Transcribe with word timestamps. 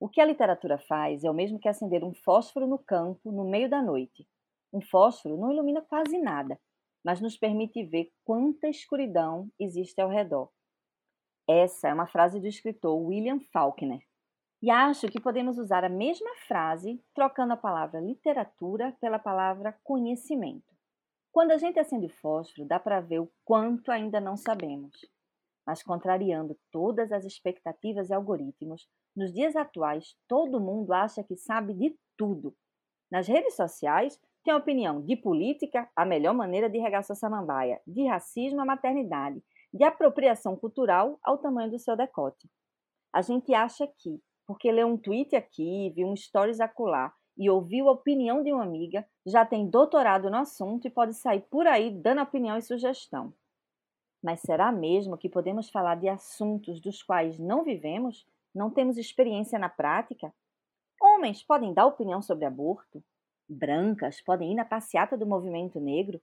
O 0.00 0.08
que 0.08 0.20
a 0.20 0.24
literatura 0.24 0.78
faz 0.78 1.24
é 1.24 1.30
o 1.30 1.34
mesmo 1.34 1.58
que 1.58 1.68
acender 1.68 2.04
um 2.04 2.14
fósforo 2.14 2.66
no 2.66 2.78
campo 2.78 3.32
no 3.32 3.44
meio 3.44 3.68
da 3.68 3.82
noite. 3.82 4.28
Um 4.72 4.80
fósforo 4.80 5.36
não 5.36 5.50
ilumina 5.50 5.82
quase 5.82 6.18
nada, 6.18 6.58
mas 7.04 7.20
nos 7.20 7.36
permite 7.36 7.82
ver 7.82 8.12
quanta 8.24 8.68
escuridão 8.68 9.50
existe 9.58 10.00
ao 10.00 10.08
redor. 10.08 10.50
Essa 11.48 11.88
é 11.88 11.94
uma 11.94 12.06
frase 12.06 12.38
do 12.38 12.46
escritor 12.46 12.96
William 12.96 13.40
Faulkner. 13.52 14.02
E 14.62 14.70
acho 14.70 15.08
que 15.08 15.20
podemos 15.20 15.58
usar 15.58 15.84
a 15.84 15.88
mesma 15.88 16.30
frase 16.46 17.02
trocando 17.14 17.54
a 17.54 17.56
palavra 17.56 18.00
literatura 18.00 18.96
pela 19.00 19.18
palavra 19.18 19.76
conhecimento. 19.82 20.76
Quando 21.32 21.52
a 21.52 21.58
gente 21.58 21.78
acende 21.78 22.06
o 22.06 22.16
fósforo, 22.20 22.66
dá 22.66 22.78
para 22.78 23.00
ver 23.00 23.20
o 23.20 23.30
quanto 23.44 23.90
ainda 23.90 24.20
não 24.20 24.36
sabemos. 24.36 24.94
Mas 25.68 25.82
contrariando 25.82 26.56
todas 26.72 27.12
as 27.12 27.26
expectativas 27.26 28.08
e 28.08 28.14
algoritmos, 28.14 28.88
nos 29.14 29.30
dias 29.30 29.54
atuais 29.54 30.16
todo 30.26 30.58
mundo 30.58 30.94
acha 30.94 31.22
que 31.22 31.36
sabe 31.36 31.74
de 31.74 31.94
tudo. 32.16 32.56
Nas 33.10 33.28
redes 33.28 33.54
sociais, 33.54 34.18
tem 34.42 34.54
opinião 34.54 35.02
de 35.02 35.14
política, 35.14 35.86
a 35.94 36.06
melhor 36.06 36.32
maneira 36.32 36.70
de 36.70 36.78
regar 36.78 37.04
sua 37.04 37.14
samambaia, 37.14 37.82
de 37.86 38.06
racismo 38.06 38.62
à 38.62 38.64
maternidade, 38.64 39.44
de 39.70 39.84
apropriação 39.84 40.56
cultural 40.56 41.18
ao 41.22 41.36
tamanho 41.36 41.70
do 41.70 41.78
seu 41.78 41.94
decote. 41.94 42.48
A 43.12 43.20
gente 43.20 43.52
acha 43.52 43.86
que, 43.86 44.22
porque 44.46 44.72
leu 44.72 44.86
um 44.86 44.96
tweet 44.96 45.36
aqui, 45.36 45.92
viu 45.94 46.08
um 46.08 46.16
stories 46.16 46.60
acolá 46.60 47.12
e 47.36 47.50
ouviu 47.50 47.90
a 47.90 47.92
opinião 47.92 48.42
de 48.42 48.50
uma 48.54 48.64
amiga, 48.64 49.06
já 49.26 49.44
tem 49.44 49.68
doutorado 49.68 50.30
no 50.30 50.38
assunto 50.38 50.86
e 50.86 50.90
pode 50.90 51.12
sair 51.12 51.42
por 51.50 51.66
aí 51.66 51.90
dando 51.90 52.22
opinião 52.22 52.56
e 52.56 52.62
sugestão. 52.62 53.34
Mas 54.22 54.40
será 54.40 54.72
mesmo 54.72 55.16
que 55.16 55.28
podemos 55.28 55.70
falar 55.70 55.94
de 55.96 56.08
assuntos 56.08 56.80
dos 56.80 57.02
quais 57.02 57.38
não 57.38 57.62
vivemos, 57.64 58.26
não 58.54 58.70
temos 58.70 58.96
experiência 58.96 59.58
na 59.58 59.68
prática? 59.68 60.32
Homens 61.00 61.42
podem 61.42 61.72
dar 61.72 61.86
opinião 61.86 62.20
sobre 62.20 62.44
aborto? 62.44 63.02
Brancas 63.48 64.20
podem 64.20 64.52
ir 64.52 64.54
na 64.54 64.64
passeata 64.64 65.16
do 65.16 65.26
movimento 65.26 65.80
negro? 65.80 66.20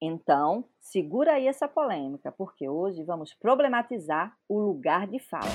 Então, 0.00 0.64
segura 0.80 1.34
aí 1.34 1.46
essa 1.46 1.68
polêmica, 1.68 2.32
porque 2.32 2.68
hoje 2.68 3.02
vamos 3.04 3.32
problematizar 3.32 4.36
o 4.48 4.58
lugar 4.58 5.06
de 5.06 5.18
fala. 5.18 5.50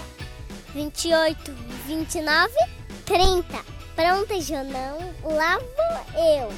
28, 0.74 1.52
29, 1.86 2.54
30. 3.06 3.44
Prontas 3.96 4.50
ou 4.50 4.64
não, 4.64 5.36
lá 5.36 5.60
vou 5.60 6.24
eu. 6.24 6.50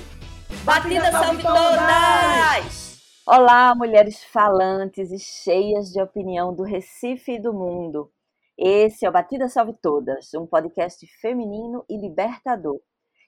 Batida 0.64 1.12
salve 1.12 1.42
todas! 1.42 2.91
Olá, 3.28 3.76
mulheres 3.76 4.24
falantes 4.24 5.12
e 5.12 5.20
cheias 5.20 5.92
de 5.92 6.02
opinião 6.02 6.56
do 6.56 6.64
Recife 6.64 7.34
e 7.34 7.40
do 7.40 7.54
mundo. 7.54 8.12
Esse 8.58 9.06
é 9.06 9.10
o 9.10 9.12
Batida 9.12 9.48
Salve 9.48 9.74
Todas, 9.80 10.34
um 10.34 10.48
podcast 10.48 11.06
feminino 11.22 11.86
e 11.88 11.98
libertador. 11.98 12.80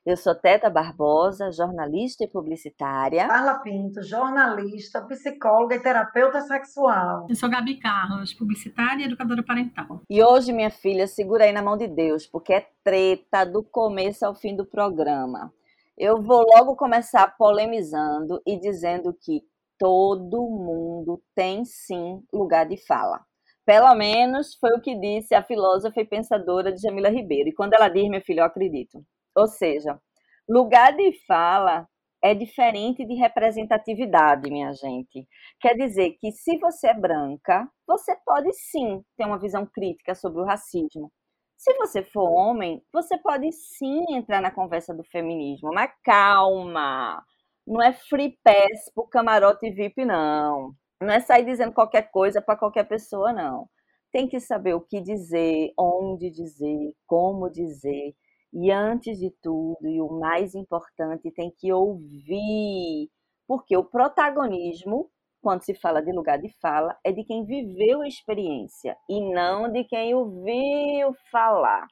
Eu 0.03 0.17
sou 0.17 0.33
Teta 0.33 0.67
Barbosa, 0.67 1.51
jornalista 1.51 2.23
e 2.23 2.27
publicitária. 2.27 3.27
Carla 3.27 3.59
Pinto, 3.59 4.01
jornalista, 4.01 4.99
psicóloga 5.03 5.75
e 5.75 5.79
terapeuta 5.79 6.41
sexual. 6.41 7.27
Eu 7.29 7.35
sou 7.35 7.47
Gabi 7.47 7.79
Carlos, 7.79 8.33
publicitária 8.33 9.03
e 9.03 9.05
educadora 9.05 9.43
parental. 9.43 10.01
E 10.09 10.23
hoje, 10.23 10.51
minha 10.51 10.71
filha, 10.71 11.05
segura 11.05 11.43
aí 11.45 11.53
na 11.53 11.61
mão 11.61 11.77
de 11.77 11.87
Deus, 11.87 12.25
porque 12.25 12.53
é 12.53 12.67
treta 12.83 13.45
do 13.45 13.61
começo 13.61 14.25
ao 14.25 14.33
fim 14.33 14.55
do 14.55 14.65
programa. 14.65 15.53
Eu 15.95 16.19
vou 16.19 16.43
logo 16.57 16.75
começar 16.75 17.37
polemizando 17.37 18.41
e 18.43 18.59
dizendo 18.59 19.13
que 19.13 19.43
todo 19.83 20.49
mundo 20.49 21.21
tem 21.35 21.65
sim 21.65 22.23
lugar 22.31 22.65
de 22.65 22.77
fala. 22.87 23.19
Pelo 23.65 23.93
menos 23.95 24.55
foi 24.55 24.69
o 24.77 24.81
que 24.81 24.97
disse 24.97 25.35
a 25.35 25.43
filósofa 25.43 25.99
e 25.99 26.05
pensadora 26.05 26.73
Jamila 26.77 27.09
Ribeiro. 27.09 27.49
E 27.49 27.53
quando 27.53 27.73
ela 27.73 27.89
diz, 27.89 28.09
meu 28.09 28.21
filho, 28.21 28.39
eu 28.39 28.45
acredito. 28.45 29.03
Ou 29.35 29.45
seja, 29.45 29.99
lugar 30.47 30.95
de 30.95 31.11
fala 31.27 31.85
é 32.23 32.33
diferente 32.33 33.05
de 33.05 33.15
representatividade, 33.15 34.49
minha 34.49 34.71
gente. 34.71 35.27
Quer 35.59 35.75
dizer 35.75 36.11
que 36.11 36.31
se 36.31 36.57
você 36.59 36.87
é 36.87 36.93
branca, 36.93 37.67
você 37.85 38.15
pode 38.25 38.53
sim 38.53 39.03
ter 39.17 39.25
uma 39.25 39.37
visão 39.37 39.65
crítica 39.65 40.15
sobre 40.15 40.41
o 40.41 40.45
racismo. 40.45 41.11
Se 41.57 41.73
você 41.73 42.03
for 42.03 42.29
homem, 42.31 42.81
você 42.93 43.17
pode 43.17 43.51
sim 43.51 44.05
entrar 44.11 44.41
na 44.41 44.49
conversa 44.49 44.93
do 44.93 45.03
feminismo, 45.03 45.71
mas 45.73 45.91
calma 46.05 47.21
não 47.65 47.81
é 47.81 47.93
free 47.93 48.37
pass 48.43 48.91
pro 48.93 49.07
camarote 49.07 49.69
VIP, 49.71 50.05
não. 50.05 50.73
Não 51.01 51.09
é 51.09 51.19
sair 51.19 51.45
dizendo 51.45 51.73
qualquer 51.73 52.09
coisa 52.11 52.41
para 52.41 52.57
qualquer 52.57 52.85
pessoa, 52.85 53.33
não. 53.33 53.67
Tem 54.11 54.27
que 54.27 54.39
saber 54.39 54.73
o 54.73 54.81
que 54.81 55.01
dizer, 55.01 55.73
onde 55.77 56.29
dizer, 56.29 56.93
como 57.07 57.49
dizer. 57.49 58.15
E 58.53 58.71
antes 58.71 59.17
de 59.19 59.31
tudo, 59.41 59.87
e 59.87 59.99
o 59.99 60.09
mais 60.19 60.53
importante, 60.55 61.31
tem 61.31 61.51
que 61.57 61.73
ouvir. 61.73 63.09
Porque 63.47 63.75
o 63.75 63.83
protagonismo, 63.83 65.09
quando 65.41 65.63
se 65.63 65.73
fala 65.73 66.01
de 66.01 66.11
lugar 66.11 66.39
de 66.39 66.49
fala, 66.61 66.97
é 67.03 67.11
de 67.11 67.23
quem 67.23 67.45
viveu 67.45 68.01
a 68.01 68.07
experiência 68.07 68.95
e 69.09 69.19
não 69.33 69.71
de 69.71 69.83
quem 69.85 70.13
ouviu 70.13 71.13
falar. 71.31 71.87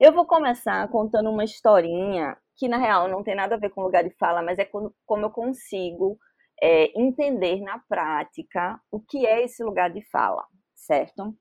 Eu 0.00 0.12
vou 0.12 0.26
começar 0.26 0.88
contando 0.88 1.30
uma 1.30 1.44
historinha 1.44 2.36
que 2.56 2.68
na 2.68 2.78
real 2.78 3.08
não 3.08 3.22
tem 3.22 3.34
nada 3.34 3.54
a 3.54 3.58
ver 3.58 3.70
com 3.70 3.82
lugar 3.82 4.04
de 4.04 4.10
fala, 4.16 4.42
mas 4.42 4.58
é 4.58 4.64
como, 4.64 4.92
eu 5.08 5.30
consigo 5.30 6.18
é, 6.60 6.98
entender 6.98 7.60
na 7.60 7.78
prática 7.88 8.80
o 8.90 9.00
que 9.00 9.26
é 9.26 9.42
esse 9.44 9.62
lugar 9.64 9.90
de 9.90 10.02
fala, 10.10 10.44
certo? 10.74 11.36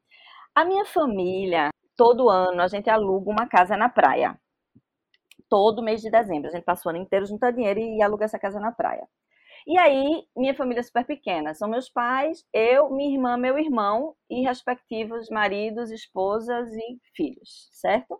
A 0.55 0.65
minha 0.65 0.85
família, 0.85 1.69
todo 1.95 2.29
ano, 2.29 2.61
a 2.61 2.67
gente 2.67 2.89
aluga 2.89 3.29
uma 3.29 3.47
casa 3.47 3.77
na 3.77 3.89
praia. 3.89 4.39
Todo 5.49 5.83
mês 5.83 6.01
de 6.01 6.09
dezembro. 6.09 6.49
A 6.49 6.51
gente 6.51 6.63
passa 6.63 6.87
o 6.87 6.89
ano 6.89 6.99
inteiro 6.99 7.25
juntando 7.25 7.57
dinheiro 7.57 7.79
e 7.79 8.01
aluga 8.01 8.25
essa 8.25 8.39
casa 8.39 8.59
na 8.59 8.71
praia. 8.71 9.07
E 9.67 9.77
aí, 9.77 10.25
minha 10.35 10.55
família 10.55 10.79
é 10.79 10.83
super 10.83 11.05
pequena. 11.05 11.53
São 11.53 11.69
meus 11.69 11.89
pais, 11.89 12.43
eu, 12.53 12.89
minha 12.89 13.13
irmã, 13.13 13.37
meu 13.37 13.57
irmão 13.59 14.15
e 14.29 14.41
respectivos 14.41 15.29
maridos, 15.29 15.91
esposas 15.91 16.71
e 16.73 16.99
filhos, 17.15 17.69
certo? 17.71 18.19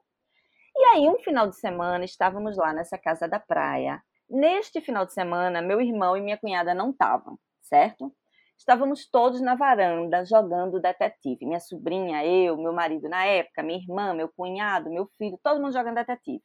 E 0.82 0.84
aí, 0.96 1.08
um 1.08 1.20
final 1.20 1.48
de 1.48 1.56
semana, 1.58 2.04
estávamos 2.06 2.58
lá 2.58 2.74
nessa 2.74 2.98
casa 2.98 3.28
da 3.28 3.40
praia. 3.40 4.02
Neste 4.28 4.82
final 4.82 5.06
de 5.06 5.14
semana, 5.14 5.62
meu 5.62 5.80
irmão 5.80 6.18
e 6.18 6.22
minha 6.22 6.40
cunhada 6.40 6.74
não 6.74 6.90
estavam, 6.90 7.38
certo? 7.62 8.12
Estávamos 8.58 9.08
todos 9.08 9.40
na 9.42 9.54
varanda 9.54 10.26
jogando 10.26 10.82
detetive. 10.82 11.46
Minha 11.46 11.60
sobrinha, 11.60 12.26
eu, 12.26 12.58
meu 12.58 12.74
marido 12.74 13.08
na 13.08 13.24
época, 13.24 13.62
minha 13.62 13.78
irmã, 13.78 14.16
meu 14.16 14.28
cunhado, 14.36 14.90
meu 14.90 15.08
filho, 15.20 15.40
todo 15.44 15.62
mundo 15.62 15.72
jogando 15.72 15.98
detetive. 15.98 16.42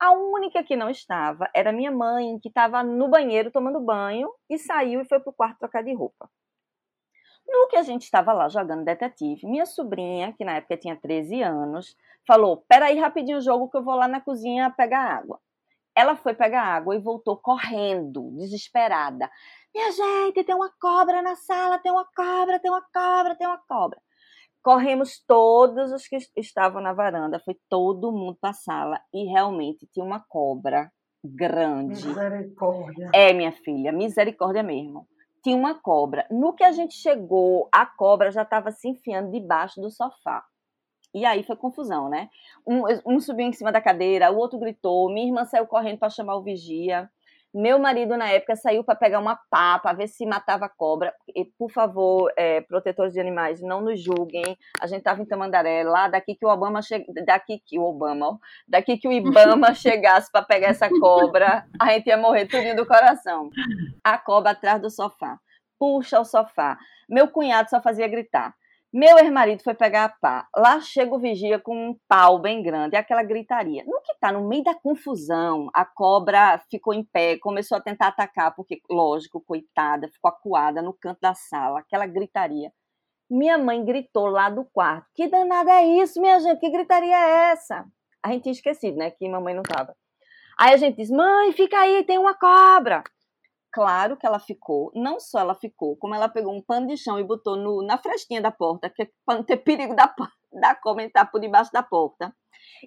A 0.00 0.10
única 0.10 0.64
que 0.64 0.74
não 0.74 0.90
estava 0.90 1.48
era 1.54 1.70
minha 1.70 1.92
mãe, 1.92 2.36
que 2.40 2.48
estava 2.48 2.82
no 2.82 3.08
banheiro 3.08 3.52
tomando 3.52 3.78
banho 3.78 4.28
e 4.50 4.58
saiu 4.58 5.02
e 5.02 5.08
foi 5.08 5.20
para 5.20 5.30
o 5.30 5.34
quarto 5.34 5.60
trocar 5.60 5.84
de 5.84 5.94
roupa. 5.94 6.28
No 7.48 7.66
que 7.66 7.76
a 7.76 7.82
gente 7.82 8.02
estava 8.02 8.32
lá 8.34 8.48
jogando 8.48 8.84
detetive, 8.84 9.46
minha 9.46 9.64
sobrinha, 9.64 10.34
que 10.34 10.44
na 10.44 10.56
época 10.56 10.76
tinha 10.76 10.94
13 10.94 11.42
anos, 11.42 11.96
falou: 12.26 12.62
Peraí, 12.68 12.98
rapidinho 12.98 13.38
o 13.38 13.42
jogo 13.42 13.70
que 13.70 13.76
eu 13.78 13.82
vou 13.82 13.94
lá 13.94 14.06
na 14.06 14.20
cozinha 14.20 14.70
pegar 14.70 15.00
água. 15.00 15.40
Ela 15.96 16.14
foi 16.14 16.34
pegar 16.34 16.62
água 16.62 16.94
e 16.94 17.00
voltou 17.00 17.38
correndo, 17.38 18.30
desesperada. 18.36 19.28
Minha 19.74 19.90
gente, 19.90 20.44
tem 20.44 20.54
uma 20.54 20.70
cobra 20.78 21.22
na 21.22 21.34
sala, 21.34 21.78
tem 21.78 21.90
uma 21.90 22.06
cobra, 22.14 22.60
tem 22.60 22.70
uma 22.70 22.82
cobra, 22.92 23.34
tem 23.34 23.46
uma 23.46 23.58
cobra. 23.66 24.00
Corremos 24.62 25.24
todos 25.26 25.90
os 25.90 26.06
que 26.06 26.18
estavam 26.36 26.82
na 26.82 26.92
varanda, 26.92 27.40
foi 27.40 27.56
todo 27.68 28.12
mundo 28.12 28.36
para 28.40 28.50
a 28.50 28.54
sala 28.54 29.00
e 29.12 29.24
realmente 29.24 29.88
tinha 29.90 30.04
uma 30.04 30.20
cobra 30.20 30.92
grande. 31.24 32.06
Misericórdia. 32.06 33.10
É, 33.14 33.32
minha 33.32 33.52
filha, 33.52 33.90
misericórdia 33.90 34.62
mesmo 34.62 35.08
tinha 35.42 35.56
uma 35.56 35.74
cobra. 35.74 36.26
No 36.30 36.52
que 36.52 36.64
a 36.64 36.72
gente 36.72 36.94
chegou, 36.94 37.68
a 37.72 37.86
cobra 37.86 38.30
já 38.30 38.42
estava 38.42 38.70
se 38.70 38.88
enfiando 38.88 39.30
debaixo 39.30 39.80
do 39.80 39.90
sofá. 39.90 40.44
E 41.14 41.24
aí 41.24 41.42
foi 41.42 41.56
confusão, 41.56 42.08
né? 42.08 42.28
Um, 42.66 42.82
um 43.06 43.20
subiu 43.20 43.46
em 43.46 43.52
cima 43.52 43.72
da 43.72 43.80
cadeira, 43.80 44.30
o 44.30 44.36
outro 44.36 44.58
gritou, 44.58 45.10
minha 45.10 45.26
irmã 45.26 45.44
saiu 45.44 45.66
correndo 45.66 45.98
para 45.98 46.10
chamar 46.10 46.36
o 46.36 46.42
vigia. 46.42 47.10
Meu 47.54 47.78
marido, 47.78 48.16
na 48.16 48.28
época, 48.28 48.54
saiu 48.56 48.84
para 48.84 48.94
pegar 48.94 49.18
uma 49.18 49.38
pá, 49.50 49.78
para 49.78 49.96
ver 49.96 50.06
se 50.06 50.26
matava 50.26 50.66
a 50.66 50.68
cobra. 50.68 51.14
E, 51.34 51.44
por 51.44 51.70
favor, 51.70 52.30
é, 52.36 52.60
protetores 52.60 53.14
de 53.14 53.20
animais, 53.20 53.62
não 53.62 53.80
nos 53.80 54.00
julguem. 54.02 54.44
A 54.80 54.86
gente 54.86 54.98
estava 54.98 55.22
em 55.22 55.24
Tamandaré, 55.24 55.82
lá 55.82 56.08
daqui 56.08 56.34
que 56.34 56.44
o 56.44 56.50
Obama 56.50 56.82
che... 56.82 57.06
daqui 57.24 57.58
que 57.64 57.78
o 57.78 57.84
Obama, 57.84 58.28
ó, 58.28 58.38
daqui 58.68 58.98
que 58.98 59.08
o 59.08 59.12
Ibama 59.12 59.72
chegasse 59.74 60.30
para 60.30 60.44
pegar 60.44 60.68
essa 60.68 60.90
cobra, 60.90 61.64
a 61.80 61.92
gente 61.92 62.08
ia 62.08 62.18
morrer 62.18 62.46
tudinho 62.46 62.76
do 62.76 62.86
coração. 62.86 63.48
A 64.04 64.18
cobra 64.18 64.50
atrás 64.50 64.80
do 64.80 64.90
sofá. 64.90 65.38
Puxa 65.78 66.20
o 66.20 66.24
sofá. 66.24 66.76
Meu 67.08 67.28
cunhado 67.28 67.70
só 67.70 67.80
fazia 67.80 68.06
gritar. 68.08 68.54
Meu 68.92 69.18
ex-marido 69.18 69.62
foi 69.62 69.74
pegar 69.74 70.04
a 70.04 70.08
pá. 70.08 70.48
Lá 70.56 70.80
chega 70.80 71.14
o 71.14 71.18
vigia 71.18 71.58
com 71.58 71.90
um 71.90 71.96
pau 72.08 72.38
bem 72.38 72.62
grande, 72.62 72.96
aquela 72.96 73.22
gritaria. 73.22 73.84
No 73.84 74.00
que 74.00 74.18
tá 74.18 74.32
no 74.32 74.48
meio 74.48 74.64
da 74.64 74.74
confusão, 74.74 75.68
a 75.74 75.84
cobra 75.84 76.58
ficou 76.70 76.94
em 76.94 77.04
pé, 77.04 77.36
começou 77.38 77.76
a 77.76 77.82
tentar 77.82 78.08
atacar, 78.08 78.54
porque, 78.54 78.80
lógico, 78.88 79.42
coitada, 79.42 80.08
ficou 80.08 80.30
acuada 80.30 80.80
no 80.80 80.94
canto 80.94 81.18
da 81.20 81.34
sala, 81.34 81.80
aquela 81.80 82.06
gritaria. 82.06 82.72
Minha 83.30 83.58
mãe 83.58 83.84
gritou 83.84 84.26
lá 84.26 84.48
do 84.48 84.64
quarto: 84.72 85.06
Que 85.14 85.28
danada 85.28 85.70
é 85.70 85.84
isso, 86.02 86.18
minha 86.18 86.40
gente? 86.40 86.58
Que 86.58 86.70
gritaria 86.70 87.14
é 87.14 87.50
essa? 87.52 87.84
A 88.22 88.32
gente 88.32 88.44
tinha 88.44 88.52
esquecido, 88.52 88.96
né, 88.96 89.10
que 89.10 89.28
mamãe 89.28 89.54
não 89.54 89.62
tava. 89.62 89.94
Aí 90.58 90.72
a 90.72 90.76
gente 90.78 90.96
disse: 90.96 91.12
"Mãe, 91.14 91.52
fica 91.52 91.78
aí, 91.78 92.04
tem 92.04 92.18
uma 92.18 92.34
cobra". 92.34 93.04
Claro 93.72 94.16
que 94.16 94.26
ela 94.26 94.38
ficou, 94.38 94.90
não 94.94 95.20
só 95.20 95.40
ela 95.40 95.54
ficou, 95.54 95.96
como 95.96 96.14
ela 96.14 96.28
pegou 96.28 96.54
um 96.54 96.62
pano 96.62 96.86
de 96.86 96.96
chão 96.96 97.20
e 97.20 97.24
botou 97.24 97.56
no, 97.56 97.82
na 97.82 97.98
frestinha 97.98 98.40
da 98.40 98.50
porta, 98.50 98.88
que 98.88 99.02
é 99.02 99.10
para 99.26 99.36
não 99.38 99.44
ter 99.44 99.58
perigo 99.62 99.94
da, 99.94 100.14
da 100.52 100.74
cobra 100.74 101.04
entrar 101.04 101.26
por 101.26 101.40
debaixo 101.40 101.70
da 101.72 101.82
porta. 101.82 102.34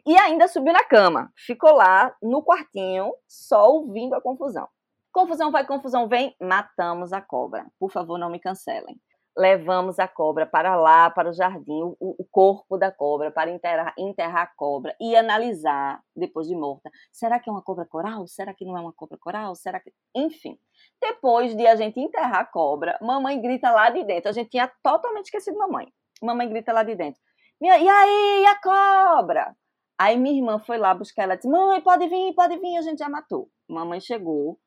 E 0.06 0.18
ainda 0.18 0.48
subiu 0.48 0.74
na 0.74 0.84
cama. 0.84 1.32
Ficou 1.38 1.74
lá 1.74 2.16
no 2.22 2.44
quartinho, 2.44 3.14
só 3.28 3.70
ouvindo 3.70 4.16
a 4.16 4.22
confusão. 4.22 4.68
Confusão 5.14 5.52
vai, 5.52 5.66
confusão 5.66 6.08
vem, 6.08 6.36
matamos 6.40 7.12
a 7.14 7.22
cobra. 7.22 7.66
Por 7.80 7.92
favor, 7.92 8.18
não 8.18 8.30
me 8.30 8.40
cancelem. 8.40 9.00
Levamos 9.38 9.98
a 9.98 10.08
cobra 10.08 10.46
para 10.46 10.76
lá, 10.76 11.10
para 11.10 11.30
o 11.30 11.34
jardim, 11.34 11.82
o, 11.82 11.96
o 12.00 12.26
corpo 12.30 12.78
da 12.78 12.92
cobra, 12.92 13.32
para 13.32 13.50
enterrar, 13.50 13.94
enterrar, 13.98 14.44
a 14.44 14.48
cobra 14.48 14.96
e 15.00 15.16
analisar, 15.16 16.02
depois 16.16 16.48
de 16.48 16.56
morta. 16.56 16.92
Será 17.12 17.40
que 17.40 17.50
é 17.50 17.52
uma 17.52 17.62
cobra 17.62 17.86
coral? 17.86 18.28
Será 18.28 18.54
que 18.54 18.66
não 18.66 18.78
é 18.78 18.82
uma 18.82 18.92
cobra 18.94 19.18
coral? 19.18 19.56
Será 19.56 19.80
que. 19.80 19.94
Enfim. 20.14 20.58
Depois 21.00 21.56
de 21.56 21.66
a 21.66 21.76
gente 21.76 22.00
enterrar 22.00 22.42
a 22.42 22.46
cobra, 22.46 22.98
mamãe 23.02 23.42
grita 23.42 23.72
lá 23.72 23.90
de 23.90 24.04
dentro. 24.04 24.30
A 24.30 24.34
gente 24.34 24.50
tinha 24.50 24.70
totalmente 24.84 25.26
esquecido 25.26 25.58
mamãe. 25.58 25.88
Mamãe 26.22 26.50
grita 26.50 26.74
lá 26.74 26.84
de 26.84 26.96
dentro. 26.96 27.22
E 27.62 27.70
aí, 27.70 28.46
a 28.46 28.60
cobra? 28.62 29.56
Aí 30.02 30.18
minha 30.18 30.36
irmã 30.36 30.58
foi 30.58 30.80
lá 30.80 30.96
buscar 30.96 31.24
ela 31.24 31.36
disse: 31.36 31.48
Mãe, 31.48 31.80
pode 31.80 32.08
vir, 32.08 32.34
pode 32.34 32.58
vir, 32.58 32.76
a 32.76 32.82
gente 32.82 32.98
já 32.98 33.08
matou. 33.08 33.50
Mamãe 33.70 34.02
chegou, 34.02 34.58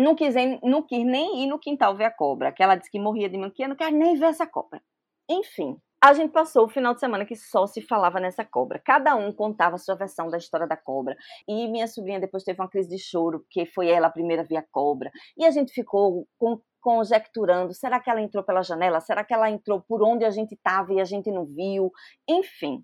não 0.00 0.14
quis, 0.14 0.34
não 0.62 0.82
quis 0.82 1.04
nem 1.04 1.44
ir 1.44 1.46
no 1.46 1.58
quintal 1.58 1.96
ver 1.96 2.04
a 2.04 2.10
cobra, 2.10 2.52
que 2.52 2.62
ela 2.62 2.76
disse 2.76 2.90
que 2.90 2.98
morria 2.98 3.28
de 3.28 3.38
manquia, 3.38 3.68
não 3.68 3.76
quer 3.76 3.92
nem 3.92 4.16
ver 4.16 4.26
essa 4.26 4.46
cobra. 4.46 4.82
Enfim, 5.28 5.80
a 6.02 6.14
gente 6.14 6.32
passou 6.32 6.64
o 6.64 6.68
final 6.68 6.94
de 6.94 7.00
semana 7.00 7.26
que 7.26 7.36
só 7.36 7.66
se 7.66 7.82
falava 7.82 8.18
nessa 8.18 8.42
cobra. 8.44 8.80
Cada 8.82 9.14
um 9.14 9.32
contava 9.32 9.76
a 9.76 9.78
sua 9.78 9.94
versão 9.94 10.30
da 10.30 10.38
história 10.38 10.66
da 10.66 10.76
cobra. 10.76 11.14
E 11.46 11.68
minha 11.68 11.86
sobrinha 11.86 12.18
depois 12.18 12.42
teve 12.42 12.60
uma 12.60 12.70
crise 12.70 12.88
de 12.88 12.98
choro, 12.98 13.40
porque 13.40 13.66
foi 13.66 13.88
ela 13.88 14.06
a 14.06 14.10
primeira 14.10 14.42
a 14.42 14.46
ver 14.46 14.56
a 14.56 14.64
cobra. 14.72 15.10
E 15.36 15.44
a 15.44 15.50
gente 15.50 15.72
ficou 15.72 16.26
com, 16.38 16.58
conjecturando: 16.80 17.74
será 17.74 18.00
que 18.00 18.08
ela 18.08 18.22
entrou 18.22 18.42
pela 18.42 18.62
janela? 18.62 19.00
Será 19.00 19.22
que 19.22 19.34
ela 19.34 19.50
entrou 19.50 19.82
por 19.82 20.02
onde 20.02 20.24
a 20.24 20.30
gente 20.30 20.54
estava 20.54 20.92
e 20.94 21.00
a 21.00 21.04
gente 21.04 21.30
não 21.30 21.44
viu? 21.44 21.92
Enfim, 22.26 22.82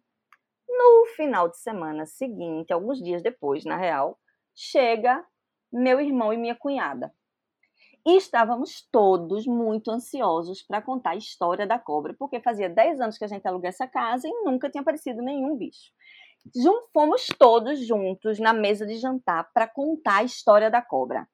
no 0.68 1.06
final 1.16 1.48
de 1.48 1.58
semana 1.58 2.04
seguinte, 2.04 2.72
alguns 2.72 3.02
dias 3.02 3.22
depois, 3.22 3.64
na 3.64 3.78
real, 3.78 4.18
chega 4.54 5.24
meu 5.76 6.00
irmão 6.00 6.32
e 6.32 6.36
minha 6.36 6.54
cunhada. 6.54 7.12
E 8.06 8.16
estávamos 8.16 8.86
todos 8.92 9.46
muito 9.46 9.90
ansiosos 9.90 10.62
para 10.62 10.80
contar 10.80 11.10
a 11.10 11.16
história 11.16 11.66
da 11.66 11.78
cobra, 11.78 12.14
porque 12.16 12.40
fazia 12.40 12.68
10 12.68 13.00
anos 13.00 13.18
que 13.18 13.24
a 13.24 13.28
gente 13.28 13.46
alugou 13.46 13.68
essa 13.68 13.86
casa 13.86 14.28
e 14.28 14.44
nunca 14.44 14.70
tinha 14.70 14.80
aparecido 14.80 15.20
nenhum 15.22 15.56
bicho. 15.56 15.90
Fomos 16.92 17.26
todos 17.38 17.84
juntos 17.84 18.38
na 18.38 18.52
mesa 18.52 18.86
de 18.86 18.96
jantar 18.96 19.50
para 19.52 19.66
contar 19.66 20.18
a 20.18 20.24
história 20.24 20.70
da 20.70 20.80
cobra. 20.80 21.28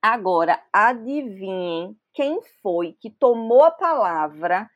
Agora, 0.00 0.60
adivinhem 0.72 1.94
quem 2.14 2.40
foi 2.62 2.96
que 2.98 3.10
tomou 3.10 3.62
a 3.62 3.70
palavra 3.70 4.68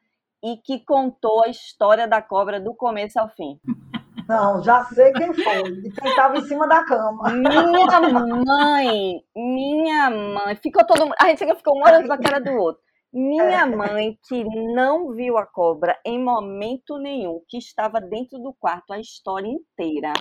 e 0.44 0.58
que 0.58 0.80
contou 0.84 1.44
a 1.44 1.48
história 1.48 2.06
da 2.06 2.20
cobra 2.20 2.60
do 2.60 2.74
começo 2.74 3.18
ao 3.18 3.28
fim. 3.30 3.58
Não, 4.28 4.62
já 4.62 4.84
sei 4.86 5.12
quem 5.12 5.32
foi. 5.32 5.68
E 5.84 5.90
quem 5.90 6.10
estava 6.10 6.36
em 6.36 6.42
cima 6.42 6.66
da 6.66 6.84
cama. 6.84 7.30
Minha 7.30 8.00
mãe, 8.00 9.24
minha 9.34 10.10
mãe. 10.10 10.56
Ficou 10.56 10.84
todo 10.84 11.00
mundo. 11.00 11.14
A 11.20 11.28
gente 11.28 11.46
ficou 11.56 11.78
um 11.78 11.82
olhando 11.82 12.10
a 12.10 12.18
cara 12.18 12.40
do 12.40 12.52
outro. 12.52 12.82
Minha 13.12 13.62
é. 13.62 13.66
mãe, 13.66 14.18
que 14.28 14.44
não 14.74 15.12
viu 15.12 15.38
a 15.38 15.46
cobra 15.46 15.98
em 16.04 16.22
momento 16.22 16.98
nenhum, 16.98 17.40
que 17.48 17.56
estava 17.56 18.00
dentro 18.00 18.38
do 18.38 18.52
quarto 18.52 18.92
a 18.92 19.00
história 19.00 19.48
inteira, 19.48 20.12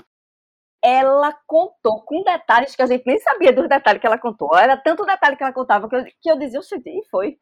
ela 0.83 1.35
contou 1.47 2.03
com 2.03 2.23
detalhes 2.23 2.75
que 2.75 2.81
a 2.81 2.85
gente 2.85 3.03
nem 3.05 3.19
sabia 3.19 3.51
dos 3.51 3.67
detalhes 3.67 3.99
que 3.99 4.07
ela 4.07 4.19
contou. 4.19 4.55
Era 4.55 4.77
tanto 4.77 5.05
detalhe 5.05 5.35
que 5.35 5.43
ela 5.43 5.51
contava 5.51 5.89
que 5.89 5.95
eu, 5.95 6.05
que 6.05 6.31
eu 6.31 6.37
dizia, 6.37 6.59
eu 6.59 6.63
senti, 6.63 7.01
foi. 7.09 7.37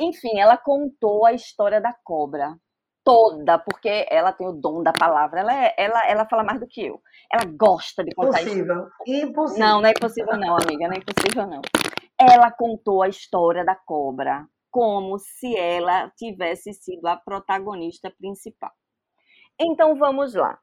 Enfim, 0.00 0.38
ela 0.38 0.56
contou 0.56 1.26
a 1.26 1.32
história 1.32 1.80
da 1.80 1.92
cobra 2.04 2.56
toda, 3.06 3.58
porque 3.58 4.06
ela 4.10 4.32
tem 4.32 4.46
o 4.46 4.52
dom 4.52 4.82
da 4.82 4.92
palavra. 4.92 5.40
Ela, 5.40 5.64
é, 5.64 5.74
ela, 5.78 6.06
ela 6.06 6.26
fala 6.26 6.42
mais 6.42 6.60
do 6.60 6.66
que 6.66 6.84
eu. 6.84 7.00
Ela 7.32 7.44
gosta 7.44 8.04
de 8.04 8.14
contar 8.14 8.42
Impossível. 8.42 8.88
Impossível. 9.06 9.66
Não, 9.66 9.80
não 9.80 9.88
é 9.88 9.90
impossível 9.92 10.36
não, 10.36 10.56
amiga, 10.56 10.88
não 10.88 10.94
é 10.94 10.98
impossível 10.98 11.46
não. 11.46 11.62
Ela 12.18 12.50
contou 12.50 13.02
a 13.02 13.08
história 13.08 13.64
da 13.64 13.76
cobra 13.76 14.46
como 14.70 15.18
se 15.18 15.56
ela 15.56 16.10
tivesse 16.16 16.74
sido 16.74 17.06
a 17.06 17.16
protagonista 17.16 18.10
principal. 18.10 18.72
Então 19.58 19.96
vamos 19.96 20.34
lá. 20.34 20.58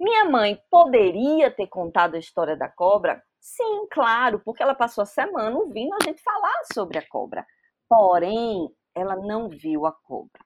Minha 0.00 0.24
mãe 0.24 0.58
poderia 0.70 1.50
ter 1.50 1.68
contado 1.68 2.16
a 2.16 2.18
história 2.18 2.56
da 2.56 2.68
cobra? 2.68 3.22
Sim, 3.38 3.86
claro, 3.92 4.40
porque 4.44 4.62
ela 4.62 4.74
passou 4.74 5.02
a 5.02 5.06
semana 5.06 5.56
ouvindo 5.56 5.94
a 5.94 6.04
gente 6.04 6.20
falar 6.22 6.62
sobre 6.72 6.98
a 6.98 7.06
cobra 7.06 7.46
porém 7.88 8.68
ela 8.94 9.16
não 9.16 9.48
viu 9.48 9.86
a 9.86 9.92
cobra. 9.92 10.43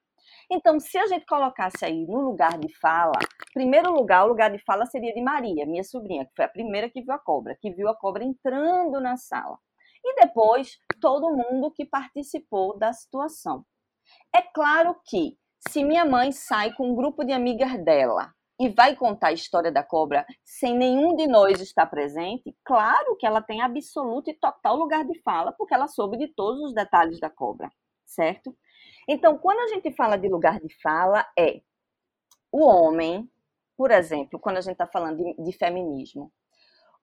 Então, 0.50 0.81
se 0.81 0.97
a 0.97 1.06
gente 1.06 1.27
colocasse 1.27 1.85
aí 1.85 2.06
no 2.06 2.21
lugar 2.21 2.59
de 2.59 2.75
fala, 2.79 3.19
primeiro 3.53 3.93
lugar, 3.93 4.25
o 4.25 4.29
lugar 4.29 4.50
de 4.50 4.59
fala 4.65 4.87
seria 4.87 5.12
de 5.12 5.21
Maria, 5.21 5.67
minha 5.67 5.85
sobrinha, 5.85 6.25
que 6.25 6.33
foi 6.35 6.47
a 6.47 6.49
primeira 6.49 6.89
que 6.89 7.03
viu 7.03 7.12
a 7.12 7.19
cobra, 7.19 7.56
que 7.61 7.71
viu 7.71 7.87
a 7.89 7.95
cobra 7.95 8.25
entrando 8.25 8.99
na 8.99 9.17
sala. 9.19 9.59
E 10.03 10.15
depois, 10.15 10.79
todo 11.00 11.37
mundo 11.37 11.71
que 11.71 11.85
participou 11.85 12.79
da 12.79 12.95
situação. 12.95 13.62
É 14.35 14.41
claro 14.41 14.97
que, 15.05 15.37
se 15.69 15.85
minha 15.85 16.05
mãe 16.05 16.33
sai 16.33 16.73
com 16.73 16.93
um 16.93 16.95
grupo 16.95 17.25
de 17.25 17.33
amigas 17.33 17.77
dela 17.85 18.33
e 18.59 18.71
vai 18.71 18.97
contar 18.97 19.29
a 19.29 19.33
história 19.33 19.71
da 19.71 19.83
cobra 19.83 20.25
sem 20.45 20.75
nenhum 20.75 21.15
de 21.15 21.27
nós 21.27 21.61
estar 21.61 21.87
presente, 21.87 22.56
claro 22.65 23.17
que 23.17 23.27
ela 23.27 23.43
tem 23.43 23.61
absoluto 23.61 24.31
e 24.31 24.35
total 24.35 24.77
lugar 24.77 25.05
de 25.05 25.21
fala, 25.21 25.53
porque 25.53 25.75
ela 25.75 25.89
soube 25.89 26.17
de 26.17 26.29
todos 26.29 26.62
os 26.62 26.75
detalhes 26.75 27.21
da 27.21 27.29
cobra, 27.29 27.71
certo? 28.06 28.56
Então, 29.08 29.38
quando 29.38 29.60
a 29.60 29.69
gente 29.69 29.90
fala 29.90 30.19
de 30.19 30.28
lugar 30.28 30.60
de 30.60 30.69
fala, 30.82 31.26
é 31.37 31.62
o 32.52 32.62
homem, 32.62 33.28
por 33.76 33.90
exemplo, 33.90 34.38
quando 34.38 34.58
a 34.58 34.60
gente 34.60 34.72
está 34.72 34.87
falando 34.87 35.16
de, 35.16 35.43
de 35.43 35.52
feminismo, 35.52 36.31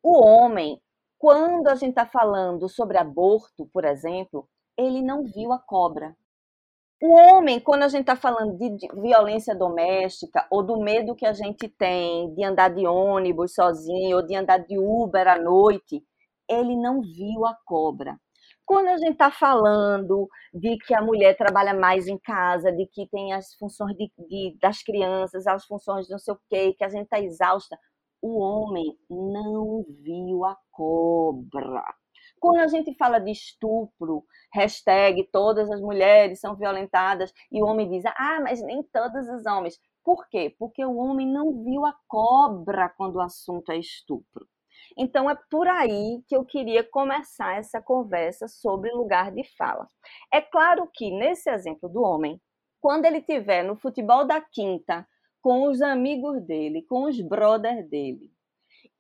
o 0.04 0.24
homem, 0.24 0.80
quando 1.18 1.68
a 1.68 1.76
gente 1.76 1.90
está 1.90 2.06
falando 2.06 2.70
sobre 2.70 2.98
aborto, 3.00 3.68
por 3.74 3.86
exemplo, 3.86 4.48
ele 4.78 5.02
não 5.02 5.24
viu 5.24 5.52
a 5.52 5.58
cobra, 5.58 6.16
o 7.02 7.12
homem, 7.12 7.60
quando 7.60 7.84
a 7.84 7.88
gente 7.90 8.02
está 8.02 8.16
falando 8.16 8.58
de, 8.58 8.70
de, 8.70 8.88
violência 9.02 9.54
doméstica 9.54 10.48
ou 10.50 10.64
do 10.64 10.80
medo 10.80 11.16
que 11.16 11.26
a 11.26 11.34
gente 11.34 11.68
tem 11.68 12.34
de 12.34 12.44
andar 12.44 12.70
de 12.70 12.88
ônibus 12.88 13.54
sozinho 13.54 14.18
ou 14.18 14.26
de 14.26 14.34
andar 14.34 14.60
de 14.60 14.78
Uber 14.78 15.28
à 15.28 15.38
noite, 15.38 16.04
ele 16.48 16.76
não 16.76 17.02
viu 17.02 17.46
a 17.46 17.56
cobra. 17.66 18.18
Quando 18.66 18.88
a 18.88 18.98
gente 18.98 19.12
está 19.12 19.30
falando 19.30 20.28
de 20.54 20.78
que 20.78 20.94
a 20.96 21.02
mulher 21.02 21.38
trabalha 21.38 21.74
mais 21.74 22.08
em 22.08 22.18
casa, 22.18 22.72
de 22.72 22.88
que 22.88 23.08
tem 23.10 23.32
as 23.34 23.54
funções 23.56 23.96
de, 23.96 24.12
de, 24.28 24.58
das 24.60 24.82
crianças, 24.82 25.46
as 25.46 25.66
funções 25.66 26.08
de 26.08 26.12
não 26.12 26.20
sei 26.20 26.34
o 26.34 26.40
quê, 26.50 26.74
que 26.74 26.84
a 26.84 26.90
gente 26.90 27.04
está 27.04 27.20
exausta, 27.20 27.78
o 28.22 28.40
homem 28.40 28.98
não 29.10 29.86
viu 30.02 30.46
a 30.46 30.58
cobra. 30.72 31.84
Quando 32.40 32.60
a 32.60 32.68
gente 32.68 32.96
fala 32.96 33.20
de 33.20 33.32
estupro, 33.32 34.24
hashtag 34.52 35.30
todas 35.32 35.70
as 35.70 35.80
mulheres 35.80 36.40
são 36.40 36.56
violentadas, 36.56 37.32
e 37.52 37.62
o 37.62 37.66
homem 37.68 37.90
diz, 37.90 38.04
ah, 38.06 38.40
mas 38.42 38.62
nem 38.64 38.82
todos 38.84 39.28
os 39.30 39.46
homens. 39.46 39.80
Por 40.04 40.28
quê? 40.28 40.56
Porque 40.58 40.84
o 40.84 40.98
homem 40.98 41.28
não 41.28 41.64
viu 41.64 41.86
a 41.86 41.96
cobra 42.08 42.90
quando 42.90 43.16
o 43.16 43.22
assunto 43.22 43.72
é 43.72 43.78
estupro. 43.78 44.48
Então 44.98 45.30
é 45.30 45.38
por 45.50 45.68
aí 45.68 46.22
que 46.28 46.36
eu 46.36 46.46
queria 46.46 46.84
começar 46.84 47.58
essa 47.58 47.82
conversa 47.82 48.48
sobre 48.48 48.92
lugar 48.92 49.32
de 49.32 49.44
fala. 49.58 49.88
É 50.34 50.42
claro 50.42 50.90
que 50.94 51.12
nesse 51.12 51.50
exemplo 51.50 51.90
do 51.90 52.02
homem, 52.02 52.40
quando 52.82 53.06
ele 53.06 53.18
estiver 53.18 53.64
no 53.64 53.76
futebol 53.76 54.26
da 54.26 54.40
quinta 54.40 55.08
com 55.42 55.64
os 55.68 55.82
amigos 55.82 56.42
dele, 56.46 56.86
com 56.88 57.04
os 57.04 57.20
brothers 57.22 57.88
dele, 57.90 58.32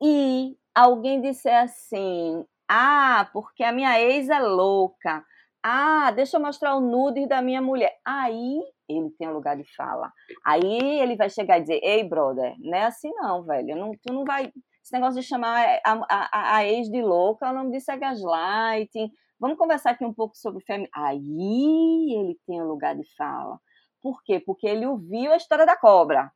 e 0.01 0.57
alguém 0.73 1.21
disser 1.21 1.63
assim: 1.63 2.45
ah, 2.69 3.29
porque 3.31 3.63
a 3.63 3.71
minha 3.71 3.99
ex 3.99 4.29
é 4.29 4.39
louca. 4.39 5.23
Ah, 5.63 6.11
deixa 6.11 6.37
eu 6.37 6.41
mostrar 6.41 6.75
o 6.75 6.79
nude 6.79 7.27
da 7.27 7.41
minha 7.41 7.61
mulher. 7.61 7.95
Aí 8.05 8.59
ele 8.87 9.09
tem 9.17 9.27
um 9.27 9.33
lugar 9.33 9.57
de 9.57 9.63
fala. 9.75 10.11
Aí 10.45 10.99
ele 10.99 11.15
vai 11.15 11.29
chegar 11.29 11.57
e 11.57 11.61
dizer: 11.61 11.79
Ei, 11.83 12.03
brother, 12.03 12.55
não 12.59 12.77
é 12.77 12.83
assim 12.85 13.11
não, 13.15 13.43
velho. 13.43 13.75
Não, 13.75 13.91
tu 14.03 14.13
não 14.13 14.23
vai. 14.25 14.51
Esse 14.85 14.93
negócio 14.93 15.19
de 15.19 15.25
chamar 15.25 15.79
a, 15.83 16.05
a, 16.07 16.57
a 16.57 16.65
ex 16.67 16.91
de 16.91 17.01
louca, 17.01 17.49
o 17.49 17.53
nome 17.53 17.71
disso 17.71 17.89
é 17.89 17.97
gaslighting. 17.97 19.11
Vamos 19.39 19.57
conversar 19.57 19.89
aqui 19.89 20.05
um 20.05 20.13
pouco 20.13 20.37
sobre 20.37 20.63
fêmea. 20.63 20.87
Aí 20.93 22.13
ele 22.13 22.39
tem 22.45 22.61
um 22.61 22.67
lugar 22.67 22.95
de 22.95 23.03
fala. 23.17 23.59
Por 23.99 24.21
quê? 24.23 24.39
Porque 24.39 24.67
ele 24.67 24.85
ouviu 24.85 25.33
a 25.33 25.37
história 25.37 25.65
da 25.65 25.75
cobra. 25.75 26.31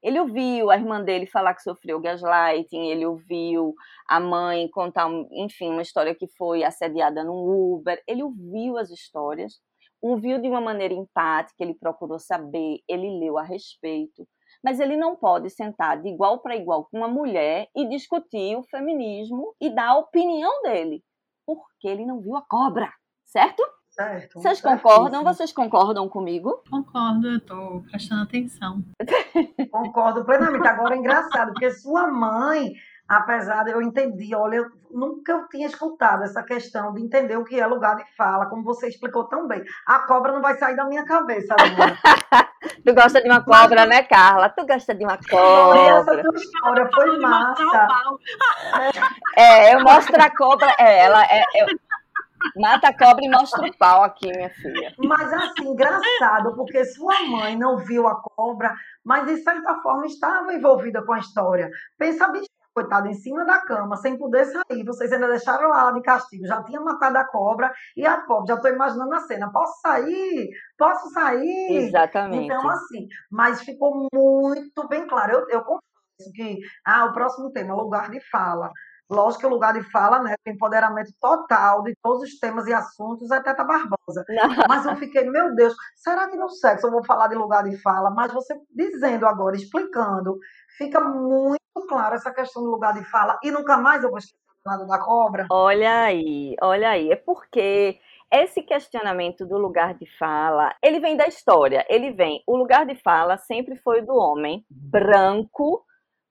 Ele 0.00 0.20
ouviu 0.20 0.70
a 0.70 0.76
irmã 0.76 1.02
dele 1.02 1.26
falar 1.26 1.52
que 1.52 1.64
sofreu 1.64 1.98
gaslighting, 1.98 2.90
ele 2.90 3.06
ouviu 3.06 3.74
a 4.06 4.20
mãe 4.20 4.68
contar, 4.68 5.10
enfim, 5.32 5.70
uma 5.70 5.82
história 5.82 6.14
que 6.14 6.28
foi 6.28 6.62
assediada 6.62 7.24
num 7.24 7.74
Uber. 7.74 8.00
Ele 8.06 8.22
ouviu 8.22 8.78
as 8.78 8.90
histórias, 8.90 9.60
ouviu 10.00 10.40
de 10.40 10.48
uma 10.48 10.60
maneira 10.60 10.94
empática, 10.94 11.64
ele 11.64 11.74
procurou 11.74 12.20
saber, 12.20 12.84
ele 12.86 13.18
leu 13.18 13.36
a 13.36 13.42
respeito. 13.42 14.28
Mas 14.64 14.80
ele 14.80 14.96
não 14.96 15.14
pode 15.14 15.50
sentar 15.50 16.00
de 16.00 16.08
igual 16.08 16.38
para 16.38 16.56
igual 16.56 16.86
com 16.86 16.96
uma 16.96 17.08
mulher 17.08 17.68
e 17.76 17.86
discutir 17.86 18.56
o 18.56 18.62
feminismo 18.62 19.54
e 19.60 19.68
dar 19.68 19.90
a 19.90 19.98
opinião 19.98 20.62
dele, 20.62 21.04
porque 21.46 21.86
ele 21.86 22.06
não 22.06 22.18
viu 22.18 22.34
a 22.34 22.42
cobra, 22.42 22.90
certo? 23.26 23.62
Certo. 23.90 24.40
Vocês 24.40 24.60
concordam? 24.60 25.22
Vocês 25.22 25.52
concordam 25.52 26.08
comigo? 26.08 26.62
Concordo, 26.68 27.28
eu 27.28 27.40
tô 27.40 27.84
prestando 27.88 28.22
atenção. 28.22 28.82
Concordo 29.70 30.24
plenamente. 30.24 30.66
Agora 30.66 30.96
é 30.96 30.98
engraçado, 30.98 31.52
porque 31.52 31.70
sua 31.70 32.08
mãe, 32.08 32.72
apesar 33.06 33.62
de 33.62 33.70
eu 33.70 33.80
entender, 33.80 34.34
olha, 34.34 34.56
eu 34.56 34.70
nunca 34.90 35.30
eu 35.30 35.48
tinha 35.48 35.68
escutado 35.68 36.24
essa 36.24 36.42
questão 36.42 36.92
de 36.92 37.02
entender 37.02 37.36
o 37.36 37.44
que 37.44 37.60
é 37.60 37.66
lugar 37.66 37.94
de 37.94 38.04
fala, 38.16 38.46
como 38.46 38.64
você 38.64 38.88
explicou 38.88 39.28
tão 39.28 39.46
bem. 39.46 39.62
A 39.86 40.00
cobra 40.00 40.32
não 40.32 40.42
vai 40.42 40.58
sair 40.58 40.74
da 40.74 40.86
minha 40.86 41.04
cabeça. 41.04 41.54
Tu 42.84 42.94
gosta 42.94 43.20
de 43.22 43.28
uma 43.28 43.42
cobra, 43.42 43.86
né, 43.86 44.02
Carla? 44.02 44.48
Tu 44.50 44.66
gosta 44.66 44.94
de 44.94 45.04
uma 45.04 45.18
cobra. 45.18 46.04
história 46.36 46.90
foi 46.94 47.18
massa. 47.18 47.88
É, 49.36 49.74
eu 49.74 49.80
mostro 49.82 50.20
a 50.22 50.30
cobra. 50.30 50.74
É, 50.78 51.04
ela 51.04 51.24
é. 51.24 51.42
eu- 51.54 51.66
Mata 52.56 52.88
a 52.88 52.96
cobra 52.96 53.24
e 53.24 53.28
mostra 53.30 53.66
o 53.66 53.76
pau 53.78 54.02
aqui, 54.04 54.28
minha 54.28 54.50
filha. 54.50 54.92
Mas 54.98 55.32
assim, 55.32 55.66
engraçado, 55.66 56.54
porque 56.54 56.84
sua 56.84 57.22
mãe 57.26 57.56
não 57.56 57.78
viu 57.78 58.06
a 58.06 58.20
cobra, 58.20 58.74
mas 59.02 59.24
de 59.26 59.38
certa 59.38 59.76
forma 59.76 60.04
estava 60.04 60.52
envolvida 60.52 61.00
com 61.02 61.14
a 61.14 61.18
história. 61.18 61.70
Pensa 61.98 62.28
bichinha, 62.28 62.46
coitada, 62.74 63.08
em 63.08 63.14
cima 63.14 63.44
da 63.44 63.60
cama, 63.60 63.96
sem 63.96 64.18
poder 64.18 64.44
sair. 64.44 64.84
Vocês 64.84 65.12
ainda 65.12 65.28
deixaram 65.28 65.64
ela 65.64 65.84
lá 65.84 65.92
de 65.92 66.02
castigo. 66.02 66.46
Já 66.46 66.62
tinha 66.64 66.80
matado 66.80 67.16
a 67.16 67.24
cobra 67.24 67.72
e 67.96 68.04
a 68.04 68.20
cobra. 68.22 68.46
Já 68.48 68.54
estou 68.56 68.70
imaginando 68.70 69.14
a 69.14 69.20
cena. 69.20 69.50
Posso 69.52 69.80
sair? 69.80 70.50
Posso 70.76 71.10
sair? 71.10 71.76
Exatamente. 71.86 72.44
Então, 72.44 72.68
assim, 72.68 73.06
mas 73.30 73.62
ficou 73.62 74.08
muito 74.12 74.88
bem 74.88 75.06
claro. 75.06 75.32
Eu, 75.32 75.48
eu 75.48 75.62
confesso 75.62 76.32
que 76.34 76.58
ah, 76.84 77.06
o 77.06 77.12
próximo 77.12 77.52
tema, 77.52 77.74
lugar 77.74 78.10
de 78.10 78.20
fala. 78.28 78.70
Lógico 79.10 79.40
que 79.40 79.46
o 79.46 79.50
lugar 79.50 79.74
de 79.74 79.82
fala, 79.90 80.22
né? 80.22 80.34
o 80.46 80.50
Empoderamento 80.50 81.12
total 81.20 81.82
de 81.82 81.94
todos 82.02 82.22
os 82.22 82.38
temas 82.38 82.66
e 82.66 82.72
assuntos 82.72 83.30
é 83.30 83.40
Teta 83.40 83.62
Barbosa. 83.62 84.24
Mas 84.68 84.86
eu 84.86 84.96
fiquei, 84.96 85.28
meu 85.28 85.54
Deus, 85.54 85.74
será 85.94 86.28
que 86.28 86.36
no 86.36 86.48
sexo 86.48 86.86
eu 86.86 86.90
vou 86.90 87.04
falar 87.04 87.28
de 87.28 87.34
lugar 87.34 87.64
de 87.64 87.76
fala? 87.82 88.10
Mas 88.10 88.32
você 88.32 88.54
dizendo 88.74 89.26
agora, 89.26 89.56
explicando, 89.56 90.38
fica 90.78 91.00
muito 91.00 91.63
claro 91.82 92.14
essa 92.14 92.32
questão 92.32 92.62
do 92.62 92.70
lugar 92.70 92.94
de 92.94 93.04
fala. 93.04 93.38
E 93.42 93.50
nunca 93.50 93.76
mais 93.76 94.02
eu 94.02 94.10
vou 94.10 94.18
esquecer 94.18 94.38
nada 94.64 94.86
da 94.86 94.98
cobra. 94.98 95.46
Olha 95.50 96.04
aí, 96.04 96.56
olha 96.62 96.90
aí. 96.90 97.10
É 97.10 97.16
porque 97.16 97.98
esse 98.32 98.62
questionamento 98.62 99.46
do 99.46 99.58
lugar 99.58 99.94
de 99.94 100.06
fala, 100.18 100.74
ele 100.82 101.00
vem 101.00 101.16
da 101.16 101.26
história. 101.26 101.84
Ele 101.88 102.12
vem. 102.12 102.42
O 102.46 102.56
lugar 102.56 102.86
de 102.86 102.94
fala 102.96 103.36
sempre 103.36 103.76
foi 103.76 104.02
do 104.02 104.14
homem 104.14 104.64
branco, 104.70 105.84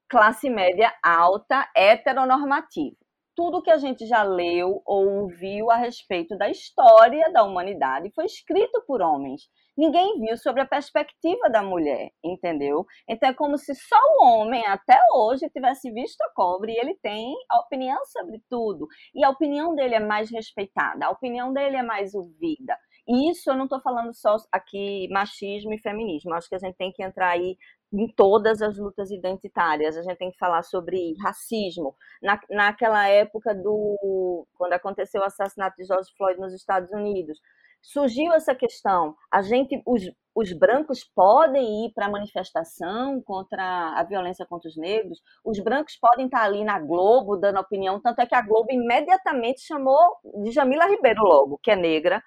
classe 0.09 0.49
média 0.49 0.93
alta, 1.03 1.69
heteronormativo. 1.75 2.97
Tudo 3.35 3.63
que 3.63 3.71
a 3.71 3.77
gente 3.77 4.05
já 4.05 4.21
leu 4.21 4.81
ou 4.85 5.07
ouviu 5.21 5.71
a 5.71 5.75
respeito 5.75 6.37
da 6.37 6.49
história 6.49 7.31
da 7.31 7.43
humanidade 7.43 8.11
foi 8.13 8.25
escrito 8.25 8.83
por 8.85 9.01
homens. 9.01 9.43
Ninguém 9.75 10.19
viu 10.19 10.37
sobre 10.37 10.61
a 10.61 10.67
perspectiva 10.67 11.49
da 11.49 11.63
mulher, 11.63 12.11
entendeu? 12.23 12.85
Então 13.09 13.29
é 13.29 13.33
como 13.33 13.57
se 13.57 13.73
só 13.73 13.95
o 13.95 14.25
homem 14.25 14.63
até 14.67 14.99
hoje 15.15 15.49
tivesse 15.49 15.91
visto 15.91 16.21
a 16.21 16.31
cobra 16.33 16.71
e 16.71 16.77
ele 16.77 16.95
tem 17.01 17.33
a 17.49 17.59
opinião 17.59 17.99
sobre 18.05 18.39
tudo. 18.49 18.87
E 19.15 19.23
a 19.25 19.29
opinião 19.29 19.73
dele 19.73 19.95
é 19.95 19.99
mais 19.99 20.29
respeitada, 20.29 21.07
a 21.07 21.09
opinião 21.09 21.51
dele 21.51 21.77
é 21.77 21.83
mais 21.83 22.13
ouvida. 22.13 22.77
E 23.07 23.31
isso 23.31 23.49
eu 23.49 23.55
não 23.55 23.65
estou 23.65 23.81
falando 23.81 24.13
só 24.13 24.37
aqui 24.51 25.07
machismo 25.09 25.73
e 25.73 25.81
feminismo. 25.81 26.33
Acho 26.33 26.47
que 26.47 26.55
a 26.55 26.59
gente 26.59 26.75
tem 26.75 26.91
que 26.91 27.03
entrar 27.03 27.31
aí 27.31 27.57
em 27.91 28.07
todas 28.07 28.61
as 28.61 28.77
lutas 28.77 29.11
identitárias. 29.11 29.97
A 29.97 30.03
gente 30.03 30.17
tem 30.17 30.31
que 30.31 30.37
falar 30.37 30.63
sobre 30.63 31.15
racismo. 31.21 31.95
Na, 32.21 32.39
naquela 32.49 33.07
época 33.07 33.53
do 33.53 34.47
quando 34.57 34.73
aconteceu 34.73 35.21
o 35.21 35.25
assassinato 35.25 35.75
de 35.77 35.85
George 35.85 36.11
Floyd 36.15 36.39
nos 36.39 36.53
Estados 36.53 36.91
Unidos, 36.91 37.39
surgiu 37.83 38.33
essa 38.33 38.55
questão. 38.55 39.15
A 39.29 39.41
gente, 39.41 39.83
os, 39.85 40.01
os 40.33 40.53
brancos 40.53 41.03
podem 41.03 41.85
ir 41.85 41.93
para 41.93 42.07
a 42.07 42.09
manifestação 42.09 43.21
contra 43.21 43.63
a 43.99 44.03
violência 44.03 44.45
contra 44.47 44.69
os 44.69 44.77
negros. 44.77 45.19
Os 45.43 45.59
brancos 45.59 45.97
podem 45.97 46.25
estar 46.25 46.43
ali 46.43 46.63
na 46.63 46.79
Globo 46.79 47.35
dando 47.35 47.59
opinião. 47.59 48.01
Tanto 48.01 48.21
é 48.21 48.25
que 48.25 48.33
a 48.33 48.41
Globo 48.41 48.71
imediatamente 48.71 49.61
chamou 49.61 50.17
de 50.41 50.51
Jamila 50.51 50.87
Ribeiro 50.87 51.21
logo, 51.21 51.59
que 51.61 51.69
é 51.69 51.75
negra, 51.75 52.23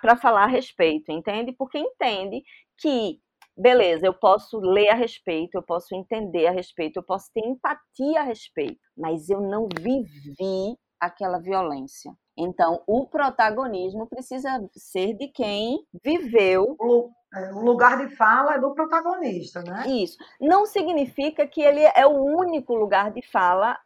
para 0.00 0.16
falar 0.16 0.44
a 0.44 0.48
respeito, 0.48 1.10
entende? 1.10 1.52
Porque 1.52 1.78
entende 1.78 2.42
que 2.76 3.18
beleza, 3.56 4.06
eu 4.06 4.14
posso 4.14 4.60
ler 4.60 4.90
a 4.90 4.94
respeito, 4.94 5.56
eu 5.56 5.62
posso 5.62 5.92
entender 5.94 6.46
a 6.46 6.52
respeito, 6.52 6.98
eu 6.98 7.02
posso 7.02 7.32
ter 7.32 7.44
empatia 7.44 8.20
a 8.20 8.22
respeito, 8.22 8.78
mas 8.96 9.28
eu 9.28 9.40
não 9.40 9.66
vivi 9.80 10.76
aquela 11.00 11.40
violência. 11.40 12.12
Então, 12.38 12.80
o 12.86 13.04
protagonismo 13.04 14.06
precisa 14.06 14.64
ser 14.76 15.14
de 15.14 15.26
quem 15.26 15.84
viveu. 16.04 16.76
O, 16.78 17.10
é, 17.34 17.52
o 17.52 17.60
lugar 17.60 17.98
de 17.98 18.14
fala 18.14 18.54
é 18.54 18.60
do 18.60 18.72
protagonista, 18.72 19.60
né? 19.62 19.84
Isso. 19.88 20.16
Não 20.40 20.64
significa 20.64 21.46
que 21.48 21.60
ele 21.60 21.80
é 21.80 22.06
o 22.06 22.22
único 22.22 22.74
lugar 22.74 23.10
de 23.10 23.22
fala 23.22 23.76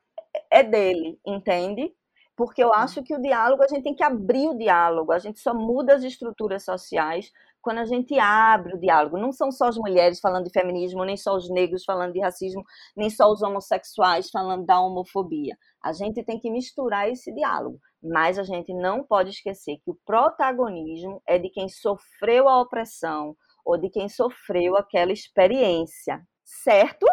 é 0.51 0.63
dele, 0.63 1.19
entende? 1.27 1.93
Porque 2.37 2.63
eu 2.63 2.75
acho 2.75 3.03
que 3.03 3.15
o 3.15 3.21
diálogo, 3.21 3.63
a 3.63 3.69
gente 3.69 3.85
tem 3.85 3.95
que 3.95 4.05
abrir 4.05 4.49
o 4.49 4.57
diálogo, 4.57 5.13
a 5.13 5.19
gente 5.19 5.39
só 5.39 5.55
muda 5.55 5.95
as 5.95 6.03
estruturas 6.03 6.63
sociais 6.63 7.33
quando 7.62 7.78
a 7.78 7.85
gente 7.85 8.19
abre 8.19 8.75
o 8.75 8.78
diálogo. 8.78 9.16
Não 9.16 9.33
são 9.33 9.50
só 9.50 9.66
as 9.69 9.76
mulheres 9.76 10.21
falando 10.21 10.45
de 10.45 10.52
feminismo, 10.52 11.04
nem 11.04 11.16
só 11.16 11.35
os 11.35 11.49
negros 11.49 11.85
falando 11.85 12.12
de 12.12 12.21
racismo, 12.21 12.62
nem 12.97 13.09
só 13.09 13.31
os 13.31 13.40
homossexuais 13.40 14.28
falando 14.31 14.66
da 14.66 14.81
homofobia. 14.81 15.57
A 15.83 15.92
gente 15.92 16.23
tem 16.23 16.38
que 16.38 16.50
misturar 16.50 17.09
esse 17.09 17.33
diálogo, 17.33 17.78
mas 18.02 18.38
a 18.38 18.42
gente 18.42 18.75
não 18.75 19.04
pode 19.04 19.31
esquecer 19.31 19.76
que 19.85 19.90
o 19.90 19.99
protagonismo 20.04 21.23
é 21.26 21.38
de 21.38 21.49
quem 21.49 21.69
sofreu 21.69 22.49
a 22.49 22.61
opressão 22.61 23.35
ou 23.64 23.78
de 23.78 23.88
quem 23.88 24.09
sofreu 24.09 24.76
aquela 24.76 25.12
experiência, 25.12 26.21
certo? 26.45 27.07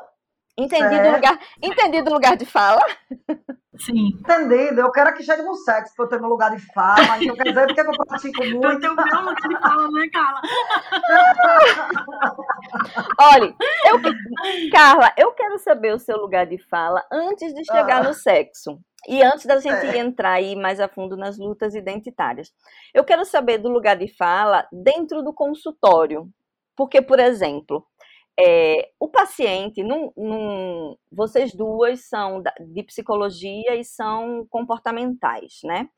Entendido 0.60 0.94
o 0.94 0.98
Certo. 0.98 1.16
lugar, 1.16 1.40
entendido 1.62 2.10
o 2.10 2.14
lugar 2.14 2.36
de 2.38 2.46
fala? 2.46 2.82
Sim. 3.78 4.10
Entendido. 4.20 4.82
Eu 4.82 4.92
quero 4.92 5.14
que 5.14 5.24
chegue 5.24 5.42
no 5.42 5.56
sexo 5.56 5.94
para 5.96 6.06
eu 6.06 6.10
ter 6.10 6.20
meu 6.20 6.30
lugar 6.30 6.54
de 6.56 6.62
fala. 6.74 7.22
Então, 7.24 7.36
quer 7.36 7.50
dizer, 7.50 7.66
porque 7.68 7.82
eu 7.82 7.92
pratico 8.06 8.44
muito. 8.46 8.80
tem 8.82 8.90
o 8.90 8.96
meu 8.96 9.06
lugar 9.06 9.36
de 9.36 9.60
fala, 9.60 9.88
né, 9.92 10.08
Carla? 10.12 10.42
Olha, 13.20 13.56
eu, 13.86 14.00
Carla, 14.72 15.12
eu 15.18 15.32
quero 15.32 15.58
saber 15.60 15.94
o 15.94 16.00
seu 16.00 16.18
lugar 16.18 16.46
de 16.46 16.58
fala 16.70 17.04
antes 17.12 17.54
de 17.54 17.64
chegar 17.66 18.02
Ah. 18.02 18.04
no 18.08 18.14
sexo. 18.14 18.80
E 19.08 19.24
antes 19.24 19.46
da 19.46 19.56
gente 19.60 19.80
Certo. 19.80 19.96
entrar 19.96 20.32
aí 20.34 20.56
mais 20.58 20.80
a 20.80 20.90
fundo 20.90 21.16
nas 21.16 21.38
lutas 21.38 21.74
identitárias. 21.74 22.52
Eu 22.94 23.06
quero 23.06 23.24
saber 23.24 23.58
do 23.58 23.70
lugar 23.70 23.96
de 23.96 24.14
fala 24.14 24.68
dentro 24.74 25.24
do 25.24 25.34
consultório. 25.34 26.28
Porque, 26.76 27.02
por 27.02 27.18
exemplo, 27.20 27.86
é, 28.40 28.90
o 29.00 29.10
paciente, 29.10 29.84
num- 29.84 30.12
num- 30.18 30.96
vocês 31.12 31.54
duas 31.54 32.08
são 32.08 32.42
de 32.60 32.84
psicologia 32.84 33.76
e 33.76 33.84
são 33.84 34.46
comportamentais, 34.50 35.60
né? 35.64 35.90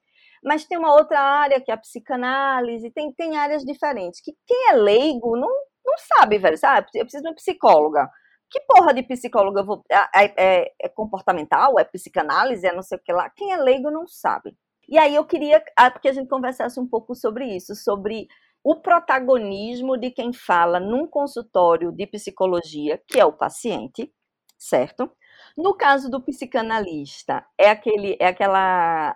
Mas 0.44 0.66
tem 0.66 0.78
uma 0.78 0.94
outra 0.94 1.20
área 1.20 1.62
que 1.62 1.70
é 1.72 1.74
a 1.74 1.78
psicanálise, 1.78 2.90
tem, 2.92 3.12
tem 3.14 3.38
áreas 3.38 3.64
diferentes. 3.64 4.22
Que 4.22 4.34
quem 4.48 4.70
é 4.70 4.74
leigo 4.74 5.38
não, 5.38 5.50
não 5.86 5.94
sabe, 6.18 6.38
velho, 6.40 6.58
sabe? 6.58 6.88
Eu 6.96 7.02
preciso 7.04 7.24
de 7.24 7.30
uma 7.30 7.36
psicóloga. 7.36 8.10
Que 8.50 8.60
porra 8.62 8.94
de 8.94 9.04
psicóloga 9.04 9.64
vou. 9.64 9.84
É, 9.90 10.34
é- 10.64 10.72
é 10.82 10.90
comportamental? 10.90 11.80
É 11.80 11.84
psicanálise? 11.84 12.66
É 12.68 12.74
não 12.74 12.82
sei 12.84 12.98
o 12.98 13.02
que 13.02 13.14
lá. 13.14 13.30
Quem 13.30 13.52
é 13.54 13.58
leigo 13.58 13.92
não 13.92 14.08
sabe. 14.08 14.56
E 14.90 14.98
aí 14.98 15.16
eu 15.16 15.24
queria 15.26 15.64
ah, 15.78 15.92
que 15.92 16.10
a 16.10 16.14
gente 16.14 16.28
conversasse 16.28 16.80
um 16.80 16.88
pouco 16.88 17.16
sobre 17.16 17.46
isso, 17.56 17.76
sobre 17.76 18.28
o 18.63 18.75
protagonismo 18.75 19.98
de 19.98 20.12
quem 20.12 20.34
fala 20.34 20.80
num 20.80 21.08
consultório 21.08 21.91
de 21.91 22.06
psicologia, 22.08 23.01
que 23.08 23.20
é 23.20 23.25
o 23.25 23.34
paciente, 23.34 24.12
certo? 24.58 25.12
No 25.58 25.74
caso 25.74 26.10
do 26.10 26.22
psicanalista, 26.22 27.46
é 27.58 27.70
aquele 27.70 28.18
é 28.20 28.27
aquela 28.27 29.15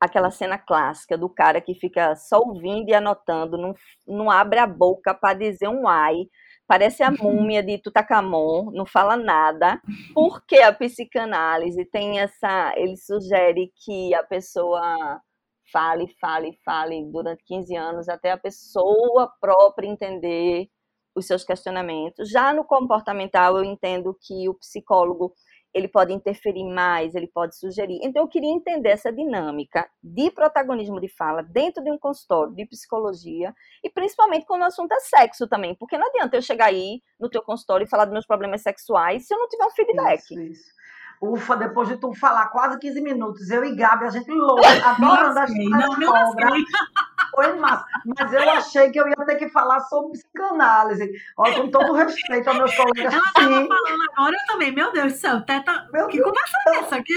aquela 0.00 0.30
cena 0.30 0.58
clássica 0.58 1.16
do 1.16 1.28
cara 1.28 1.60
que 1.60 1.74
fica 1.74 2.14
só 2.16 2.38
ouvindo 2.38 2.90
e 2.90 2.94
anotando, 2.94 3.56
não, 3.58 3.74
não 4.06 4.30
abre 4.30 4.58
a 4.58 4.66
boca 4.66 5.14
para 5.14 5.34
dizer 5.38 5.68
um 5.68 5.88
ai, 5.88 6.26
parece 6.66 7.02
a 7.02 7.10
múmia 7.10 7.62
de 7.62 7.78
Tutankhamon, 7.78 8.70
não 8.72 8.84
fala 8.86 9.16
nada, 9.16 9.80
porque 10.14 10.56
a 10.56 10.72
psicanálise 10.72 11.84
tem 11.86 12.20
essa, 12.20 12.72
ele 12.76 12.96
sugere 12.96 13.72
que 13.84 14.14
a 14.14 14.22
pessoa 14.22 15.20
fale, 15.72 16.08
fale, 16.20 16.52
fale 16.64 17.04
durante 17.10 17.42
15 17.44 17.76
anos 17.76 18.08
até 18.08 18.32
a 18.32 18.38
pessoa 18.38 19.32
própria 19.40 19.88
entender 19.88 20.68
os 21.14 21.26
seus 21.26 21.44
questionamentos. 21.44 22.28
Já 22.28 22.52
no 22.52 22.64
comportamental, 22.64 23.56
eu 23.56 23.64
entendo 23.64 24.16
que 24.20 24.48
o 24.48 24.54
psicólogo 24.54 25.32
ele 25.76 25.88
pode 25.88 26.10
interferir 26.10 26.64
mais, 26.64 27.14
ele 27.14 27.26
pode 27.26 27.54
sugerir. 27.54 27.98
Então, 28.02 28.22
eu 28.22 28.28
queria 28.28 28.50
entender 28.50 28.88
essa 28.88 29.12
dinâmica 29.12 29.86
de 30.02 30.30
protagonismo 30.30 30.98
de 30.98 31.08
fala 31.08 31.42
dentro 31.42 31.84
de 31.84 31.90
um 31.90 31.98
consultório 31.98 32.54
de 32.54 32.64
psicologia, 32.66 33.54
e 33.84 33.90
principalmente 33.90 34.46
quando 34.46 34.62
o 34.62 34.66
assunto 34.66 34.92
é 34.92 35.00
sexo 35.00 35.46
também, 35.46 35.74
porque 35.74 35.98
não 35.98 36.08
adianta 36.08 36.36
eu 36.36 36.40
chegar 36.40 36.66
aí 36.66 37.02
no 37.20 37.28
teu 37.28 37.42
consultório 37.42 37.84
e 37.84 37.90
falar 37.90 38.06
dos 38.06 38.12
meus 38.14 38.26
problemas 38.26 38.62
sexuais 38.62 39.26
se 39.26 39.34
eu 39.34 39.38
não 39.38 39.48
tiver 39.48 39.66
um 39.66 39.70
feedback. 39.70 40.22
Isso, 40.22 40.40
isso. 40.40 40.76
Ufa, 41.20 41.56
depois 41.56 41.88
de 41.88 41.96
tu 41.96 42.12
falar 42.14 42.46
quase 42.48 42.78
15 42.78 43.00
minutos, 43.00 43.50
eu 43.50 43.64
e 43.64 43.74
Gabi, 43.74 44.04
a 44.04 44.10
gente 44.10 44.30
louca, 44.30 44.62
adorando 44.84 45.38
as 45.38 45.50
Não, 45.50 45.96
me 45.96 46.06
lasquei. 46.06 46.64
Foi 47.36 47.52
massa. 47.56 47.84
Mas 48.18 48.32
eu 48.32 48.50
achei 48.50 48.90
que 48.90 48.98
eu 48.98 49.06
ia 49.06 49.14
ter 49.26 49.36
que 49.36 49.48
falar 49.50 49.80
sobre 49.80 50.12
psicanálise. 50.12 51.12
Olha, 51.36 51.54
com 51.60 51.70
todo 51.70 51.92
respeito 51.92 52.48
aos 52.48 52.56
meus 52.58 52.74
colegas. 52.74 53.12
Ela 53.12 53.22
tava 53.34 53.46
sim. 53.46 53.68
falando 53.68 54.02
agora, 54.12 54.34
eu 54.34 54.46
também. 54.52 54.72
Meu 54.74 54.90
Deus 54.92 55.12
do 55.12 55.18
céu, 55.18 55.40
Teta. 55.42 55.86
Meu 55.92 56.06
que 56.08 56.16
Deus. 56.16 56.28
conversa 56.28 56.56
é 56.66 56.76
essa 56.78 56.96
aqui? 56.96 57.12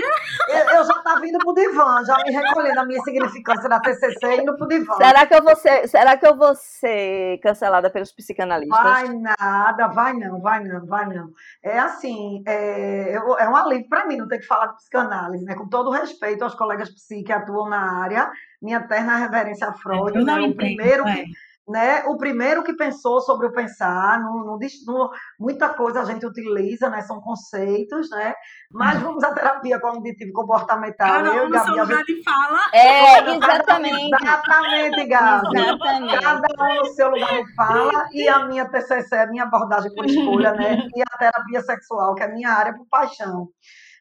Eu, 0.50 0.58
eu 0.78 0.84
já 0.84 0.94
estava 0.94 1.26
indo 1.26 1.38
pro 1.40 1.54
divã, 1.54 2.04
já 2.06 2.18
me 2.18 2.32
recolhendo 2.32 2.80
a 2.82 2.86
minha 2.86 3.02
significância 3.02 3.70
da 3.70 3.80
TCC 3.80 4.42
indo 4.42 4.56
pro 4.58 4.68
divã. 4.68 4.94
Será 4.98 5.26
que 5.26 5.36
eu 5.36 5.42
vou 5.44 5.56
ser, 5.56 5.88
será 5.88 6.18
que 6.18 6.28
eu 6.28 6.36
vou 6.36 6.54
ser 6.56 7.40
cancelada 7.42 7.90
pelos 7.90 8.12
psicanalistas? 8.12 8.84
Vai 8.84 9.08
nada, 9.10 9.88
vai 9.88 10.14
não, 10.14 10.42
vai 10.42 10.64
não, 10.64 10.86
vai 10.86 11.06
não. 11.08 11.30
É 11.64 11.80
assim, 11.80 12.44
é, 12.46 13.16
eu- 13.18 13.38
é 13.38 13.48
um 13.50 13.56
alívio 13.56 13.88
para 13.88 14.06
mim 14.06 14.18
não 14.18 14.28
ter 14.28 14.40
que 14.40 14.46
falar 14.46 14.68
de 14.68 14.76
psicanálise, 14.76 15.46
né? 15.46 15.56
Com 15.56 15.68
todo 15.68 15.90
respeito 15.92 16.44
aos 16.44 16.56
colegas 16.56 16.90
psi 16.90 17.24
que 17.24 17.32
atuam 17.32 17.70
na 17.70 18.02
área, 18.02 18.30
minha 18.62 18.82
terna 18.88 19.16
reverência 19.18 19.68
a 19.68 19.74
Freud, 19.74 20.18
Eu 20.18 20.26
não 20.26 20.36
né? 20.36 20.42
o 20.42 20.46
entendo. 20.46 20.58
primeiro 20.58 21.08
é. 21.08 21.16
que 21.16 21.26
né? 21.72 22.04
O 22.08 22.18
primeiro 22.18 22.64
que 22.64 22.74
pensou 22.74 23.22
sobre 23.22 23.46
o 23.46 23.52
pensar, 23.54 24.20
não 24.20 24.58
diz- 24.58 24.84
não- 24.88 25.08
muita 25.40 25.70
coisa 25.70 26.02
a 26.02 26.04
gente 26.04 26.26
utiliza, 26.26 26.90
né? 26.90 27.00
São 27.04 27.22
conceitos, 27.22 28.10
né? 28.10 28.34
Mas 28.72 29.00
vamos 29.00 29.24
à 29.24 29.32
terapia 29.32 29.80
cognitivo 29.80 30.34
comportamental. 30.34 31.08
Cada 31.08 31.32
um 31.44 31.48
no 31.48 31.60
seu 31.60 31.76
Gabi, 31.76 31.80
a 31.80 31.84
lugar 31.84 31.98
gente 32.00 32.16
de 32.16 32.24
fala. 32.24 32.60
É, 32.74 33.36
exatamente. 33.36 34.16
Exatamente, 34.20 35.06
Gabi. 35.06 35.60
Exatamente. 35.60 36.20
Cada 36.24 36.48
um 36.64 36.76
no 36.78 36.86
seu 36.86 37.10
lugar 37.12 37.34
de 37.44 37.54
fala, 37.54 38.08
e 38.14 38.28
a 38.28 38.46
minha 38.48 38.66
TCC 38.68 39.16
é 39.16 39.28
minha 39.28 39.44
abordagem 39.44 39.94
por 39.94 40.06
escolha, 40.08 40.52
né? 40.54 40.76
E 40.98 41.02
a 41.04 41.18
terapia 41.20 41.62
sexual, 41.62 42.16
que 42.16 42.24
é 42.24 42.28
minha 42.34 42.50
área 42.50 42.74
por 42.74 42.88
paixão. 42.90 43.48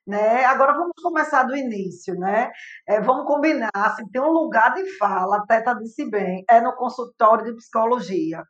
Né? 0.08 0.42
Agora 0.46 0.72
vamos 0.72 0.94
começar 1.02 1.42
do 1.42 1.54
início, 1.54 2.14
né? 2.14 2.50
É, 2.88 2.98
vamos 2.98 3.26
combinar, 3.26 3.68
assim, 3.74 4.08
tem 4.08 4.22
um 4.22 4.30
lugar 4.30 4.72
de 4.74 4.96
fala, 4.96 5.36
a 5.36 5.46
Teta 5.46 5.74
disse 5.74 6.08
bem, 6.10 6.42
é 6.48 6.62
no 6.62 6.74
consultório 6.76 7.44
de 7.44 7.54
psicologia. 7.54 8.42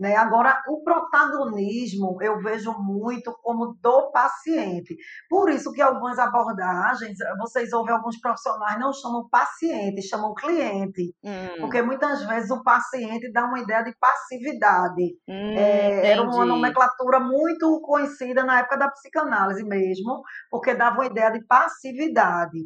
Né? 0.00 0.16
Agora, 0.16 0.62
o 0.66 0.82
protagonismo 0.82 2.16
eu 2.22 2.38
vejo 2.40 2.72
muito 2.78 3.32
como 3.42 3.76
do 3.82 4.10
paciente. 4.10 4.96
Por 5.28 5.50
isso 5.50 5.70
que 5.72 5.82
algumas 5.82 6.18
abordagens, 6.18 7.18
vocês 7.38 7.70
ouvem 7.72 7.94
alguns 7.94 8.18
profissionais 8.18 8.80
não 8.80 8.92
chamam 8.94 9.28
paciente, 9.28 10.00
chamam 10.02 10.32
cliente. 10.34 11.14
Hum, 11.22 11.60
Porque 11.60 11.82
muitas 11.82 12.24
vezes 12.24 12.50
o 12.50 12.62
paciente 12.62 13.30
dá 13.30 13.44
uma 13.44 13.58
ideia 13.60 13.82
de 13.84 13.94
passividade. 14.00 15.02
hum, 15.28 15.54
É, 15.58 16.06
era 16.12 16.22
uma 16.22 16.46
nomenclatura 16.46 17.20
muito 17.20 17.80
conhecida 17.82 18.42
na 18.42 18.60
época 18.60 18.78
da 18.78 18.88
psicanálise 18.90 19.62
mesmo, 19.64 20.22
porque 20.50 20.74
dava 20.74 20.96
uma 20.96 21.06
ideia 21.06 21.30
de 21.30 21.44
passividade. 21.44 22.58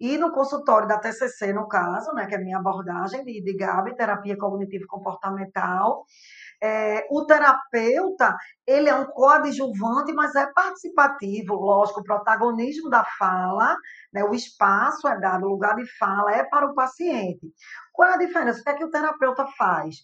E 0.00 0.18
no 0.18 0.32
consultório 0.32 0.88
da 0.88 0.98
TCC, 0.98 1.52
no 1.52 1.68
caso, 1.68 2.12
né, 2.14 2.26
que 2.26 2.34
é 2.34 2.38
a 2.38 2.40
minha 2.40 2.58
abordagem 2.58 3.24
de, 3.24 3.40
de 3.42 3.56
GAB, 3.56 3.94
terapia 3.94 4.36
cognitivo-comportamental, 4.36 6.04
é, 6.62 7.06
o 7.10 7.24
terapeuta, 7.24 8.36
ele 8.66 8.88
é 8.88 8.94
um 8.94 9.06
coadjuvante, 9.06 10.12
mas 10.12 10.34
é 10.34 10.46
participativo, 10.52 11.54
lógico, 11.54 12.00
o 12.00 12.04
protagonismo 12.04 12.90
da 12.90 13.04
fala, 13.18 13.76
né, 14.12 14.22
o 14.24 14.34
espaço 14.34 15.08
é 15.08 15.18
dado, 15.18 15.46
o 15.46 15.50
lugar 15.50 15.76
de 15.76 15.86
fala 15.98 16.32
é 16.32 16.44
para 16.44 16.66
o 16.66 16.74
paciente. 16.74 17.52
Qual 17.92 18.08
é 18.08 18.14
a 18.14 18.18
diferença? 18.18 18.60
O 18.60 18.64
que 18.64 18.70
é 18.70 18.74
que 18.74 18.84
o 18.84 18.90
terapeuta 18.90 19.46
faz? 19.56 19.96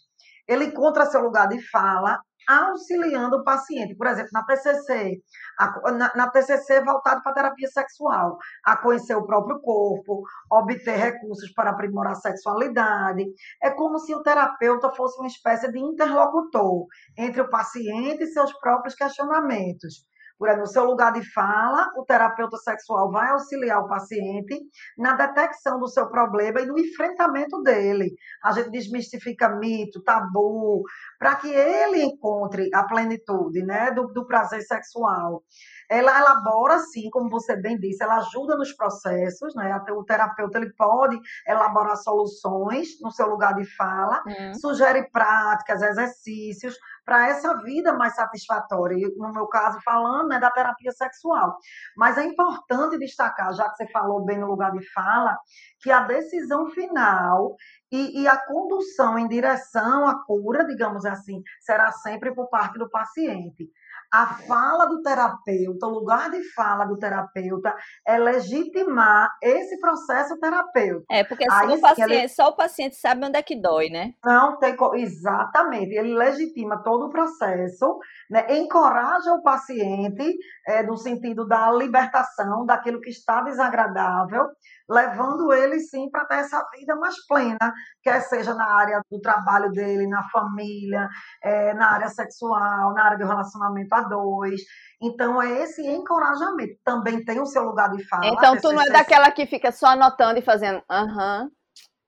Ele 0.49 0.67
encontra 0.67 1.07
seu 1.07 1.21
lugar 1.21 1.49
de 1.49 1.61
fala 1.71 2.21
auxiliando 2.49 3.37
o 3.39 3.45
paciente. 3.45 3.95
Por 3.97 4.07
exemplo, 4.07 4.31
na 4.33 4.45
TCC, 4.45 5.21
a- 5.59 5.93
na, 5.93 6.13
na 6.15 6.31
TCC 6.31 6.81
voltado 6.85 7.23
para 7.23 7.35
terapia 7.35 7.69
sexual, 7.69 8.39
a 8.65 8.77
conhecer 8.77 9.15
o 9.15 9.27
próprio 9.27 9.61
corpo, 9.61 10.23
obter 10.51 10.97
recursos 10.97 11.53
para 11.53 11.71
aprimorar 11.71 12.13
a 12.13 12.17
sexualidade. 12.17 13.25
É 13.63 13.71
como 13.71 13.99
se 13.99 14.15
o 14.15 14.23
terapeuta 14.23 14.91
fosse 14.93 15.19
uma 15.19 15.27
espécie 15.29 15.71
de 15.71 15.79
interlocutor 15.79 16.87
entre 17.17 17.41
o 17.41 17.51
paciente 17.51 18.25
e 18.25 18.27
seus 18.29 18.53
próprios 18.61 18.95
questionamentos. 18.95 20.07
Por 20.39 20.49
exemplo, 20.49 20.67
no 20.67 20.73
seu 20.73 20.85
lugar 20.85 21.13
de 21.13 21.23
fala, 21.33 21.91
o 21.97 22.05
terapeuta 22.05 22.57
sexual 22.59 23.11
vai 23.11 23.31
auxiliar 23.31 23.81
o 23.81 23.89
paciente 23.89 24.61
na 24.97 25.15
detecção 25.15 25.79
do 25.79 25.89
seu 25.89 26.09
problema 26.09 26.61
e 26.61 26.67
no 26.67 26.79
enfrentamento 26.79 27.63
dele. 27.63 28.15
A 28.43 28.53
gente 28.53 28.71
desmistifica 28.71 29.49
mito, 29.49 30.03
tabu, 30.03 30.83
para 31.19 31.37
que 31.37 31.49
ele 31.49 32.03
encontre 32.03 32.69
a 32.75 32.85
plenitude 32.85 33.63
né, 33.63 33.91
do, 33.91 34.09
do 34.09 34.27
prazer 34.27 34.63
sexual. 34.63 35.43
Ela 35.89 36.19
elabora, 36.19 36.79
sim, 36.81 37.09
como 37.11 37.31
você 37.31 37.57
bem 37.57 37.79
disse, 37.79 38.03
ela 38.03 38.17
ajuda 38.17 38.57
nos 38.57 38.73
processos, 38.73 39.55
né? 39.55 39.73
Até 39.73 39.93
O 39.93 40.05
terapeuta 40.05 40.59
ele 40.59 40.73
pode 40.75 41.19
elaborar 41.47 41.97
soluções 41.97 43.01
no 43.01 43.11
seu 43.11 43.27
lugar 43.29 43.55
de 43.55 43.65
fala, 43.77 44.23
Hum. 44.27 44.55
sugere 44.55 45.09
práticas, 45.11 45.83
exercícios 45.83 46.77
para 47.07 47.29
essa 47.29 47.57
vida 47.63 47.93
mais 47.95 48.17
satisfatória. 48.17 48.99
No 49.17 49.33
meu 49.33 49.47
caso, 49.47 49.81
falando 49.83 50.29
né, 50.29 50.41
da 50.41 50.51
terapia 50.51 50.91
sexual. 50.91 51.57
Mas 51.97 52.19
é 52.19 52.25
importante 52.25 52.99
destacar, 52.99 53.55
já 53.55 53.71
que 53.71 53.77
você 53.77 53.87
falou 53.93 54.25
bem 54.25 54.39
no 54.39 54.49
lugar 54.49 54.73
de 54.73 54.85
fala, 54.93 55.39
que 55.81 55.91
a 55.91 56.01
decisão 56.01 56.67
final 56.71 57.55
e, 57.93 58.23
e 58.23 58.29
a 58.29 58.37
condução 58.37 59.17
em 59.17 59.29
direção 59.29 60.09
à 60.09 60.25
cura, 60.25 60.67
digamos 60.67 61.07
assim, 61.07 61.41
será 61.61 61.93
sempre 61.93 62.35
por 62.35 62.49
parte 62.49 62.77
do 62.77 62.91
paciente. 62.91 63.71
A 64.13 64.27
fala 64.27 64.87
do 64.87 65.03
terapeuta, 65.03 65.87
o 65.87 65.91
lugar 65.91 66.31
de 66.31 66.43
fala 66.53 66.85
do 66.85 66.97
terapeuta 66.99 67.75
é 68.07 68.19
legitimar 68.19 69.31
esse 69.43 69.79
processo 69.81 70.39
terapêutico. 70.39 71.05
É, 71.11 71.25
porque 71.25 71.45
só 71.45 71.67
o, 71.67 71.81
paciente, 71.81 72.13
ele- 72.13 72.29
só 72.29 72.49
o 72.49 72.57
paciente 72.57 72.97
sabe 72.97 73.25
onde 73.27 73.39
é 73.39 73.43
que 73.43 73.61
dói, 73.61 73.89
né? 73.89 74.13
Não 74.25 74.59
tem 74.59 74.77
co- 74.77 74.95
exatamente, 74.95 75.95
ele 75.95 76.15
legitima 76.15 76.83
todo 76.83 77.07
o 77.07 77.11
processo, 77.11 77.99
né? 78.31 78.47
encoraja 78.57 79.33
o 79.33 79.43
paciente 79.43 80.37
é, 80.67 80.83
no 80.83 80.97
sentido 80.97 81.47
da 81.47 81.71
libertação 81.73 82.65
daquilo 82.65 83.01
que 83.01 83.11
está 83.11 83.43
desagradável, 83.43 84.47
levando 84.89 85.53
ele 85.53 85.81
sim 85.81 86.09
para 86.11 86.25
ter 86.27 86.37
essa 86.37 86.65
vida 86.77 86.95
mais 86.97 87.15
plena, 87.27 87.73
quer 88.03 88.21
seja 88.21 88.55
na 88.55 88.67
área 88.77 89.01
do 89.11 89.21
trabalho 89.21 89.71
dele, 89.73 90.07
na 90.07 90.23
família, 90.31 91.09
é, 91.43 91.75
na 91.75 91.91
área 91.93 92.09
sexual, 92.09 92.93
na 92.95 93.05
área 93.05 93.19
do 93.19 93.27
relacionamento 93.27 93.95
a 93.99 94.03
dois. 94.03 94.61
Então, 95.01 95.41
é 95.43 95.63
esse 95.63 95.87
encorajamento. 95.87 96.79
Também 96.85 97.25
tem 97.25 97.41
o 97.41 97.47
seu 97.47 97.63
lugar 97.65 97.91
de 97.91 98.03
fala. 98.09 98.27
Então 98.27 98.57
tu 98.57 98.73
não 98.73 98.81
é 98.81 98.91
daquela 98.91 99.31
que 99.31 99.47
fica 99.47 99.71
só 99.71 99.89
anotando 99.89 100.39
e 100.39 100.43
fazendo 100.43 100.83
aham, 100.91 101.51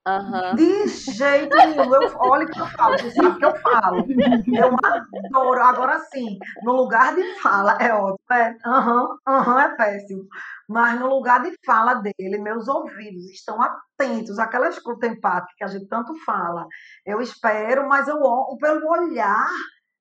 aham. 0.07 0.55
De 0.55 0.87
jeito 0.87 1.55
nenhum. 1.55 1.93
Eu, 1.93 2.17
olha 2.17 2.45
o 2.45 2.51
que 2.51 2.59
eu 2.59 2.65
falo, 2.65 2.97
você 2.97 3.11
sabe 3.11 3.29
o 3.29 3.37
que 3.37 3.45
eu 3.45 3.55
falo. 3.57 4.07
Eu 4.47 4.75
adoro. 4.83 5.63
Agora 5.63 5.99
sim, 6.11 6.37
no 6.63 6.73
lugar 6.73 7.15
de 7.15 7.39
fala 7.41 7.77
é 7.79 7.93
ótimo. 7.93 8.19
É, 8.31 8.55
aham, 8.65 9.07
aham, 9.27 9.61
é 9.61 9.75
péssimo. 9.75 10.23
Mas 10.67 10.99
no 10.99 11.07
lugar 11.07 11.41
de 11.43 11.55
fala 11.65 11.95
dele, 11.95 12.37
meus 12.39 12.67
ouvidos 12.67 13.25
estão 13.31 13.59
atentos 13.61 14.37
àquela 14.39 14.69
escuta 14.69 15.07
empática 15.07 15.53
que 15.57 15.63
a 15.63 15.67
gente 15.67 15.87
tanto 15.87 16.13
fala. 16.23 16.67
Eu 17.05 17.21
espero, 17.21 17.87
mas 17.87 18.07
eu 18.07 18.19
pelo 18.59 18.89
olhar 18.89 19.47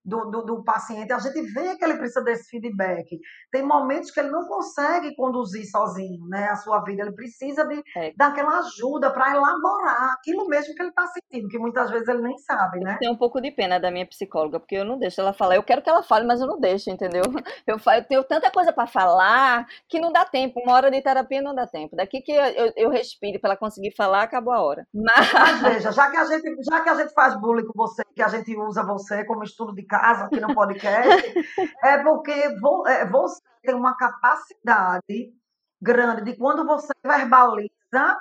do, 0.08 0.30
do, 0.30 0.42
do 0.42 0.64
paciente, 0.64 1.12
a 1.12 1.18
gente 1.18 1.40
vê 1.52 1.76
que 1.76 1.84
ele 1.84 1.96
precisa 1.98 2.22
desse 2.22 2.48
feedback. 2.48 3.18
Tem 3.50 3.62
momentos 3.62 4.10
que 4.10 4.18
ele 4.20 4.30
não 4.30 4.46
consegue 4.46 5.14
conduzir 5.14 5.64
sozinho 5.70 6.26
né, 6.28 6.48
a 6.48 6.56
sua 6.56 6.82
vida, 6.82 7.02
ele 7.02 7.12
precisa 7.12 7.64
de, 7.66 7.82
É. 7.96 8.12
daquela 8.16 8.58
ajuda 8.58 9.10
para 9.10 9.34
elaborar 9.34 10.14
aquilo 10.14 10.46
mesmo 10.48 10.74
que 10.74 10.82
ele 10.82 10.90
está 10.90 11.06
sentindo, 11.06 11.48
que 11.48 11.58
muitas 11.58 11.90
vezes 11.90 12.08
ele 12.08 12.22
nem 12.22 12.36
sabe, 12.38 12.80
né? 12.80 12.96
Tenho 12.98 13.12
um 13.12 13.16
pouco 13.16 13.40
de 13.40 13.50
pena 13.50 13.78
da 13.78 13.90
minha 13.90 14.06
psicóloga, 14.06 14.58
porque 14.58 14.76
eu 14.76 14.84
não 14.84 14.98
deixo 14.98 15.20
ela 15.20 15.32
falar. 15.32 15.56
Eu 15.56 15.62
quero 15.62 15.82
que 15.82 15.90
ela 15.90 16.02
fale, 16.02 16.26
mas 16.26 16.40
eu 16.40 16.46
não 16.46 16.58
deixo, 16.58 16.90
entendeu? 16.90 17.22
Eu, 17.66 17.78
eu 17.78 18.04
tenho 18.04 18.24
tanta 18.24 18.50
coisa 18.50 18.72
para 18.72 18.86
falar 18.86 19.66
que 19.88 20.00
não 20.00 20.12
dá 20.12 20.24
tempo. 20.24 20.60
Uma 20.60 20.74
hora 20.74 20.90
de 20.90 21.00
terapia 21.02 21.42
não 21.42 21.54
dá 21.54 21.66
tempo. 21.66 21.94
Daqui 21.96 22.20
que 22.20 22.32
eu, 22.32 22.42
eu, 22.44 22.72
eu 22.76 22.90
respire 22.90 23.38
para 23.38 23.50
ela 23.50 23.56
conseguir 23.58 23.94
falar, 23.94 24.22
acabou 24.22 24.52
a 24.52 24.62
hora. 24.62 24.86
Mas 24.92 25.32
Mas 25.32 25.60
veja, 25.62 25.92
já 25.92 26.10
que, 26.10 26.16
a 26.16 26.24
gente, 26.24 26.62
já 26.62 26.80
que 26.80 26.88
a 26.88 26.94
gente 26.94 27.12
faz 27.12 27.38
bullying 27.40 27.66
com 27.66 27.72
você, 27.76 28.02
que 28.14 28.22
a 28.22 28.28
gente 28.28 28.56
usa 28.56 28.82
você 28.84 29.24
como 29.24 29.42
estudo 29.42 29.74
de 29.74 29.84
casa 30.00 30.24
aqui 30.24 30.40
no 30.40 30.54
podcast, 30.54 31.34
é 31.82 31.98
porque 32.02 32.30
é, 32.30 33.06
você 33.06 33.40
tem 33.62 33.74
uma 33.74 33.96
capacidade 33.96 35.32
grande 35.80 36.24
de 36.24 36.36
quando 36.36 36.64
você 36.64 36.92
verbaliza, 37.04 38.18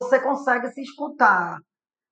você 0.00 0.20
consegue 0.20 0.68
se 0.70 0.82
escutar. 0.82 1.58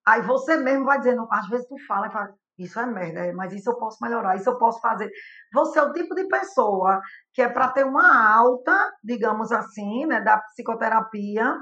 Aí 0.06 0.22
você 0.22 0.56
mesmo 0.56 0.84
vai 0.84 0.98
dizendo, 0.98 1.26
às 1.30 1.48
vezes 1.48 1.66
tu 1.66 1.76
fala 1.86 2.06
e 2.08 2.12
fala, 2.12 2.34
Isso 2.58 2.80
é 2.80 2.86
merda, 2.86 3.20
é, 3.26 3.32
mas 3.32 3.52
isso 3.52 3.70
eu 3.70 3.76
posso 3.76 3.98
melhorar, 4.02 4.36
isso 4.36 4.48
eu 4.48 4.58
posso 4.58 4.80
fazer. 4.80 5.10
Você 5.52 5.78
é 5.78 5.82
o 5.82 5.92
tipo 5.92 6.14
de 6.14 6.26
pessoa 6.28 7.00
que 7.34 7.42
é 7.42 7.48
para 7.48 7.68
ter 7.68 7.84
uma 7.84 8.34
alta, 8.34 8.92
digamos 9.04 9.52
assim, 9.52 10.06
né, 10.06 10.20
da 10.20 10.38
psicoterapia, 10.38 11.54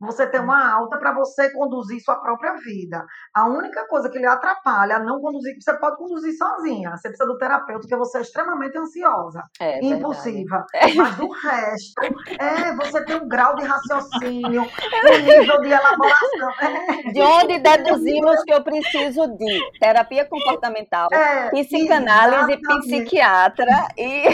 você 0.00 0.26
tem 0.26 0.40
uma 0.40 0.72
alta 0.72 0.98
para 0.98 1.12
você 1.12 1.50
conduzir 1.52 2.00
sua 2.02 2.16
própria 2.16 2.54
vida. 2.54 3.04
A 3.34 3.46
única 3.46 3.86
coisa 3.88 4.10
que 4.10 4.18
lhe 4.18 4.26
atrapalha 4.26 4.98
não 4.98 5.20
conduzir, 5.20 5.56
você 5.60 5.72
pode 5.78 5.96
conduzir 5.96 6.36
sozinha. 6.36 6.90
Você 6.96 7.08
precisa 7.08 7.26
do 7.28 7.38
terapeuta, 7.38 7.80
porque 7.80 7.96
você 7.96 8.18
é 8.18 8.20
extremamente 8.20 8.76
ansiosa 8.76 9.42
É, 9.60 9.82
e 9.82 9.90
impulsiva. 9.90 10.64
Mas 10.96 11.16
do 11.16 11.28
resto, 11.30 12.02
é, 12.38 12.74
você 12.74 13.04
tem 13.04 13.16
um 13.16 13.28
grau 13.28 13.54
de 13.56 13.64
raciocínio, 13.64 14.62
um 14.62 15.18
nível 15.18 15.60
de 15.60 15.68
elaboração. 15.68 16.50
É, 16.60 17.12
De 17.12 17.20
onde 17.22 17.58
deduzimos 17.58 18.42
que 18.44 18.52
eu 18.52 18.62
preciso 18.62 19.26
de 19.36 19.60
terapia 19.80 20.24
comportamental, 20.26 21.08
é, 21.12 21.50
psicanálise, 21.50 22.52
exatamente. 22.52 22.86
psiquiatra 22.86 23.88
e 23.96 24.26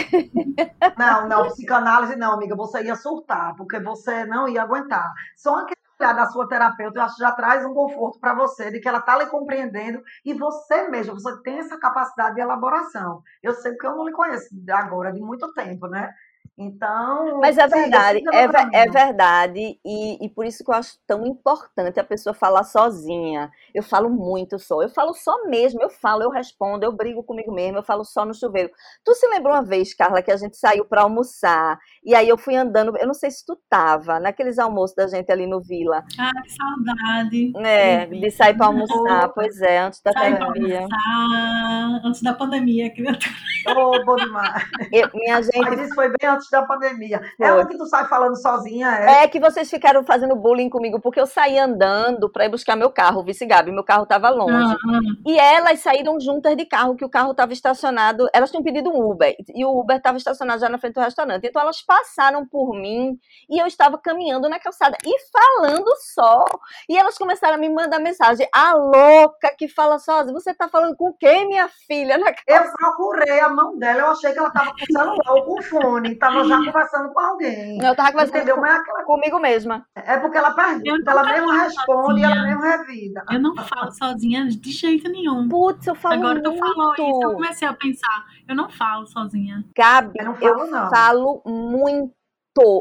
Não, 0.97 1.27
não, 1.27 1.47
psicanálise 1.47 2.15
não, 2.15 2.33
amiga. 2.33 2.55
Você 2.55 2.83
ia 2.83 2.95
surtar, 2.95 3.55
porque 3.55 3.79
você 3.79 4.25
não 4.25 4.47
ia 4.47 4.61
aguentar. 4.63 5.11
Aquele 5.57 5.79
olhar 5.99 6.13
da 6.13 6.25
sua 6.27 6.47
terapeuta, 6.47 6.99
eu 6.99 7.03
acho 7.03 7.15
que 7.15 7.21
já 7.21 7.31
traz 7.31 7.65
um 7.65 7.73
conforto 7.73 8.19
para 8.19 8.33
você, 8.33 8.71
de 8.71 8.79
que 8.79 8.87
ela 8.87 8.99
está 8.99 9.17
lhe 9.17 9.25
compreendendo 9.27 10.01
e 10.25 10.33
você 10.33 10.87
mesmo, 10.89 11.13
você 11.19 11.41
tem 11.43 11.59
essa 11.59 11.77
capacidade 11.79 12.35
de 12.35 12.41
elaboração. 12.41 13.21
Eu 13.41 13.53
sei 13.53 13.71
porque 13.73 13.87
eu 13.87 13.95
não 13.95 14.05
lhe 14.05 14.11
conheço 14.13 14.47
agora, 14.71 15.11
de 15.13 15.21
muito 15.21 15.51
tempo, 15.53 15.87
né? 15.87 16.13
Então. 16.57 17.39
Mas 17.41 17.57
é 17.57 17.67
verdade, 17.67 18.21
é, 18.31 18.83
é 18.83 18.85
verdade, 18.87 19.79
e, 19.83 20.23
e 20.23 20.29
por 20.29 20.45
isso 20.45 20.63
que 20.63 20.69
eu 20.69 20.75
acho 20.75 20.97
tão 21.07 21.25
importante 21.25 21.99
a 21.99 22.03
pessoa 22.03 22.33
falar 22.33 22.63
sozinha. 22.63 23.49
Eu 23.73 23.81
falo 23.81 24.07
muito 24.07 24.59
só, 24.59 24.81
eu 24.83 24.89
falo 24.89 25.13
só 25.15 25.45
mesmo, 25.47 25.81
eu 25.81 25.89
falo, 25.89 26.21
eu 26.21 26.29
respondo, 26.29 26.85
eu 26.85 26.91
brigo 26.91 27.23
comigo 27.23 27.51
mesmo, 27.51 27.79
eu 27.79 27.83
falo 27.83 28.03
só 28.05 28.23
no 28.23 28.35
chuveiro. 28.35 28.69
Tu 29.03 29.15
se 29.15 29.27
lembra 29.29 29.51
uma 29.53 29.63
vez, 29.63 29.95
Carla, 29.95 30.21
que 30.21 30.31
a 30.31 30.37
gente 30.37 30.55
saiu 30.55 30.85
para 30.85 31.01
almoçar, 31.01 31.79
e 32.03 32.13
aí 32.13 32.29
eu 32.29 32.37
fui 32.37 32.55
andando, 32.55 32.95
eu 32.97 33.07
não 33.07 33.15
sei 33.15 33.31
se 33.31 33.43
tu 33.43 33.59
tava, 33.67 34.19
naqueles 34.19 34.59
almoços 34.59 34.95
da 34.95 35.07
gente 35.07 35.31
ali 35.31 35.47
no 35.47 35.59
Vila, 35.59 36.03
Ah, 36.19 36.31
que 36.43 36.51
saudade. 36.51 37.51
né, 37.55 38.05
de 38.05 38.29
sair 38.29 38.53
para 38.55 38.67
almoçar, 38.67 39.29
pois 39.33 39.59
é, 39.59 39.79
antes 39.79 40.01
da 40.03 40.11
terapia. 40.11 40.81
almoçar, 40.81 42.01
antes 42.05 42.21
da 42.21 42.33
pandemia, 42.33 42.93
criatura. 42.93 43.33
Ô, 43.75 44.03
bom 44.05 44.17
demais. 44.17 44.63
Eu- 44.91 45.09
minha 45.13 45.41
gente, 45.41 45.59
Mas 45.61 45.79
isso 45.79 45.95
foi 45.95 46.09
bem 46.09 46.29
antes 46.29 46.42
da 46.51 46.63
pandemia. 46.63 47.21
É 47.39 47.47
Foi. 47.47 47.55
uma 47.55 47.67
que 47.67 47.77
tu 47.77 47.85
sai 47.85 48.05
falando 48.07 48.35
sozinha, 48.35 48.89
é? 48.89 49.23
É 49.23 49.27
que 49.27 49.39
vocês 49.39 49.69
ficaram 49.69 50.03
fazendo 50.03 50.35
bullying 50.35 50.69
comigo, 50.69 50.99
porque 50.99 51.19
eu 51.19 51.25
saí 51.25 51.57
andando 51.57 52.29
para 52.29 52.45
ir 52.45 52.49
buscar 52.49 52.75
meu 52.75 52.91
carro, 52.91 53.21
o 53.21 53.23
vice 53.23 53.45
Gabi, 53.45 53.71
meu 53.71 53.83
carro 53.83 54.03
estava 54.03 54.29
longe. 54.29 54.75
Ah. 54.75 54.99
E 55.25 55.37
elas 55.37 55.79
saíram 55.79 56.19
juntas 56.19 56.55
de 56.55 56.65
carro, 56.65 56.95
que 56.95 57.05
o 57.05 57.09
carro 57.09 57.31
estava 57.31 57.53
estacionado. 57.53 58.27
Elas 58.33 58.51
tinham 58.51 58.63
pedido 58.63 58.89
um 58.89 59.11
Uber, 59.11 59.35
e 59.53 59.65
o 59.65 59.79
Uber 59.79 59.97
estava 59.97 60.17
estacionado 60.17 60.59
já 60.59 60.69
na 60.69 60.77
frente 60.77 60.93
do 60.95 61.01
restaurante. 61.01 61.47
Então 61.47 61.61
elas 61.61 61.81
passaram 61.81 62.45
por 62.45 62.73
mim 62.73 63.17
e 63.49 63.59
eu 63.59 63.67
estava 63.67 63.97
caminhando 63.97 64.49
na 64.49 64.59
calçada 64.59 64.97
e 65.05 65.13
falando 65.31 65.89
só. 66.13 66.45
E 66.89 66.97
elas 66.97 67.17
começaram 67.17 67.55
a 67.55 67.57
me 67.57 67.69
mandar 67.69 67.99
mensagem: 67.99 68.47
A 68.53 68.73
louca 68.73 69.53
que 69.57 69.67
fala 69.67 69.99
sozinha, 69.99 70.33
você 70.33 70.53
tá 70.53 70.67
falando 70.67 70.95
com 70.95 71.13
quem, 71.13 71.47
minha 71.47 71.67
filha? 71.87 72.17
Na 72.17 72.33
calçada. 72.33 72.67
Eu 72.67 72.73
procurei 72.73 73.39
a 73.39 73.49
mão 73.49 73.77
dela, 73.77 74.01
eu 74.01 74.11
achei 74.11 74.31
que 74.31 74.39
ela 74.39 74.47
estava 74.47 74.71
com 74.71 74.83
o 74.83 74.85
celular 74.85 75.33
ou 75.33 75.43
com 75.43 75.59
o 75.59 75.63
fone, 75.63 76.15
estava 76.41 76.47
já 76.47 76.71
conversando 76.71 77.13
com 77.13 77.19
alguém. 77.19 77.77
Eu 77.83 77.95
tava 77.95 78.11
conversando 78.11 78.35
Entendeu? 78.37 78.55
com- 78.55 78.61
Mas 78.61 78.79
aquela- 78.81 79.03
comigo 79.03 79.39
mesma. 79.39 79.85
é 79.95 80.17
porque 80.17 80.37
ela 80.37 80.49
Eu 80.49 80.55
pergunta, 80.55 81.11
ela 81.11 81.23
mesma 81.23 81.47
falo 81.47 81.59
responde 81.59 82.19
e 82.19 82.23
ela 82.23 82.33
sozinha. 82.35 82.55
mesma 82.57 82.77
revida. 82.77 83.25
Eu 83.31 83.39
não 83.39 83.55
falo 83.55 83.91
sozinha 83.91 84.47
de 84.47 84.71
jeito 84.71 85.09
nenhum. 85.09 85.47
Putz, 85.49 85.87
eu 85.87 85.95
falo 85.95 86.15
Agora 86.15 86.33
muito. 86.35 86.51
tu 86.51 86.57
falou 86.57 86.93
isso, 86.93 87.23
eu 87.23 87.33
comecei 87.33 87.67
a 87.67 87.73
pensar. 87.73 88.25
Eu 88.47 88.55
não 88.55 88.69
falo 88.69 89.05
sozinha. 89.07 89.63
Gabi, 89.75 90.13
Eu 90.19 90.25
não 90.25 90.35
eu 90.35 90.57
falo, 90.57 90.67
não. 90.71 90.89
falo 90.89 91.41
muito. 91.45 92.13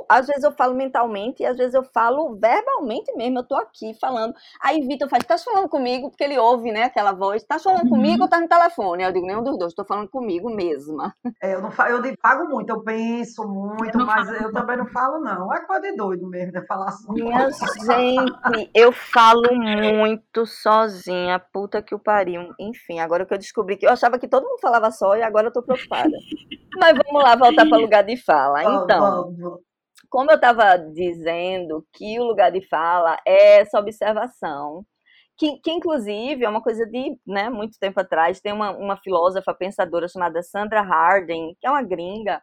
Às 0.09 0.27
vezes 0.27 0.45
eu 0.45 0.53
falo 0.53 0.75
mentalmente 0.75 1.43
e 1.43 1.47
às 1.47 1.57
vezes 1.57 1.75
eu 1.75 1.83
falo 1.83 2.37
verbalmente 2.39 3.13
mesmo. 3.17 3.39
Eu 3.39 3.45
tô 3.45 3.55
aqui 3.57 3.95
falando. 4.01 4.35
Aí 4.61 4.81
Vitor 4.87 5.09
faz, 5.09 5.25
tá 5.25 5.39
falando 5.39 5.69
comigo? 5.69 6.11
Porque 6.11 6.25
ele 6.25 6.39
ouve, 6.39 6.71
né, 6.71 6.85
aquela 6.85 7.13
voz. 7.13 7.43
Tá 7.45 7.59
falando 7.59 7.85
Uhum. 7.85 7.89
comigo 7.91 8.23
ou 8.25 8.29
tá 8.29 8.41
no 8.41 8.49
telefone? 8.49 9.03
Eu 9.03 9.13
digo, 9.13 9.27
nenhum 9.27 9.43
dos 9.43 9.59
dois, 9.59 9.75
tô 9.75 9.85
falando 9.85 10.09
comigo 10.09 10.51
mesma. 10.55 11.15
É, 11.43 11.55
eu, 11.55 11.63
não 11.63 11.71
fa- 11.71 11.89
eu 11.91 12.01
divago 12.03 12.49
muito, 12.49 12.71
eu 12.71 12.83
penso 12.83 13.47
muito, 13.49 13.99
Eu 13.99 14.07
mas 14.07 14.27
falo. 14.27 14.37
eu 14.39 14.53
também 14.53 14.77
não 14.77 14.87
falo, 14.87 15.21
não. 15.21 15.53
É 15.53 15.65
coisa 15.65 15.83
de 15.83 15.97
doido 15.97 16.29
mesmo, 16.29 16.53
de 16.53 16.67
falar 16.67 16.89
assim. 16.89 17.13
Minha 17.13 17.49
gente, 17.51 18.71
eu 18.75 18.93
falo 18.93 19.43
muito 19.55 20.47
sozinha. 20.47 21.39
Puta 21.53 21.83
que 21.83 21.95
o 21.95 21.99
pariu. 21.99 22.53
Enfim, 22.61 23.01
agora 23.01 23.27
que 23.27 23.35
eu 23.35 23.39
descobri 23.39 23.77
que 23.77 23.87
eu 23.87 23.91
achava 23.91 24.19
que 24.19 24.29
todo 24.29 24.45
mundo 24.47 24.61
falava 24.61 24.91
só 24.91 25.17
e 25.17 25.23
agora 25.23 25.49
eu 25.49 25.53
tô 25.53 25.63
preocupada. 25.63 26.17
Mas 26.81 26.95
vamos 27.07 27.23
lá 27.23 27.37
voltar 27.37 27.67
para 27.67 27.79
o 27.79 27.81
lugar 27.81 28.03
de 28.05 28.17
fala. 28.17 28.65
Então, 28.65 28.99
vamos, 29.01 29.39
vamos. 29.39 29.62
Como 30.13 30.31
eu 30.31 30.35
estava 30.35 30.77
dizendo, 30.77 31.87
que 31.95 32.21
o 32.21 32.25
lugar 32.25 32.53
de 32.53 32.61
fala 32.69 33.17
é 33.27 33.61
essa 33.61 33.79
observação, 33.79 34.85
que, 35.39 35.59
que 35.61 35.71
inclusive 35.71 36.45
é 36.45 36.49
uma 36.51 36.63
coisa 36.63 36.85
de 36.87 37.19
né, 37.27 37.49
muito 37.49 37.79
tempo 37.79 37.99
atrás, 37.99 38.39
tem 38.39 38.53
uma, 38.53 38.73
uma 38.77 38.99
filósofa 38.99 39.55
pensadora 39.55 40.07
chamada 40.07 40.43
Sandra 40.43 40.83
Harding, 40.83 41.57
que 41.59 41.67
é 41.67 41.71
uma 41.71 41.83
gringa, 41.83 42.43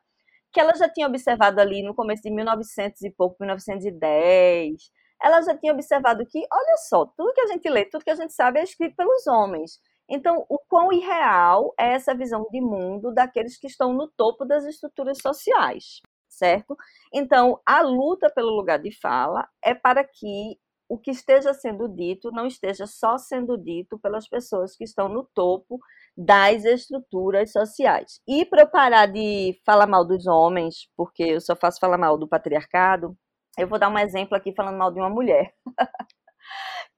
que 0.51 0.59
ela 0.59 0.73
já 0.73 0.89
tinha 0.89 1.05
observado 1.05 1.61
ali 1.61 1.83
no 1.83 1.93
começo 1.93 2.23
de 2.23 2.31
1900 2.31 3.03
e 3.03 3.11
pouco, 3.11 3.35
1910, 3.39 4.73
ela 5.21 5.39
já 5.43 5.55
tinha 5.55 5.71
observado 5.71 6.25
que, 6.25 6.39
olha 6.39 6.77
só, 6.89 7.05
tudo 7.05 7.33
que 7.33 7.41
a 7.41 7.47
gente 7.47 7.69
lê, 7.69 7.85
tudo 7.85 8.03
que 8.03 8.09
a 8.09 8.15
gente 8.15 8.33
sabe 8.33 8.59
é 8.59 8.63
escrito 8.63 8.95
pelos 8.95 9.27
homens. 9.27 9.79
Então, 10.09 10.43
o 10.49 10.57
quão 10.67 10.91
irreal 10.91 11.71
é 11.79 11.93
essa 11.93 12.15
visão 12.15 12.47
de 12.51 12.59
mundo 12.59 13.13
daqueles 13.13 13.59
que 13.59 13.67
estão 13.67 13.93
no 13.93 14.07
topo 14.07 14.43
das 14.43 14.65
estruturas 14.65 15.19
sociais, 15.21 16.01
certo? 16.39 16.75
Então, 17.13 17.59
a 17.65 17.81
luta 17.81 18.31
pelo 18.33 18.55
lugar 18.55 18.79
de 18.79 18.91
fala 18.99 19.47
é 19.63 19.75
para 19.75 20.03
que 20.03 20.57
o 20.89 20.97
que 20.97 21.11
esteja 21.11 21.53
sendo 21.53 21.87
dito 21.87 22.31
não 22.31 22.47
esteja 22.47 22.87
só 22.87 23.17
sendo 23.17 23.55
dito 23.55 23.99
pelas 23.99 24.27
pessoas 24.27 24.75
que 24.75 24.83
estão 24.83 25.07
no 25.07 25.23
topo 25.35 25.79
das 26.17 26.65
estruturas 26.65 27.51
sociais. 27.51 28.19
E 28.27 28.43
para 28.45 28.63
eu 28.63 28.67
parar 28.67 29.05
de 29.05 29.59
falar 29.63 29.85
mal 29.85 30.03
dos 30.03 30.25
homens, 30.25 30.89
porque 30.97 31.23
eu 31.23 31.41
só 31.41 31.55
faço 31.55 31.79
falar 31.79 31.97
mal 31.97 32.17
do 32.17 32.27
patriarcado, 32.27 33.15
eu 33.57 33.67
vou 33.67 33.77
dar 33.77 33.89
um 33.89 33.99
exemplo 33.99 34.35
aqui 34.35 34.53
falando 34.55 34.77
mal 34.77 34.91
de 34.91 34.99
uma 34.99 35.09
mulher. 35.09 35.53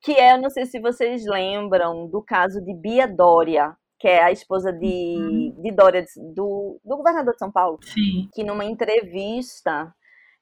que 0.01 0.13
é, 0.13 0.33
eu 0.33 0.41
não 0.41 0.49
sei 0.49 0.65
se 0.65 0.79
vocês 0.79 1.25
lembram 1.25 2.07
do 2.07 2.23
caso 2.23 2.63
de 2.63 2.73
Bia 2.73 3.07
Dória, 3.07 3.75
que 4.01 4.07
é 4.07 4.23
a 4.23 4.31
esposa 4.31 4.73
de, 4.73 5.53
de 5.61 5.71
Dória, 5.71 6.03
do, 6.33 6.81
do 6.83 6.97
governador 6.97 7.33
de 7.33 7.39
São 7.39 7.51
Paulo 7.51 7.77
Sim. 7.83 8.27
que 8.33 8.43
numa 8.43 8.65
entrevista 8.65 9.93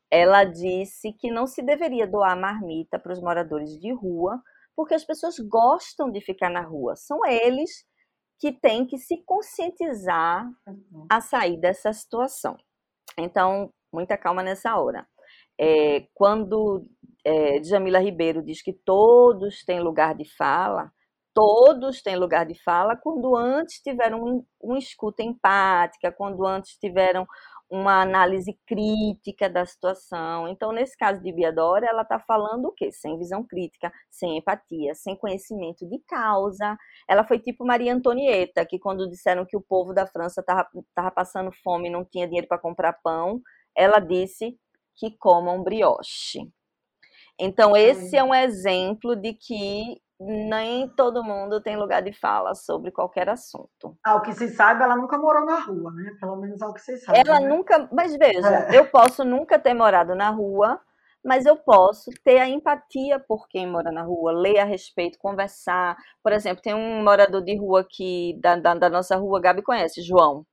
ela 0.10 0.46
disse 0.46 1.12
que 1.12 1.30
não 1.30 1.46
se 1.46 1.62
deveria 1.62 2.08
doar 2.08 2.40
marmita 2.40 2.98
para 2.98 3.12
os 3.12 3.22
moradores 3.22 3.78
de 3.78 3.94
rua, 3.94 4.42
porque 4.76 4.94
as 4.94 5.04
pessoas 5.04 5.38
gostam 5.40 6.10
de 6.10 6.22
ficar 6.22 6.50
na 6.50 6.62
rua. 6.62 6.96
São 6.96 7.24
eles 7.26 7.86
que 8.40 8.54
têm 8.54 8.88
que 8.88 8.98
se 8.98 9.22
conscientizar 9.26 10.50
a 11.10 11.20
sair 11.20 11.60
dessa 11.60 11.92
situação. 11.92 12.56
Então, 13.18 13.70
muita 13.94 14.18
calma 14.18 14.42
nessa 14.42 14.80
hora. 14.80 15.06
É, 15.60 16.08
quando 16.14 16.88
é, 17.26 17.60
Djamila 17.60 18.00
Ribeiro 18.00 18.42
diz 18.42 18.64
que 18.64 18.72
todos 18.72 19.66
têm 19.66 19.82
lugar 19.82 20.16
de 20.16 20.24
fala, 20.38 20.90
todos 21.34 22.02
têm 22.02 22.16
lugar 22.16 22.46
de 22.46 22.62
fala 22.64 22.96
quando 22.96 23.36
antes 23.36 23.82
tiveram 23.82 24.24
um, 24.24 24.46
uma 24.62 24.78
escuta 24.78 25.24
empática, 25.24 26.12
quando 26.12 26.46
antes 26.46 26.78
tiveram 26.78 27.26
uma 27.70 28.02
análise 28.02 28.58
crítica 28.66 29.48
da 29.48 29.64
situação. 29.66 30.48
Então, 30.48 30.72
nesse 30.72 30.98
caso 30.98 31.22
de 31.22 31.32
Bia 31.32 31.54
Dória, 31.54 31.88
ela 31.88 32.02
está 32.02 32.20
falando 32.20 32.66
o 32.66 32.72
quê? 32.72 32.92
Sem 32.92 33.18
visão 33.18 33.44
crítica, 33.44 33.92
sem 34.10 34.38
empatia, 34.38 34.96
sem 34.96 35.16
conhecimento 35.16 35.88
de 35.88 36.00
causa. 36.08 36.76
Ela 37.08 37.24
foi 37.24 37.38
tipo 37.38 37.66
Maria 37.66 37.94
Antonieta, 37.94 38.66
que 38.66 38.80
quando 38.80 39.10
disseram 39.10 39.46
que 39.46 39.56
o 39.56 39.62
povo 39.62 39.94
da 39.94 40.08
França 40.08 40.42
estava 40.42 41.12
passando 41.12 41.52
fome 41.64 41.90
e 41.90 41.92
não 41.92 42.04
tinha 42.04 42.26
dinheiro 42.26 42.48
para 42.48 42.58
comprar 42.58 42.94
pão, 43.04 43.40
ela 43.76 44.00
disse 44.00 44.58
que 44.96 45.16
comam 45.18 45.64
brioche. 45.64 46.50
Então, 47.40 47.78
esse 47.78 48.18
é 48.18 48.24
um 48.24 48.34
exemplo 48.34 49.16
de 49.16 49.34
que 49.34 50.02
nem 50.20 50.90
todo 50.90 51.24
mundo 51.24 51.62
tem 51.62 51.78
lugar 51.78 52.02
de 52.02 52.12
fala 52.12 52.54
sobre 52.54 52.92
qualquer 52.92 53.30
assunto. 53.30 53.98
Ao 54.04 54.22
que 54.22 54.34
se 54.34 54.50
sabe, 54.50 54.84
ela 54.84 54.96
nunca 54.98 55.18
morou 55.18 55.46
na 55.46 55.60
rua, 55.60 55.92
né? 55.92 56.12
Pelo 56.20 56.36
menos 56.36 56.62
ao 56.62 56.74
que 56.74 56.82
se 56.82 56.98
sabe. 56.98 57.20
Ela 57.26 57.40
né? 57.40 57.48
nunca, 57.48 57.88
mas 57.92 58.16
veja, 58.18 58.68
É. 58.70 58.78
eu 58.78 58.86
posso 58.90 59.24
nunca 59.24 59.58
ter 59.58 59.74
morado 59.74 60.14
na 60.16 60.30
rua, 60.30 60.80
mas 61.24 61.46
eu 61.46 61.56
posso 61.56 62.12
ter 62.24 62.40
a 62.40 62.48
empatia 62.50 63.20
por 63.20 63.48
quem 63.48 63.66
mora 63.68 63.92
na 63.92 64.04
rua, 64.04 64.32
ler 64.32 64.60
a 64.60 64.66
respeito, 64.66 65.18
conversar. 65.20 65.96
Por 66.24 66.32
exemplo, 66.34 66.62
tem 66.62 66.74
um 66.74 67.04
morador 67.04 67.42
de 67.44 67.58
rua 67.58 67.86
que 67.90 68.38
da, 68.42 68.56
da, 68.58 68.74
da 68.74 68.90
nossa 68.90 69.16
rua, 69.16 69.40
Gabi 69.42 69.62
conhece, 69.62 70.02
João, 70.02 70.46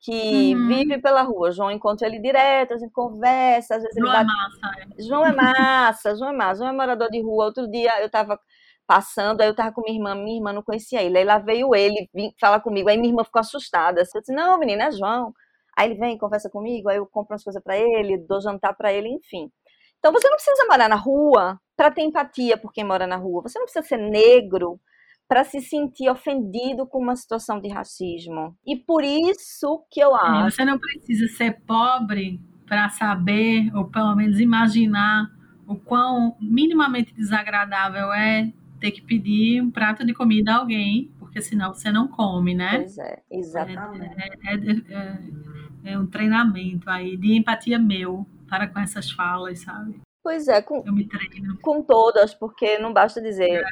que 0.00 0.54
Uhum. 0.54 0.68
vive 0.68 0.98
pela 1.00 1.22
rua. 1.22 1.50
João 1.52 1.70
encontra 1.70 2.06
ele 2.06 2.20
direto, 2.20 2.74
a 2.74 2.78
gente 2.78 2.92
conversa, 2.92 3.76
às 3.76 3.82
vezes 3.82 3.96
ele 3.96 4.06
João 4.06 4.14
é 4.20 4.24
bate 4.24 4.36
massa. 4.36 4.80
é. 4.98 5.02
João 5.02 5.26
é 5.26 5.32
massa, 5.32 6.16
João 6.16 6.30
é 6.30 6.36
massa, 6.36 6.58
João 6.58 6.70
é 6.70 6.72
morador 6.76 7.08
de 7.10 7.20
rua. 7.22 7.46
Outro 7.46 7.68
dia 7.70 8.00
eu 8.00 8.06
estava 8.06 8.38
passando, 8.86 9.40
aí 9.40 9.48
eu 9.48 9.54
tava 9.54 9.72
com 9.72 9.82
minha 9.82 9.96
irmã, 9.96 10.14
minha 10.14 10.36
irmã 10.36 10.52
não 10.52 10.62
conhecia 10.62 11.02
ele. 11.02 11.18
Aí 11.18 11.24
lá 11.24 11.38
veio 11.38 11.74
ele 11.74 12.08
vim, 12.14 12.32
falar 12.40 12.60
comigo, 12.60 12.88
aí 12.88 12.96
minha 12.96 13.10
irmã 13.10 13.24
ficou 13.24 13.40
assustada. 13.40 14.00
Eu 14.00 14.20
disse, 14.20 14.32
não, 14.32 14.58
menina, 14.58 14.84
é 14.84 14.92
João. 14.92 15.32
Aí 15.76 15.90
ele 15.90 15.98
vem, 15.98 16.16
conversa 16.16 16.48
comigo, 16.48 16.88
aí 16.88 16.96
eu 16.96 17.06
compro 17.06 17.34
umas 17.34 17.44
coisas 17.44 17.62
para 17.62 17.76
ele, 17.76 18.18
dou 18.26 18.40
jantar 18.40 18.74
para 18.74 18.92
ele, 18.92 19.08
enfim. 19.08 19.50
Então 19.98 20.12
você 20.12 20.28
não 20.28 20.36
precisa 20.36 20.66
morar 20.68 20.88
na 20.88 20.96
rua 20.96 21.58
para 21.76 21.90
ter 21.90 22.02
empatia 22.02 22.56
por 22.56 22.72
quem 22.72 22.84
mora 22.84 23.06
na 23.06 23.16
rua. 23.16 23.42
Você 23.42 23.58
não 23.58 23.66
precisa 23.66 23.84
ser 23.84 23.98
negro 23.98 24.80
para 25.28 25.44
se 25.44 25.60
sentir 25.60 26.08
ofendido 26.08 26.86
com 26.86 26.98
uma 26.98 27.16
situação 27.16 27.60
de 27.60 27.68
racismo. 27.68 28.56
E 28.64 28.76
por 28.76 29.02
isso 29.02 29.84
que 29.90 30.00
eu 30.00 30.14
acho. 30.14 30.50
Você 30.50 30.64
não 30.64 30.78
precisa 30.78 31.26
ser 31.36 31.60
pobre 31.66 32.40
para 32.66 32.88
saber, 32.88 33.70
ou 33.74 33.90
pelo 33.90 34.14
menos 34.14 34.40
imaginar, 34.40 35.26
o 35.66 35.76
quão 35.76 36.36
minimamente 36.40 37.12
desagradável 37.12 38.12
é 38.12 38.52
ter 38.80 38.90
que 38.90 39.02
pedir 39.02 39.62
um 39.62 39.70
prato 39.70 40.04
de 40.04 40.14
comida 40.14 40.52
a 40.52 40.56
alguém, 40.56 41.10
porque 41.18 41.40
senão 41.40 41.74
você 41.74 41.90
não 41.90 42.08
come, 42.08 42.54
né? 42.54 42.78
Pois 42.78 42.98
é, 42.98 43.22
exatamente. 43.30 44.22
É, 44.22 44.54
é, 44.54 45.90
é, 45.90 45.92
é 45.92 45.98
um 45.98 46.06
treinamento 46.06 46.88
aí 46.88 47.16
de 47.16 47.34
empatia 47.34 47.78
meu 47.78 48.26
para 48.48 48.68
com 48.68 48.78
essas 48.78 49.10
falas, 49.10 49.60
sabe? 49.60 50.00
Pois 50.22 50.48
é, 50.48 50.60
com, 50.60 50.82
eu 50.84 50.92
me 50.92 51.06
treino. 51.06 51.56
com 51.62 51.82
todas, 51.82 52.34
porque 52.34 52.78
não 52.78 52.92
basta 52.92 53.20
dizer 53.22 53.62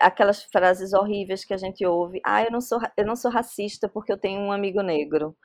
aquelas 0.00 0.44
frases 0.44 0.92
horríveis 0.92 1.44
que 1.44 1.52
a 1.52 1.56
gente 1.56 1.84
ouve. 1.84 2.20
Ah, 2.24 2.44
eu 2.44 2.50
não 2.52 2.60
sou, 2.60 2.78
eu 2.96 3.04
não 3.04 3.16
sou 3.16 3.28
racista 3.30 3.88
porque 3.88 4.12
eu 4.12 4.16
tenho 4.18 4.40
um 4.40 4.52
amigo 4.52 4.82
negro, 4.82 5.36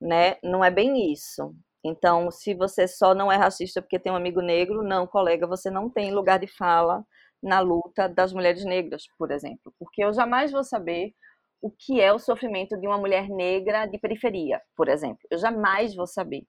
né? 0.00 0.36
Não 0.42 0.64
é 0.64 0.70
bem 0.70 1.12
isso. 1.12 1.54
Então, 1.84 2.30
se 2.30 2.54
você 2.54 2.88
só 2.88 3.14
não 3.14 3.30
é 3.30 3.36
racista 3.36 3.82
porque 3.82 3.98
tem 3.98 4.10
um 4.10 4.16
amigo 4.16 4.40
negro, 4.40 4.82
não, 4.82 5.06
colega, 5.06 5.46
você 5.46 5.70
não 5.70 5.90
tem 5.90 6.10
lugar 6.14 6.38
de 6.38 6.46
fala 6.46 7.04
na 7.42 7.60
luta 7.60 8.08
das 8.08 8.32
mulheres 8.32 8.64
negras, 8.64 9.04
por 9.18 9.30
exemplo, 9.30 9.74
porque 9.78 10.04
eu 10.04 10.12
jamais 10.12 10.52
vou 10.52 10.64
saber 10.64 11.12
o 11.60 11.70
que 11.70 12.00
é 12.00 12.12
o 12.12 12.18
sofrimento 12.18 12.78
de 12.78 12.86
uma 12.86 12.98
mulher 12.98 13.28
negra 13.28 13.86
de 13.86 13.98
periferia, 13.98 14.60
por 14.76 14.88
exemplo. 14.88 15.20
Eu 15.30 15.38
jamais 15.38 15.94
vou 15.94 16.06
saber. 16.06 16.44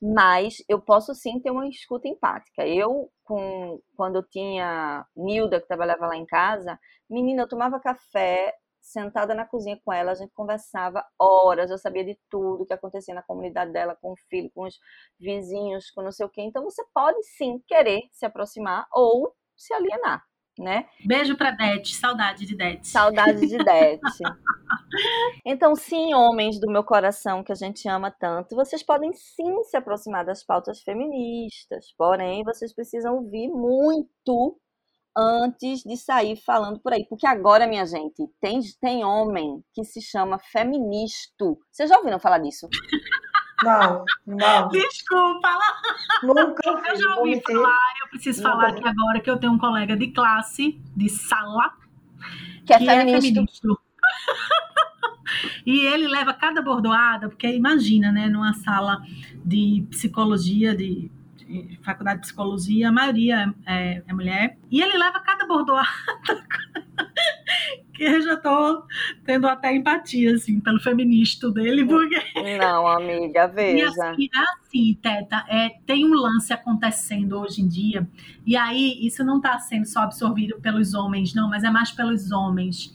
Mas 0.00 0.56
eu 0.68 0.80
posso 0.80 1.14
sim 1.14 1.40
ter 1.40 1.50
uma 1.50 1.68
escuta 1.68 2.08
empática. 2.08 2.66
Eu, 2.66 3.10
com, 3.24 3.80
quando 3.96 4.16
eu 4.16 4.22
tinha 4.28 5.06
Nilda, 5.16 5.60
que 5.60 5.66
trabalhava 5.66 6.06
lá 6.06 6.16
em 6.16 6.26
casa, 6.26 6.78
menina, 7.08 7.42
eu 7.42 7.48
tomava 7.48 7.80
café 7.80 8.54
sentada 8.80 9.34
na 9.34 9.44
cozinha 9.44 9.78
com 9.84 9.92
ela, 9.92 10.12
a 10.12 10.14
gente 10.14 10.32
conversava 10.32 11.04
horas, 11.18 11.70
eu 11.70 11.78
sabia 11.78 12.04
de 12.04 12.16
tudo 12.30 12.64
que 12.64 12.72
acontecia 12.72 13.14
na 13.14 13.22
comunidade 13.22 13.72
dela, 13.72 13.96
com 14.00 14.12
o 14.12 14.16
filho, 14.30 14.50
com 14.54 14.64
os 14.64 14.78
vizinhos, 15.18 15.90
com 15.90 16.02
não 16.02 16.12
sei 16.12 16.24
o 16.24 16.28
quê. 16.28 16.42
Então 16.42 16.62
você 16.62 16.84
pode 16.94 17.20
sim 17.36 17.60
querer 17.66 18.02
se 18.12 18.24
aproximar 18.24 18.86
ou 18.92 19.34
se 19.56 19.72
alienar, 19.74 20.22
né? 20.58 20.86
Beijo 21.04 21.36
para 21.36 21.50
Dete, 21.50 21.94
saudade 21.94 22.46
de 22.46 22.56
Dete. 22.56 22.88
Saudade 22.88 23.46
de 23.46 23.58
Dete. 23.58 24.00
então, 25.44 25.74
sim, 25.74 26.14
homens 26.14 26.60
do 26.60 26.70
meu 26.70 26.84
coração 26.84 27.42
que 27.42 27.52
a 27.52 27.56
gente 27.56 27.88
ama 27.88 28.10
tanto, 28.10 28.56
vocês 28.56 28.82
podem 28.82 29.12
sim 29.12 29.62
se 29.64 29.76
aproximar 29.76 30.24
das 30.24 30.44
pautas 30.44 30.82
feministas, 30.82 31.86
porém 31.96 32.44
vocês 32.44 32.74
precisam 32.74 33.16
ouvir 33.16 33.48
muito 33.48 34.58
antes 35.16 35.80
de 35.80 35.96
sair 35.96 36.36
falando 36.36 36.78
por 36.80 36.92
aí. 36.92 37.06
Porque 37.08 37.26
agora, 37.26 37.66
minha 37.66 37.86
gente, 37.86 38.28
tem, 38.40 38.60
tem 38.80 39.04
homem 39.04 39.64
que 39.72 39.82
se 39.82 40.02
chama 40.02 40.38
feministo. 40.38 41.58
Vocês 41.72 41.88
já 41.88 41.96
ouviram 41.96 42.20
falar 42.20 42.38
disso? 42.38 42.68
Não, 43.62 44.04
não. 44.26 44.68
Desculpa. 44.68 45.58
Nunca 46.22 46.70
ouvi. 46.70 46.88
Eu 46.88 46.96
já 46.96 47.16
ouvi 47.16 47.40
falar, 47.40 47.94
eu 48.02 48.08
preciso 48.08 48.42
Nunca 48.42 48.50
falar 48.50 48.68
aqui 48.68 48.88
agora 48.88 49.20
que 49.20 49.30
eu 49.30 49.38
tenho 49.38 49.52
um 49.52 49.58
colega 49.58 49.96
de 49.96 50.08
classe, 50.08 50.80
de 50.94 51.08
sala, 51.08 51.72
que 52.66 52.72
é 52.72 52.78
que. 52.78 52.88
É 52.88 53.20
feministo. 53.20 53.80
e 55.64 55.80
ele 55.86 56.06
leva 56.08 56.34
cada 56.34 56.60
bordoada, 56.62 57.28
porque 57.28 57.48
imagina, 57.48 58.12
né, 58.12 58.28
numa 58.28 58.52
sala 58.54 59.00
de 59.44 59.86
psicologia, 59.90 60.74
de 60.74 61.10
faculdade 61.82 62.20
de 62.20 62.26
psicologia, 62.26 62.88
a 62.88 62.92
maioria 62.92 63.54
é, 63.64 64.02
é 64.06 64.12
mulher, 64.12 64.58
e 64.70 64.82
ele 64.82 64.98
leva 64.98 65.20
cada 65.20 65.46
bordoada 65.46 65.88
que 67.96 68.04
eu 68.04 68.20
já 68.20 68.36
tô 68.36 68.84
tendo 69.24 69.46
até 69.46 69.74
empatia, 69.74 70.34
assim, 70.34 70.60
pelo 70.60 70.78
feminista 70.80 71.50
dele, 71.50 71.84
porque... 71.84 72.16
Não, 72.58 72.86
amiga, 72.86 73.46
veja. 73.48 73.78
E 73.78 73.82
assim, 73.82 74.28
é 74.34 74.38
assim, 74.52 74.98
Teta, 75.00 75.44
é, 75.48 75.70
tem 75.86 76.04
um 76.04 76.14
lance 76.14 76.52
acontecendo 76.52 77.38
hoje 77.38 77.62
em 77.62 77.68
dia, 77.68 78.08
e 78.46 78.56
aí 78.56 78.98
isso 79.06 79.24
não 79.24 79.40
tá 79.40 79.58
sendo 79.58 79.86
só 79.86 80.00
absorvido 80.00 80.60
pelos 80.60 80.94
homens, 80.94 81.34
não, 81.34 81.48
mas 81.48 81.64
é 81.64 81.70
mais 81.70 81.90
pelos 81.90 82.30
homens. 82.30 82.94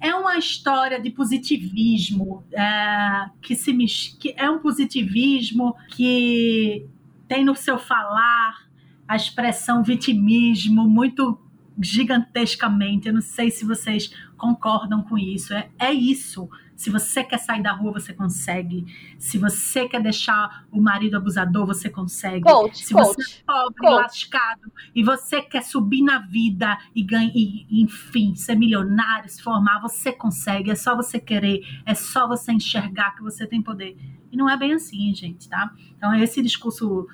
É 0.00 0.14
uma 0.14 0.36
história 0.36 1.00
de 1.00 1.10
positivismo, 1.10 2.44
é, 2.52 3.30
que 3.40 3.56
se 3.56 3.74
que 4.18 4.34
é 4.36 4.50
um 4.50 4.58
positivismo 4.58 5.74
que 5.88 6.86
tem 7.26 7.44
no 7.44 7.56
seu 7.56 7.78
falar 7.78 8.66
a 9.08 9.16
expressão 9.16 9.82
vitimismo 9.82 10.88
muito 10.88 11.38
gigantescamente. 11.80 13.08
Eu 13.08 13.14
não 13.14 13.20
sei 13.20 13.50
se 13.50 13.64
vocês 13.64 14.12
concordam 14.36 15.02
com 15.02 15.16
isso. 15.18 15.52
É, 15.54 15.68
é 15.78 15.92
isso. 15.92 16.48
Se 16.74 16.90
você 16.90 17.24
quer 17.24 17.38
sair 17.38 17.62
da 17.62 17.72
rua, 17.72 17.92
você 17.92 18.12
consegue. 18.12 18.84
Se 19.18 19.38
você 19.38 19.88
quer 19.88 20.02
deixar 20.02 20.66
o 20.70 20.80
marido 20.80 21.16
abusador, 21.16 21.66
você 21.66 21.88
consegue. 21.88 22.42
Coach, 22.42 22.84
Se 22.84 22.92
coach, 22.92 23.14
você 23.14 23.36
é 23.38 23.44
pobre, 23.46 23.78
coach. 23.78 24.02
lascado 24.02 24.72
e 24.94 25.02
você 25.02 25.40
quer 25.40 25.62
subir 25.62 26.02
na 26.02 26.18
vida 26.18 26.78
e 26.94 27.02
ganhar, 27.02 27.32
e, 27.34 27.66
enfim, 27.82 28.34
ser 28.34 28.56
milionário, 28.56 29.28
se 29.28 29.42
formar, 29.42 29.80
você 29.80 30.12
consegue. 30.12 30.70
É 30.70 30.74
só 30.74 30.94
você 30.94 31.18
querer, 31.18 31.62
é 31.86 31.94
só 31.94 32.28
você 32.28 32.52
enxergar 32.52 33.16
que 33.16 33.22
você 33.22 33.46
tem 33.46 33.62
poder. 33.62 33.96
E 34.30 34.36
não 34.36 34.48
é 34.48 34.56
bem 34.56 34.74
assim, 34.74 35.14
gente, 35.14 35.48
tá? 35.48 35.72
Então, 35.96 36.14
esse 36.14 36.42
discurso 36.42 37.06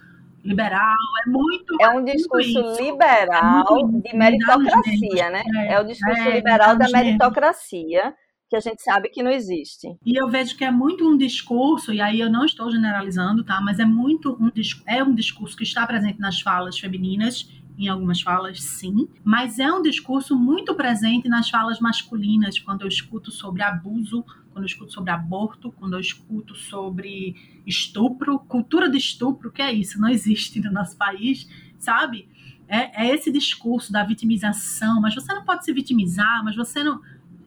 liberal, 0.44 0.96
é 1.26 1.31
muito. 1.31 1.76
É 1.81 1.88
um 1.90 2.05
discurso 2.05 2.83
liberal 2.83 3.64
é 3.68 3.85
muito, 3.85 4.02
de 4.02 4.16
meritocracia, 4.16 5.31
né? 5.31 5.42
É, 5.57 5.74
é 5.74 5.81
o 5.81 5.85
discurso 5.85 6.22
é, 6.22 6.37
liberal 6.37 6.76
da 6.76 6.88
meritocracia 6.88 8.14
que 8.48 8.57
a 8.57 8.61
gente 8.61 8.83
sabe 8.83 9.09
que 9.09 9.22
não 9.22 9.31
existe. 9.31 9.88
E 10.05 10.14
eu 10.14 10.28
vejo 10.28 10.59
que 10.59 10.64
é 10.64 10.70
muito 10.70 11.09
um 11.09 11.16
discurso, 11.16 11.90
e 11.90 12.02
aí 12.02 12.20
eu 12.20 12.31
não 12.31 12.44
estou 12.44 12.70
generalizando, 12.70 13.42
tá? 13.42 13.59
Mas 13.62 13.78
é 13.78 13.85
muito 13.87 14.37
um 14.38 14.50
é 14.87 15.02
um 15.02 15.14
discurso 15.14 15.57
que 15.57 15.62
está 15.62 15.87
presente 15.87 16.20
nas 16.20 16.38
falas 16.40 16.78
femininas 16.78 17.48
em 17.78 17.88
algumas 17.88 18.20
falas, 18.20 18.62
sim, 18.62 19.09
mas 19.24 19.59
é 19.59 19.72
um 19.72 19.81
discurso 19.81 20.37
muito 20.37 20.74
presente 20.74 21.28
nas 21.28 21.48
falas 21.48 21.81
masculinas, 21.81 22.59
quando 22.59 22.83
eu 22.83 22.88
escuto 22.88 23.31
sobre 23.31 23.62
abuso, 23.62 24.22
quando 24.52 24.64
eu 24.64 24.68
escuto 24.68 24.92
sobre 24.92 25.10
aborto, 25.10 25.72
quando 25.72 25.94
eu 25.94 26.00
escuto 26.00 26.54
sobre 26.54 27.34
estupro, 27.66 28.38
cultura 28.38 28.88
de 28.88 28.98
estupro, 28.98 29.50
que 29.50 29.62
é 29.62 29.72
isso, 29.72 30.00
não 30.00 30.08
existe 30.08 30.60
no 30.60 30.70
nosso 30.70 30.96
país, 30.96 31.48
sabe? 31.78 32.28
É, 32.68 33.06
é 33.06 33.14
esse 33.14 33.30
discurso 33.30 33.92
da 33.92 34.04
vitimização, 34.04 35.00
mas 35.00 35.14
você 35.14 35.32
não 35.34 35.44
pode 35.44 35.64
se 35.64 35.72
vitimizar, 35.72 36.42
mas 36.44 36.56
você 36.56 36.82
não. 36.82 37.00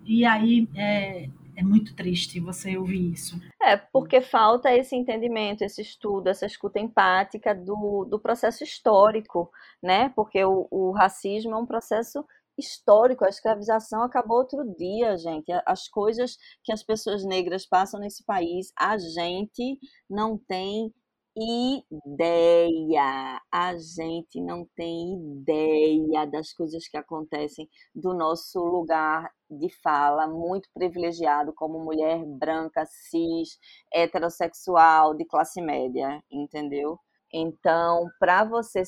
E 0.05 0.23
aí 0.25 0.67
é, 0.75 1.29
é 1.55 1.63
muito 1.63 1.95
triste 1.95 2.39
você 2.39 2.77
ouvir 2.77 3.11
isso. 3.13 3.39
É, 3.61 3.77
porque 3.77 4.21
falta 4.21 4.71
esse 4.71 4.95
entendimento, 4.95 5.63
esse 5.63 5.81
estudo, 5.81 6.27
essa 6.27 6.45
escuta 6.45 6.79
empática 6.79 7.55
do, 7.55 8.05
do 8.05 8.19
processo 8.19 8.63
histórico, 8.63 9.49
né? 9.81 10.09
Porque 10.15 10.43
o, 10.43 10.67
o 10.69 10.91
racismo 10.91 11.53
é 11.53 11.57
um 11.57 11.65
processo 11.65 12.25
histórico, 12.57 13.25
a 13.25 13.29
escravização 13.29 14.03
acabou 14.03 14.37
outro 14.37 14.63
dia, 14.77 15.17
gente. 15.17 15.51
As 15.65 15.87
coisas 15.87 16.37
que 16.63 16.71
as 16.71 16.83
pessoas 16.83 17.25
negras 17.25 17.65
passam 17.65 17.99
nesse 17.99 18.23
país, 18.23 18.71
a 18.77 18.97
gente 18.97 19.79
não 20.09 20.37
tem 20.37 20.93
ideia. 21.37 23.41
A 23.51 23.75
gente 23.77 24.41
não 24.41 24.65
tem 24.75 25.15
ideia 25.33 26.25
das 26.25 26.53
coisas 26.53 26.87
que 26.87 26.97
acontecem 26.97 27.69
do 27.93 28.13
nosso 28.13 28.59
lugar 28.59 29.29
de 29.49 29.69
fala, 29.83 30.27
muito 30.27 30.69
privilegiado 30.73 31.53
como 31.53 31.83
mulher 31.83 32.23
branca, 32.25 32.85
cis, 32.85 33.59
heterossexual, 33.93 35.13
de 35.13 35.25
classe 35.25 35.61
média, 35.61 36.21
entendeu? 36.31 36.97
Então, 37.33 38.07
para 38.19 38.45
você 38.45 38.83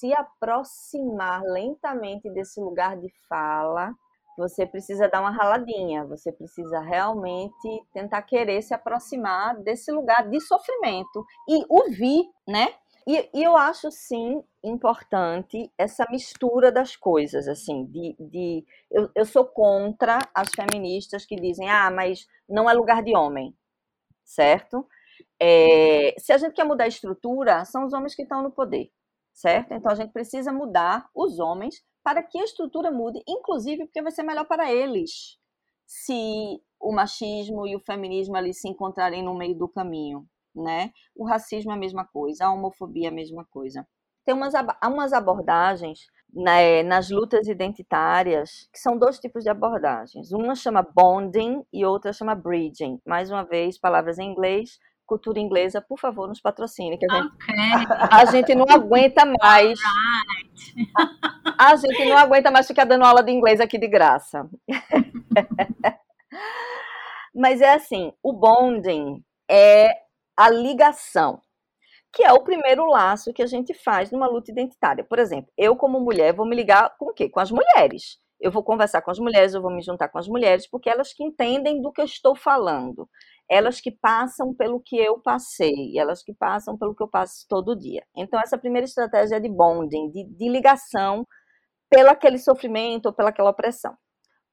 se 0.00 0.14
aproximar 0.14 1.42
lentamente 1.42 2.30
desse 2.30 2.58
lugar 2.58 2.96
de 2.96 3.12
fala, 3.28 3.94
você 4.36 4.64
precisa 4.64 5.06
dar 5.08 5.20
uma 5.20 5.30
raladinha, 5.30 6.06
você 6.06 6.32
precisa 6.32 6.80
realmente 6.80 7.84
tentar 7.92 8.22
querer 8.22 8.62
se 8.62 8.72
aproximar 8.72 9.58
desse 9.58 9.92
lugar 9.92 10.26
de 10.30 10.40
sofrimento 10.40 11.22
e 11.46 11.66
ouvir, 11.68 12.24
né? 12.48 12.72
E, 13.06 13.28
e 13.34 13.42
eu 13.42 13.56
acho 13.56 13.90
sim 13.90 14.42
importante 14.64 15.70
essa 15.76 16.06
mistura 16.10 16.72
das 16.72 16.96
coisas, 16.96 17.46
assim, 17.46 17.84
de, 17.84 18.16
de 18.18 18.64
eu, 18.90 19.10
eu 19.14 19.26
sou 19.26 19.44
contra 19.44 20.18
as 20.34 20.48
feministas 20.54 21.26
que 21.26 21.36
dizem, 21.36 21.68
ah, 21.68 21.90
mas 21.90 22.26
não 22.48 22.70
é 22.70 22.72
lugar 22.72 23.02
de 23.02 23.14
homem, 23.14 23.54
certo? 24.24 24.86
É, 25.38 26.14
se 26.18 26.32
a 26.32 26.38
gente 26.38 26.54
quer 26.54 26.64
mudar 26.64 26.84
a 26.84 26.88
estrutura, 26.88 27.66
são 27.66 27.84
os 27.84 27.92
homens 27.92 28.14
que 28.14 28.22
estão 28.22 28.42
no 28.42 28.50
poder 28.50 28.90
certo? 29.32 29.72
Então 29.72 29.92
a 29.92 29.94
gente 29.94 30.12
precisa 30.12 30.52
mudar 30.52 31.08
os 31.14 31.38
homens 31.38 31.82
para 32.02 32.22
que 32.22 32.38
a 32.38 32.44
estrutura 32.44 32.90
mude, 32.90 33.22
inclusive 33.28 33.84
porque 33.84 34.02
vai 34.02 34.12
ser 34.12 34.22
melhor 34.22 34.46
para 34.46 34.72
eles 34.72 35.38
se 35.86 36.60
o 36.80 36.92
machismo 36.92 37.66
e 37.66 37.76
o 37.76 37.80
feminismo 37.80 38.36
ali 38.36 38.54
se 38.54 38.68
encontrarem 38.68 39.22
no 39.22 39.36
meio 39.36 39.54
do 39.56 39.68
caminho, 39.68 40.26
né? 40.54 40.92
O 41.14 41.26
racismo 41.26 41.72
é 41.72 41.74
a 41.74 41.78
mesma 41.78 42.06
coisa, 42.06 42.46
a 42.46 42.52
homofobia 42.52 43.08
é 43.08 43.10
a 43.10 43.14
mesma 43.14 43.44
coisa. 43.44 43.86
Tem 44.24 44.34
umas, 44.34 44.54
umas 44.84 45.12
abordagens 45.12 46.06
né, 46.32 46.82
nas 46.82 47.10
lutas 47.10 47.48
identitárias, 47.48 48.68
que 48.72 48.78
são 48.78 48.96
dois 48.96 49.18
tipos 49.18 49.42
de 49.42 49.50
abordagens. 49.50 50.32
Uma 50.32 50.54
chama 50.54 50.82
bonding 50.82 51.64
e 51.72 51.84
outra 51.84 52.12
chama 52.12 52.34
bridging. 52.34 53.00
Mais 53.04 53.30
uma 53.30 53.42
vez, 53.42 53.78
palavras 53.78 54.18
em 54.18 54.30
inglês, 54.30 54.78
cultura 55.10 55.40
inglesa, 55.40 55.80
por 55.80 55.98
favor, 55.98 56.28
nos 56.28 56.40
patrocine, 56.40 56.96
que 56.96 57.04
a 57.10 57.14
gente, 57.16 57.34
okay. 57.34 58.06
a 58.12 58.24
gente 58.26 58.54
não 58.54 58.64
aguenta 58.68 59.24
mais. 59.24 59.76
Right. 59.76 60.92
A, 61.58 61.72
a 61.72 61.76
gente 61.76 62.04
não 62.04 62.16
aguenta 62.16 62.48
mais 62.48 62.68
ficar 62.68 62.84
dando 62.84 63.04
aula 63.04 63.20
de 63.20 63.32
inglês 63.32 63.60
aqui 63.60 63.76
de 63.76 63.88
graça. 63.88 64.48
Mas 67.34 67.60
é 67.60 67.74
assim, 67.74 68.12
o 68.22 68.32
bonding 68.32 69.20
é 69.50 69.92
a 70.36 70.48
ligação 70.48 71.40
que 72.12 72.24
é 72.24 72.32
o 72.32 72.42
primeiro 72.42 72.86
laço 72.86 73.32
que 73.32 73.42
a 73.42 73.46
gente 73.46 73.72
faz 73.72 74.10
numa 74.10 74.26
luta 74.26 74.50
identitária. 74.50 75.04
Por 75.04 75.18
exemplo, 75.18 75.52
eu 75.56 75.76
como 75.76 76.00
mulher 76.00 76.34
vou 76.34 76.44
me 76.44 76.56
ligar 76.56 76.96
com 76.98 77.06
o 77.06 77.12
quê? 77.12 77.28
Com 77.28 77.38
as 77.38 77.50
mulheres. 77.52 78.18
Eu 78.40 78.50
vou 78.50 78.64
conversar 78.64 79.02
com 79.02 79.10
as 79.10 79.18
mulheres, 79.18 79.54
eu 79.54 79.60
vou 79.60 79.70
me 79.70 79.82
juntar 79.82 80.08
com 80.08 80.18
as 80.18 80.26
mulheres, 80.26 80.66
porque 80.68 80.88
elas 80.88 81.12
que 81.12 81.22
entendem 81.22 81.82
do 81.82 81.92
que 81.92 82.00
eu 82.00 82.06
estou 82.06 82.34
falando. 82.34 83.08
Elas 83.48 83.80
que 83.80 83.90
passam 83.90 84.54
pelo 84.54 84.80
que 84.80 84.96
eu 84.96 85.20
passei, 85.20 85.98
elas 85.98 86.22
que 86.22 86.32
passam 86.32 86.78
pelo 86.78 86.94
que 86.94 87.02
eu 87.02 87.08
passo 87.08 87.44
todo 87.48 87.78
dia. 87.78 88.02
Então, 88.16 88.40
essa 88.40 88.56
primeira 88.56 88.86
estratégia 88.86 89.36
é 89.36 89.40
de 89.40 89.48
bonding, 89.48 90.10
de, 90.10 90.24
de 90.24 90.48
ligação 90.48 91.26
pelo 91.90 92.10
aquele 92.10 92.38
sofrimento 92.38 93.06
ou 93.06 93.12
pela 93.12 93.30
aquela 93.30 93.50
opressão. 93.50 93.94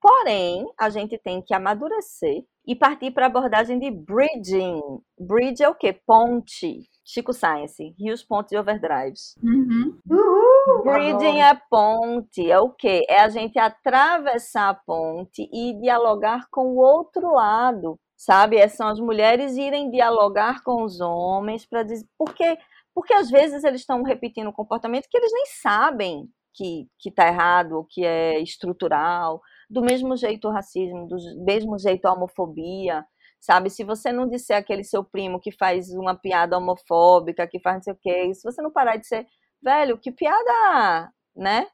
Porém, 0.01 0.65
a 0.79 0.89
gente 0.89 1.17
tem 1.17 1.41
que 1.41 1.53
amadurecer 1.53 2.43
e 2.65 2.75
partir 2.75 3.11
para 3.11 3.25
a 3.25 3.27
abordagem 3.27 3.79
de 3.79 3.89
bridging. 3.91 4.81
Bridge 5.19 5.63
é 5.63 5.69
o 5.69 5.75
quê? 5.75 5.93
Ponte. 6.05 6.87
Chico 7.09 7.31
Science, 7.31 7.95
rios, 7.97 8.21
pontes 8.21 8.51
e 8.51 8.57
overdrives. 8.57 9.33
Uhum. 9.41 9.97
Uhul, 10.11 10.83
Bridging 10.83 11.39
é 11.39 11.55
ponte, 11.69 12.51
é 12.51 12.59
o 12.59 12.69
quê? 12.69 13.05
É 13.07 13.21
a 13.21 13.29
gente 13.29 13.57
atravessar 13.57 14.69
a 14.69 14.73
ponte 14.73 15.49
e 15.53 15.73
dialogar 15.79 16.47
com 16.51 16.73
o 16.73 16.77
outro 16.77 17.31
lado, 17.31 17.97
sabe? 18.17 18.57
É, 18.57 18.67
são 18.67 18.89
as 18.89 18.99
mulheres 18.99 19.55
irem 19.55 19.89
dialogar 19.89 20.61
com 20.63 20.83
os 20.83 20.99
homens 20.99 21.65
para 21.65 21.83
dizer... 21.83 22.05
Porque, 22.17 22.57
porque 22.93 23.13
às 23.13 23.29
vezes 23.29 23.63
eles 23.63 23.79
estão 23.79 24.03
repetindo 24.03 24.49
um 24.49 24.53
comportamento 24.53 25.07
que 25.09 25.17
eles 25.17 25.31
nem 25.31 25.45
sabem 25.61 26.29
que 26.53 26.89
está 27.05 27.27
errado, 27.27 27.85
que 27.89 28.03
é 28.03 28.41
estrutural. 28.41 29.39
Do 29.69 29.81
mesmo 29.81 30.17
jeito 30.17 30.49
o 30.49 30.51
racismo, 30.51 31.07
do 31.07 31.15
mesmo 31.45 31.77
jeito 31.77 32.05
a 32.05 32.13
homofobia, 32.13 33.05
sabe? 33.39 33.69
Se 33.69 33.83
você 33.83 34.11
não 34.11 34.27
disser 34.27 34.57
aquele 34.57 34.83
seu 34.83 35.03
primo 35.03 35.39
que 35.39 35.51
faz 35.51 35.89
uma 35.91 36.15
piada 36.15 36.57
homofóbica, 36.57 37.47
que 37.47 37.59
faz 37.59 37.77
não 37.77 37.83
sei 37.83 37.93
o 37.93 37.97
quê, 38.01 38.33
se 38.33 38.43
você 38.43 38.61
não 38.61 38.71
parar 38.71 38.97
de 38.97 39.07
ser, 39.07 39.25
velho, 39.61 39.97
que 39.97 40.11
piada, 40.11 41.11
né? 41.35 41.67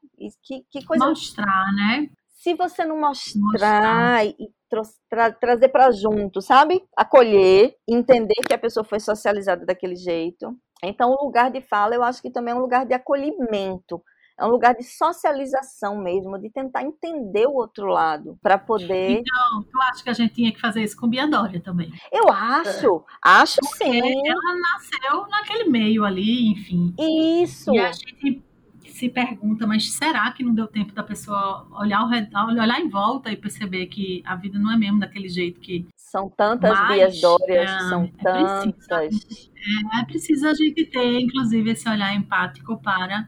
Que, 0.44 0.66
que 0.70 0.86
coisa. 0.86 1.06
Mostrar, 1.06 1.74
né? 1.74 2.08
Se 2.28 2.54
você 2.56 2.84
não 2.84 3.00
mostrar, 3.00 3.42
mostrar. 3.42 4.26
e 4.26 4.52
tra 5.10 5.32
trazer 5.32 5.70
para 5.70 5.92
junto, 5.92 6.42
sabe? 6.42 6.84
Acolher, 6.98 7.76
entender 7.88 8.36
que 8.46 8.54
a 8.54 8.58
pessoa 8.58 8.84
foi 8.84 9.00
socializada 9.00 9.66
daquele 9.66 9.96
jeito. 9.96 10.58
Então, 10.84 11.12
o 11.12 11.24
lugar 11.24 11.50
de 11.50 11.62
fala, 11.62 11.96
eu 11.96 12.04
acho 12.04 12.22
que 12.22 12.30
também 12.30 12.54
é 12.54 12.58
um 12.58 12.62
lugar 12.62 12.86
de 12.86 12.94
acolhimento 12.94 14.04
é 14.40 14.46
um 14.46 14.50
lugar 14.50 14.74
de 14.76 14.84
socialização 14.84 15.98
mesmo, 15.98 16.40
de 16.40 16.50
tentar 16.50 16.84
entender 16.84 17.46
o 17.46 17.54
outro 17.54 17.86
lado, 17.86 18.38
para 18.42 18.58
poder. 18.58 19.20
Então, 19.20 19.66
eu 19.74 19.82
acho 19.84 20.04
que 20.04 20.10
a 20.10 20.14
gente 20.14 20.34
tinha 20.34 20.52
que 20.52 20.60
fazer 20.60 20.84
isso 20.84 20.98
com 20.98 21.08
Biandória 21.08 21.62
também. 21.62 21.92
Eu 22.12 22.30
acho, 22.30 23.04
acho 23.22 23.58
Porque 23.62 23.86
sim. 23.86 24.28
Ela 24.28 24.56
nasceu 24.74 25.28
naquele 25.28 25.66
meio 25.66 26.04
ali, 26.04 26.52
enfim. 26.52 26.94
Isso. 26.98 27.74
E 27.74 27.80
a 27.80 27.92
gente 27.92 28.44
se 28.94 29.10
pergunta, 29.10 29.68
mas 29.68 29.92
será 29.92 30.32
que 30.32 30.44
não 30.44 30.54
deu 30.54 30.68
tempo 30.68 30.94
da 30.94 31.04
pessoa 31.04 31.68
olhar, 31.80 32.00
ao 32.00 32.08
redor, 32.08 32.48
olhar 32.48 32.80
em 32.80 32.90
volta 32.90 33.32
e 33.32 33.36
perceber 33.36 33.88
que 33.88 34.22
a 34.26 34.36
vida 34.36 34.58
não 34.58 34.72
é 34.72 34.78
mesmo 34.78 35.00
daquele 35.00 35.30
jeito 35.30 35.60
que. 35.60 35.88
São 35.96 36.30
tantas 36.30 36.70
mas, 36.80 36.88
Bias 36.90 37.22
Dórias, 37.22 37.72
é, 37.72 37.80
são 37.90 38.04
é 38.04 38.24
tantas. 38.24 39.26
Preciso, 39.26 39.52
é, 39.56 40.00
é 40.00 40.06
preciso 40.06 40.48
a 40.48 40.54
gente 40.54 40.86
ter, 40.86 41.20
inclusive, 41.20 41.72
esse 41.72 41.90
olhar 41.90 42.16
empático 42.16 42.80
para 42.82 43.28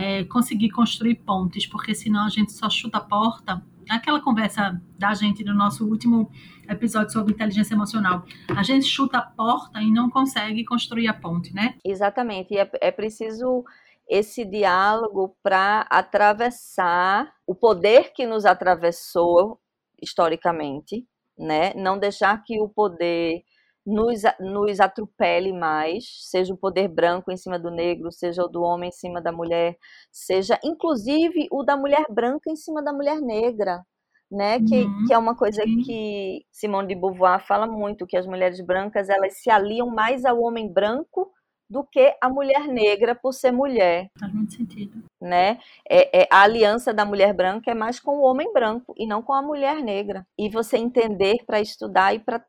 é, 0.00 0.24
conseguir 0.24 0.70
construir 0.70 1.16
pontes, 1.16 1.66
porque 1.66 1.94
senão 1.94 2.24
a 2.24 2.30
gente 2.30 2.52
só 2.52 2.70
chuta 2.70 2.96
a 2.96 3.02
porta. 3.02 3.62
Aquela 3.88 4.20
conversa 4.20 4.80
da 4.98 5.12
gente 5.12 5.44
no 5.44 5.52
nosso 5.52 5.86
último 5.86 6.30
episódio 6.66 7.12
sobre 7.12 7.34
inteligência 7.34 7.74
emocional. 7.74 8.24
A 8.56 8.62
gente 8.62 8.86
chuta 8.86 9.18
a 9.18 9.22
porta 9.22 9.82
e 9.82 9.90
não 9.90 10.08
consegue 10.08 10.64
construir 10.64 11.06
a 11.08 11.12
ponte, 11.12 11.52
né? 11.54 11.74
Exatamente. 11.84 12.54
E 12.54 12.58
é, 12.58 12.70
é 12.80 12.90
preciso 12.90 13.62
esse 14.08 14.44
diálogo 14.44 15.36
para 15.42 15.82
atravessar 15.90 17.30
o 17.46 17.54
poder 17.54 18.12
que 18.14 18.26
nos 18.26 18.46
atravessou 18.46 19.60
historicamente, 20.00 21.06
né? 21.38 21.74
Não 21.74 21.98
deixar 21.98 22.42
que 22.42 22.58
o 22.58 22.68
poder 22.68 23.42
nos, 23.86 24.22
nos 24.38 24.80
atropele 24.80 25.52
mais, 25.52 26.04
seja 26.28 26.52
o 26.52 26.56
poder 26.56 26.88
branco 26.88 27.30
em 27.30 27.36
cima 27.36 27.58
do 27.58 27.70
negro, 27.70 28.12
seja 28.12 28.44
o 28.44 28.48
do 28.48 28.62
homem 28.62 28.88
em 28.88 28.92
cima 28.92 29.20
da 29.20 29.32
mulher, 29.32 29.76
seja 30.10 30.58
inclusive 30.62 31.48
o 31.50 31.62
da 31.62 31.76
mulher 31.76 32.06
branca 32.10 32.50
em 32.50 32.56
cima 32.56 32.82
da 32.82 32.92
mulher 32.92 33.20
negra, 33.20 33.84
né? 34.30 34.60
Que, 34.60 34.82
uhum. 34.82 35.04
que 35.06 35.12
é 35.12 35.18
uma 35.18 35.34
coisa 35.34 35.62
que 35.62 36.44
Simone 36.52 36.88
de 36.88 36.94
Beauvoir 36.94 37.44
fala 37.44 37.66
muito, 37.66 38.06
que 38.06 38.16
as 38.16 38.26
mulheres 38.26 38.60
brancas 38.60 39.08
elas 39.08 39.38
se 39.38 39.50
aliam 39.50 39.88
mais 39.88 40.24
ao 40.24 40.40
homem 40.40 40.72
branco 40.72 41.32
do 41.68 41.84
que 41.84 42.16
a 42.20 42.28
mulher 42.28 42.66
negra 42.66 43.14
por 43.14 43.32
ser 43.32 43.52
mulher. 43.52 44.10
Faz 44.18 44.32
muito 44.34 44.52
sentido. 44.52 45.04
Né? 45.20 45.58
É, 45.88 46.22
é, 46.22 46.28
a 46.30 46.42
aliança 46.42 46.92
da 46.92 47.04
mulher 47.04 47.32
branca 47.32 47.70
é 47.70 47.74
mais 47.74 48.00
com 48.00 48.18
o 48.18 48.22
homem 48.22 48.52
branco 48.52 48.92
e 48.96 49.06
não 49.06 49.22
com 49.22 49.32
a 49.32 49.40
mulher 49.40 49.76
negra. 49.76 50.26
E 50.36 50.48
você 50.50 50.76
entender 50.76 51.36
para 51.46 51.60
estudar 51.60 52.12
e 52.12 52.18
para 52.18 52.44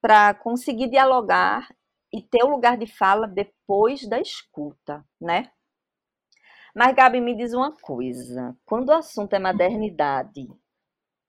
para 0.00 0.34
conseguir 0.34 0.88
dialogar 0.88 1.68
e 2.12 2.22
ter 2.22 2.44
o 2.44 2.48
lugar 2.48 2.76
de 2.76 2.86
fala 2.86 3.26
depois 3.26 4.08
da 4.08 4.20
escuta, 4.20 5.04
né? 5.20 5.50
Mas, 6.74 6.94
Gabi, 6.94 7.20
me 7.20 7.34
diz 7.34 7.54
uma 7.54 7.72
coisa: 7.72 8.56
quando 8.64 8.90
o 8.90 8.92
assunto 8.92 9.32
é 9.32 9.38
maternidade, 9.38 10.46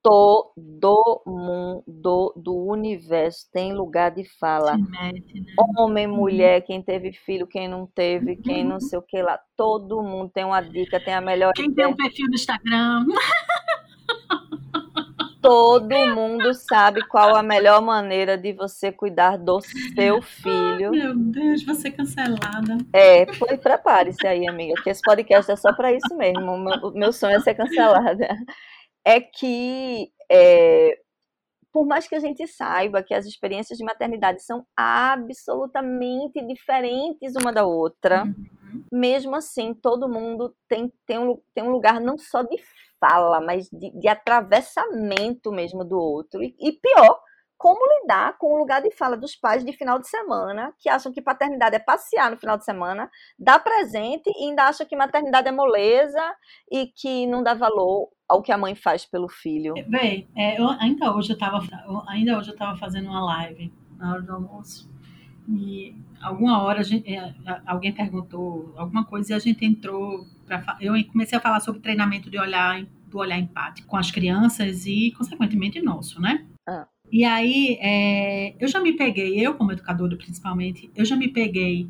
todo 0.02 1.22
mundo 1.26 2.34
do 2.36 2.56
universo 2.66 3.50
tem 3.52 3.74
lugar 3.74 4.12
de 4.12 4.24
fala. 4.40 4.78
Mete, 4.78 5.42
né? 5.42 5.54
Homem, 5.78 6.08
uhum. 6.08 6.16
mulher, 6.16 6.62
quem 6.62 6.82
teve 6.82 7.12
filho, 7.14 7.48
quem 7.48 7.68
não 7.68 7.86
teve, 7.86 8.36
quem 8.38 8.64
não 8.64 8.80
sei 8.80 9.00
o 9.00 9.02
que 9.02 9.22
lá. 9.22 9.40
Todo 9.56 10.02
mundo 10.04 10.32
tem 10.34 10.46
uma 10.46 10.62
dica, 10.62 11.04
tem 11.04 11.14
a 11.14 11.22
melhor. 11.22 11.54
Quem 11.54 11.66
ideia. 11.66 11.88
tem 11.88 11.94
um 11.94 11.98
perfil 11.98 12.28
no 12.28 12.36
Instagram. 12.36 13.06
todo 15.42 15.96
mundo 16.16 16.54
sabe 16.54 17.06
qual 17.08 17.36
a 17.36 17.44
melhor 17.44 17.82
maneira 17.82 18.38
de 18.38 18.54
você 18.54 18.92
cuidar 18.92 19.38
do 19.38 19.60
seu 19.96 20.22
filho. 20.24 20.92
meu 20.92 21.16
Deus, 21.16 21.64
você 21.64 21.92
cancelada. 21.92 22.78
É, 22.94 23.32
foi 23.34 23.58
prepare-se 23.58 24.26
aí, 24.28 24.48
amiga, 24.48 24.82
que 24.82 24.90
esse 24.90 25.02
podcast 25.02 25.52
é 25.52 25.56
só 25.56 25.74
para 25.74 25.92
isso 25.94 26.16
mesmo. 26.16 26.52
O 26.52 26.58
meu, 26.58 26.92
meu, 26.94 27.14
sonho 27.14 27.38
é 27.38 27.40
ser 27.40 27.56
cancelada. 27.56 28.28
É 29.06 29.22
que 29.22 30.12
é, 30.30 31.00
por 31.78 31.86
mais 31.86 32.08
que 32.08 32.16
a 32.16 32.20
gente 32.20 32.48
saiba 32.48 33.04
que 33.04 33.14
as 33.14 33.26
experiências 33.26 33.78
de 33.78 33.86
maternidade 33.86 34.42
são 34.42 34.66
absolutamente 34.76 36.42
diferentes 36.46 37.36
uma 37.40 37.54
da 37.54 37.66
outra, 37.66 38.24
uhum. 38.24 38.84
mesmo 38.92 39.36
assim, 39.36 39.76
todo 39.76 40.10
mundo 40.10 40.56
tem, 40.68 40.92
tem, 41.06 41.20
um, 41.20 41.40
tem 41.54 41.64
um 41.64 41.70
lugar 41.70 42.02
não 42.02 42.18
só 42.18 42.42
de 42.42 42.58
fala, 43.00 43.42
mas 43.42 43.70
de, 43.70 43.92
de 44.00 44.08
atravessamento 44.08 45.52
mesmo 45.52 45.84
do 45.84 45.98
outro. 45.98 46.42
E, 46.44 46.56
e, 46.60 46.72
pior, 46.74 47.20
como 47.58 47.80
lidar 48.02 48.38
com 48.38 48.54
o 48.54 48.58
lugar 48.58 48.82
de 48.82 48.92
fala 48.92 49.18
dos 49.18 49.36
pais 49.36 49.66
de 49.66 49.74
final 49.74 50.00
de 50.00 50.08
semana, 50.08 50.74
que 50.80 50.88
acham 50.88 51.12
que 51.12 51.22
paternidade 51.22 51.76
é 51.76 51.80
passear 51.80 52.30
no 52.30 52.38
final 52.38 52.58
de 52.58 52.64
semana, 52.64 53.10
dar 53.38 53.60
presente 53.60 54.30
e 54.30 54.46
ainda 54.46 54.66
acham 54.66 54.86
que 54.86 54.96
maternidade 54.96 55.48
é 55.48 55.52
moleza 55.52 56.24
e 56.72 56.88
que 56.88 57.26
não 57.26 57.42
dá 57.42 57.54
valor 57.54 58.10
ao 58.30 58.42
que 58.42 58.52
a 58.52 58.58
mãe 58.58 58.76
faz 58.76 59.06
pelo 59.06 59.28
filho. 59.28 59.74
Bem, 59.88 60.28
é, 60.36 60.60
eu, 60.60 60.70
ainda 60.80 61.16
hoje 61.16 61.32
eu 61.32 61.36
estava 61.36 61.60
ainda 62.08 62.38
hoje 62.38 62.50
eu 62.50 62.54
estava 62.54 62.78
fazendo 62.78 63.10
uma 63.10 63.24
live 63.26 63.74
na 63.98 64.14
hora 64.14 64.22
do 64.22 64.34
almoço 64.34 64.90
e 65.50 65.96
alguma 66.22 66.62
hora 66.62 66.84
gente, 66.84 67.12
é, 67.12 67.34
alguém 67.66 67.94
perguntou 67.94 68.74
alguma 68.76 69.06
coisa 69.06 69.32
e 69.32 69.36
a 69.36 69.40
gente 69.40 69.66
entrou 69.66 70.26
eu 70.80 70.94
comecei 71.08 71.38
a 71.38 71.42
falar 71.42 71.60
sobre 71.60 71.82
treinamento 71.82 72.30
de 72.30 72.38
olhar 72.38 72.86
do 73.10 73.20
olhar 73.20 73.40
empático 73.40 73.88
com 73.88 73.98
as 73.98 74.12
crianças 74.12 74.86
e 74.86 75.12
consequentemente 75.18 75.82
nosso, 75.82 76.22
né? 76.22 76.46
Ah. 76.68 76.88
E 77.12 77.24
aí 77.24 77.78
é, 77.82 78.56
eu 78.60 78.68
já 78.68 78.82
me 78.82 78.94
peguei, 78.94 79.40
eu 79.40 79.54
como 79.54 79.72
educadora 79.72 80.16
principalmente, 80.18 80.92
eu 80.96 81.06
já 81.06 81.16
me 81.16 81.30
peguei 81.30 81.90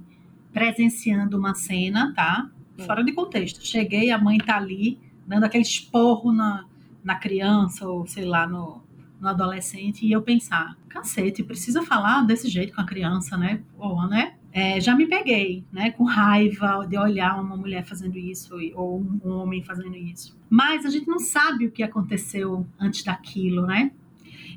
presenciando 0.53 1.37
uma 1.37 1.55
cena, 1.55 2.13
tá? 2.15 2.49
Hum. 2.77 2.83
Fora 2.83 3.03
de 3.03 3.11
contexto. 3.13 3.65
Cheguei, 3.65 4.11
a 4.11 4.17
mãe 4.17 4.37
tá 4.37 4.57
ali 4.57 4.99
dando 5.25 5.43
aquele 5.43 5.63
esporro 5.63 6.31
na, 6.31 6.65
na 7.03 7.15
criança, 7.15 7.87
ou 7.87 8.07
sei 8.07 8.25
lá, 8.25 8.47
no, 8.47 8.81
no 9.19 9.27
adolescente, 9.27 10.05
e 10.05 10.11
eu 10.11 10.21
pensar, 10.21 10.77
cacete, 10.87 11.43
precisa 11.43 11.83
falar 11.83 12.21
desse 12.21 12.47
jeito 12.47 12.73
com 12.73 12.81
a 12.81 12.85
criança, 12.85 13.37
né? 13.37 13.61
Porra, 13.75 14.07
né? 14.07 14.36
É, 14.59 14.81
já 14.81 14.95
me 14.95 15.05
peguei, 15.05 15.63
né, 15.71 15.91
com 15.91 16.03
raiva 16.03 16.83
de 16.89 16.97
olhar 16.97 17.39
uma 17.39 17.55
mulher 17.55 17.85
fazendo 17.85 18.17
isso 18.17 18.55
ou 18.73 19.05
um 19.23 19.29
homem 19.29 19.61
fazendo 19.61 19.95
isso. 19.95 20.35
Mas 20.49 20.83
a 20.83 20.89
gente 20.89 21.07
não 21.07 21.19
sabe 21.19 21.67
o 21.67 21.71
que 21.71 21.83
aconteceu 21.83 22.65
antes 22.79 23.03
daquilo, 23.03 23.67
né? 23.67 23.91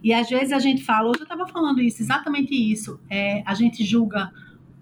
E 0.02 0.14
às 0.14 0.30
vezes 0.30 0.52
a 0.52 0.58
gente 0.58 0.82
fala, 0.82 1.10
hoje 1.10 1.20
eu 1.20 1.24
estava 1.24 1.46
falando 1.46 1.82
isso, 1.82 2.00
exatamente 2.00 2.54
isso. 2.54 2.98
É, 3.10 3.42
a 3.44 3.52
gente 3.52 3.84
julga 3.84 4.32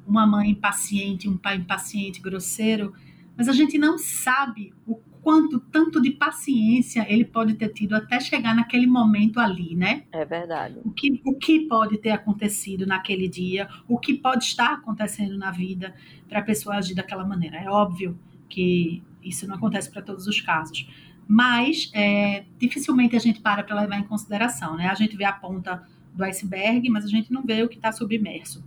uma 0.07 0.25
mãe 0.25 0.51
impaciente, 0.51 1.29
um 1.29 1.37
pai 1.37 1.57
impaciente, 1.57 2.21
grosseiro, 2.21 2.95
mas 3.37 3.49
a 3.49 3.53
gente 3.53 3.77
não 3.77 3.99
sabe 3.99 4.73
o 4.87 5.01
quanto 5.29 5.61
tanto 5.61 6.01
de 6.01 6.11
paciência 6.11 7.05
ele 7.07 7.23
pode 7.23 7.53
ter 7.53 7.69
tido 7.69 7.95
até 7.95 8.19
chegar 8.19 8.55
naquele 8.55 8.87
momento 8.87 9.39
ali, 9.39 9.75
né? 9.75 10.05
É 10.11 10.25
verdade. 10.25 10.77
O 10.83 10.91
que, 10.91 11.21
o 11.23 11.35
que 11.35 11.69
pode 11.69 11.99
ter 11.99 12.13
acontecido 12.13 12.87
naquele 12.87 13.29
dia, 13.29 13.69
o 13.87 13.99
que 13.99 14.15
pode 14.15 14.45
estar 14.45 14.73
acontecendo 14.73 15.37
na 15.37 15.51
vida 15.51 15.95
para 16.27 16.39
a 16.39 16.43
pessoa 16.43 16.77
agir 16.77 16.95
daquela 16.95 17.27
maneira. 17.27 17.59
É 17.59 17.69
óbvio 17.69 18.19
que 18.49 19.03
isso 19.23 19.47
não 19.47 19.57
acontece 19.57 19.91
para 19.91 20.01
todos 20.01 20.27
os 20.27 20.41
casos, 20.41 20.89
mas 21.29 21.91
é, 21.93 22.47
dificilmente 22.59 23.15
a 23.15 23.19
gente 23.19 23.39
para 23.39 23.63
para 23.63 23.79
levar 23.83 23.99
em 23.99 24.05
consideração, 24.05 24.79
né? 24.79 24.89
A 24.89 24.95
gente 24.95 25.15
vê 25.15 25.25
a 25.25 25.33
ponta 25.35 25.87
do 26.15 26.25
iceberg, 26.25 26.89
mas 26.89 27.05
a 27.05 27.09
gente 27.09 27.31
não 27.31 27.43
vê 27.43 27.63
o 27.63 27.69
que 27.69 27.77
está 27.77 27.93
submerso 27.93 28.65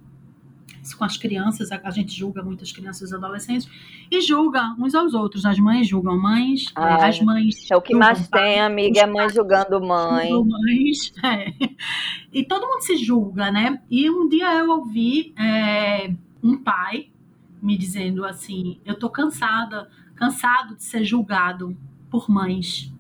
com 0.98 1.04
as 1.04 1.18
crianças, 1.18 1.72
a, 1.72 1.92
gente 1.92 2.18
julga 2.18 2.44
muitas 2.44 2.72
crianças 2.72 3.12
e 3.12 3.16
adolescentes, 3.16 3.70
e 4.10 4.22
julga 4.22 4.76
uns 4.80 4.96
aos 4.96 5.14
outros. 5.14 5.46
As 5.46 5.60
mães 5.60 5.88
julgam 5.88 6.20
mães, 6.20 6.66
ah, 6.76 7.08
as 7.08 7.20
mães. 7.22 7.70
É 7.72 7.76
o 7.76 7.82
que 7.82 7.96
mais 7.96 8.28
tem, 8.28 8.60
amiga, 8.60 9.02
é 9.02 9.06
mãe 9.06 9.30
julgando 9.30 9.80
mãe. 9.82 10.32
Mães, 10.32 11.14
é. 11.24 11.54
E 12.34 12.44
todo 12.44 12.68
mundo 12.68 12.82
se 12.82 12.98
julga, 12.98 13.52
né? 13.52 13.82
E 13.90 14.10
um 14.10 14.28
dia 14.28 14.54
eu 14.58 14.70
ouvi 14.72 15.34
é, 15.38 16.14
um 16.44 16.58
pai 16.58 17.10
me 17.62 17.78
dizendo 17.78 18.26
assim: 18.26 18.80
eu 18.86 18.98
tô 18.98 19.10
cansada, 19.10 19.90
cansado 20.16 20.76
de 20.76 20.84
ser 20.84 21.04
julgado 21.04 21.78
por 22.10 22.30
mães. 22.30 22.92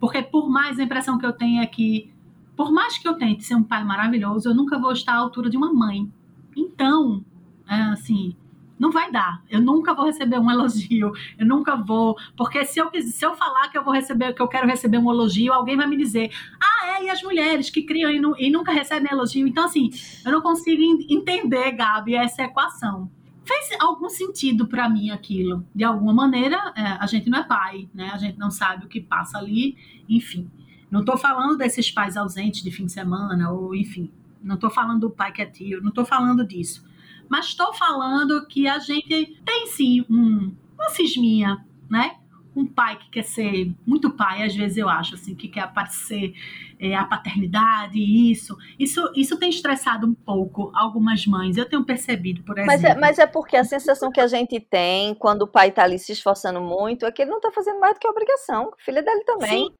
Porque 0.00 0.22
por 0.22 0.48
mais 0.48 0.78
a 0.78 0.82
impressão 0.82 1.18
que 1.18 1.26
eu 1.26 1.32
tenho 1.32 1.62
é 1.62 1.66
que, 1.66 2.10
por 2.56 2.72
mais 2.72 2.98
que 2.98 3.06
eu 3.06 3.14
tente 3.14 3.44
ser 3.44 3.54
um 3.54 3.62
pai 3.62 3.84
maravilhoso, 3.84 4.48
eu 4.48 4.54
nunca 4.54 4.78
vou 4.78 4.92
estar 4.92 5.12
à 5.12 5.18
altura 5.18 5.48
de 5.48 5.56
uma 5.56 5.72
mãe. 5.72 6.10
Então, 6.56 7.24
é, 7.68 7.74
assim, 7.74 8.36
não 8.82 8.90
vai 8.90 9.12
dar. 9.12 9.44
Eu 9.48 9.60
nunca 9.60 9.94
vou 9.94 10.06
receber 10.06 10.38
um 10.40 10.50
elogio. 10.50 11.12
Eu 11.38 11.46
nunca 11.46 11.76
vou. 11.76 12.16
Porque 12.36 12.64
se 12.64 12.80
eu, 12.80 12.90
se 13.00 13.24
eu 13.24 13.34
falar 13.36 13.68
que 13.68 13.78
eu 13.78 13.84
vou 13.84 13.94
receber, 13.94 14.34
que 14.34 14.42
eu 14.42 14.48
quero 14.48 14.66
receber 14.66 14.98
um 14.98 15.08
elogio, 15.08 15.52
alguém 15.52 15.76
vai 15.76 15.86
me 15.86 15.96
dizer: 15.96 16.32
ah, 16.60 16.98
é, 16.98 17.04
e 17.04 17.08
as 17.08 17.22
mulheres 17.22 17.70
que 17.70 17.82
criam 17.82 18.10
e, 18.10 18.18
não, 18.18 18.36
e 18.36 18.50
nunca 18.50 18.72
recebem 18.72 19.12
elogio. 19.12 19.46
Então, 19.46 19.66
assim, 19.66 19.90
eu 20.24 20.32
não 20.32 20.42
consigo 20.42 20.82
entender, 21.08 21.70
Gabi, 21.72 22.16
essa 22.16 22.42
equação. 22.42 23.08
Fez 23.44 23.80
algum 23.80 24.08
sentido 24.08 24.66
para 24.66 24.88
mim 24.88 25.10
aquilo? 25.10 25.64
De 25.72 25.84
alguma 25.84 26.12
maneira, 26.12 26.72
é, 26.76 26.82
a 26.82 27.06
gente 27.06 27.30
não 27.30 27.38
é 27.38 27.44
pai, 27.44 27.88
né? 27.94 28.10
A 28.12 28.16
gente 28.16 28.36
não 28.36 28.50
sabe 28.50 28.86
o 28.86 28.88
que 28.88 29.00
passa 29.00 29.38
ali, 29.38 29.76
enfim. 30.08 30.50
Não 30.90 31.00
estou 31.00 31.16
falando 31.16 31.56
desses 31.56 31.90
pais 31.90 32.16
ausentes 32.16 32.62
de 32.62 32.70
fim 32.70 32.86
de 32.86 32.92
semana, 32.92 33.50
ou 33.50 33.74
enfim, 33.74 34.10
não 34.42 34.56
estou 34.56 34.70
falando 34.70 35.00
do 35.00 35.10
pai 35.10 35.32
que 35.32 35.42
é 35.42 35.46
tio, 35.46 35.80
não 35.80 35.90
estou 35.90 36.04
falando 36.04 36.46
disso. 36.46 36.84
Mas 37.28 37.46
estou 37.46 37.72
falando 37.72 38.46
que 38.46 38.68
a 38.68 38.78
gente 38.78 39.40
tem 39.44 39.66
sim 39.66 40.04
um, 40.10 40.54
uma 40.74 40.88
cisminha, 40.90 41.64
né? 41.88 42.16
Um 42.54 42.66
pai 42.66 42.98
que 42.98 43.08
quer 43.08 43.22
ser 43.22 43.72
muito 43.86 44.10
pai, 44.10 44.42
às 44.42 44.54
vezes 44.54 44.76
eu 44.76 44.86
acho, 44.86 45.14
assim, 45.14 45.34
que 45.34 45.48
quer 45.48 45.60
aparecer 45.60 46.34
é, 46.78 46.94
a 46.94 47.04
paternidade, 47.04 47.98
isso. 47.98 48.58
Isso 48.78 49.10
isso 49.16 49.38
tem 49.38 49.48
estressado 49.48 50.06
um 50.06 50.12
pouco 50.12 50.70
algumas 50.74 51.26
mães. 51.26 51.56
Eu 51.56 51.66
tenho 51.66 51.84
percebido, 51.84 52.42
por 52.42 52.58
exemplo. 52.58 52.66
Mas 52.66 52.84
é, 52.84 52.94
mas 52.94 53.18
é 53.18 53.26
porque 53.26 53.56
a 53.56 53.64
sensação 53.64 54.10
que 54.10 54.20
a 54.20 54.26
gente 54.26 54.60
tem 54.60 55.14
quando 55.14 55.42
o 55.42 55.48
pai 55.48 55.68
está 55.68 55.84
ali 55.84 55.98
se 55.98 56.12
esforçando 56.12 56.60
muito 56.60 57.06
é 57.06 57.12
que 57.12 57.22
ele 57.22 57.30
não 57.30 57.38
está 57.38 57.50
fazendo 57.50 57.80
mais 57.80 57.94
do 57.94 58.00
que 58.00 58.06
a 58.06 58.10
obrigação. 58.10 58.66
O 58.66 58.84
filho 58.84 59.02
dele 59.02 59.24
também. 59.24 59.68
Sim. 59.68 59.74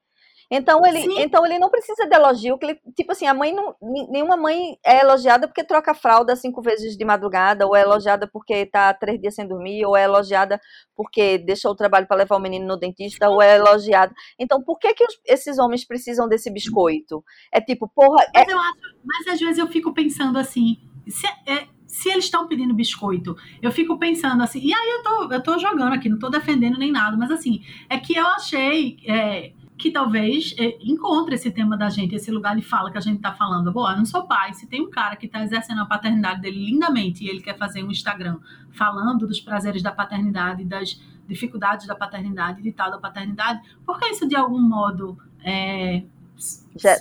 Então 0.50 0.84
ele, 0.84 1.22
então 1.22 1.44
ele 1.46 1.58
não 1.58 1.70
precisa 1.70 2.06
de 2.06 2.14
elogio, 2.14 2.58
que 2.58 2.66
ele, 2.66 2.80
tipo 2.94 3.12
assim, 3.12 3.26
a 3.26 3.34
mãe 3.34 3.54
não, 3.54 3.74
nenhuma 4.10 4.36
mãe 4.36 4.78
é 4.84 5.00
elogiada 5.00 5.46
porque 5.46 5.64
troca 5.64 5.94
fralda 5.94 6.36
cinco 6.36 6.60
vezes 6.60 6.96
de 6.96 7.04
madrugada, 7.04 7.66
ou 7.66 7.74
é 7.74 7.82
elogiada 7.82 8.26
porque 8.26 8.66
tá 8.66 8.92
três 8.92 9.20
dias 9.20 9.34
sem 9.34 9.46
dormir, 9.46 9.84
ou 9.84 9.96
é 9.96 10.04
elogiada 10.04 10.60
porque 10.94 11.38
deixou 11.38 11.72
o 11.72 11.76
trabalho 11.76 12.06
para 12.06 12.18
levar 12.18 12.36
o 12.36 12.40
menino 12.40 12.66
no 12.66 12.76
dentista, 12.76 13.28
ou 13.28 13.40
é 13.40 13.56
elogiada. 13.56 14.12
Então, 14.38 14.62
por 14.62 14.78
que 14.78 14.92
que 14.94 15.04
os, 15.04 15.20
esses 15.26 15.58
homens 15.58 15.86
precisam 15.86 16.28
desse 16.28 16.50
biscoito? 16.50 17.24
É 17.52 17.60
tipo, 17.60 17.88
porra. 17.88 18.24
Mas 18.34 18.48
é... 18.48 18.52
eu 18.52 18.58
acho, 18.58 18.78
mas 19.04 19.34
às 19.34 19.40
vezes 19.40 19.58
eu 19.58 19.66
fico 19.66 19.92
pensando 19.92 20.38
assim, 20.38 20.78
se, 21.08 21.26
é, 21.46 21.66
se 21.86 22.08
eles 22.08 22.24
estão 22.24 22.46
pedindo 22.46 22.74
biscoito, 22.74 23.36
eu 23.60 23.70
fico 23.70 23.98
pensando 23.98 24.42
assim, 24.42 24.60
e 24.60 24.72
aí 24.72 24.90
eu 24.90 25.02
tô, 25.02 25.32
eu 25.32 25.42
tô 25.42 25.58
jogando 25.58 25.92
aqui, 25.92 26.08
não 26.08 26.18
tô 26.18 26.28
defendendo 26.28 26.78
nem 26.78 26.90
nada, 26.90 27.16
mas 27.16 27.30
assim, 27.30 27.62
é 27.88 27.98
que 27.98 28.16
eu 28.16 28.26
achei. 28.26 28.96
É, 29.06 29.52
que 29.82 29.90
talvez 29.90 30.54
é, 30.60 30.78
encontre 30.80 31.34
esse 31.34 31.50
tema 31.50 31.76
da 31.76 31.90
gente, 31.90 32.14
esse 32.14 32.30
lugar 32.30 32.54
de 32.54 32.62
fala 32.62 32.88
que 32.88 32.96
a 32.96 33.00
gente 33.00 33.16
está 33.16 33.32
falando. 33.32 33.66
Eu 33.66 33.96
não 33.96 34.04
sou 34.04 34.28
pai, 34.28 34.54
se 34.54 34.64
tem 34.68 34.80
um 34.80 34.88
cara 34.88 35.16
que 35.16 35.26
está 35.26 35.42
exercendo 35.42 35.80
a 35.80 35.84
paternidade 35.84 36.40
dele 36.40 36.66
lindamente 36.66 37.24
e 37.24 37.28
ele 37.28 37.40
quer 37.40 37.58
fazer 37.58 37.82
um 37.82 37.90
Instagram 37.90 38.38
falando 38.70 39.26
dos 39.26 39.40
prazeres 39.40 39.82
da 39.82 39.90
paternidade, 39.90 40.64
das 40.64 41.02
dificuldades 41.26 41.84
da 41.88 41.96
paternidade, 41.96 42.62
de 42.62 42.70
tal 42.70 42.92
da 42.92 42.98
paternidade, 42.98 43.60
porque 43.84 44.06
isso 44.06 44.28
de 44.28 44.36
algum 44.36 44.60
modo 44.60 45.18
é, 45.44 46.04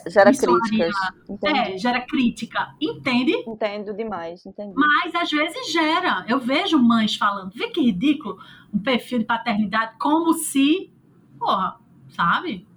gera 0.07 0.31
críticas. 0.31 0.95
É, 1.43 1.77
gera 1.77 2.01
crítica. 2.01 2.75
Entende? 2.81 3.33
Entendo 3.45 3.93
demais, 3.93 4.43
entendi. 4.43 4.73
Mas 4.75 5.13
às 5.13 5.29
vezes 5.29 5.71
gera. 5.71 6.25
Eu 6.27 6.39
vejo 6.39 6.79
mães 6.79 7.15
falando, 7.15 7.51
vê 7.53 7.67
que 7.67 7.79
ridículo, 7.79 8.39
um 8.73 8.79
perfil 8.79 9.19
de 9.19 9.25
paternidade, 9.25 9.93
como 9.99 10.33
se, 10.33 10.91
porra, 11.37 11.79
sabe? 12.09 12.70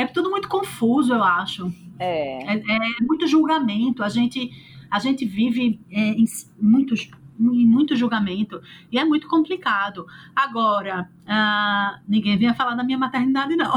É 0.00 0.06
tudo 0.06 0.30
muito 0.30 0.48
confuso, 0.48 1.12
eu 1.12 1.22
acho. 1.22 1.72
É. 1.98 2.54
É, 2.54 2.56
é 2.56 3.02
muito 3.02 3.26
julgamento. 3.26 4.02
A 4.02 4.08
gente, 4.08 4.50
a 4.90 4.98
gente 4.98 5.24
vive 5.24 5.80
é, 5.90 6.10
em 6.10 6.24
muitos 6.60 7.10
em 7.40 7.66
muito 7.66 7.94
julgamento 7.94 8.60
e 8.90 8.98
é 8.98 9.04
muito 9.04 9.28
complicado. 9.28 10.06
Agora, 10.34 11.08
uh, 11.22 12.00
ninguém 12.08 12.36
vinha 12.36 12.52
falar 12.52 12.74
da 12.74 12.82
minha 12.82 12.98
maternidade, 12.98 13.54
não. 13.54 13.74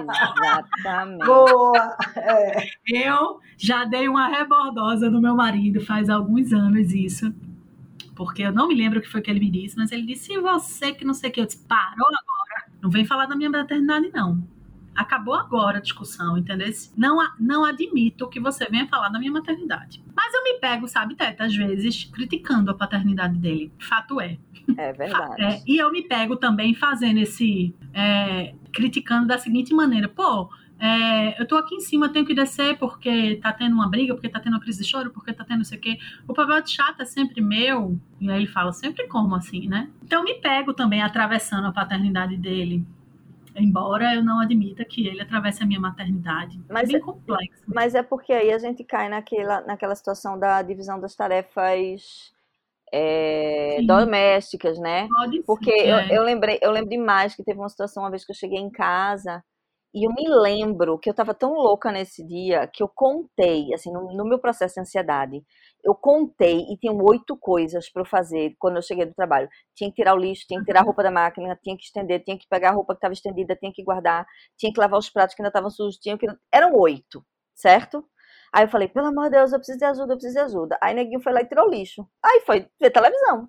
Exatamente. 0.00 1.26
Boa! 1.26 1.96
É. 2.16 2.70
Eu 2.86 3.40
já 3.56 3.84
dei 3.84 4.08
uma 4.08 4.28
rebordosa 4.28 5.10
no 5.10 5.20
meu 5.20 5.34
marido 5.34 5.80
faz 5.80 6.08
alguns 6.08 6.52
anos 6.52 6.92
isso. 6.92 7.34
Porque 8.14 8.42
eu 8.42 8.52
não 8.52 8.68
me 8.68 8.74
lembro 8.74 9.00
o 9.00 9.02
que 9.02 9.08
foi 9.08 9.20
que 9.20 9.30
ele 9.30 9.40
me 9.40 9.50
disse, 9.50 9.76
mas 9.76 9.90
ele 9.90 10.06
disse: 10.06 10.32
e 10.32 10.40
você 10.40 10.92
que 10.92 11.04
não 11.04 11.14
sei 11.14 11.30
o 11.30 11.32
que? 11.32 11.40
Eu 11.40 11.46
disse: 11.46 11.66
parou 11.66 12.06
agora 12.06 12.39
não 12.82 12.90
vem 12.90 13.04
falar 13.04 13.26
da 13.26 13.36
minha 13.36 13.50
maternidade, 13.50 14.10
não. 14.12 14.42
Acabou 14.94 15.34
agora 15.34 15.78
a 15.78 15.80
discussão, 15.80 16.36
entendeu? 16.36 16.68
Não, 16.96 17.18
não 17.38 17.64
admito 17.64 18.28
que 18.28 18.40
você 18.40 18.66
venha 18.66 18.88
falar 18.88 19.08
da 19.08 19.18
minha 19.18 19.32
maternidade. 19.32 20.02
Mas 20.14 20.34
eu 20.34 20.42
me 20.42 20.54
pego, 20.54 20.88
sabe, 20.88 21.14
Teta, 21.14 21.44
às 21.44 21.54
vezes, 21.54 22.04
criticando 22.04 22.70
a 22.70 22.74
paternidade 22.74 23.38
dele. 23.38 23.72
Fato 23.78 24.20
é. 24.20 24.36
É 24.76 24.92
verdade. 24.92 25.42
É, 25.42 25.62
e 25.66 25.78
eu 25.78 25.90
me 25.90 26.02
pego 26.02 26.36
também 26.36 26.74
fazendo 26.74 27.18
esse. 27.18 27.74
É, 27.94 28.54
criticando 28.72 29.26
da 29.26 29.38
seguinte 29.38 29.72
maneira: 29.72 30.08
pô, 30.08 30.50
é, 30.80 31.40
eu 31.40 31.46
tô 31.46 31.56
aqui 31.56 31.74
em 31.74 31.80
cima, 31.80 32.08
tenho 32.08 32.24
que 32.24 32.34
descer 32.34 32.78
porque 32.78 33.36
tá 33.36 33.52
tendo 33.52 33.74
uma 33.74 33.88
briga, 33.88 34.14
porque 34.14 34.30
tá 34.30 34.40
tendo 34.40 34.54
uma 34.54 34.60
crise 34.60 34.82
de 34.82 34.88
choro, 34.88 35.10
porque 35.10 35.30
tá 35.30 35.44
tendo 35.44 35.58
não 35.58 35.64
sei 35.64 35.76
o 35.76 35.80
quê. 35.80 35.98
O 36.26 36.32
papel 36.32 36.62
de 36.62 36.70
chato 36.70 37.02
é 37.02 37.04
sempre 37.04 37.42
meu. 37.42 37.98
E 38.18 38.30
aí 38.30 38.38
ele 38.38 38.46
fala, 38.46 38.72
sempre 38.72 39.06
como 39.06 39.34
assim, 39.34 39.68
né? 39.68 39.90
Então 40.02 40.24
me 40.24 40.34
pego 40.34 40.72
também 40.72 41.02
atravessando 41.02 41.66
a 41.66 41.72
paternidade 41.72 42.34
dele. 42.38 42.82
Embora 43.54 44.14
eu 44.14 44.24
não 44.24 44.40
admita 44.40 44.82
que 44.82 45.06
ele 45.06 45.20
atravesse 45.20 45.62
a 45.62 45.66
minha 45.66 45.80
maternidade. 45.80 46.58
Mas 46.70 46.88
é 46.88 46.92
bem 46.94 47.00
complexo. 47.02 47.62
Mas 47.66 47.94
é 47.94 48.02
porque 48.02 48.32
aí 48.32 48.50
a 48.50 48.58
gente 48.58 48.82
cai 48.82 49.10
naquela, 49.10 49.60
naquela 49.60 49.94
situação 49.94 50.38
da 50.38 50.62
divisão 50.62 50.98
das 50.98 51.14
tarefas 51.14 52.32
é, 52.90 53.82
domésticas, 53.82 54.78
né? 54.78 55.08
Pode 55.08 55.42
porque 55.42 55.72
ser, 55.72 55.88
eu, 55.88 55.96
é. 55.96 56.08
eu 56.10 56.22
lembrei, 56.22 56.58
eu 56.62 56.70
lembro 56.70 56.88
demais 56.88 57.34
que 57.34 57.44
teve 57.44 57.58
uma 57.58 57.68
situação 57.68 58.02
uma 58.02 58.10
vez 58.10 58.24
que 58.24 58.32
eu 58.32 58.36
cheguei 58.36 58.58
em 58.58 58.70
casa 58.70 59.44
e 59.92 60.06
eu 60.06 60.12
me 60.12 60.28
lembro 60.28 60.98
que 60.98 61.08
eu 61.08 61.12
estava 61.12 61.34
tão 61.34 61.52
louca 61.52 61.90
nesse 61.90 62.24
dia 62.24 62.66
que 62.66 62.82
eu 62.82 62.88
contei, 62.88 63.74
assim, 63.74 63.92
no, 63.92 64.12
no 64.14 64.24
meu 64.24 64.38
processo 64.38 64.74
de 64.74 64.80
ansiedade, 64.80 65.44
eu 65.82 65.94
contei 65.94 66.60
e 66.70 66.76
tinham 66.78 66.96
oito 67.02 67.36
coisas 67.36 67.90
para 67.90 68.02
eu 68.02 68.06
fazer 68.06 68.54
quando 68.58 68.76
eu 68.76 68.82
cheguei 68.82 69.04
do 69.04 69.14
trabalho. 69.14 69.48
Tinha 69.74 69.90
que 69.90 69.96
tirar 69.96 70.14
o 70.14 70.18
lixo, 70.18 70.46
tinha 70.46 70.60
que 70.60 70.66
tirar 70.66 70.80
a 70.80 70.84
roupa 70.84 71.02
da 71.02 71.10
máquina, 71.10 71.58
tinha 71.60 71.76
que 71.76 71.82
estender, 71.82 72.22
tinha 72.22 72.38
que 72.38 72.46
pegar 72.48 72.70
a 72.70 72.72
roupa 72.72 72.94
que 72.94 72.98
estava 72.98 73.14
estendida, 73.14 73.56
tinha 73.56 73.72
que 73.72 73.82
guardar, 73.82 74.26
tinha 74.56 74.72
que 74.72 74.78
lavar 74.78 74.98
os 74.98 75.10
pratos 75.10 75.34
que 75.34 75.42
ainda 75.42 75.48
estavam 75.48 75.70
sujos, 75.70 75.98
tinha 75.98 76.16
que... 76.16 76.26
Eram 76.52 76.74
oito, 76.76 77.24
certo? 77.54 78.04
Aí 78.52 78.64
eu 78.64 78.68
falei, 78.68 78.88
pelo 78.88 79.06
amor 79.06 79.24
de 79.24 79.30
Deus, 79.30 79.52
eu 79.52 79.58
preciso 79.58 79.78
de 79.78 79.84
ajuda, 79.84 80.12
eu 80.12 80.16
preciso 80.16 80.34
de 80.34 80.40
ajuda. 80.40 80.78
Aí 80.82 80.94
neguinho 80.94 81.20
foi 81.20 81.32
lá 81.32 81.40
e 81.40 81.46
tirou 81.46 81.66
o 81.66 81.70
lixo. 81.70 82.06
Aí 82.24 82.42
foi 82.46 82.68
ver 82.80 82.90
televisão. 82.90 83.48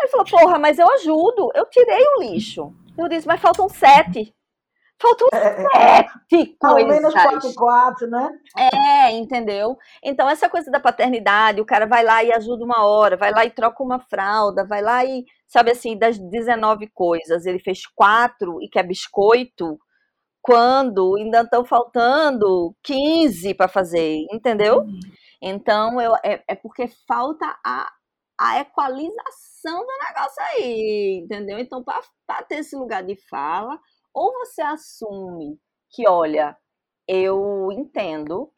Aí 0.00 0.06
ele 0.06 0.08
falou, 0.08 0.26
porra, 0.26 0.58
mas 0.58 0.78
eu 0.78 0.90
ajudo, 0.94 1.50
eu 1.54 1.66
tirei 1.66 2.02
o 2.16 2.22
lixo. 2.22 2.74
Eu 2.96 3.08
disse, 3.08 3.26
mas 3.26 3.40
faltam 3.40 3.68
sete. 3.68 4.34
Faltam 5.00 5.28
é, 5.32 5.38
é. 5.38 6.08
sete 6.28 6.56
coisas. 6.58 6.82
Ao 6.82 6.88
menos 6.88 7.14
quatro, 7.14 7.54
quatro, 7.54 8.08
né? 8.08 8.30
É, 8.56 9.12
entendeu? 9.12 9.76
Então, 10.02 10.28
essa 10.28 10.48
coisa 10.48 10.70
da 10.70 10.80
paternidade, 10.80 11.60
o 11.60 11.66
cara 11.66 11.86
vai 11.86 12.02
lá 12.02 12.22
e 12.24 12.32
ajuda 12.32 12.64
uma 12.64 12.84
hora, 12.84 13.16
vai 13.16 13.30
lá 13.30 13.44
e 13.44 13.50
troca 13.50 13.82
uma 13.82 14.00
fralda, 14.00 14.66
vai 14.66 14.82
lá 14.82 15.04
e, 15.04 15.24
sabe 15.46 15.70
assim, 15.70 15.96
das 15.96 16.18
19 16.18 16.88
coisas, 16.88 17.46
ele 17.46 17.60
fez 17.60 17.86
quatro 17.86 18.60
e 18.60 18.68
quer 18.68 18.82
biscoito, 18.82 19.78
quando 20.42 21.16
ainda 21.16 21.42
estão 21.42 21.64
faltando 21.64 22.74
15 22.82 23.54
para 23.54 23.68
fazer, 23.68 24.24
entendeu? 24.32 24.78
Uhum. 24.78 25.00
Então, 25.42 26.00
eu, 26.00 26.14
é, 26.24 26.42
é 26.48 26.54
porque 26.56 26.88
falta 27.06 27.46
a, 27.64 27.86
a 28.40 28.60
equalização 28.60 29.80
do 29.80 30.06
negócio 30.08 30.42
aí, 30.42 31.20
entendeu? 31.22 31.58
Então, 31.58 31.84
para 31.84 32.42
ter 32.44 32.60
esse 32.60 32.74
lugar 32.74 33.04
de 33.04 33.16
fala, 33.28 33.78
ou 34.14 34.32
você 34.32 34.62
assume 34.62 35.58
que, 35.90 36.08
olha, 36.08 36.56
eu 37.06 37.70
entendo 37.72 38.50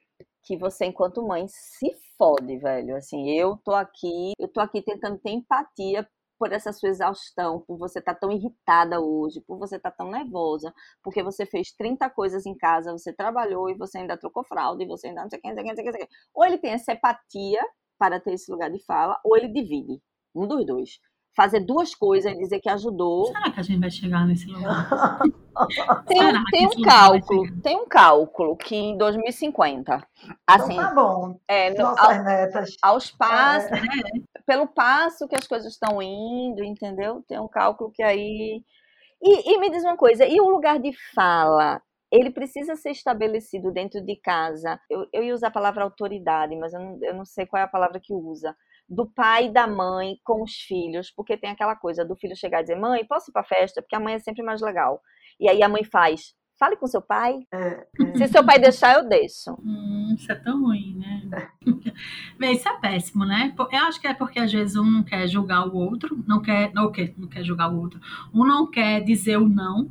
que 0.42 0.56
você, 0.56 0.86
enquanto 0.86 1.26
mãe, 1.26 1.46
se 1.48 1.92
fode, 2.16 2.58
velho. 2.58 2.96
Assim, 2.96 3.30
eu 3.30 3.56
tô 3.64 3.72
aqui, 3.72 4.32
eu 4.38 4.48
tô 4.48 4.60
aqui 4.60 4.82
tentando 4.82 5.18
ter 5.18 5.30
empatia 5.30 6.08
por 6.38 6.52
essa 6.52 6.72
sua 6.72 6.88
exaustão, 6.88 7.60
por 7.66 7.76
você 7.76 7.98
estar 7.98 8.14
tá 8.14 8.20
tão 8.20 8.32
irritada 8.32 8.98
hoje, 8.98 9.42
por 9.42 9.58
você 9.58 9.76
estar 9.76 9.90
tá 9.90 9.98
tão 9.98 10.10
nervosa, 10.10 10.72
porque 11.02 11.22
você 11.22 11.44
fez 11.44 11.70
30 11.72 12.08
coisas 12.08 12.46
em 12.46 12.56
casa, 12.56 12.92
você 12.92 13.12
trabalhou 13.12 13.68
e 13.68 13.74
você 13.74 13.98
ainda 13.98 14.16
trocou 14.16 14.42
fralda 14.42 14.82
e 14.82 14.86
você 14.86 15.08
ainda 15.08 15.22
não 15.22 15.28
sei 15.28 15.38
o 15.38 15.42
que, 15.42 15.48
não 15.48 15.54
sei 15.54 15.62
o 15.62 15.66
que, 15.66 15.82
não 15.82 15.92
sei 15.92 16.02
o 16.02 16.06
que. 16.06 16.12
Ou 16.34 16.44
ele 16.46 16.58
tem 16.58 16.72
essa 16.72 16.92
empatia 16.94 17.60
para 17.98 18.18
ter 18.18 18.32
esse 18.32 18.50
lugar 18.50 18.70
de 18.70 18.82
fala, 18.84 19.20
ou 19.22 19.36
ele 19.36 19.48
divide. 19.48 20.00
Um 20.34 20.46
dos 20.46 20.64
dois 20.64 20.98
fazer 21.36 21.60
duas 21.60 21.94
coisas 21.94 22.32
e 22.32 22.38
dizer 22.38 22.60
que 22.60 22.68
ajudou. 22.68 23.26
Será 23.26 23.50
que 23.50 23.60
a 23.60 23.62
gente 23.62 23.80
vai 23.80 23.90
chegar 23.90 24.26
nesse 24.26 24.46
lugar? 24.46 25.20
tem, 26.06 26.44
tem 26.50 26.66
um 26.66 26.82
cálculo, 26.82 27.60
tem 27.62 27.76
um 27.76 27.86
cálculo 27.86 28.56
que 28.56 28.74
em 28.74 28.96
2050, 28.96 30.06
assim, 30.46 30.72
então 30.72 30.84
tá 30.84 30.94
bom. 30.94 31.40
É, 31.48 31.70
no, 31.70 31.82
Nossas 31.82 32.18
ao, 32.18 32.24
netas. 32.24 32.76
Aos 32.82 33.10
passos, 33.10 33.70
é. 33.72 34.42
pelo 34.46 34.66
passo 34.66 35.28
que 35.28 35.36
as 35.36 35.46
coisas 35.46 35.72
estão 35.72 36.00
indo, 36.00 36.64
entendeu? 36.64 37.24
Tem 37.28 37.38
um 37.38 37.48
cálculo 37.48 37.90
que 37.90 38.02
aí 38.02 38.62
e, 39.22 39.52
e 39.52 39.58
me 39.58 39.70
diz 39.70 39.82
uma 39.84 39.96
coisa, 39.96 40.26
e 40.26 40.40
o 40.40 40.48
lugar 40.48 40.78
de 40.78 40.92
fala 41.14 41.80
ele 42.10 42.30
precisa 42.30 42.74
ser 42.74 42.90
estabelecido 42.90 43.70
dentro 43.70 44.00
de 44.00 44.16
casa. 44.16 44.80
Eu, 44.90 45.06
eu 45.12 45.22
ia 45.22 45.34
usar 45.34 45.48
a 45.48 45.52
palavra 45.52 45.84
autoridade, 45.84 46.56
mas 46.56 46.72
eu 46.72 46.80
não, 46.80 46.98
eu 47.02 47.14
não 47.14 47.24
sei 47.24 47.46
qual 47.46 47.60
é 47.60 47.64
a 47.64 47.68
palavra 47.68 48.00
que 48.00 48.12
usa 48.12 48.56
do 48.88 49.06
pai 49.06 49.46
e 49.46 49.52
da 49.52 49.68
mãe 49.68 50.18
com 50.24 50.42
os 50.42 50.52
filhos, 50.52 51.12
porque 51.12 51.36
tem 51.36 51.50
aquela 51.50 51.76
coisa 51.76 52.04
do 52.04 52.16
filho 52.16 52.34
chegar 52.34 52.58
e 52.58 52.62
dizer: 52.62 52.74
mãe, 52.74 53.04
posso 53.04 53.30
ir 53.30 53.32
para 53.32 53.44
festa? 53.44 53.80
Porque 53.80 53.94
a 53.94 54.00
mãe 54.00 54.14
é 54.14 54.18
sempre 54.18 54.42
mais 54.42 54.60
legal. 54.60 55.00
E 55.40 55.48
aí 55.48 55.62
a 55.62 55.68
mãe 55.68 55.82
faz: 55.82 56.34
fale 56.60 56.76
com 56.76 56.86
seu 56.86 57.00
pai. 57.00 57.40
É, 57.52 57.86
é. 57.98 58.16
Se 58.18 58.28
seu 58.28 58.44
pai 58.44 58.58
deixar, 58.58 58.96
eu 58.96 59.08
deixo. 59.08 59.56
Hum, 59.64 60.14
isso 60.14 60.30
é 60.30 60.34
tão 60.34 60.62
ruim, 60.62 60.98
né? 60.98 61.50
Bem, 62.38 62.52
isso 62.52 62.68
é 62.68 62.78
péssimo, 62.78 63.24
né? 63.24 63.54
Eu 63.58 63.78
acho 63.86 63.98
que 63.98 64.06
é 64.06 64.12
porque 64.12 64.38
às 64.38 64.52
vezes 64.52 64.76
um 64.76 64.84
não 64.84 65.02
quer 65.02 65.26
julgar 65.26 65.66
o 65.66 65.74
outro, 65.74 66.22
não 66.28 66.42
quer, 66.42 66.70
não 66.74 66.92
quer, 66.92 67.14
não 67.16 67.26
quer 67.26 67.42
julgar 67.42 67.72
o 67.72 67.78
outro. 67.78 67.98
Um 68.32 68.44
não 68.44 68.70
quer 68.70 69.02
dizer 69.02 69.38
o 69.38 69.48
não, 69.48 69.90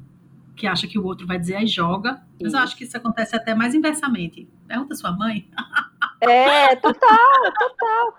que 0.55 0.67
acha 0.67 0.87
que 0.87 0.99
o 0.99 1.03
outro 1.03 1.25
vai 1.25 1.39
dizer 1.39 1.55
aí 1.55 1.65
joga. 1.65 2.21
Mas 2.39 2.53
eu 2.53 2.59
acho 2.59 2.77
que 2.77 2.83
isso 2.83 2.95
acontece 2.95 3.35
até 3.35 3.55
mais 3.55 3.73
inversamente. 3.73 4.47
Pergunta 4.67 4.93
sua 4.93 5.11
mãe. 5.11 5.49
É, 6.21 6.75
total, 6.75 7.17
total. 7.57 8.13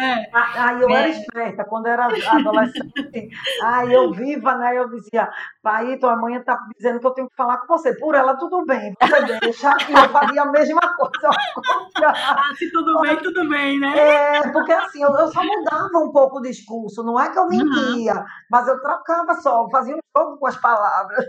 É. 0.00 0.30
Aí 0.32 0.80
eu 0.80 0.90
era 0.90 1.08
é. 1.08 1.10
esperta, 1.10 1.64
quando 1.64 1.86
eu 1.86 1.92
era 1.92 2.06
adolescente. 2.06 3.30
Aí 3.62 3.92
eu 3.92 4.12
viva, 4.12 4.54
né? 4.56 4.76
Eu 4.76 4.88
dizia, 4.88 5.30
pai, 5.62 5.96
tua 5.98 6.16
mãe 6.16 6.40
tá 6.42 6.58
dizendo 6.76 7.00
que 7.00 7.06
eu 7.06 7.12
tenho 7.12 7.28
que 7.28 7.36
falar 7.36 7.58
com 7.58 7.66
você. 7.66 7.94
Por 7.94 8.14
ela, 8.14 8.36
tudo 8.36 8.64
bem, 8.64 8.94
você 9.00 9.38
deixa. 9.40 9.70
E 9.88 9.92
eu 9.92 10.08
faria 10.10 10.42
a 10.42 10.46
mesma 10.50 10.80
coisa. 10.96 11.30
Ah, 12.04 12.52
se 12.56 12.70
tudo 12.72 13.00
bem, 13.00 13.16
tudo 13.18 13.48
bem, 13.48 13.78
né? 13.78 13.98
É, 13.98 14.52
porque 14.52 14.72
assim, 14.72 15.02
eu, 15.02 15.14
eu 15.14 15.28
só 15.28 15.42
mudava 15.42 15.98
um 15.98 16.10
pouco 16.10 16.38
o 16.38 16.42
discurso. 16.42 17.02
Não 17.02 17.18
é 17.18 17.30
que 17.30 17.38
eu 17.38 17.46
mentia, 17.46 18.14
uhum. 18.14 18.24
mas 18.50 18.66
eu 18.66 18.80
trocava 18.80 19.34
só, 19.34 19.68
fazia 19.70 19.94
um 19.94 20.00
jogo 20.16 20.38
com 20.38 20.46
as 20.46 20.56
palavras. 20.56 21.24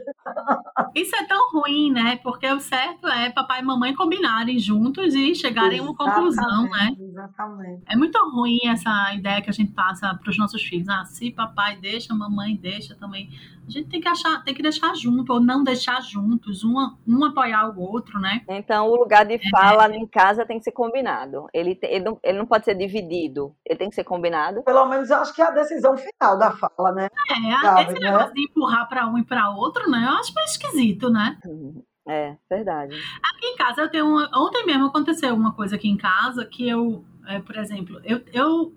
Isso 0.96 1.16
é 1.16 1.26
tão 1.26 1.52
ruim, 1.52 1.92
né? 1.92 2.20
Porque 2.24 2.48
o 2.52 2.60
certo 2.60 3.08
é 3.08 3.30
papai 3.30 3.62
e 3.62 3.66
mamãe 3.66 3.94
combinarem 3.94 4.58
juntos 4.60 5.14
e 5.14 5.36
chegarem 5.36 5.80
a 5.80 5.84
uma 5.84 5.96
conclusão, 6.16 6.70
né? 6.70 6.96
Exatamente. 7.00 7.84
É 7.88 7.96
muito 7.96 8.18
ruim 8.32 8.60
essa 8.68 9.14
ideia 9.14 9.42
que 9.42 9.50
a 9.50 9.54
gente 9.54 9.72
passa 9.72 10.14
para 10.16 10.30
os 10.30 10.38
nossos 10.38 10.64
filhos. 10.64 10.88
Ah, 10.90 11.06
se 11.06 11.32
papai 11.32 11.78
deixa, 11.78 12.14
mamãe 12.14 12.56
deixa 12.56 12.96
também. 12.96 13.30
A 13.68 13.72
gente 13.72 13.90
tem 13.90 14.00
que 14.00 14.08
achar, 14.08 14.44
tem 14.44 14.54
que 14.54 14.62
deixar 14.62 14.96
junto 14.96 15.34
ou 15.34 15.40
não 15.40 15.64
deixar 15.64 16.00
juntos, 16.02 16.64
um, 16.64 16.76
um 17.08 17.26
apoiar 17.26 17.70
o 17.70 17.82
outro, 17.82 18.20
né? 18.20 18.42
Então 18.48 18.88
o 18.88 18.96
lugar 18.96 19.26
de 19.26 19.40
fala 19.50 19.92
é. 19.92 19.98
em 19.98 20.06
casa 20.06 20.46
tem 20.46 20.60
que 20.60 20.64
ser 20.64 20.72
combinado. 20.72 21.48
Ele, 21.52 21.78
ele, 21.82 22.06
não, 22.06 22.20
ele 22.24 22.38
não 22.38 22.46
pode 22.46 22.66
ser 22.66 22.76
dividido, 22.76 23.56
ele 23.66 23.80
tem 23.80 23.90
que 23.90 23.96
ser 23.96 24.04
combinado. 24.04 24.62
Pelo 24.64 24.86
menos 24.86 25.10
eu 25.10 25.18
acho 25.18 25.34
que 25.34 25.42
é 25.42 25.48
a 25.48 25.52
decisão 25.52 25.98
final 25.98 26.38
da 26.38 26.52
fala, 26.52 26.92
né? 26.92 27.08
É, 27.32 27.62
Sabe, 27.62 27.82
esse 27.84 28.00
né? 28.00 28.12
negócio 28.12 28.34
de 28.34 28.44
empurrar 28.44 28.88
para 28.88 29.08
um 29.08 29.18
e 29.18 29.26
para 29.26 29.50
outro, 29.50 29.90
né? 29.90 30.06
Eu 30.08 30.18
acho 30.18 30.34
meio 30.34 30.46
esquisito, 30.46 31.10
né? 31.10 31.38
Uhum. 31.46 31.82
É, 32.08 32.36
verdade. 32.50 32.96
Aqui 33.24 33.46
em 33.48 33.56
casa 33.56 33.82
eu 33.82 33.90
tenho 33.90 34.08
uma. 34.08 34.30
Ontem 34.36 34.66
mesmo 34.66 34.86
aconteceu 34.86 35.34
uma 35.34 35.54
coisa 35.54 35.76
aqui 35.76 35.90
em 35.90 35.98
casa 35.98 36.46
que 36.46 36.68
eu, 36.68 37.04
é, 37.28 37.40
por 37.40 37.56
exemplo, 37.58 38.00
eu, 38.04 38.22
eu 38.32 38.76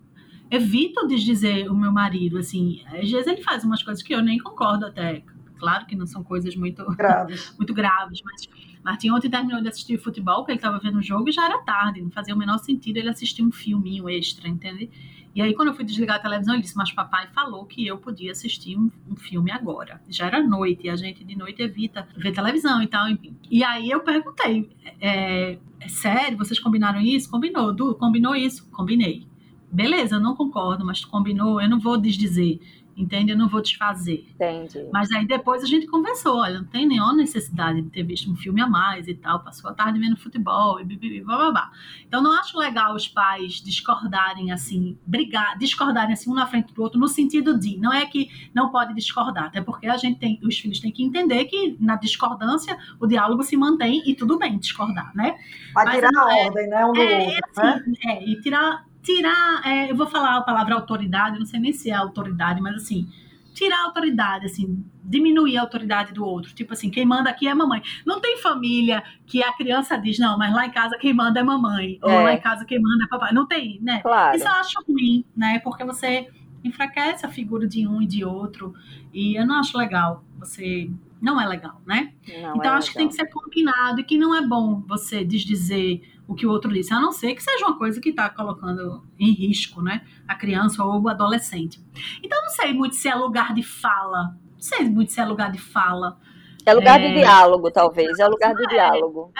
evito 0.50 1.06
desdizer 1.06 1.70
o 1.70 1.76
meu 1.76 1.92
marido, 1.92 2.38
assim. 2.38 2.82
Às 2.86 3.10
vezes 3.10 3.26
ele 3.26 3.42
faz 3.42 3.64
umas 3.64 3.82
coisas 3.82 4.02
que 4.02 4.14
eu 4.14 4.22
nem 4.22 4.38
concordo 4.38 4.86
até. 4.86 5.22
Claro 5.58 5.86
que 5.86 5.96
não 5.96 6.06
são 6.06 6.22
coisas 6.22 6.54
muito 6.56 6.84
graves, 6.96 7.54
muito 7.58 7.74
graves 7.74 8.22
mas 8.24 8.48
Martin 8.82 9.10
ontem 9.10 9.28
terminou 9.28 9.60
de 9.60 9.68
assistir 9.68 9.98
futebol, 9.98 10.44
que 10.44 10.52
ele 10.52 10.58
estava 10.58 10.78
vendo 10.78 10.98
o 10.98 11.02
jogo 11.02 11.28
e 11.28 11.32
já 11.32 11.44
era 11.44 11.58
tarde, 11.58 12.00
não 12.00 12.10
fazia 12.10 12.34
o 12.34 12.38
menor 12.38 12.58
sentido 12.58 12.96
ele 12.96 13.08
assistir 13.08 13.42
um 13.42 13.52
filminho 13.52 14.08
extra, 14.08 14.48
entende? 14.48 14.90
E 15.34 15.42
aí, 15.42 15.54
quando 15.54 15.68
eu 15.68 15.74
fui 15.74 15.84
desligar 15.84 16.16
a 16.16 16.20
televisão, 16.20 16.54
ele 16.54 16.62
disse: 16.62 16.76
Mas 16.76 16.92
papai 16.92 17.28
falou 17.34 17.64
que 17.64 17.86
eu 17.86 17.98
podia 17.98 18.32
assistir 18.32 18.76
um, 18.76 18.90
um 19.08 19.16
filme 19.16 19.50
agora. 19.50 20.00
Já 20.08 20.26
era 20.26 20.42
noite, 20.42 20.86
e 20.86 20.90
a 20.90 20.96
gente 20.96 21.24
de 21.24 21.36
noite 21.36 21.62
evita 21.62 22.08
ver 22.16 22.32
televisão 22.32 22.82
e 22.82 22.86
tal, 22.86 23.08
enfim. 23.08 23.36
E 23.50 23.62
aí 23.62 23.90
eu 23.90 24.00
perguntei: 24.00 24.70
É, 25.00 25.58
é 25.80 25.88
sério? 25.88 26.36
Vocês 26.36 26.58
combinaram 26.58 27.00
isso? 27.00 27.30
Combinou, 27.30 27.72
Du, 27.72 27.94
combinou 27.94 28.34
isso? 28.34 28.68
Combinei. 28.70 29.26
Beleza, 29.70 30.18
não 30.18 30.34
concordo, 30.34 30.84
mas 30.84 31.04
combinou, 31.04 31.60
eu 31.60 31.68
não 31.68 31.78
vou 31.78 31.98
desdizer 31.98 32.58
entende? 32.98 33.32
Eu 33.32 33.38
não 33.38 33.48
vou 33.48 33.62
desfazer. 33.62 34.26
Entendi. 34.34 34.86
Mas 34.92 35.10
aí 35.12 35.26
depois 35.26 35.62
a 35.62 35.66
gente 35.66 35.86
conversou, 35.86 36.38
olha, 36.38 36.58
não 36.58 36.64
tem 36.64 36.86
nenhuma 36.86 37.14
necessidade 37.14 37.80
de 37.80 37.90
ter 37.90 38.02
visto 38.02 38.30
um 38.30 38.36
filme 38.36 38.60
a 38.60 38.66
mais 38.66 39.06
e 39.06 39.14
tal, 39.14 39.40
passou 39.40 39.70
a 39.70 39.74
tarde 39.74 39.98
vendo 39.98 40.16
futebol 40.16 40.80
e 40.80 40.84
bibibi, 40.84 41.20
blá. 41.22 41.70
Então 42.06 42.22
não 42.22 42.32
acho 42.38 42.58
legal 42.58 42.94
os 42.94 43.06
pais 43.06 43.54
discordarem 43.54 44.50
assim, 44.50 44.98
brigar, 45.06 45.56
discordarem 45.58 46.12
assim 46.12 46.30
um 46.30 46.34
na 46.34 46.46
frente 46.46 46.74
do 46.74 46.82
outro 46.82 46.98
no 46.98 47.08
sentido 47.08 47.58
de, 47.58 47.76
não 47.78 47.92
é 47.92 48.04
que 48.06 48.28
não 48.54 48.70
pode 48.70 48.94
discordar, 48.94 49.44
até 49.44 49.60
porque 49.60 49.86
a 49.86 49.96
gente 49.96 50.18
tem, 50.18 50.40
os 50.42 50.58
filhos 50.58 50.80
têm 50.80 50.90
que 50.90 51.04
entender 51.04 51.44
que 51.44 51.76
na 51.80 51.96
discordância 51.96 52.76
o 53.00 53.06
diálogo 53.06 53.42
se 53.42 53.56
mantém 53.56 54.02
e 54.06 54.14
tudo 54.14 54.38
bem 54.38 54.58
discordar, 54.58 55.12
né? 55.14 55.36
Vai 55.72 55.94
tirar 55.94 56.10
a 56.14 56.38
é, 56.38 56.46
ordem, 56.46 56.68
né? 56.68 56.86
Um 56.86 56.92
do 56.92 57.00
é, 57.00 57.26
outro, 57.26 57.42
assim, 57.56 57.90
né? 57.90 57.96
É, 58.06 58.28
e 58.28 58.40
tirar 58.40 58.87
tirar, 59.08 59.62
é, 59.64 59.90
eu 59.90 59.96
vou 59.96 60.06
falar 60.06 60.36
a 60.36 60.42
palavra 60.42 60.74
autoridade, 60.74 61.38
não 61.38 61.46
sei 61.46 61.58
nem 61.58 61.72
se 61.72 61.90
é 61.90 61.94
autoridade, 61.94 62.60
mas 62.60 62.76
assim, 62.76 63.08
tirar 63.54 63.78
a 63.78 63.84
autoridade, 63.86 64.44
assim, 64.44 64.84
diminuir 65.02 65.56
a 65.56 65.62
autoridade 65.62 66.12
do 66.12 66.24
outro. 66.24 66.52
Tipo 66.54 66.74
assim, 66.74 66.90
quem 66.90 67.06
manda 67.06 67.30
aqui 67.30 67.48
é 67.48 67.50
a 67.50 67.54
mamãe. 67.54 67.82
Não 68.04 68.20
tem 68.20 68.36
família 68.36 69.02
que 69.26 69.42
a 69.42 69.52
criança 69.54 69.96
diz, 69.96 70.18
não, 70.18 70.36
mas 70.36 70.52
lá 70.52 70.66
em 70.66 70.70
casa 70.70 70.98
quem 70.98 71.14
manda 71.14 71.40
é 71.40 71.42
mamãe, 71.42 71.98
é. 72.02 72.06
ou 72.06 72.22
lá 72.22 72.34
em 72.34 72.40
casa 72.40 72.66
quem 72.66 72.78
manda 72.80 73.04
é 73.04 73.08
papai. 73.08 73.32
Não 73.32 73.46
tem, 73.46 73.80
né? 73.80 74.00
Claro. 74.02 74.36
Isso 74.36 74.46
eu 74.46 74.52
acho 74.52 74.84
ruim, 74.86 75.24
né? 75.34 75.58
Porque 75.60 75.84
você 75.84 76.28
enfraquece 76.62 77.24
a 77.24 77.30
figura 77.30 77.66
de 77.66 77.86
um 77.86 78.02
e 78.02 78.06
de 78.06 78.24
outro, 78.24 78.74
e 79.12 79.36
eu 79.40 79.46
não 79.46 79.54
acho 79.54 79.78
legal. 79.78 80.22
Você 80.38 80.90
não 81.20 81.40
é 81.40 81.48
legal, 81.48 81.80
né? 81.86 82.12
Não 82.42 82.56
então 82.56 82.74
é 82.74 82.76
acho 82.76 82.88
legal. 82.88 82.92
que 82.92 82.94
tem 82.94 83.08
que 83.08 83.14
ser 83.14 83.26
combinado 83.26 84.00
e 84.00 84.04
que 84.04 84.18
não 84.18 84.34
é 84.34 84.46
bom 84.46 84.82
você 84.86 85.24
desdizer 85.24 86.02
o 86.28 86.34
que 86.34 86.46
o 86.46 86.50
outro 86.50 86.70
disse, 86.70 86.92
a 86.92 87.00
não 87.00 87.10
ser 87.10 87.34
que 87.34 87.42
seja 87.42 87.64
uma 87.64 87.78
coisa 87.78 88.00
que 88.00 88.10
está 88.10 88.28
colocando 88.28 89.02
em 89.18 89.32
risco, 89.32 89.80
né, 89.80 90.06
a 90.28 90.34
criança 90.34 90.84
ou 90.84 91.00
o 91.00 91.08
adolescente. 91.08 91.82
Então 92.22 92.40
não 92.42 92.50
sei 92.50 92.74
muito 92.74 92.94
se 92.94 93.08
é 93.08 93.14
lugar 93.14 93.54
de 93.54 93.62
fala, 93.62 94.36
não 94.52 94.60
sei 94.60 94.84
muito 94.84 95.10
se 95.10 95.20
é 95.20 95.24
lugar 95.24 95.50
de 95.50 95.58
fala. 95.58 96.18
É 96.66 96.74
lugar 96.74 97.00
é... 97.00 97.08
de 97.08 97.14
diálogo, 97.14 97.70
talvez, 97.70 98.18
é 98.18 98.26
lugar 98.28 98.54
de 98.54 98.64
é, 98.64 98.68
diálogo. 98.68 99.32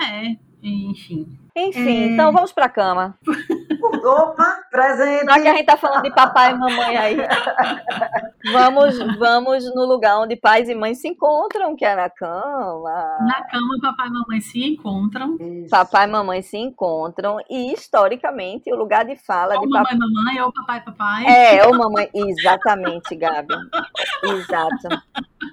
É, 0.00 0.30
é, 0.30 0.36
enfim. 0.62 1.38
Enfim, 1.56 2.02
é... 2.02 2.06
então 2.08 2.30
vamos 2.32 2.52
para 2.52 2.66
a 2.66 2.68
cama. 2.68 3.18
Opa, 4.04 4.60
presente. 4.70 5.24
Já 5.24 5.40
que 5.40 5.48
a 5.48 5.54
gente 5.54 5.66
tá 5.66 5.76
falando 5.76 6.02
de 6.02 6.14
papai 6.14 6.52
e 6.52 6.54
mamãe 6.54 6.96
aí. 6.96 7.16
vamos, 8.52 8.98
vamos 9.18 9.74
no 9.74 9.84
lugar 9.86 10.18
onde 10.18 10.36
pais 10.36 10.68
e 10.68 10.74
mães 10.74 11.00
se 11.00 11.08
encontram, 11.08 11.74
que 11.74 11.84
é 11.84 11.96
na 11.96 12.10
cama. 12.10 13.18
Na 13.20 13.42
cama, 13.44 13.78
papai 13.80 14.08
e 14.08 14.10
mamãe 14.10 14.40
se 14.40 14.64
encontram. 14.64 15.36
Isso. 15.40 15.70
Papai 15.70 16.06
e 16.06 16.10
mamãe 16.10 16.42
se 16.42 16.58
encontram. 16.58 17.38
E 17.48 17.72
historicamente, 17.72 18.72
o 18.72 18.76
lugar 18.76 19.04
de 19.04 19.16
fala 19.16 19.54
ou 19.54 19.60
de 19.62 19.68
mamãe 19.68 19.84
papai. 19.84 19.98
mamãe, 19.98 20.40
ou 20.42 20.52
papai 20.52 20.80
papai. 20.82 21.26
É, 21.26 21.66
ou 21.66 21.76
mamãe. 21.76 22.10
Exatamente, 22.14 23.16
Gabi. 23.16 23.54
Exato. 24.24 24.88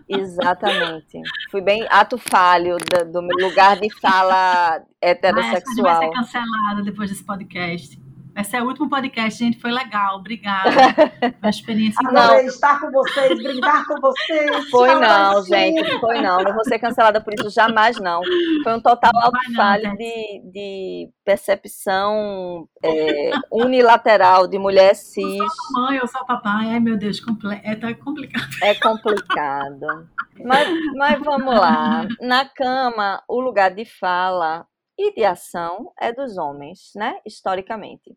Exatamente. 0.08 1.22
Fui 1.50 1.62
bem 1.62 1.88
ato 1.90 2.18
falho 2.18 2.78
do, 2.78 3.12
do 3.12 3.22
meu 3.22 3.48
lugar 3.48 3.80
de 3.80 3.90
fala 4.00 4.82
heterossexual. 5.02 5.93
Ah, 5.94 6.00
vai 6.00 6.08
ser 6.08 6.14
cancelada 6.14 6.84
depois 6.84 7.10
desse 7.10 7.24
podcast. 7.24 8.04
Esse 8.36 8.58
é 8.58 8.64
o 8.64 8.66
último 8.66 8.90
podcast, 8.90 9.38
gente. 9.38 9.60
Foi 9.60 9.72
legal. 9.72 10.18
Obrigada. 10.18 10.70
Uma 11.40 11.50
experiência 11.50 12.02
Adorei 12.08 12.48
estar 12.48 12.80
com 12.80 12.90
vocês, 12.90 13.44
brincar 13.44 13.86
com 13.86 14.02
vocês. 14.02 14.70
Foi 14.72 14.96
não, 14.96 15.44
gente. 15.44 16.00
Foi 16.00 16.20
não. 16.20 16.42
Não 16.42 16.54
vou 16.54 16.64
ser 16.64 16.80
cancelada 16.80 17.22
por 17.22 17.34
isso 17.34 17.50
jamais, 17.52 18.00
não. 18.00 18.22
Foi 18.64 18.74
um 18.74 18.82
total 18.82 19.12
falho 19.56 19.96
de, 19.96 20.42
de 20.52 21.10
percepção 21.24 22.68
é, 22.84 23.32
unilateral 23.52 24.48
de 24.48 24.58
mulher 24.58 24.96
cis. 24.96 25.24
Eu 25.24 25.50
sou 25.50 25.82
mãe, 25.82 25.98
eu 25.98 26.08
sou 26.08 26.26
papai. 26.26 26.72
Ai, 26.72 26.80
meu 26.80 26.98
Deus, 26.98 27.22
é 27.64 27.76
tá 27.76 27.94
complicado. 27.94 28.50
É 28.64 28.76
complicado. 28.76 30.10
Mas, 30.44 30.68
mas 30.96 31.20
vamos 31.20 31.54
lá. 31.54 32.08
Na 32.20 32.46
cama, 32.46 33.22
o 33.28 33.40
lugar 33.40 33.70
de 33.70 33.86
fala 33.86 34.66
e 34.98 35.14
de 35.14 35.24
ação 35.24 35.92
é 36.00 36.12
dos 36.12 36.38
homens, 36.38 36.92
né? 36.96 37.20
Historicamente. 37.26 38.16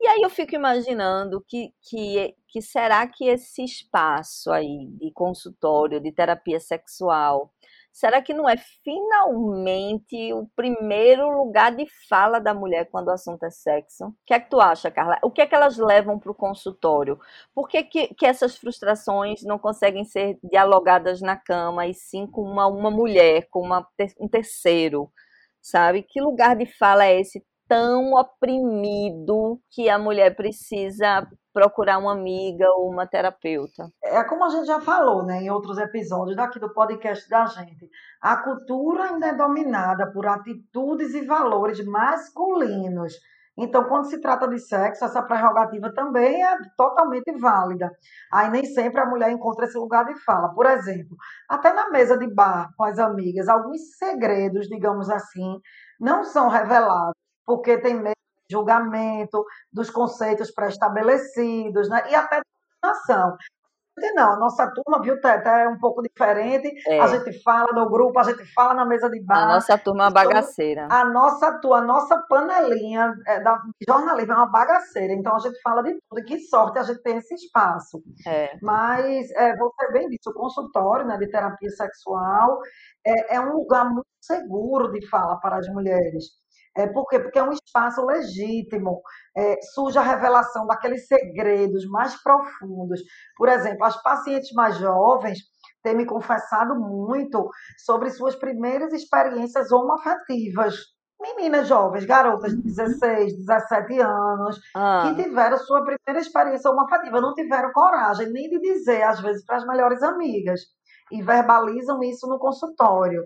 E 0.00 0.06
aí 0.08 0.22
eu 0.22 0.30
fico 0.30 0.54
imaginando 0.54 1.44
que, 1.46 1.74
que, 1.82 2.34
que 2.48 2.62
será 2.62 3.06
que 3.06 3.26
esse 3.26 3.62
espaço 3.62 4.50
aí 4.50 4.86
de 4.98 5.12
consultório, 5.12 6.00
de 6.00 6.10
terapia 6.10 6.58
sexual, 6.58 7.52
será 7.92 8.22
que 8.22 8.32
não 8.32 8.48
é 8.48 8.56
finalmente 8.56 10.32
o 10.32 10.46
primeiro 10.56 11.28
lugar 11.30 11.76
de 11.76 11.86
fala 12.08 12.38
da 12.40 12.54
mulher 12.54 12.88
quando 12.90 13.08
o 13.08 13.12
assunto 13.12 13.42
é 13.44 13.50
sexo? 13.50 14.06
O 14.06 14.14
que 14.24 14.32
é 14.32 14.40
que 14.40 14.48
tu 14.48 14.58
acha, 14.58 14.90
Carla? 14.90 15.18
O 15.22 15.30
que 15.30 15.42
é 15.42 15.46
que 15.46 15.54
elas 15.54 15.76
levam 15.76 16.18
para 16.18 16.32
o 16.32 16.34
consultório? 16.34 17.20
Por 17.54 17.68
que, 17.68 17.82
que, 17.82 18.14
que, 18.14 18.24
essas 18.24 18.56
frustrações 18.56 19.42
não 19.42 19.58
conseguem 19.58 20.04
ser 20.04 20.38
dialogadas 20.42 21.20
na 21.20 21.36
cama 21.36 21.86
e 21.86 21.92
sim 21.92 22.26
com 22.26 22.42
uma, 22.42 22.66
uma 22.66 22.90
mulher, 22.90 23.48
com 23.50 23.60
uma, 23.60 23.86
um 24.18 24.28
terceiro? 24.28 25.12
Sabe? 25.60 26.02
Que 26.02 26.20
lugar 26.20 26.56
de 26.56 26.66
fala 26.66 27.04
é 27.06 27.20
esse 27.20 27.44
tão 27.68 28.14
oprimido 28.14 29.60
que 29.70 29.88
a 29.88 29.96
mulher 29.96 30.34
precisa 30.34 31.24
procurar 31.52 31.98
uma 31.98 32.12
amiga 32.12 32.68
ou 32.70 32.90
uma 32.90 33.06
terapeuta? 33.06 33.88
É 34.02 34.24
como 34.24 34.44
a 34.44 34.48
gente 34.48 34.66
já 34.66 34.80
falou, 34.80 35.24
né, 35.24 35.42
em 35.42 35.50
outros 35.50 35.78
episódios 35.78 36.36
daqui 36.36 36.58
do 36.58 36.72
podcast 36.72 37.28
da 37.28 37.46
gente. 37.46 37.88
A 38.20 38.36
cultura 38.38 39.04
ainda 39.04 39.28
é 39.28 39.36
dominada 39.36 40.10
por 40.12 40.26
atitudes 40.26 41.14
e 41.14 41.24
valores 41.24 41.84
masculinos 41.84 43.14
então, 43.62 43.84
quando 43.84 44.06
se 44.06 44.18
trata 44.20 44.48
de 44.48 44.58
sexo, 44.58 45.04
essa 45.04 45.22
prerrogativa 45.22 45.92
também 45.92 46.42
é 46.42 46.56
totalmente 46.78 47.30
válida. 47.38 47.90
Aí 48.32 48.50
nem 48.50 48.64
sempre 48.64 49.00
a 49.00 49.04
mulher 49.06 49.30
encontra 49.30 49.66
esse 49.66 49.76
lugar 49.76 50.06
de 50.06 50.18
fala. 50.24 50.54
Por 50.54 50.64
exemplo, 50.64 51.14
até 51.46 51.70
na 51.72 51.90
mesa 51.90 52.16
de 52.16 52.26
bar 52.32 52.70
com 52.74 52.84
as 52.84 52.98
amigas, 52.98 53.48
alguns 53.48 53.98
segredos, 53.98 54.66
digamos 54.66 55.10
assim, 55.10 55.60
não 56.00 56.24
são 56.24 56.48
revelados, 56.48 57.14
porque 57.44 57.76
tem 57.78 57.94
medo 57.94 58.14
de 58.48 58.56
julgamento, 58.56 59.44
dos 59.70 59.90
conceitos 59.90 60.50
pré-estabelecidos, 60.50 61.90
né? 61.90 62.02
e 62.10 62.14
até 62.14 62.36
de 62.38 62.44
dominação 62.82 63.36
não, 64.14 64.32
a 64.32 64.36
nossa 64.36 64.70
turma, 64.70 65.02
viu, 65.02 65.20
Teta, 65.20 65.50
é 65.50 65.68
um 65.68 65.78
pouco 65.78 66.02
diferente. 66.02 66.72
É. 66.86 67.00
A 67.00 67.06
gente 67.06 67.42
fala 67.42 67.72
no 67.72 67.88
grupo, 67.88 68.18
a 68.18 68.22
gente 68.22 68.44
fala 68.52 68.74
na 68.74 68.84
mesa 68.84 69.08
de 69.10 69.20
bar. 69.22 69.44
A 69.44 69.54
nossa 69.54 69.78
turma 69.78 70.04
é 70.04 70.06
uma 70.06 70.10
bagaceira. 70.10 70.88
A 70.90 71.04
nossa 71.04 71.58
turma, 71.60 71.78
a 71.78 71.82
nossa 71.82 72.18
panelinha 72.28 73.14
é, 73.26 73.40
da 73.40 73.60
jornalismo 73.86 74.32
é 74.32 74.36
uma 74.36 74.50
bagaceira. 74.50 75.12
Então 75.12 75.34
a 75.34 75.38
gente 75.38 75.60
fala 75.62 75.82
de 75.82 75.98
tudo. 76.08 76.20
E 76.20 76.24
que 76.24 76.38
sorte 76.38 76.78
a 76.78 76.82
gente 76.82 77.02
tem 77.02 77.16
esse 77.16 77.34
espaço. 77.34 78.02
É. 78.26 78.56
Mas 78.62 79.30
é, 79.32 79.56
você 79.56 79.92
bem 79.92 80.08
disse, 80.08 80.28
o 80.28 80.34
consultório 80.34 81.06
né, 81.06 81.16
de 81.18 81.28
terapia 81.28 81.70
sexual 81.70 82.58
é, 83.06 83.36
é 83.36 83.40
um 83.40 83.52
lugar 83.52 83.84
muito 83.84 84.06
seguro 84.20 84.92
de 84.92 85.06
fala 85.08 85.38
para 85.40 85.56
as 85.56 85.68
mulheres. 85.68 86.40
É, 86.76 86.86
por 86.86 87.06
quê? 87.08 87.18
Porque 87.18 87.38
é 87.38 87.42
um 87.42 87.52
espaço 87.52 88.04
legítimo, 88.04 89.02
é, 89.36 89.60
surge 89.74 89.98
a 89.98 90.02
revelação 90.02 90.66
daqueles 90.66 91.06
segredos 91.06 91.84
mais 91.86 92.14
profundos. 92.22 93.00
Por 93.36 93.48
exemplo, 93.48 93.84
as 93.84 94.00
pacientes 94.02 94.52
mais 94.52 94.76
jovens 94.76 95.38
têm 95.82 95.96
me 95.96 96.06
confessado 96.06 96.74
muito 96.76 97.48
sobre 97.84 98.10
suas 98.10 98.36
primeiras 98.36 98.92
experiências 98.92 99.72
homoafetivas. 99.72 100.76
Meninas 101.20 101.68
jovens, 101.68 102.06
garotas 102.06 102.52
de 102.52 102.62
16, 102.62 103.44
17 103.44 104.00
anos, 104.00 104.58
ah. 104.74 105.02
que 105.02 105.22
tiveram 105.22 105.58
sua 105.58 105.84
primeira 105.84 106.18
experiência 106.18 106.70
homoafetiva, 106.70 107.20
não 107.20 107.34
tiveram 107.34 107.72
coragem 107.72 108.32
nem 108.32 108.48
de 108.48 108.58
dizer, 108.58 109.02
às 109.02 109.20
vezes, 109.20 109.44
para 109.44 109.56
as 109.56 109.66
melhores 109.66 110.02
amigas, 110.02 110.60
e 111.12 111.22
verbalizam 111.22 112.02
isso 112.02 112.26
no 112.26 112.38
consultório. 112.38 113.22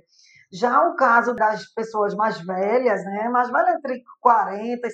Já 0.55 0.87
o 0.87 0.95
caso 0.95 1.35
das 1.35 1.65
pessoas 1.75 2.15
mais 2.15 2.41
velhas, 2.41 3.05
né, 3.05 3.29
mais 3.29 3.51
velhas 3.51 3.75
entre 3.75 4.05
40 4.21 4.87
e 4.87 4.91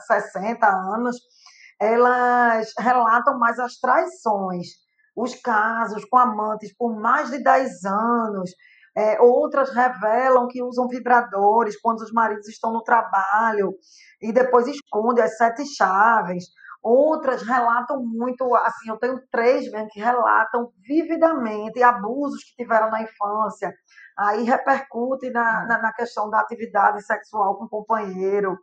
60 0.00 0.66
anos, 0.66 1.16
elas 1.80 2.70
relatam 2.78 3.38
mais 3.38 3.58
as 3.58 3.78
traições, 3.78 4.66
os 5.16 5.34
casos 5.34 6.04
com 6.04 6.18
amantes 6.18 6.76
por 6.76 6.94
mais 6.94 7.30
de 7.30 7.42
10 7.42 7.84
anos. 7.86 8.50
É, 8.94 9.18
outras 9.20 9.70
revelam 9.70 10.46
que 10.46 10.62
usam 10.62 10.88
vibradores 10.88 11.80
quando 11.80 12.00
os 12.00 12.12
maridos 12.12 12.46
estão 12.46 12.70
no 12.70 12.82
trabalho 12.82 13.74
e 14.20 14.30
depois 14.30 14.66
escondem 14.66 15.24
as 15.24 15.38
sete 15.38 15.64
chaves. 15.66 16.44
Outras 16.82 17.42
relatam 17.42 18.04
muito, 18.04 18.54
assim, 18.56 18.90
eu 18.90 18.98
tenho 18.98 19.18
três 19.32 19.70
mesmo 19.72 19.88
que 19.88 20.00
relatam 20.00 20.70
vividamente 20.86 21.82
abusos 21.82 22.44
que 22.44 22.62
tiveram 22.62 22.90
na 22.90 23.02
infância, 23.02 23.72
aí 24.16 24.44
repercute 24.44 25.30
na, 25.30 25.66
na, 25.66 25.78
na 25.78 25.92
questão 25.92 26.30
da 26.30 26.40
atividade 26.40 27.04
sexual 27.04 27.56
com 27.56 27.64
o 27.64 27.68
companheiro. 27.68 28.58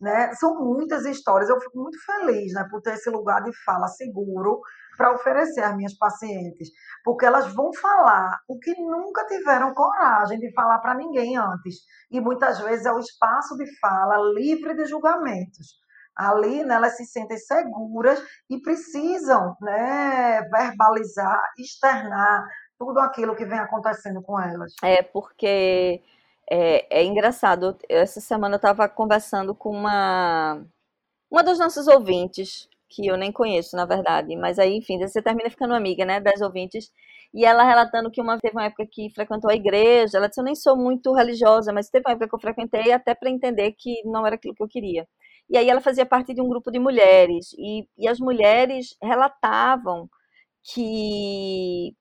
Né? 0.00 0.34
São 0.34 0.58
muitas 0.58 1.04
histórias. 1.04 1.48
Eu 1.48 1.60
fico 1.60 1.78
muito 1.78 1.98
feliz 2.04 2.52
né, 2.54 2.66
por 2.70 2.80
ter 2.82 2.94
esse 2.94 3.08
lugar 3.08 3.42
de 3.42 3.52
fala 3.64 3.86
seguro 3.86 4.60
para 4.96 5.12
oferecer 5.12 5.62
às 5.62 5.76
minhas 5.76 5.96
pacientes, 5.96 6.68
porque 7.04 7.24
elas 7.24 7.52
vão 7.54 7.72
falar 7.72 8.38
o 8.48 8.58
que 8.58 8.74
nunca 8.80 9.24
tiveram 9.26 9.72
coragem 9.72 10.38
de 10.38 10.52
falar 10.52 10.78
para 10.80 10.94
ninguém 10.94 11.36
antes. 11.36 11.76
E 12.10 12.20
muitas 12.20 12.58
vezes 12.60 12.84
é 12.84 12.92
o 12.92 12.98
espaço 12.98 13.56
de 13.56 13.64
fala 13.78 14.16
livre 14.34 14.74
de 14.74 14.84
julgamentos. 14.86 15.80
Ali 16.16 16.62
né, 16.62 16.74
elas 16.74 16.96
se 16.96 17.06
sentem 17.06 17.38
seguras 17.38 18.22
e 18.50 18.60
precisam 18.60 19.56
né, 19.62 20.42
verbalizar, 20.50 21.40
externar 21.58 22.44
tudo 22.84 22.98
aquilo 22.98 23.36
que 23.36 23.44
vem 23.44 23.60
acontecendo 23.60 24.20
com 24.20 24.40
elas. 24.40 24.74
É, 24.82 25.02
porque 25.02 26.02
é, 26.50 27.00
é 27.00 27.04
engraçado. 27.04 27.76
Essa 27.88 28.20
semana 28.20 28.54
eu 28.54 28.56
estava 28.56 28.88
conversando 28.88 29.54
com 29.54 29.70
uma, 29.70 30.60
uma 31.30 31.44
das 31.44 31.60
nossas 31.60 31.86
ouvintes, 31.86 32.68
que 32.88 33.06
eu 33.06 33.16
nem 33.16 33.30
conheço, 33.30 33.76
na 33.76 33.86
verdade, 33.86 34.34
mas 34.36 34.58
aí, 34.58 34.76
enfim, 34.76 34.98
você 34.98 35.22
termina 35.22 35.48
ficando 35.48 35.74
amiga, 35.74 36.04
né, 36.04 36.20
das 36.20 36.40
ouvintes, 36.40 36.90
e 37.32 37.44
ela 37.44 37.62
relatando 37.62 38.10
que 38.10 38.20
uma 38.20 38.38
teve 38.38 38.54
uma 38.56 38.64
época 38.64 38.86
que 38.90 39.08
frequentou 39.10 39.48
a 39.50 39.54
igreja, 39.54 40.18
ela 40.18 40.28
disse, 40.28 40.40
eu 40.40 40.44
nem 40.44 40.54
sou 40.54 40.76
muito 40.76 41.12
religiosa, 41.14 41.72
mas 41.72 41.88
teve 41.88 42.04
uma 42.06 42.12
época 42.12 42.28
que 42.28 42.34
eu 42.34 42.40
frequentei 42.40 42.92
até 42.92 43.14
para 43.14 43.30
entender 43.30 43.72
que 43.78 44.02
não 44.04 44.26
era 44.26 44.34
aquilo 44.34 44.54
que 44.54 44.62
eu 44.62 44.68
queria. 44.68 45.08
E 45.48 45.56
aí 45.56 45.70
ela 45.70 45.80
fazia 45.80 46.04
parte 46.04 46.34
de 46.34 46.40
um 46.42 46.48
grupo 46.48 46.70
de 46.70 46.78
mulheres, 46.80 47.54
e, 47.56 47.88
e 47.96 48.08
as 48.08 48.18
mulheres 48.18 48.96
relatavam 49.00 50.08
que 50.62 51.94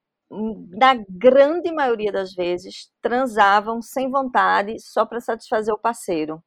na 0.69 0.95
grande 1.09 1.71
maioria 1.71 2.11
das 2.11 2.33
vezes, 2.33 2.89
transavam 3.01 3.81
sem 3.81 4.09
vontade, 4.09 4.79
só 4.79 5.05
para 5.05 5.19
satisfazer 5.19 5.73
o 5.73 5.77
parceiro. 5.77 6.41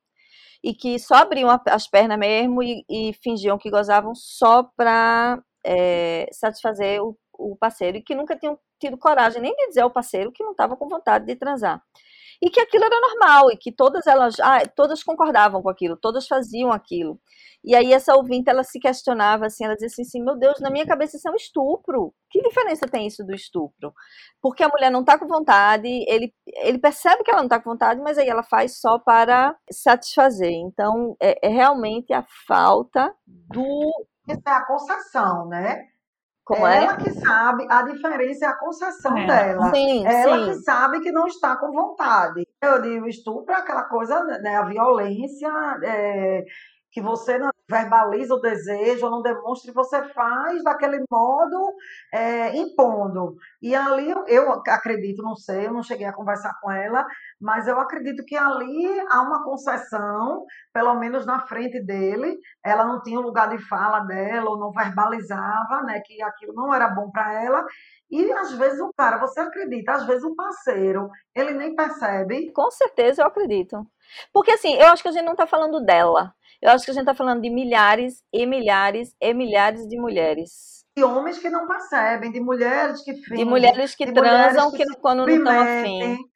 E 0.62 0.74
que 0.74 0.99
só 0.99 1.16
abriam 1.16 1.51
as 1.66 1.87
pernas 1.87 2.18
mesmo 2.18 2.62
e, 2.62 2.85
e 2.89 3.12
fingiam 3.22 3.59
que 3.59 3.70
gozavam 3.70 4.14
só 4.14 4.62
para 4.76 5.43
é, 5.64 6.26
satisfazer 6.32 7.03
o, 7.03 7.16
o 7.35 7.57
parceiro. 7.57 7.99
E 7.99 8.03
que 8.03 8.14
nunca 8.14 8.37
tinham 8.37 8.59
tido 8.80 8.97
coragem 8.97 9.43
nem 9.43 9.55
de 9.55 9.68
dizer 9.68 9.82
ao 9.82 9.91
parceiro 9.91 10.32
que 10.32 10.43
não 10.43 10.53
estava 10.53 10.76
com 10.76 10.89
vontade 10.89 11.26
de 11.26 11.37
transar 11.37 11.82
e 12.41 12.51
que 12.51 12.61
aquilo 12.61 12.85
era 12.85 13.01
normal 13.01 13.51
e 13.51 13.57
que 13.57 13.72
todas 13.72 14.07
elas, 14.07 14.39
ah, 14.41 14.61
todas 14.74 15.03
concordavam 15.03 15.62
com 15.62 15.68
aquilo, 15.68 15.97
todas 15.97 16.26
faziam 16.26 16.72
aquilo. 16.72 17.18
E 17.64 17.74
aí 17.74 17.95
essa 17.95 18.14
ouvinte, 18.14 18.51
ela 18.51 18.62
se 18.62 18.78
questionava 18.78 19.47
assim, 19.47 19.64
ela 19.64 19.74
dizia 19.74 19.87
assim, 19.87 20.03
assim, 20.03 20.22
meu 20.22 20.37
Deus, 20.37 20.61
na 20.61 20.70
minha 20.70 20.87
cabeça 20.87 21.16
isso 21.16 21.26
é 21.26 21.30
um 21.30 21.37
estupro. 21.37 22.14
Que 22.30 22.43
diferença 22.43 22.87
tem 22.87 23.07
isso 23.07 23.24
do 23.24 23.35
estupro? 23.35 23.93
Porque 24.41 24.62
a 24.62 24.68
mulher 24.68 24.91
não 24.91 25.01
está 25.01 25.18
com 25.18 25.26
vontade, 25.26 25.89
ele, 26.07 26.35
ele 26.47 26.78
percebe 26.78 27.22
que 27.24 27.30
ela 27.30 27.41
não 27.41 27.47
está 27.47 27.59
com 27.59 27.70
vontade, 27.70 28.01
mas 28.03 28.18
aí 28.18 28.28
ela 28.28 28.43
faz 28.43 28.78
só 28.78 28.99
para 28.99 29.57
satisfazer. 29.70 30.53
Então, 30.53 31.16
é, 31.20 31.47
é 31.47 31.49
realmente 31.49 32.12
a 32.12 32.24
falta 32.47 33.14
do... 33.26 33.91
Isso 34.28 34.43
é 34.47 34.51
a 34.51 34.66
concessão, 34.66 35.49
né? 35.49 35.93
Como 36.45 36.66
ela 36.66 36.74
é? 36.74 36.84
Ela 36.84 36.97
que 36.97 37.11
sabe, 37.11 37.66
a 37.70 37.82
diferença 37.82 38.45
é 38.45 38.49
a 38.49 38.59
concessão 38.59 39.16
é. 39.16 39.26
dela. 39.26 39.74
Sim, 39.74 40.07
ela 40.07 40.38
sim. 40.38 40.51
que 40.51 40.64
sabe 40.64 41.01
que 41.01 41.11
não 41.11 41.26
está 41.26 41.57
com 41.57 41.72
vontade. 41.72 42.47
Eu 42.62 42.82
digo, 42.82 43.09
estupro 43.09 43.53
é 43.53 43.57
aquela 43.59 43.84
coisa, 43.84 44.22
né, 44.42 44.57
a 44.57 44.64
violência 44.64 45.49
é, 45.82 46.45
que 46.95 47.01
você 47.01 47.38
não 47.38 47.51
verbaliza 47.68 48.34
o 48.34 48.40
desejo, 48.40 49.07
ou 49.07 49.11
não 49.11 49.22
demonstra, 49.22 49.70
e 49.70 49.74
você 49.74 50.03
faz 50.11 50.62
daquele 50.62 51.03
modo 51.11 51.74
é, 52.12 52.57
impondo. 52.57 53.36
E 53.61 53.74
ali 53.74 54.11
eu, 54.11 54.24
eu 54.28 54.53
acredito, 54.53 55.22
não 55.22 55.34
sei, 55.34 55.66
eu 55.66 55.72
não 55.72 55.82
cheguei 55.82 56.07
a 56.07 56.12
conversar 56.12 56.55
com 56.61 56.70
ela, 56.70 57.05
mas 57.45 57.68
eu 57.68 57.78
acredito 57.78 58.24
que 58.24 58.34
ali 58.34 58.88
há 59.11 59.20
uma 59.20 59.45
concessão, 59.45 60.47
pelo 60.72 60.95
menos 60.95 61.26
na 61.26 61.47
frente 61.47 61.78
dele, 61.78 62.38
ela 62.64 62.86
não 62.86 63.03
tinha 63.03 63.20
o 63.20 63.22
lugar 63.22 63.51
de 63.51 63.59
fala 63.68 64.01
dela, 64.01 64.49
ou 64.49 64.59
não 64.59 64.72
verbalizava, 64.72 65.82
né, 65.82 66.01
que 66.07 66.22
aquilo 66.22 66.55
não 66.55 66.74
era 66.74 66.88
bom 66.88 67.11
para 67.11 67.45
ela, 67.45 67.62
e 68.11 68.32
às 68.32 68.53
vezes 68.53 68.80
o 68.80 68.90
cara, 68.97 69.18
você 69.18 69.40
acredita, 69.40 69.92
às 69.92 70.07
vezes 70.07 70.24
o 70.24 70.34
parceiro, 70.34 71.11
ele 71.34 71.53
nem 71.53 71.76
percebe. 71.76 72.51
Com 72.53 72.70
certeza 72.70 73.20
eu 73.20 73.26
acredito. 73.26 73.86
Porque 74.32 74.53
assim, 74.53 74.76
eu 74.76 74.86
acho 74.86 75.03
que 75.03 75.09
a 75.09 75.12
gente 75.12 75.26
não 75.26 75.32
está 75.32 75.47
falando 75.47 75.84
dela. 75.84 76.34
Eu 76.62 76.70
acho 76.70 76.86
que 76.86 76.92
a 76.92 76.95
gente 76.95 77.03
está 77.03 77.14
falando 77.14 77.42
de 77.42 77.51
milhares 77.51 78.22
e 78.32 78.47
milhares 78.47 79.14
e 79.20 79.34
milhares 79.34 79.86
de 79.86 79.99
mulheres. 79.99 80.82
De 80.97 81.05
homens 81.05 81.38
que 81.38 81.51
não 81.51 81.66
percebem, 81.66 82.32
de 82.32 82.40
mulheres 82.40 83.03
que 83.03 83.12
fingem. 83.12 83.38
De 83.38 83.45
mulheres 83.45 83.95
que 83.95 84.11
transam 84.11 84.70
mulheres 84.70 84.86
que, 84.88 84.95
que 84.95 85.01
quando 85.01 85.26
não 85.26 85.28
estão 85.28 85.61
afim. 85.61 86.34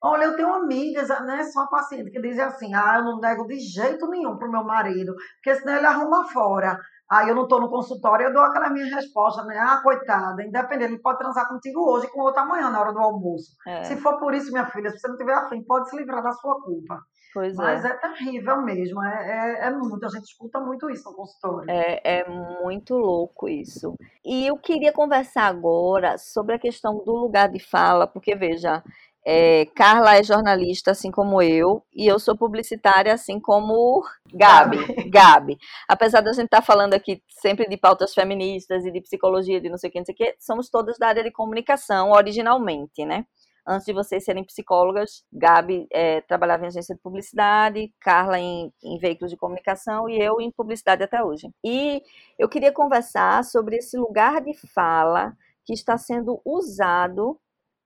Olha, 0.00 0.24
eu 0.24 0.36
tenho 0.36 0.52
amigas, 0.54 1.08
né, 1.08 1.42
só 1.44 1.66
paciente, 1.66 2.10
que 2.10 2.20
dizem 2.20 2.44
assim: 2.44 2.74
ah, 2.74 2.98
eu 2.98 3.04
não 3.04 3.20
nego 3.20 3.46
de 3.46 3.58
jeito 3.58 4.06
nenhum 4.08 4.36
pro 4.36 4.50
meu 4.50 4.64
marido, 4.64 5.14
porque 5.34 5.58
senão 5.58 5.76
ele 5.76 5.86
arruma 5.86 6.28
fora. 6.28 6.78
Aí 7.10 7.30
eu 7.30 7.34
não 7.34 7.44
estou 7.44 7.58
no 7.58 7.70
consultório, 7.70 8.26
eu 8.26 8.32
dou 8.34 8.42
aquela 8.42 8.68
minha 8.68 8.94
resposta, 8.94 9.42
né? 9.44 9.58
Ah, 9.58 9.80
coitada, 9.82 10.44
independente, 10.44 10.92
ele 10.92 11.02
pode 11.02 11.18
transar 11.18 11.48
contigo 11.48 11.80
hoje 11.80 12.06
e 12.06 12.10
com 12.10 12.20
outra 12.20 12.42
amanhã, 12.42 12.70
na 12.70 12.80
hora 12.80 12.92
do 12.92 12.98
almoço. 12.98 13.56
É. 13.66 13.84
Se 13.84 13.96
for 13.96 14.18
por 14.18 14.34
isso, 14.34 14.52
minha 14.52 14.66
filha, 14.66 14.90
se 14.90 14.98
você 14.98 15.08
não 15.08 15.16
tiver 15.16 15.32
afim, 15.32 15.62
pode 15.64 15.88
se 15.88 15.96
livrar 15.96 16.22
da 16.22 16.32
sua 16.32 16.60
culpa. 16.62 17.00
Pois 17.32 17.54
Mas 17.56 17.84
é. 17.84 17.88
é 17.88 17.94
terrível 17.94 18.62
mesmo, 18.62 19.02
é, 19.02 19.60
é, 19.62 19.66
é, 19.66 19.70
muito, 19.70 20.04
a 20.04 20.08
gente 20.08 20.24
escuta 20.24 20.60
muito 20.60 20.90
isso 20.90 21.08
no 21.08 21.16
consultório. 21.16 21.70
É, 21.70 22.20
é 22.20 22.28
muito 22.28 22.94
louco 22.94 23.48
isso. 23.48 23.94
E 24.24 24.46
eu 24.46 24.56
queria 24.56 24.92
conversar 24.92 25.44
agora 25.44 26.18
sobre 26.18 26.54
a 26.54 26.58
questão 26.58 27.02
do 27.04 27.12
lugar 27.12 27.48
de 27.48 27.58
fala, 27.58 28.06
porque 28.06 28.34
veja, 28.34 28.82
é, 29.24 29.66
Carla 29.74 30.16
é 30.16 30.22
jornalista, 30.22 30.92
assim 30.92 31.10
como 31.10 31.42
eu, 31.42 31.84
e 31.94 32.06
eu 32.06 32.18
sou 32.18 32.36
publicitária, 32.36 33.12
assim 33.12 33.38
como 33.38 34.02
Gabi. 34.32 35.08
Gabi. 35.10 35.58
Apesar 35.88 36.20
da 36.20 36.32
gente 36.32 36.46
estar 36.46 36.58
tá 36.58 36.62
falando 36.62 36.94
aqui 36.94 37.22
sempre 37.28 37.68
de 37.68 37.76
pautas 37.76 38.14
feministas 38.14 38.84
e 38.84 38.90
de 38.90 39.00
psicologia, 39.00 39.60
de 39.60 39.68
não 39.68 39.76
sei 39.76 39.90
o 39.90 39.92
que, 39.92 39.98
não 39.98 40.06
sei 40.06 40.14
o 40.14 40.18
que, 40.18 40.36
somos 40.38 40.70
todas 40.70 40.98
da 40.98 41.08
área 41.08 41.22
de 41.22 41.30
comunicação, 41.30 42.10
originalmente, 42.12 43.04
né? 43.04 43.26
Antes 43.70 43.84
de 43.84 43.92
vocês 43.92 44.24
serem 44.24 44.42
psicólogas, 44.44 45.22
Gabi 45.30 45.86
é, 45.92 46.22
trabalhava 46.22 46.64
em 46.64 46.68
agência 46.68 46.94
de 46.94 47.00
publicidade, 47.02 47.92
Carla 48.00 48.38
em, 48.38 48.72
em 48.82 48.98
veículos 48.98 49.30
de 49.30 49.36
comunicação 49.36 50.08
e 50.08 50.18
eu 50.18 50.40
em 50.40 50.50
publicidade 50.50 51.02
até 51.02 51.22
hoje. 51.22 51.50
E 51.62 52.02
eu 52.38 52.48
queria 52.48 52.72
conversar 52.72 53.44
sobre 53.44 53.76
esse 53.76 53.98
lugar 53.98 54.40
de 54.40 54.54
fala 54.72 55.36
que 55.66 55.74
está 55.74 55.98
sendo 55.98 56.40
usado 56.46 57.38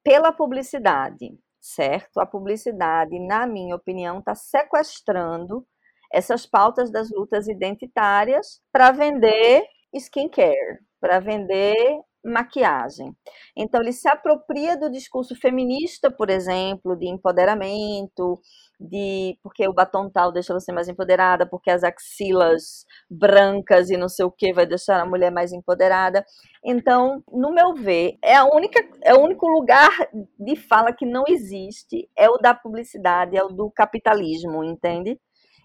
pela 0.05 0.33
publicidade, 0.33 1.39
certo? 1.61 2.21
A 2.21 2.27
publicidade, 2.27 3.19
na 3.21 3.47
minha 3.47 3.77
opinião, 3.77 4.19
está 4.19 4.35
sequestrando 4.35 5.67
essas 6.13 6.47
pautas 6.47 6.91
das 6.91 7.11
lutas 7.11 7.49
identitárias 7.49 8.61
para 8.73 8.91
vender 8.93 9.65
skincare, 9.95 10.79
para 11.01 11.21
vender 11.21 12.01
maquiagem. 12.25 13.15
Então, 13.57 13.81
ele 13.81 13.93
se 13.93 14.09
apropria 14.09 14.77
do 14.77 14.91
discurso 14.91 15.35
feminista, 15.35 16.11
por 16.11 16.31
exemplo, 16.31 16.97
de 16.97 17.09
empoderamento, 17.09 18.41
de 18.81 19.39
porque 19.43 19.67
o 19.67 19.73
batom 19.73 20.11
tal 20.11 20.33
deixa 20.33 20.53
você 20.53 20.73
mais 20.73 20.89
empoderada, 20.89 21.47
porque 21.47 21.71
as 21.71 21.85
axilas 21.85 22.85
brancas 23.11 23.91
e 23.91 23.97
não 23.97 24.09
sei 24.09 24.25
o 24.25 24.31
que 24.31 24.53
vai 24.53 24.67
deixar 24.67 25.01
a 25.01 25.07
mulher 25.07 25.31
mais 25.31 25.53
empoderada. 25.53 26.25
Então, 26.65 27.23
no 27.33 27.53
meu 27.53 27.75
ver, 27.75 28.17
é 28.23 28.35
a 28.37 28.45
única 28.45 28.81
é 29.03 29.15
o 29.15 29.21
único 29.21 29.47
lugar 29.49 29.91
de 30.39 30.57
fala 30.57 30.93
que 30.93 31.07
não 31.07 31.25
existe 31.29 32.09
é 32.17 32.29
o 32.29 32.39
da 32.39 32.55
publicidade, 32.55 33.37
é 33.37 33.43
o 33.43 33.49
do 33.49 33.71
capitalismo, 33.71 34.65
entende? 34.65 35.19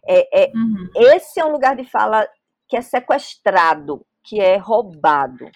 É, 0.08 0.46
é 0.46 0.52
uhum. 0.56 0.88
esse 1.14 1.40
é 1.40 1.46
um 1.46 1.52
lugar 1.52 1.76
de 1.76 1.84
fala 1.84 2.28
que 2.70 2.78
é 2.78 2.82
sequestrado, 2.82 4.06
que 4.24 4.40
é 4.40 4.58
roubado. 4.58 5.50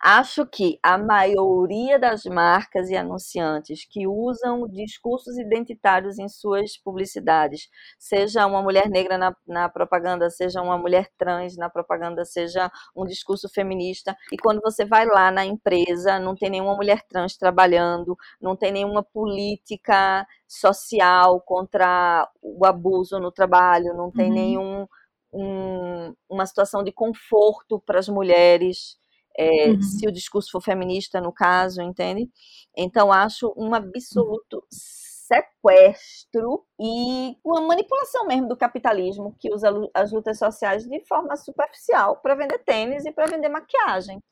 Acho 0.00 0.46
que 0.46 0.78
a 0.82 0.98
maioria 0.98 1.98
das 1.98 2.24
marcas 2.24 2.90
e 2.90 2.96
anunciantes 2.96 3.86
que 3.88 4.06
usam 4.06 4.68
discursos 4.68 5.38
identitários 5.38 6.18
em 6.18 6.28
suas 6.28 6.76
publicidades, 6.76 7.68
seja 7.98 8.46
uma 8.46 8.62
mulher 8.62 8.88
negra 8.88 9.16
na, 9.18 9.34
na, 9.46 9.68
propaganda, 9.68 10.28
seja 10.30 10.60
uma 10.62 10.78
mulher 10.78 11.10
trans 11.18 11.56
na 11.56 11.70
propaganda, 11.70 12.24
seja 12.24 12.70
um 12.94 13.04
discurso 13.04 13.48
feminista, 13.48 14.16
e 14.32 14.36
quando 14.36 14.60
você 14.60 14.84
vai 14.84 15.06
lá 15.06 15.30
na 15.30 15.44
empresa, 15.44 16.18
não 16.18 16.34
tem 16.34 16.50
nenhuma 16.50 16.76
mulher 16.76 17.02
trans 17.08 17.36
trabalhando, 17.36 18.16
não 18.40 18.56
tem 18.56 18.72
nenhuma 18.72 19.02
política 19.02 20.26
social 20.46 21.40
contra 21.40 22.28
o 22.42 22.64
abuso 22.64 23.18
no 23.18 23.32
trabalho, 23.32 23.94
não 23.94 24.10
tem 24.10 24.28
uhum. 24.28 24.34
nenhum 24.34 24.86
um, 25.32 26.14
uma 26.28 26.46
situação 26.46 26.82
de 26.82 26.92
conforto 26.92 27.80
para 27.80 27.98
as 27.98 28.08
mulheres 28.08 28.96
é, 29.38 29.70
uhum. 29.70 29.82
se 29.82 30.06
o 30.06 30.12
discurso 30.12 30.50
for 30.50 30.62
feminista, 30.62 31.20
no 31.20 31.32
caso, 31.32 31.82
entende? 31.82 32.30
Então, 32.76 33.12
acho 33.12 33.52
um 33.56 33.74
absoluto 33.74 34.64
sequestro 34.70 36.64
e 36.80 37.36
uma 37.44 37.60
manipulação 37.60 38.26
mesmo 38.26 38.48
do 38.48 38.56
capitalismo 38.56 39.34
que 39.38 39.52
usa 39.52 39.70
as 39.92 40.12
lutas 40.12 40.38
sociais 40.38 40.86
de 40.86 41.00
forma 41.06 41.36
superficial 41.36 42.16
para 42.18 42.34
vender 42.34 42.58
tênis 42.58 43.04
e 43.04 43.12
para 43.12 43.26
vender 43.26 43.48
maquiagem. 43.48 44.22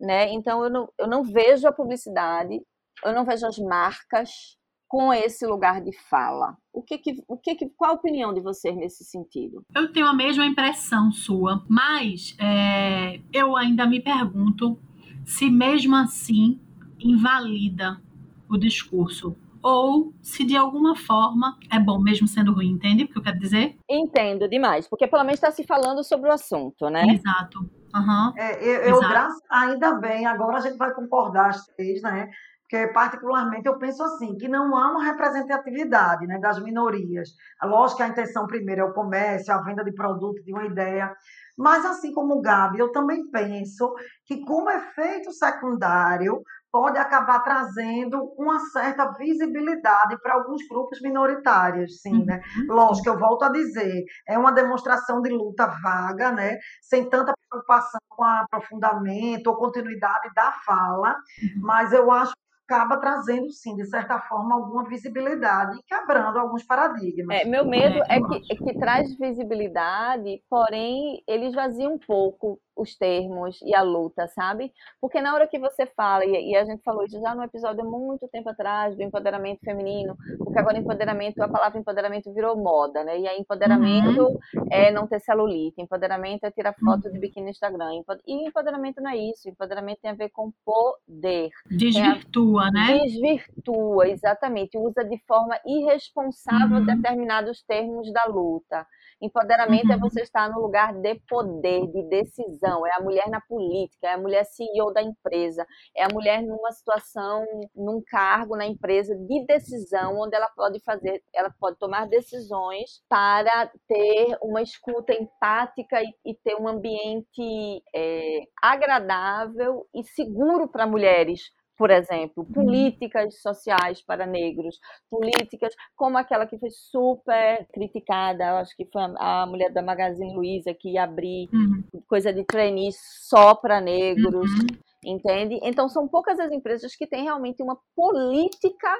Né? 0.00 0.32
Então, 0.32 0.64
eu 0.64 0.70
não, 0.70 0.92
eu 0.98 1.06
não 1.06 1.22
vejo 1.22 1.68
a 1.68 1.72
publicidade, 1.72 2.60
eu 3.04 3.12
não 3.12 3.24
vejo 3.24 3.46
as 3.46 3.58
marcas 3.58 4.58
com 4.90 5.14
esse 5.14 5.46
lugar 5.46 5.80
de 5.80 5.96
fala. 6.08 6.56
O 6.72 6.82
que 6.82 6.98
que, 6.98 7.22
o 7.28 7.36
que, 7.36 7.54
que 7.54 7.68
qual 7.76 7.92
a 7.92 7.94
opinião 7.94 8.34
de 8.34 8.40
vocês 8.40 8.76
nesse 8.76 9.04
sentido? 9.04 9.64
Eu 9.72 9.92
tenho 9.92 10.06
a 10.06 10.12
mesma 10.12 10.44
impressão 10.44 11.12
sua, 11.12 11.64
mas 11.68 12.36
é, 12.40 13.20
eu 13.32 13.56
ainda 13.56 13.86
me 13.86 14.00
pergunto 14.00 14.76
se 15.24 15.48
mesmo 15.48 15.94
assim 15.94 16.60
invalida 16.98 18.02
o 18.48 18.58
discurso 18.58 19.36
ou 19.62 20.12
se 20.20 20.44
de 20.44 20.56
alguma 20.56 20.96
forma 20.96 21.56
é 21.70 21.78
bom 21.78 22.00
mesmo 22.00 22.26
sendo 22.26 22.52
ruim, 22.52 22.70
entende 22.70 23.04
o 23.04 23.08
que 23.08 23.16
eu 23.16 23.22
quero 23.22 23.38
dizer? 23.38 23.76
Entendo 23.88 24.48
demais, 24.48 24.88
porque 24.88 25.06
pelo 25.06 25.22
menos 25.22 25.36
está 25.36 25.52
se 25.52 25.62
falando 25.62 26.02
sobre 26.02 26.28
o 26.28 26.32
assunto, 26.32 26.90
né? 26.90 27.04
Exato. 27.04 27.60
Uhum. 27.94 28.32
É, 28.36 28.64
eu, 28.64 28.94
eu 28.94 28.98
graças, 29.00 29.40
ainda 29.48 29.94
bem, 29.94 30.26
agora 30.26 30.56
a 30.56 30.60
gente 30.60 30.76
vai 30.76 30.92
concordar 30.92 31.50
as 31.50 31.66
três, 31.66 32.02
né? 32.02 32.30
Porque 32.70 32.86
particularmente 32.92 33.66
eu 33.66 33.76
penso 33.78 34.00
assim, 34.04 34.36
que 34.36 34.46
não 34.46 34.76
há 34.76 34.92
uma 34.92 35.04
representatividade 35.04 36.24
né, 36.28 36.38
das 36.38 36.62
minorias. 36.62 37.30
Lógico 37.60 37.96
que 37.96 38.02
a 38.04 38.08
intenção 38.08 38.46
primeiro 38.46 38.82
é 38.82 38.84
o 38.84 38.92
comércio, 38.92 39.52
a 39.52 39.60
venda 39.60 39.82
de 39.82 39.92
produto, 39.92 40.40
de 40.44 40.52
uma 40.52 40.64
ideia, 40.64 41.12
mas 41.58 41.84
assim 41.84 42.14
como 42.14 42.36
o 42.36 42.40
Gabi, 42.40 42.78
eu 42.78 42.92
também 42.92 43.28
penso 43.28 43.92
que 44.24 44.44
como 44.44 44.70
efeito 44.70 45.32
secundário 45.32 46.40
pode 46.70 46.96
acabar 46.96 47.40
trazendo 47.40 48.32
uma 48.38 48.60
certa 48.70 49.10
visibilidade 49.18 50.16
para 50.22 50.34
alguns 50.34 50.62
grupos 50.68 51.02
minoritários, 51.02 52.00
sim, 52.00 52.24
né? 52.24 52.40
Uhum. 52.56 52.74
Lógico, 52.76 53.08
eu 53.08 53.18
volto 53.18 53.42
a 53.42 53.48
dizer, 53.48 54.04
é 54.28 54.38
uma 54.38 54.52
demonstração 54.52 55.20
de 55.20 55.30
luta 55.30 55.66
vaga, 55.82 56.30
né? 56.30 56.58
Sem 56.80 57.10
tanta 57.10 57.34
preocupação 57.48 58.00
com 58.08 58.22
aprofundamento 58.22 59.48
ou 59.48 59.56
continuidade 59.56 60.32
da 60.36 60.52
fala, 60.64 61.16
uhum. 61.42 61.62
mas 61.62 61.92
eu 61.92 62.08
acho 62.12 62.32
acaba 62.70 62.98
trazendo, 62.98 63.50
sim, 63.50 63.74
de 63.74 63.84
certa 63.86 64.20
forma, 64.20 64.54
alguma 64.54 64.84
visibilidade 64.84 65.76
e 65.76 65.82
quebrando 65.82 66.38
alguns 66.38 66.62
paradigmas. 66.62 67.40
É, 67.40 67.44
meu 67.44 67.66
medo 67.66 67.98
é, 68.08 68.16
é 68.16 68.20
que, 68.20 68.52
é 68.52 68.56
que 68.56 68.78
traz 68.78 69.12
visibilidade, 69.18 70.40
porém, 70.48 71.20
ele 71.26 71.46
esvazia 71.46 71.88
um 71.88 71.98
pouco 71.98 72.60
os 72.80 72.96
termos 72.96 73.60
e 73.62 73.74
a 73.74 73.82
luta, 73.82 74.26
sabe? 74.28 74.72
Porque 75.00 75.20
na 75.20 75.34
hora 75.34 75.46
que 75.46 75.58
você 75.58 75.86
fala, 75.86 76.24
e, 76.24 76.56
a 76.56 76.64
gente 76.64 76.82
falou 76.82 77.04
isso 77.04 77.20
já 77.20 77.34
no 77.34 77.42
episódio 77.42 77.84
muito 77.84 78.26
tempo 78.28 78.48
atrás, 78.48 78.96
do 78.96 79.02
empoderamento 79.02 79.60
feminino, 79.60 80.16
porque 80.38 80.58
agora 80.58 80.78
empoderamento, 80.78 81.40
a 81.42 81.48
palavra 81.48 81.78
empoderamento 81.78 82.32
virou 82.32 82.56
moda, 82.56 83.04
né? 83.04 83.18
E 83.18 83.28
aí 83.28 83.38
empoderamento 83.38 84.22
uhum. 84.22 84.66
é 84.70 84.90
não 84.90 85.06
ter 85.06 85.20
celulite, 85.20 85.80
empoderamento 85.80 86.44
é 86.44 86.50
tirar 86.50 86.74
foto 86.74 87.10
de 87.10 87.18
biquíni 87.18 87.44
no 87.44 87.50
Instagram. 87.50 88.02
E 88.26 88.48
empoderamento 88.48 89.00
não 89.00 89.10
é 89.10 89.16
isso, 89.16 89.48
empoderamento 89.48 90.00
tem 90.00 90.10
a 90.10 90.14
ver 90.14 90.30
com 90.30 90.52
poder. 90.64 91.50
Desvirtua, 91.66 92.64
a... 92.64 92.70
né? 92.70 92.98
Desvirtua, 93.00 94.08
exatamente. 94.08 94.78
Usa 94.78 95.04
de 95.04 95.18
forma 95.26 95.58
irresponsável 95.66 96.78
uhum. 96.78 96.86
determinados 96.86 97.62
termos 97.62 98.12
da 98.12 98.24
luta 98.24 98.86
Empoderamento 99.20 99.90
é 99.92 99.96
uhum. 99.96 100.06
é 100.06 100.08
você 100.08 100.22
estar 100.22 100.50
no 100.50 100.60
lugar 100.60 100.94
de 100.94 101.14
poder, 101.28 101.86
de 101.88 102.02
decisão. 102.08 102.86
É 102.86 102.96
a 102.96 103.02
mulher 103.02 103.28
na 103.28 103.40
política, 103.40 104.08
é 104.08 104.14
a 104.14 104.18
mulher 104.18 104.44
CEO 104.44 104.92
da 104.92 105.02
empresa, 105.02 105.66
é 105.96 106.04
a 106.04 106.08
mulher 106.08 106.42
numa 106.42 106.72
situação, 106.72 107.44
num 107.74 108.02
cargo 108.06 108.56
na 108.56 108.66
empresa 108.66 109.14
de 109.14 109.46
decisão, 109.46 110.18
onde 110.18 110.34
ela 110.34 110.48
pode 110.56 110.80
fazer, 110.80 111.22
ela 111.34 111.52
pode 111.58 111.78
tomar 111.78 112.08
decisões 112.08 113.02
para 113.08 113.70
ter 113.86 114.38
uma 114.42 114.62
escuta 114.62 115.12
empática 115.12 116.02
e, 116.02 116.14
e 116.24 116.34
ter 116.34 116.54
um 116.56 116.66
ambiente 116.68 117.82
é, 117.94 118.40
agradável 118.62 119.86
e 119.94 120.02
seguro 120.02 120.68
para 120.68 120.86
mulheres 120.86 121.40
por 121.80 121.90
exemplo, 121.90 122.44
uhum. 122.44 122.52
políticas 122.52 123.40
sociais 123.40 124.02
para 124.02 124.26
negros, 124.26 124.78
políticas 125.08 125.74
como 125.96 126.18
aquela 126.18 126.44
que 126.44 126.58
foi 126.58 126.68
super 126.68 127.66
criticada, 127.72 128.58
acho 128.58 128.76
que 128.76 128.84
foi 128.84 129.00
a 129.16 129.46
mulher 129.46 129.72
da 129.72 129.80
Magazine 129.80 130.36
Luiza 130.36 130.74
que 130.74 130.90
ia 130.90 131.04
abrir 131.04 131.48
uhum. 131.50 131.82
coisa 132.06 132.34
de 132.34 132.44
trainee 132.44 132.90
só 132.92 133.54
para 133.54 133.80
negros, 133.80 134.50
uhum. 134.50 134.66
entende? 135.02 135.58
Então 135.62 135.88
são 135.88 136.06
poucas 136.06 136.38
as 136.38 136.52
empresas 136.52 136.94
que 136.94 137.06
têm 137.06 137.22
realmente 137.22 137.62
uma 137.62 137.78
política 137.96 138.94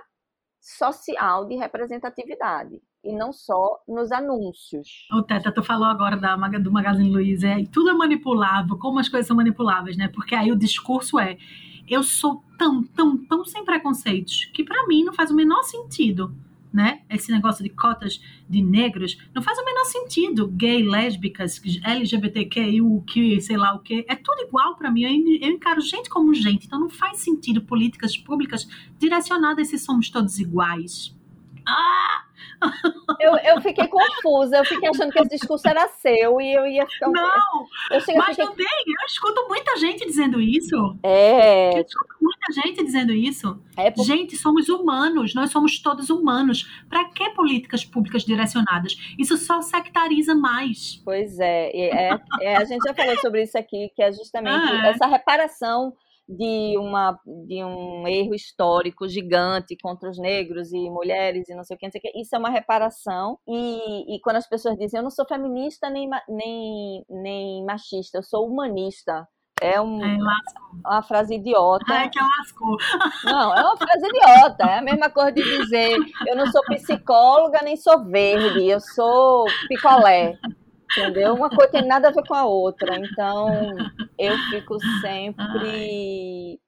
social 0.58 1.44
de 1.44 1.56
representatividade 1.56 2.80
e 3.04 3.14
não 3.14 3.30
só 3.30 3.78
nos 3.86 4.10
anúncios. 4.10 5.06
O 5.12 5.22
Teta, 5.22 5.52
tu 5.52 5.62
falou 5.62 5.86
agora 5.86 6.16
da, 6.16 6.34
do 6.34 6.72
Magazine 6.72 7.12
Luiza, 7.12 7.58
e 7.58 7.66
tudo 7.66 7.90
é 7.90 7.92
manipulável, 7.92 8.78
como 8.78 9.00
as 9.00 9.08
coisas 9.10 9.26
são 9.26 9.36
manipuláveis, 9.36 9.98
né? 9.98 10.08
Porque 10.08 10.34
aí 10.34 10.50
o 10.50 10.58
discurso 10.58 11.18
é 11.18 11.36
eu 11.86 12.02
sou 12.02 12.42
tão, 12.60 12.82
tão, 12.82 13.16
tão 13.16 13.42
sem 13.42 13.64
preconceitos 13.64 14.44
que 14.52 14.62
para 14.62 14.86
mim 14.86 15.02
não 15.02 15.14
faz 15.14 15.30
o 15.30 15.34
menor 15.34 15.62
sentido, 15.62 16.36
né? 16.70 17.00
Esse 17.08 17.32
negócio 17.32 17.64
de 17.64 17.70
cotas 17.70 18.20
de 18.46 18.60
negros 18.60 19.16
não 19.34 19.40
faz 19.40 19.58
o 19.58 19.64
menor 19.64 19.86
sentido. 19.86 20.46
Gay, 20.46 20.82
lésbicas, 20.82 21.58
LGBTQ, 21.82 23.02
que 23.06 23.40
sei 23.40 23.56
lá 23.56 23.74
o 23.74 23.78
que, 23.78 24.04
é 24.06 24.14
tudo 24.14 24.42
igual 24.42 24.76
para 24.76 24.90
mim. 24.90 25.04
Eu, 25.04 25.48
eu 25.48 25.54
encaro 25.54 25.80
gente 25.80 26.10
como 26.10 26.34
gente, 26.34 26.66
então 26.66 26.78
não 26.78 26.90
faz 26.90 27.20
sentido 27.20 27.62
políticas 27.62 28.14
públicas 28.14 28.68
direcionadas 28.98 29.68
se 29.68 29.78
somos 29.78 30.10
todos 30.10 30.38
iguais. 30.38 31.16
Ah! 31.66 32.26
Eu, 33.18 33.36
eu 33.36 33.60
fiquei 33.60 33.86
confusa, 33.86 34.56
eu 34.56 34.64
fiquei 34.64 34.88
achando 34.88 35.12
que 35.12 35.18
esse 35.18 35.28
discurso 35.30 35.68
era 35.68 35.88
seu 35.88 36.40
e 36.40 36.54
eu 36.54 36.66
ia 36.66 36.86
ficar. 36.86 37.10
Não, 37.10 37.66
eu 37.90 38.00
cheguei, 38.00 38.16
mas 38.16 38.36
fiquei... 38.36 38.46
também, 38.46 38.66
eu 38.66 39.06
escuto 39.06 39.46
muita 39.48 39.76
gente 39.76 40.06
dizendo 40.06 40.40
isso. 40.40 40.96
É. 41.02 41.78
Eu 41.78 41.82
escuto 41.82 42.14
muita 42.20 42.52
gente 42.52 42.82
dizendo 42.82 43.12
isso. 43.12 43.60
É 43.76 43.90
por... 43.90 44.04
Gente, 44.04 44.36
somos 44.36 44.68
humanos, 44.68 45.34
nós 45.34 45.50
somos 45.50 45.78
todos 45.80 46.08
humanos. 46.08 46.66
Para 46.88 47.04
que 47.10 47.28
políticas 47.30 47.84
públicas 47.84 48.24
direcionadas? 48.24 48.96
Isso 49.18 49.36
só 49.36 49.60
sectariza 49.60 50.34
mais. 50.34 51.00
Pois 51.04 51.38
é, 51.38 51.70
é, 51.74 52.20
é 52.40 52.56
a 52.56 52.64
gente 52.64 52.82
já 52.86 52.94
falou 52.94 53.18
sobre 53.18 53.42
isso 53.42 53.58
aqui, 53.58 53.90
que 53.94 54.02
é 54.02 54.12
justamente 54.12 54.72
ah, 54.72 54.86
é. 54.86 54.90
essa 54.90 55.06
reparação 55.06 55.92
de, 56.30 56.78
uma, 56.78 57.18
de 57.46 57.64
um 57.64 58.06
erro 58.06 58.34
histórico 58.34 59.08
gigante 59.08 59.76
contra 59.82 60.08
os 60.08 60.18
negros 60.18 60.72
e 60.72 60.88
mulheres 60.88 61.48
e 61.48 61.54
não 61.54 61.64
sei 61.64 61.76
o 61.76 61.78
que, 61.78 61.86
não 61.86 61.90
sei 61.90 61.98
o 61.98 62.02
que. 62.02 62.20
Isso 62.20 62.36
é 62.36 62.38
uma 62.38 62.50
reparação. 62.50 63.38
E, 63.48 64.16
e 64.16 64.20
quando 64.20 64.36
as 64.36 64.48
pessoas 64.48 64.76
dizem, 64.78 64.98
eu 64.98 65.02
não 65.02 65.10
sou 65.10 65.26
feminista 65.26 65.90
nem, 65.90 66.08
nem, 66.28 67.04
nem 67.08 67.64
machista, 67.64 68.18
eu 68.18 68.22
sou 68.22 68.46
humanista. 68.46 69.26
É, 69.60 69.78
um, 69.78 70.02
é 70.02 70.16
uma 70.86 71.02
frase 71.02 71.34
idiota. 71.34 71.84
Ai, 71.88 72.08
que 72.08 72.18
lascou. 72.18 72.76
Não, 73.30 73.54
é 73.54 73.60
uma 73.60 73.76
frase 73.76 74.06
idiota. 74.06 74.64
É 74.64 74.78
a 74.78 74.82
mesma 74.82 75.10
coisa 75.10 75.32
de 75.32 75.42
dizer 75.42 75.98
eu 76.26 76.34
não 76.34 76.46
sou 76.46 76.62
psicóloga 76.62 77.60
nem 77.62 77.76
sou 77.76 78.06
verde, 78.06 78.66
eu 78.66 78.80
sou 78.80 79.44
picolé. 79.68 80.38
Entendeu? 80.90 81.34
Uma 81.34 81.48
coisa 81.48 81.70
tem 81.70 81.86
nada 81.86 82.08
a 82.08 82.12
ver 82.12 82.26
com 82.26 82.34
a 82.34 82.44
outra. 82.44 82.96
Então, 82.96 83.48
eu 84.18 84.36
fico 84.50 84.76
sempre. 85.00 86.60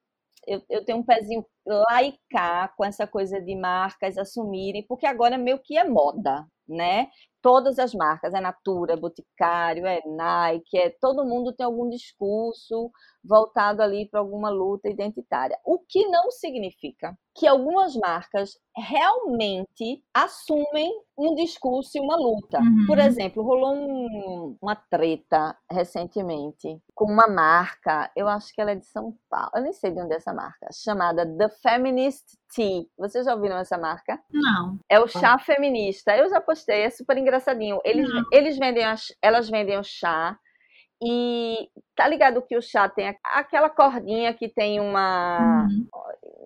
Eu, 0.46 0.62
eu 0.68 0.84
tenho 0.84 0.98
um 0.98 1.04
pezinho 1.04 1.44
lá 1.66 2.02
e 2.02 2.14
cá 2.30 2.68
com 2.76 2.84
essa 2.84 3.06
coisa 3.06 3.40
de 3.40 3.54
marcas 3.56 4.18
assumirem, 4.18 4.84
porque 4.86 5.06
agora 5.06 5.38
meio 5.38 5.58
que 5.60 5.76
é 5.76 5.84
moda, 5.84 6.44
né? 6.68 7.08
Todas 7.42 7.78
as 7.78 7.92
marcas, 7.92 8.32
é 8.32 8.40
Natura, 8.40 8.94
é 8.94 8.96
Boticário, 8.96 9.84
é 9.84 10.00
Nike, 10.06 10.78
é, 10.78 10.90
todo 10.90 11.24
mundo 11.24 11.52
tem 11.52 11.66
algum 11.66 11.88
discurso 11.88 12.90
voltado 13.24 13.82
ali 13.82 14.08
para 14.08 14.20
alguma 14.20 14.48
luta 14.48 14.88
identitária. 14.88 15.58
O 15.64 15.78
que 15.78 16.06
não 16.08 16.30
significa 16.30 17.16
que 17.34 17.46
algumas 17.46 17.96
marcas 17.96 18.58
realmente 18.76 20.02
assumem 20.14 20.92
um 21.16 21.34
discurso 21.34 21.96
e 21.96 22.00
uma 22.00 22.16
luta. 22.16 22.58
Uhum. 22.58 22.86
Por 22.86 22.98
exemplo, 22.98 23.42
rolou 23.42 23.74
um, 23.74 24.56
uma 24.60 24.74
treta 24.74 25.56
recentemente 25.70 26.80
com 26.94 27.04
uma 27.04 27.26
marca, 27.28 28.10
eu 28.16 28.28
acho 28.28 28.52
que 28.54 28.60
ela 28.60 28.72
é 28.72 28.74
de 28.74 28.86
São 28.86 29.16
Paulo, 29.30 29.50
eu 29.54 29.62
nem 29.62 29.72
sei 29.72 29.92
de 29.92 30.00
onde 30.00 30.14
é 30.14 30.16
essa 30.16 30.32
marca, 30.32 30.68
chamada 30.72 31.26
The 31.26 31.48
Feminist 31.48 32.36
Tea. 32.54 32.84
Vocês 32.98 33.24
já 33.24 33.34
ouviram 33.34 33.56
essa 33.56 33.78
marca? 33.78 34.20
Não. 34.30 34.78
É 34.88 34.98
o 35.00 35.06
chá 35.06 35.38
feminista. 35.38 36.16
Eu 36.16 36.28
já 36.28 36.40
postei, 36.40 36.82
é 36.82 36.90
super 36.90 37.16
engraçadinho. 37.32 37.80
Eles, 37.84 38.08
eles 38.30 38.58
vendem, 38.58 38.84
elas 39.22 39.48
vendem 39.48 39.78
o 39.78 39.82
chá 39.82 40.36
e 41.02 41.68
tá 41.96 42.06
ligado 42.06 42.42
que 42.42 42.56
o 42.56 42.62
chá 42.62 42.88
tem 42.88 43.16
aquela 43.24 43.68
cordinha 43.70 44.34
que 44.34 44.48
tem 44.48 44.78
uma. 44.78 45.66
Uhum. 45.66 45.88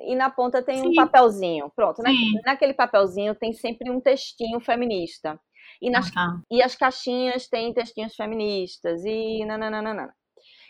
E 0.09 0.14
na 0.14 0.30
ponta 0.30 0.62
tem 0.62 0.78
Sim. 0.78 0.89
um 0.89 0.95
papelzinho. 0.95 1.70
Pronto, 1.74 2.03
né? 2.03 2.11
naquele 2.45 2.72
papelzinho 2.72 3.34
tem 3.34 3.53
sempre 3.53 3.91
um 3.91 4.01
textinho 4.01 4.61
feminista. 4.61 5.39
E, 5.82 5.91
nas, 5.91 6.09
uhum. 6.09 6.41
e 6.51 6.62
as 6.62 6.74
caixinhas 6.74 7.49
têm 7.49 7.74
textinhos 7.74 8.14
feministas. 8.14 9.05
E 9.05 9.45
nananana. 9.45 10.14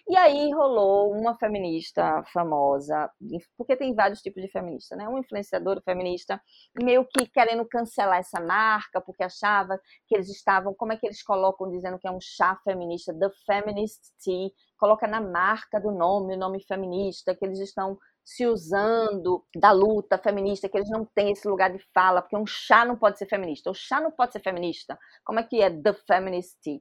E 0.08 0.16
aí 0.16 0.52
rolou 0.52 1.12
uma 1.12 1.36
feminista 1.36 2.22
famosa, 2.32 3.10
porque 3.56 3.76
tem 3.76 3.92
vários 3.92 4.22
tipos 4.22 4.40
de 4.40 4.48
feminista, 4.48 4.94
né? 4.94 5.08
Uma 5.08 5.18
influenciadora 5.18 5.80
feminista, 5.84 6.40
meio 6.80 7.04
que 7.04 7.26
querendo 7.26 7.66
cancelar 7.66 8.18
essa 8.18 8.40
marca, 8.40 9.00
porque 9.00 9.24
achava 9.24 9.80
que 10.06 10.14
eles 10.14 10.28
estavam, 10.28 10.72
como 10.74 10.92
é 10.92 10.96
que 10.96 11.06
eles 11.06 11.24
colocam 11.24 11.68
dizendo 11.68 11.98
que 11.98 12.06
é 12.06 12.10
um 12.10 12.20
chá 12.20 12.56
feminista, 12.62 13.12
The 13.18 13.30
Feminist 13.44 14.00
Tea, 14.22 14.50
coloca 14.78 15.08
na 15.08 15.20
marca 15.20 15.80
do 15.80 15.90
nome, 15.90 16.34
o 16.34 16.38
nome 16.38 16.62
feminista, 16.62 17.34
que 17.34 17.44
eles 17.44 17.58
estão 17.58 17.98
se 18.24 18.46
usando 18.46 19.44
da 19.56 19.72
luta 19.72 20.18
feminista, 20.18 20.68
que 20.68 20.76
eles 20.76 20.90
não 20.90 21.04
têm 21.04 21.32
esse 21.32 21.48
lugar 21.48 21.72
de 21.72 21.84
fala, 21.92 22.22
porque 22.22 22.36
um 22.36 22.46
chá 22.46 22.84
não 22.84 22.96
pode 22.96 23.18
ser 23.18 23.26
feminista, 23.26 23.70
o 23.70 23.74
chá 23.74 24.00
não 24.00 24.12
pode 24.12 24.32
ser 24.32 24.40
feminista. 24.40 24.96
Como 25.24 25.40
é 25.40 25.42
que 25.42 25.60
é 25.60 25.68
The 25.68 25.92
Feminist 25.92 26.58
Tea? 26.62 26.80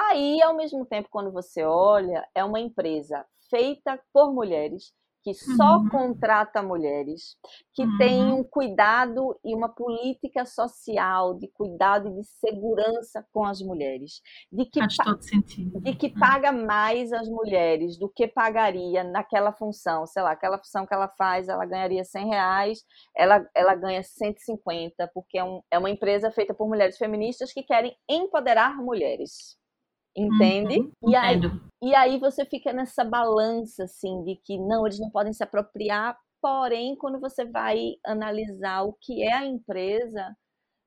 Aí, 0.00 0.40
ao 0.42 0.54
mesmo 0.54 0.86
tempo, 0.86 1.08
quando 1.10 1.32
você 1.32 1.64
olha, 1.64 2.24
é 2.32 2.44
uma 2.44 2.60
empresa 2.60 3.26
feita 3.50 4.00
por 4.12 4.32
mulheres, 4.32 4.92
que 5.24 5.34
só 5.34 5.78
uhum. 5.78 5.88
contrata 5.88 6.62
mulheres, 6.62 7.36
que 7.74 7.82
uhum. 7.82 7.98
tem 7.98 8.32
um 8.32 8.44
cuidado 8.44 9.36
e 9.44 9.52
uma 9.56 9.68
política 9.68 10.46
social 10.46 11.34
de 11.34 11.48
cuidado 11.48 12.08
e 12.08 12.14
de 12.14 12.24
segurança 12.24 13.26
com 13.32 13.44
as 13.44 13.60
mulheres, 13.60 14.22
de 14.52 14.66
que, 14.66 14.78
Faz 14.78 14.96
todo 14.98 15.20
sentido. 15.20 15.80
De 15.80 15.96
que 15.96 16.06
uhum. 16.06 16.20
paga 16.20 16.52
mais 16.52 17.12
as 17.12 17.28
mulheres 17.28 17.98
do 17.98 18.08
que 18.08 18.28
pagaria 18.28 19.02
naquela 19.02 19.52
função, 19.52 20.06
sei 20.06 20.22
lá, 20.22 20.30
aquela 20.30 20.58
função 20.58 20.86
que 20.86 20.94
ela 20.94 21.08
faz, 21.08 21.48
ela 21.48 21.66
ganharia 21.66 22.04
100 22.04 22.28
reais, 22.28 22.84
ela, 23.16 23.44
ela 23.52 23.74
ganha 23.74 24.04
150, 24.04 25.10
porque 25.12 25.38
é, 25.38 25.42
um, 25.42 25.60
é 25.72 25.76
uma 25.76 25.90
empresa 25.90 26.30
feita 26.30 26.54
por 26.54 26.68
mulheres 26.68 26.96
feministas 26.96 27.52
que 27.52 27.64
querem 27.64 27.96
empoderar 28.08 28.76
mulheres 28.76 29.58
entende? 30.16 30.80
Uhum, 30.80 31.10
e, 31.10 31.16
aí, 31.16 31.40
e 31.82 31.94
aí 31.94 32.18
você 32.18 32.44
fica 32.44 32.72
nessa 32.72 33.04
balança, 33.04 33.84
assim, 33.84 34.22
de 34.24 34.36
que 34.36 34.58
não, 34.58 34.86
eles 34.86 34.98
não 34.98 35.10
podem 35.10 35.32
se 35.32 35.42
apropriar, 35.42 36.16
porém, 36.40 36.96
quando 36.96 37.20
você 37.20 37.44
vai 37.44 37.94
analisar 38.04 38.82
o 38.82 38.96
que 39.00 39.22
é 39.22 39.32
a 39.32 39.44
empresa, 39.44 40.36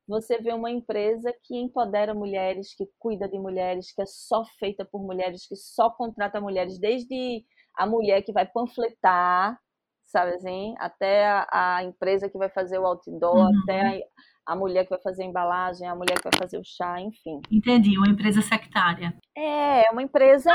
você 0.06 0.38
vê 0.38 0.52
uma 0.52 0.70
empresa 0.70 1.32
que 1.44 1.56
empodera 1.56 2.14
mulheres, 2.14 2.74
que 2.74 2.88
cuida 2.98 3.28
de 3.28 3.38
mulheres, 3.38 3.92
que 3.94 4.02
é 4.02 4.06
só 4.06 4.44
feita 4.58 4.84
por 4.84 5.02
mulheres, 5.02 5.46
que 5.46 5.56
só 5.56 5.90
contrata 5.90 6.40
mulheres, 6.40 6.78
desde 6.78 7.44
a 7.76 7.86
mulher 7.86 8.22
que 8.22 8.32
vai 8.32 8.46
panfletar, 8.46 9.58
sabe 10.04 10.34
assim, 10.34 10.74
até 10.78 11.26
a, 11.26 11.46
a 11.50 11.84
empresa 11.84 12.28
que 12.28 12.36
vai 12.36 12.50
fazer 12.50 12.78
o 12.78 12.86
outdoor, 12.86 13.36
uhum. 13.36 13.62
até 13.62 14.04
a, 14.46 14.56
mulher 14.56 14.84
que 14.84 14.90
vai 14.90 15.00
fazer 15.00 15.22
a 15.22 15.26
embalagem, 15.26 15.86
a 15.86 15.94
mulher 15.94 16.16
que 16.16 16.24
vai 16.24 16.32
fazer 16.38 16.58
o 16.58 16.64
chá, 16.64 17.00
enfim. 17.00 17.40
Entendi, 17.50 17.96
uma 17.96 18.08
empresa 18.08 18.42
sectária. 18.42 19.14
É, 19.36 19.90
uma 19.90 20.02
empresa. 20.02 20.50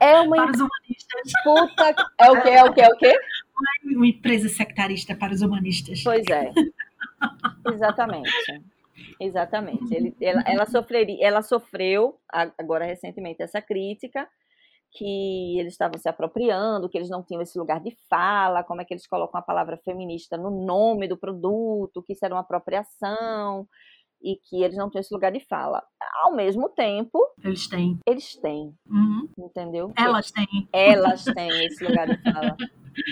É 0.00 0.20
uma 0.20 0.36
para 0.36 0.52
os 0.52 0.60
humanistas. 0.60 1.32
Puta, 1.42 1.94
é 2.18 2.30
o 2.30 2.42
quê? 2.42 2.48
É 2.50 2.64
o 2.64 2.74
quê? 2.74 2.80
É 2.82 2.88
o 2.88 2.96
quê? 2.96 3.18
Uma 3.84 4.06
empresa 4.06 4.48
sectarista 4.48 5.14
para 5.14 5.32
os 5.32 5.40
humanistas. 5.40 6.02
Pois 6.04 6.24
é. 6.28 6.52
Exatamente. 7.72 8.30
Exatamente. 9.20 9.94
Ele, 9.94 10.14
ela, 10.20 10.42
ela, 10.46 10.66
sofreria, 10.66 11.26
ela 11.26 11.42
sofreu 11.42 12.18
agora 12.58 12.84
recentemente 12.84 13.42
essa 13.42 13.62
crítica 13.62 14.28
que 14.92 15.58
eles 15.58 15.74
estavam 15.74 15.98
se 15.98 16.08
apropriando, 16.08 16.88
que 16.88 16.96
eles 16.96 17.10
não 17.10 17.22
tinham 17.22 17.42
esse 17.42 17.58
lugar 17.58 17.80
de 17.80 17.94
fala, 18.08 18.64
como 18.64 18.80
é 18.80 18.84
que 18.84 18.94
eles 18.94 19.06
colocam 19.06 19.38
a 19.38 19.42
palavra 19.42 19.76
feminista 19.84 20.36
no 20.36 20.50
nome 20.64 21.06
do 21.08 21.16
produto, 21.18 22.02
que 22.02 22.12
isso 22.14 22.24
era 22.24 22.34
uma 22.34 22.40
apropriação. 22.40 23.66
e 24.22 24.36
que 24.36 24.62
eles 24.62 24.76
não 24.76 24.90
têm 24.90 25.00
esse 25.00 25.12
lugar 25.12 25.30
de 25.30 25.40
fala. 25.40 25.82
Ao 26.24 26.34
mesmo 26.34 26.68
tempo, 26.70 27.18
eles 27.44 27.68
têm. 27.68 27.98
Eles 28.06 28.34
têm. 28.36 28.74
Uhum. 28.86 29.28
Entendeu? 29.38 29.92
Elas 29.96 30.30
têm. 30.30 30.46
Elas 30.72 31.24
têm 31.24 31.66
esse 31.66 31.84
lugar 31.84 32.06
de 32.08 32.22
fala. 32.22 32.56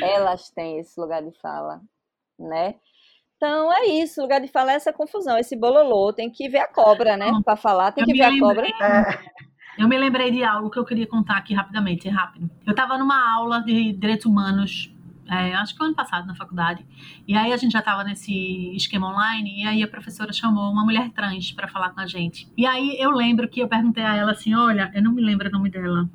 Elas 0.03 0.51
têm 0.51 0.79
esse 0.79 0.99
lugar 0.99 1.23
de 1.23 1.39
fala, 1.41 1.81
né? 2.39 2.77
Então 3.37 3.71
é 3.73 3.87
isso, 3.87 4.23
lugar 4.23 4.41
de 4.41 4.49
fala 4.49 4.73
é 4.73 4.77
essa 4.77 4.93
confusão, 4.93 5.37
esse 5.37 5.55
bololô, 5.55 6.13
tem 6.13 6.31
que 6.31 6.49
ver 6.49 6.61
a 6.61 6.69
cobra, 6.73 7.17
né? 7.17 7.31
Para 7.45 7.57
falar, 7.57 7.93
tem 7.93 8.05
que 8.05 8.13
ver 8.15 8.23
a 8.23 8.39
cobra. 8.39 8.67
Eu 9.79 9.89
me 9.89 9.99
lembrei 9.99 10.31
de 10.31 10.45
algo 10.45 10.71
que 10.71 10.79
eu 10.79 10.85
queria 10.85 11.07
contar 11.07 11.37
aqui 11.37 11.55
rapidamente, 11.55 12.09
rápido. 12.09 12.51
Eu 12.65 12.71
estava 12.71 12.97
numa 12.97 13.35
aula 13.35 13.61
de 13.61 13.93
direitos 13.93 14.27
humanos 14.27 14.95
é, 15.29 15.55
acho 15.55 15.75
que 15.75 15.83
ano 15.83 15.95
passado 15.95 16.27
na 16.27 16.35
faculdade. 16.35 16.85
E 17.27 17.37
aí 17.37 17.53
a 17.53 17.57
gente 17.57 17.73
já 17.73 17.79
estava 17.79 18.05
nesse 18.05 18.75
esquema 18.75 19.11
online 19.11 19.63
e 19.63 19.67
aí 19.67 19.83
a 19.83 19.89
professora 19.89 20.33
chamou 20.33 20.71
uma 20.71 20.85
mulher 20.85 21.11
trans 21.11 21.53
para 21.53 21.69
falar 21.69 21.91
com 21.91 22.01
a 22.01 22.07
gente. 22.07 22.49
E 22.57 22.67
aí 22.67 22.97
eu 22.99 23.11
lembro 23.11 23.49
que 23.49 23.61
eu 23.61 23.69
perguntei 23.69 24.05
a 24.05 24.15
ela 24.15 24.33
assim, 24.33 24.55
olha, 24.55 24.91
eu 24.95 25.03
não 25.03 25.13
me 25.13 25.23
lembro 25.23 25.49
o 25.49 25.51
nome 25.51 25.71
dela, 25.71 26.09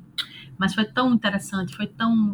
mas 0.56 0.74
foi 0.74 0.84
tão 0.84 1.12
interessante, 1.12 1.74
foi 1.76 1.86
tão 1.86 2.32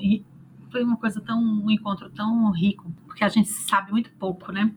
foi 0.71 0.83
uma 0.83 0.97
coisa 0.97 1.21
tão 1.21 1.41
um 1.41 1.71
encontro 1.71 2.11
tão 2.11 2.51
rico, 2.51 2.93
porque 3.07 3.25
a 3.25 3.29
gente 3.29 3.49
sabe 3.49 3.93
muito 3.93 4.11
pouco, 4.11 4.53
né? 4.53 4.71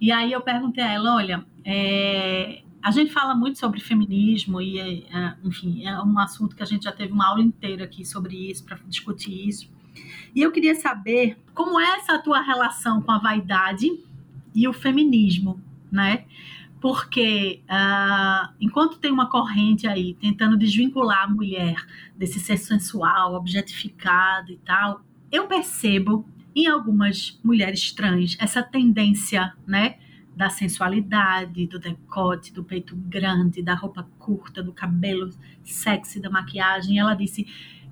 E 0.00 0.12
aí 0.12 0.32
eu 0.32 0.40
perguntei 0.40 0.84
a 0.84 0.92
ela, 0.92 1.14
olha, 1.14 1.44
é, 1.64 2.62
a 2.82 2.90
gente 2.90 3.12
fala 3.12 3.34
muito 3.34 3.58
sobre 3.58 3.80
feminismo 3.80 4.60
e, 4.60 4.78
é, 4.78 5.36
enfim, 5.44 5.86
é 5.86 6.02
um 6.02 6.18
assunto 6.18 6.56
que 6.56 6.62
a 6.62 6.66
gente 6.66 6.84
já 6.84 6.92
teve 6.92 7.12
uma 7.12 7.28
aula 7.28 7.40
inteira 7.40 7.84
aqui 7.84 8.04
sobre 8.04 8.50
isso, 8.50 8.64
para 8.64 8.76
discutir 8.88 9.48
isso. 9.48 9.70
E 10.34 10.42
eu 10.42 10.50
queria 10.50 10.74
saber 10.74 11.38
como 11.54 11.78
é 11.78 11.96
essa 11.98 12.18
tua 12.18 12.40
relação 12.40 13.00
com 13.00 13.12
a 13.12 13.18
vaidade 13.18 13.86
e 14.54 14.66
o 14.66 14.72
feminismo, 14.72 15.60
né? 15.90 16.24
Porque 16.80 17.60
uh, 17.70 18.52
enquanto 18.60 18.98
tem 18.98 19.12
uma 19.12 19.28
corrente 19.28 19.86
aí 19.86 20.14
tentando 20.14 20.56
desvincular 20.56 21.24
a 21.24 21.28
mulher 21.28 21.76
desse 22.16 22.40
ser 22.40 22.56
sensual, 22.56 23.34
objetificado 23.34 24.50
e 24.50 24.56
tal, 24.56 25.02
eu 25.30 25.46
percebo 25.46 26.26
em 26.54 26.66
algumas 26.66 27.38
mulheres 27.44 27.92
trans 27.92 28.36
essa 28.40 28.62
tendência, 28.62 29.54
né? 29.66 29.98
Da 30.34 30.48
sensualidade, 30.48 31.66
do 31.66 31.78
decote, 31.78 32.52
do 32.52 32.64
peito 32.64 32.96
grande, 32.96 33.62
da 33.62 33.74
roupa 33.74 34.08
curta, 34.18 34.62
do 34.62 34.72
cabelo 34.72 35.30
sexy, 35.62 36.20
da 36.20 36.30
maquiagem. 36.30 36.98
Ela 36.98 37.14
disse: 37.14 37.46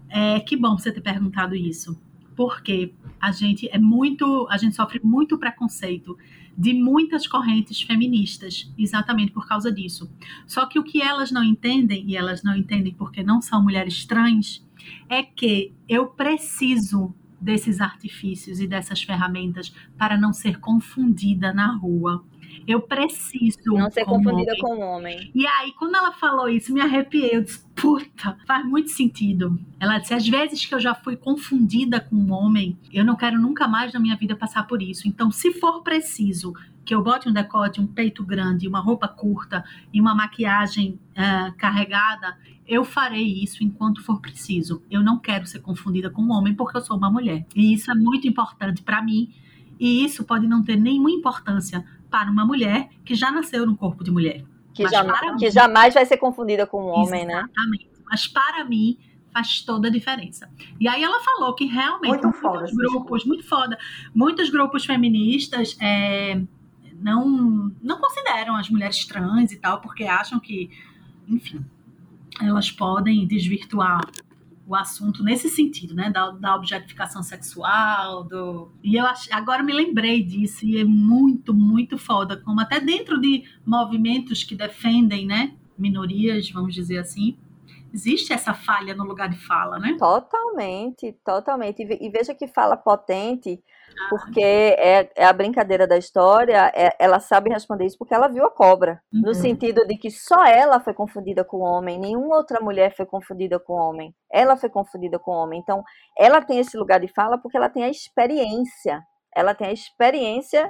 é, 0.08 0.40
que 0.40 0.56
bom 0.56 0.76
você 0.78 0.90
ter 0.90 1.00
perguntado 1.00 1.54
isso 1.54 2.00
porque 2.40 2.94
a 3.20 3.32
gente 3.32 3.68
é 3.70 3.78
muito, 3.78 4.46
a 4.48 4.56
gente 4.56 4.74
sofre 4.74 4.98
muito 5.04 5.36
preconceito 5.36 6.16
de 6.56 6.72
muitas 6.72 7.26
correntes 7.26 7.82
feministas, 7.82 8.72
exatamente 8.78 9.30
por 9.30 9.46
causa 9.46 9.70
disso. 9.70 10.10
Só 10.46 10.64
que 10.64 10.78
o 10.78 10.82
que 10.82 11.02
elas 11.02 11.30
não 11.30 11.44
entendem, 11.44 12.02
e 12.08 12.16
elas 12.16 12.42
não 12.42 12.56
entendem 12.56 12.94
porque 12.94 13.22
não 13.22 13.42
são 13.42 13.62
mulheres 13.62 14.06
trans, 14.06 14.66
é 15.06 15.22
que 15.22 15.74
eu 15.86 16.06
preciso 16.06 17.14
desses 17.40 17.80
artifícios 17.80 18.60
e 18.60 18.66
dessas 18.66 19.02
ferramentas 19.02 19.72
para 19.96 20.16
não 20.16 20.32
ser 20.32 20.58
confundida 20.60 21.52
na 21.52 21.74
rua. 21.76 22.24
Eu 22.66 22.80
preciso. 22.82 23.58
Não 23.66 23.90
ser 23.90 24.04
confundida 24.04 24.52
homem. 24.52 24.60
com 24.60 24.78
homem. 24.80 25.30
E 25.34 25.46
aí, 25.46 25.72
quando 25.78 25.96
ela 25.96 26.12
falou 26.12 26.48
isso, 26.48 26.72
me 26.72 26.80
arrepiei. 26.80 27.36
Eu 27.36 27.42
disse, 27.42 27.64
puta, 27.74 28.36
faz 28.46 28.64
muito 28.64 28.90
sentido. 28.90 29.58
Ela 29.78 29.98
disse: 29.98 30.14
às 30.14 30.28
vezes 30.28 30.66
que 30.66 30.74
eu 30.74 30.80
já 30.80 30.94
fui 30.94 31.16
confundida 31.16 32.00
com 32.00 32.16
um 32.16 32.32
homem, 32.32 32.78
eu 32.92 33.04
não 33.04 33.16
quero 33.16 33.40
nunca 33.40 33.66
mais 33.66 33.92
na 33.92 34.00
minha 34.00 34.16
vida 34.16 34.36
passar 34.36 34.66
por 34.66 34.82
isso. 34.82 35.08
Então, 35.08 35.30
se 35.30 35.52
for 35.52 35.82
preciso 35.82 36.52
que 36.90 36.94
eu 36.96 37.04
bote 37.04 37.28
um 37.28 37.32
decote, 37.32 37.80
um 37.80 37.86
peito 37.86 38.24
grande, 38.24 38.66
uma 38.66 38.80
roupa 38.80 39.06
curta 39.06 39.64
e 39.94 40.00
uma 40.00 40.12
maquiagem 40.12 40.98
uh, 41.12 41.56
carregada, 41.56 42.36
eu 42.66 42.84
farei 42.84 43.44
isso 43.44 43.62
enquanto 43.62 44.02
for 44.02 44.20
preciso. 44.20 44.82
Eu 44.90 45.00
não 45.00 45.16
quero 45.16 45.46
ser 45.46 45.60
confundida 45.60 46.10
com 46.10 46.20
um 46.20 46.32
homem 46.32 46.52
porque 46.52 46.76
eu 46.76 46.80
sou 46.80 46.96
uma 46.96 47.08
mulher. 47.08 47.46
E 47.54 47.72
isso 47.72 47.92
é 47.92 47.94
muito 47.94 48.26
importante 48.26 48.82
para 48.82 49.00
mim. 49.00 49.32
E 49.78 50.04
isso 50.04 50.24
pode 50.24 50.48
não 50.48 50.64
ter 50.64 50.74
nenhuma 50.74 51.12
importância 51.12 51.86
para 52.10 52.28
uma 52.28 52.44
mulher 52.44 52.88
que 53.04 53.14
já 53.14 53.30
nasceu 53.30 53.64
no 53.64 53.76
corpo 53.76 54.02
de 54.02 54.10
mulher. 54.10 54.44
Que, 54.74 54.88
jamais, 54.88 55.36
que 55.38 55.44
mim, 55.44 55.50
jamais 55.52 55.94
vai 55.94 56.04
ser 56.04 56.16
confundida 56.16 56.66
com 56.66 56.82
um 56.82 56.88
homem, 56.88 57.22
exatamente. 57.22 57.26
né? 57.28 57.38
Exatamente. 57.52 57.90
Mas 58.04 58.26
para 58.26 58.64
mim 58.64 58.98
faz 59.32 59.60
toda 59.60 59.86
a 59.86 59.90
diferença. 59.92 60.50
E 60.80 60.88
aí 60.88 61.04
ela 61.04 61.20
falou 61.20 61.54
que 61.54 61.66
realmente 61.66 62.08
muito 62.08 62.24
muitos 62.24 62.40
foda, 62.40 62.66
grupos, 62.74 63.24
muito 63.24 63.44
foda, 63.44 63.78
muitos 64.12 64.50
grupos 64.50 64.84
feministas 64.84 65.76
é, 65.80 66.42
não, 67.00 67.72
não 67.82 67.98
consideram 67.98 68.56
as 68.56 68.68
mulheres 68.68 69.04
trans 69.06 69.52
e 69.52 69.56
tal, 69.56 69.80
porque 69.80 70.04
acham 70.04 70.38
que, 70.38 70.70
enfim, 71.28 71.64
elas 72.40 72.70
podem 72.70 73.26
desvirtuar 73.26 74.00
o 74.66 74.74
assunto 74.76 75.24
nesse 75.24 75.48
sentido, 75.48 75.94
né? 75.94 76.10
Da, 76.10 76.30
da 76.30 76.54
objetificação 76.54 77.24
sexual, 77.24 78.22
do. 78.22 78.70
E 78.84 78.94
eu 78.94 79.04
ach... 79.04 79.28
agora 79.32 79.64
me 79.64 79.72
lembrei 79.72 80.22
disso, 80.22 80.64
e 80.64 80.78
é 80.78 80.84
muito, 80.84 81.52
muito 81.52 81.98
foda, 81.98 82.36
como 82.36 82.60
até 82.60 82.78
dentro 82.78 83.20
de 83.20 83.42
movimentos 83.66 84.44
que 84.44 84.54
defendem, 84.54 85.26
né? 85.26 85.54
Minorias, 85.76 86.50
vamos 86.50 86.72
dizer 86.72 86.98
assim, 86.98 87.36
existe 87.92 88.32
essa 88.32 88.54
falha 88.54 88.94
no 88.94 89.02
lugar 89.02 89.28
de 89.28 89.38
fala, 89.38 89.78
né? 89.78 89.96
Totalmente, 89.98 91.12
totalmente. 91.24 91.82
E 91.82 92.08
veja 92.08 92.34
que 92.34 92.46
fala 92.46 92.76
potente. 92.76 93.60
Porque 94.08 94.40
é, 94.40 95.10
é, 95.14 95.24
a 95.24 95.32
brincadeira 95.32 95.86
da 95.86 95.96
história, 95.96 96.72
é, 96.74 96.94
ela 96.98 97.20
sabe 97.20 97.50
responder 97.50 97.86
isso 97.86 97.98
porque 97.98 98.14
ela 98.14 98.28
viu 98.28 98.44
a 98.44 98.50
cobra. 98.50 99.02
Uhum. 99.12 99.22
No 99.22 99.34
sentido 99.34 99.86
de 99.86 99.96
que 99.96 100.10
só 100.10 100.44
ela 100.44 100.80
foi 100.80 100.94
confundida 100.94 101.44
com 101.44 101.58
o 101.58 101.64
homem, 101.64 101.98
nenhuma 101.98 102.36
outra 102.36 102.60
mulher 102.60 102.94
foi 102.96 103.06
confundida 103.06 103.58
com 103.58 103.74
o 103.74 103.76
homem. 103.76 104.14
Ela 104.32 104.56
foi 104.56 104.70
confundida 104.70 105.18
com 105.18 105.30
o 105.30 105.42
homem. 105.42 105.60
Então, 105.60 105.84
ela 106.18 106.40
tem 106.40 106.58
esse 106.58 106.76
lugar 106.76 107.00
de 107.00 107.08
fala 107.08 107.38
porque 107.38 107.56
ela 107.56 107.68
tem 107.68 107.84
a 107.84 107.90
experiência. 107.90 109.02
Ela 109.34 109.54
tem 109.54 109.68
a 109.68 109.72
experiência 109.72 110.68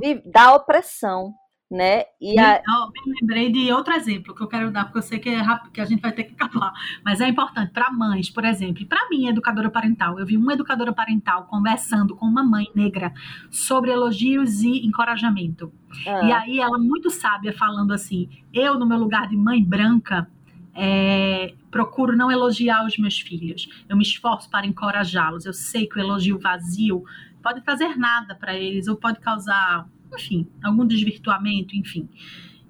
de, 0.00 0.22
da 0.30 0.54
opressão 0.54 1.32
né? 1.70 2.04
E 2.20 2.38
a... 2.38 2.56
eu 2.56 3.06
me 3.06 3.20
lembrei 3.20 3.50
de 3.50 3.72
outro 3.72 3.94
exemplo 3.94 4.34
que 4.34 4.42
eu 4.42 4.46
quero 4.46 4.70
dar, 4.70 4.84
porque 4.84 4.98
eu 4.98 5.02
sei 5.02 5.18
que, 5.18 5.28
é 5.28 5.36
rápido, 5.36 5.72
que 5.72 5.80
a 5.80 5.84
gente 5.84 6.00
vai 6.00 6.12
ter 6.12 6.24
que 6.24 6.34
acabar, 6.34 6.72
mas 7.04 7.20
é 7.20 7.28
importante 7.28 7.72
para 7.72 7.90
mães, 7.90 8.30
por 8.30 8.44
exemplo, 8.44 8.82
e 8.82 8.86
para 8.86 9.08
mim, 9.08 9.26
educadora 9.26 9.70
parental. 9.70 10.18
Eu 10.18 10.26
vi 10.26 10.36
uma 10.36 10.52
educadora 10.52 10.92
parental 10.92 11.44
conversando 11.44 12.14
com 12.14 12.26
uma 12.26 12.44
mãe 12.44 12.66
negra 12.74 13.12
sobre 13.50 13.90
elogios 13.90 14.62
e 14.62 14.86
encorajamento. 14.86 15.72
Ah. 16.06 16.24
E 16.24 16.32
aí 16.32 16.60
ela, 16.60 16.78
muito 16.78 17.10
sábia, 17.10 17.52
falando 17.52 17.92
assim: 17.92 18.28
eu, 18.52 18.78
no 18.78 18.86
meu 18.86 18.98
lugar 18.98 19.28
de 19.28 19.36
mãe 19.36 19.62
branca, 19.62 20.28
é, 20.74 21.54
procuro 21.70 22.16
não 22.16 22.30
elogiar 22.30 22.84
os 22.84 22.98
meus 22.98 23.20
filhos. 23.20 23.68
Eu 23.88 23.96
me 23.96 24.02
esforço 24.02 24.50
para 24.50 24.66
encorajá-los. 24.66 25.44
Eu 25.44 25.52
sei 25.52 25.86
que 25.86 25.98
o 25.98 26.00
elogio 26.00 26.38
vazio 26.38 27.04
pode 27.42 27.60
trazer 27.60 27.96
nada 27.96 28.34
para 28.34 28.54
eles 28.56 28.88
ou 28.88 28.96
pode 28.96 29.20
causar 29.20 29.86
enfim, 30.14 30.46
algum 30.62 30.86
desvirtuamento, 30.86 31.76
enfim. 31.76 32.08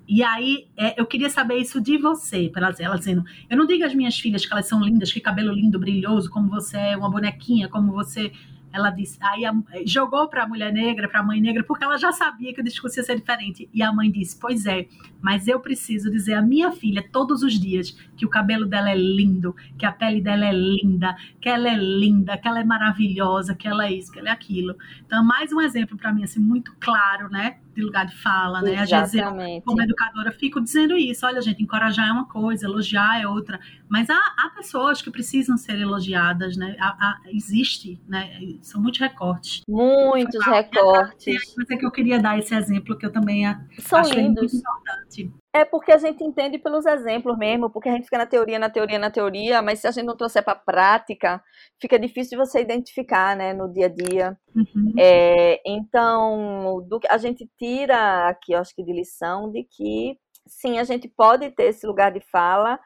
E 0.06 0.22
aí, 0.22 0.66
é, 0.76 1.00
eu 1.00 1.06
queria 1.06 1.30
saber 1.30 1.56
isso 1.56 1.80
de 1.80 1.96
você, 1.96 2.50
para 2.50 2.74
ela 2.78 2.98
dizendo: 2.98 3.24
eu 3.48 3.56
não 3.56 3.66
digo 3.66 3.84
às 3.84 3.94
minhas 3.94 4.18
filhas 4.18 4.44
que 4.44 4.52
elas 4.52 4.66
são 4.66 4.82
lindas, 4.82 5.12
que 5.12 5.20
cabelo 5.20 5.52
lindo, 5.52 5.78
brilhoso, 5.78 6.30
como 6.30 6.50
você 6.50 6.76
é 6.76 6.96
uma 6.96 7.10
bonequinha, 7.10 7.68
como 7.68 7.92
você 7.92 8.30
ela 8.74 8.90
disse, 8.90 9.16
aí 9.22 9.44
a, 9.44 9.54
jogou 9.86 10.26
para 10.26 10.42
a 10.42 10.48
mulher 10.48 10.72
negra, 10.72 11.08
para 11.08 11.20
a 11.20 11.22
mãe 11.22 11.40
negra, 11.40 11.62
porque 11.62 11.84
ela 11.84 11.96
já 11.96 12.10
sabia 12.10 12.52
que 12.52 12.60
o 12.60 12.64
discurso 12.64 12.98
ia 12.98 13.04
ser 13.04 13.14
diferente. 13.14 13.70
E 13.72 13.80
a 13.80 13.92
mãe 13.92 14.10
disse: 14.10 14.36
Pois 14.36 14.66
é, 14.66 14.88
mas 15.22 15.46
eu 15.46 15.60
preciso 15.60 16.10
dizer 16.10 16.34
à 16.34 16.42
minha 16.42 16.72
filha 16.72 17.08
todos 17.12 17.44
os 17.44 17.54
dias 17.54 17.92
que 18.16 18.26
o 18.26 18.28
cabelo 18.28 18.66
dela 18.66 18.90
é 18.90 18.96
lindo, 18.96 19.54
que 19.78 19.86
a 19.86 19.92
pele 19.92 20.20
dela 20.20 20.44
é 20.44 20.52
linda, 20.52 21.14
que 21.40 21.48
ela 21.48 21.68
é 21.68 21.76
linda, 21.76 22.36
que 22.36 22.48
ela 22.48 22.58
é 22.58 22.64
maravilhosa, 22.64 23.54
que 23.54 23.68
ela 23.68 23.86
é 23.86 23.92
isso, 23.92 24.10
que 24.10 24.18
ela 24.18 24.30
é 24.30 24.32
aquilo. 24.32 24.74
Então, 25.06 25.24
mais 25.24 25.52
um 25.52 25.60
exemplo 25.60 25.96
para 25.96 26.12
mim, 26.12 26.24
assim, 26.24 26.40
muito 26.40 26.74
claro, 26.80 27.30
né? 27.30 27.58
De 27.74 27.82
lugar 27.82 28.06
de 28.06 28.16
fala, 28.16 28.62
né? 28.62 28.76
Às 28.76 28.90
vezes 28.90 29.14
eu, 29.14 29.62
como 29.64 29.82
educadora, 29.82 30.32
fico 30.32 30.60
dizendo 30.60 30.96
isso. 30.96 31.26
Olha, 31.26 31.40
gente, 31.42 31.62
encorajar 31.62 32.08
é 32.08 32.12
uma 32.12 32.26
coisa, 32.26 32.66
elogiar 32.66 33.20
é 33.20 33.26
outra. 33.26 33.58
Mas 33.88 34.08
há, 34.10 34.16
há 34.16 34.50
pessoas 34.54 35.02
que 35.02 35.10
precisam 35.10 35.56
ser 35.56 35.78
elogiadas, 35.78 36.56
né? 36.56 36.76
Há, 36.80 36.88
há, 36.88 37.20
existe, 37.26 38.00
né? 38.08 38.38
São 38.62 38.80
muitos 38.80 39.00
recortes. 39.00 39.62
Muitos 39.68 40.44
recortes. 40.44 41.54
Mas 41.56 41.70
é 41.70 41.76
que 41.76 41.84
eu 41.84 41.90
queria 41.90 42.20
dar 42.20 42.38
esse 42.38 42.54
exemplo 42.54 42.96
que 42.96 43.04
eu 43.04 43.12
também 43.12 43.44
São 43.78 43.98
acho 43.98 44.14
lindos. 44.14 44.52
muito 44.52 44.56
importante. 44.56 45.43
É 45.54 45.64
porque 45.64 45.92
a 45.92 45.98
gente 45.98 46.24
entende 46.24 46.58
pelos 46.58 46.84
exemplos 46.84 47.38
mesmo, 47.38 47.70
porque 47.70 47.88
a 47.88 47.92
gente 47.92 48.06
fica 48.06 48.18
na 48.18 48.26
teoria, 48.26 48.58
na 48.58 48.68
teoria, 48.68 48.98
na 48.98 49.08
teoria, 49.08 49.62
mas 49.62 49.78
se 49.78 49.86
a 49.86 49.92
gente 49.92 50.04
não 50.04 50.16
trouxer 50.16 50.42
para 50.42 50.54
a 50.54 50.56
prática, 50.56 51.40
fica 51.80 51.96
difícil 51.96 52.36
você 52.36 52.60
identificar, 52.60 53.36
né, 53.36 53.54
no 53.54 53.72
dia 53.72 53.86
a 53.86 53.88
dia. 53.88 54.36
Uhum. 54.52 54.92
É, 54.98 55.62
então, 55.64 56.84
do, 56.88 56.98
a 57.08 57.18
gente 57.18 57.48
tira 57.56 58.26
aqui, 58.26 58.52
acho 58.52 58.74
que 58.74 58.82
de 58.82 58.92
lição, 58.92 59.48
de 59.48 59.62
que 59.62 60.18
sim, 60.44 60.80
a 60.80 60.82
gente 60.82 61.06
pode 61.08 61.48
ter 61.52 61.66
esse 61.66 61.86
lugar 61.86 62.10
de 62.10 62.20
fala 62.20 62.80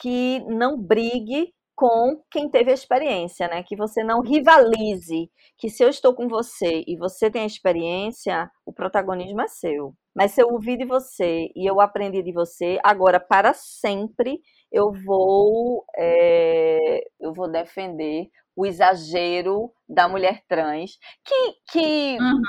que 0.00 0.38
não 0.48 0.80
brigue 0.80 1.52
com 1.74 2.22
quem 2.30 2.48
teve 2.48 2.70
a 2.70 2.74
experiência, 2.74 3.48
né? 3.48 3.64
Que 3.64 3.74
você 3.74 4.04
não 4.04 4.20
rivalize, 4.20 5.28
que 5.58 5.68
se 5.68 5.82
eu 5.82 5.88
estou 5.88 6.14
com 6.14 6.28
você 6.28 6.84
e 6.86 6.96
você 6.96 7.28
tem 7.28 7.42
a 7.42 7.46
experiência, 7.46 8.48
o 8.64 8.72
protagonismo 8.72 9.40
é 9.42 9.48
seu 9.48 9.92
Mas 10.16 10.32
se 10.32 10.42
eu 10.42 10.48
ouvi 10.48 10.78
de 10.78 10.86
você 10.86 11.52
e 11.54 11.66
eu 11.70 11.78
aprendi 11.80 12.22
de 12.22 12.32
você, 12.32 12.78
agora 12.82 13.20
para 13.20 13.52
sempre 13.54 14.40
eu 14.72 14.90
vou 15.04 15.84
é, 15.96 17.02
eu 17.20 17.34
vou 17.34 17.50
defender 17.52 18.28
o 18.56 18.64
exagero 18.64 19.70
da 19.88 20.08
mulher 20.08 20.42
trans, 20.48 20.98
que, 21.24 21.54
que, 21.70 22.18
uhum. 22.20 22.42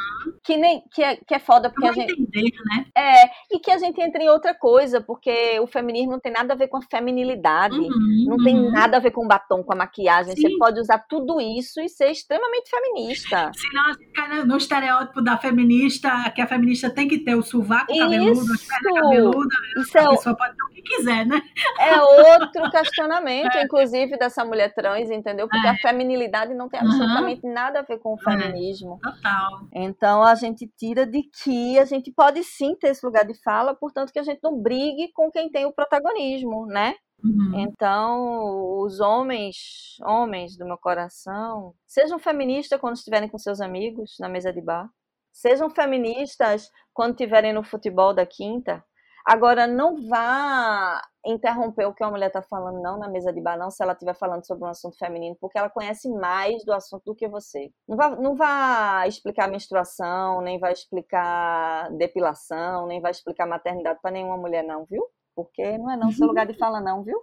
que, 0.44 0.58
nem, 0.58 0.82
que, 0.92 1.04
é, 1.04 1.16
que 1.18 1.36
é 1.36 1.40
foda 1.40 1.70
porque 1.70 1.88
a 1.88 1.92
gente. 1.92 2.12
Entender, 2.14 2.52
né? 2.66 2.86
É, 2.96 3.56
e 3.56 3.60
que 3.60 3.70
a 3.70 3.78
gente 3.78 4.02
entra 4.02 4.22
em 4.22 4.30
outra 4.30 4.56
coisa, 4.56 5.00
porque 5.00 5.60
o 5.60 5.68
feminismo 5.68 6.12
não 6.12 6.20
tem 6.20 6.32
nada 6.32 6.54
a 6.54 6.58
ver 6.58 6.68
com 6.68 6.78
a 6.78 6.82
feminilidade, 6.82 7.78
uhum, 7.78 8.26
não 8.28 8.38
uhum. 8.38 8.44
tem 8.44 8.72
nada 8.72 8.98
a 8.98 9.00
ver 9.00 9.12
com 9.12 9.24
o 9.24 9.28
batom, 9.28 9.64
com 9.64 9.74
a 9.74 9.76
maquiagem. 9.76 10.36
Sim. 10.36 10.42
Você 10.42 10.58
pode 10.58 10.80
usar 10.80 11.00
tudo 11.08 11.40
isso 11.40 11.80
e 11.80 11.88
ser 11.88 12.10
extremamente 12.10 12.70
feminista. 12.70 13.52
Senão 13.56 13.86
a 13.86 13.94
gente 13.94 14.12
cai 14.14 14.44
no 14.44 14.58
estereótipo 14.58 15.22
da 15.22 15.38
feminista, 15.38 16.32
que 16.32 16.42
a 16.42 16.48
feminista 16.48 16.90
tem 16.90 17.08
que 17.08 17.20
ter 17.20 17.36
o 17.36 17.44
sovaco 17.44 17.96
cabeludo, 17.96 18.42
a 18.42 18.82
perna 18.82 19.02
cabeluda, 19.02 19.56
isso 19.80 19.98
a 19.98 20.02
é 20.02 20.10
pessoa 20.10 20.34
o... 20.34 20.38
pode 20.38 20.56
ter 20.56 20.64
o 20.64 20.70
que 20.70 20.82
quiser, 20.82 21.26
né? 21.26 21.42
É 21.80 22.02
outro 22.02 22.72
questionamento, 22.72 23.54
é. 23.58 23.64
inclusive, 23.64 24.18
dessa 24.18 24.44
mulher 24.44 24.74
trans, 24.74 25.12
entendeu? 25.12 25.48
Porque 25.48 25.68
é. 25.68 25.70
a 25.70 25.78
feminilidade 25.78 26.54
não 26.56 26.68
tem 26.68 26.80
absolutamente 26.80 27.27
nada 27.44 27.68
nada 27.68 27.80
a 27.80 27.84
ver 27.84 28.00
com 28.00 28.14
o 28.14 28.18
é, 28.20 28.24
feminismo. 28.24 29.00
É, 29.04 29.12
total. 29.12 29.68
Então 29.74 30.24
a 30.24 30.36
gente 30.36 30.68
tira 30.78 31.06
de 31.06 31.24
que 31.24 31.78
a 31.80 31.86
gente 31.86 32.12
pode 32.12 32.44
sim 32.44 32.76
ter 32.76 32.90
esse 32.90 33.06
lugar 33.06 33.26
de 33.26 33.34
fala, 33.42 33.76
portanto 33.76 34.12
que 34.12 34.20
a 34.20 34.24
gente 34.24 34.40
não 34.44 34.60
brigue 34.60 35.12
com 35.14 35.32
quem 35.32 35.50
tem 35.50 35.66
o 35.66 35.74
protagonismo, 35.74 36.66
né? 36.66 36.96
Uhum. 37.24 37.60
Então, 37.62 38.80
os 38.80 39.00
homens, 39.00 39.98
homens 40.06 40.56
do 40.56 40.66
meu 40.66 40.78
coração, 40.78 41.74
sejam 41.88 42.20
feministas 42.20 42.80
quando 42.80 42.96
estiverem 42.96 43.28
com 43.28 43.40
seus 43.40 43.60
amigos 43.60 44.18
na 44.20 44.30
mesa 44.30 44.54
de 44.54 44.62
bar. 44.62 44.88
Sejam 45.32 45.70
feministas 45.70 46.70
quando 46.94 47.12
estiverem 47.12 47.54
no 47.54 47.64
futebol 47.64 48.14
da 48.14 48.26
quinta. 48.26 48.84
Agora, 49.26 49.68
não 49.68 50.08
vá 50.08 51.02
interromper 51.28 51.86
o 51.86 51.94
que 51.94 52.04
a 52.04 52.10
mulher 52.10 52.28
está 52.28 52.42
falando, 52.42 52.82
não, 52.82 52.98
na 52.98 53.10
mesa 53.10 53.34
de 53.34 53.42
bar, 53.42 53.58
não, 53.58 53.70
se 53.70 53.84
ela 53.84 53.94
estiver 53.94 54.16
falando 54.16 54.46
sobre 54.46 54.64
um 54.64 54.70
assunto 54.70 54.98
feminino, 54.98 55.36
porque 55.40 55.58
ela 55.58 55.70
conhece 55.70 56.10
mais 56.10 56.64
do 56.64 56.74
assunto 56.74 57.04
do 57.06 57.16
que 57.16 57.28
você. 57.28 57.70
Não 57.88 57.98
vá, 57.98 58.10
não 58.16 58.36
vá 58.36 59.06
explicar 59.08 59.50
menstruação, 59.50 60.42
nem 60.42 60.60
vai 60.60 60.72
explicar 60.72 61.92
depilação, 61.92 62.88
nem 62.88 63.02
vai 63.02 63.12
explicar 63.12 63.46
maternidade 63.46 64.00
para 64.02 64.12
nenhuma 64.12 64.38
mulher, 64.38 64.64
não, 64.64 64.86
viu? 64.86 65.04
Porque 65.36 65.78
não 65.78 65.92
é 65.92 65.98
não 65.98 66.12
seu 66.12 66.28
lugar 66.28 66.48
de 66.48 66.54
fala, 66.58 66.80
não, 66.80 67.04
viu? 67.04 67.22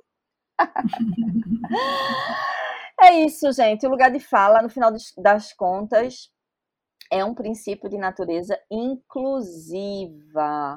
é 3.00 3.12
isso, 3.20 3.50
gente. 3.52 3.86
O 3.86 3.90
lugar 3.90 4.10
de 4.10 4.20
fala, 4.20 4.62
no 4.62 4.68
final 4.68 4.92
das 5.18 5.52
contas, 5.52 6.30
é 7.10 7.24
um 7.24 7.34
princípio 7.34 7.88
de 7.88 7.96
natureza 7.98 8.58
inclusiva. 8.70 10.12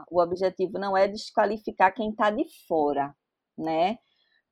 O 0.09 0.21
objetivo 0.21 0.77
não 0.79 0.95
é 0.95 1.07
desqualificar 1.07 1.93
quem 1.93 2.09
está 2.11 2.29
de 2.29 2.45
fora, 2.67 3.15
né? 3.57 3.97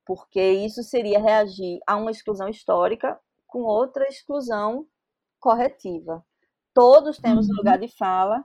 Porque 0.05 0.41
isso 0.41 0.83
seria 0.83 1.19
reagir 1.19 1.79
a 1.87 1.95
uma 1.95 2.11
exclusão 2.11 2.47
histórica 2.47 3.19
com 3.47 3.63
outra 3.63 4.05
exclusão 4.07 4.85
corretiva. 5.39 6.25
Todos 6.73 7.17
temos 7.17 7.47
uhum. 7.47 7.53
um 7.53 7.57
lugar 7.57 7.79
de 7.79 7.87
fala, 7.87 8.43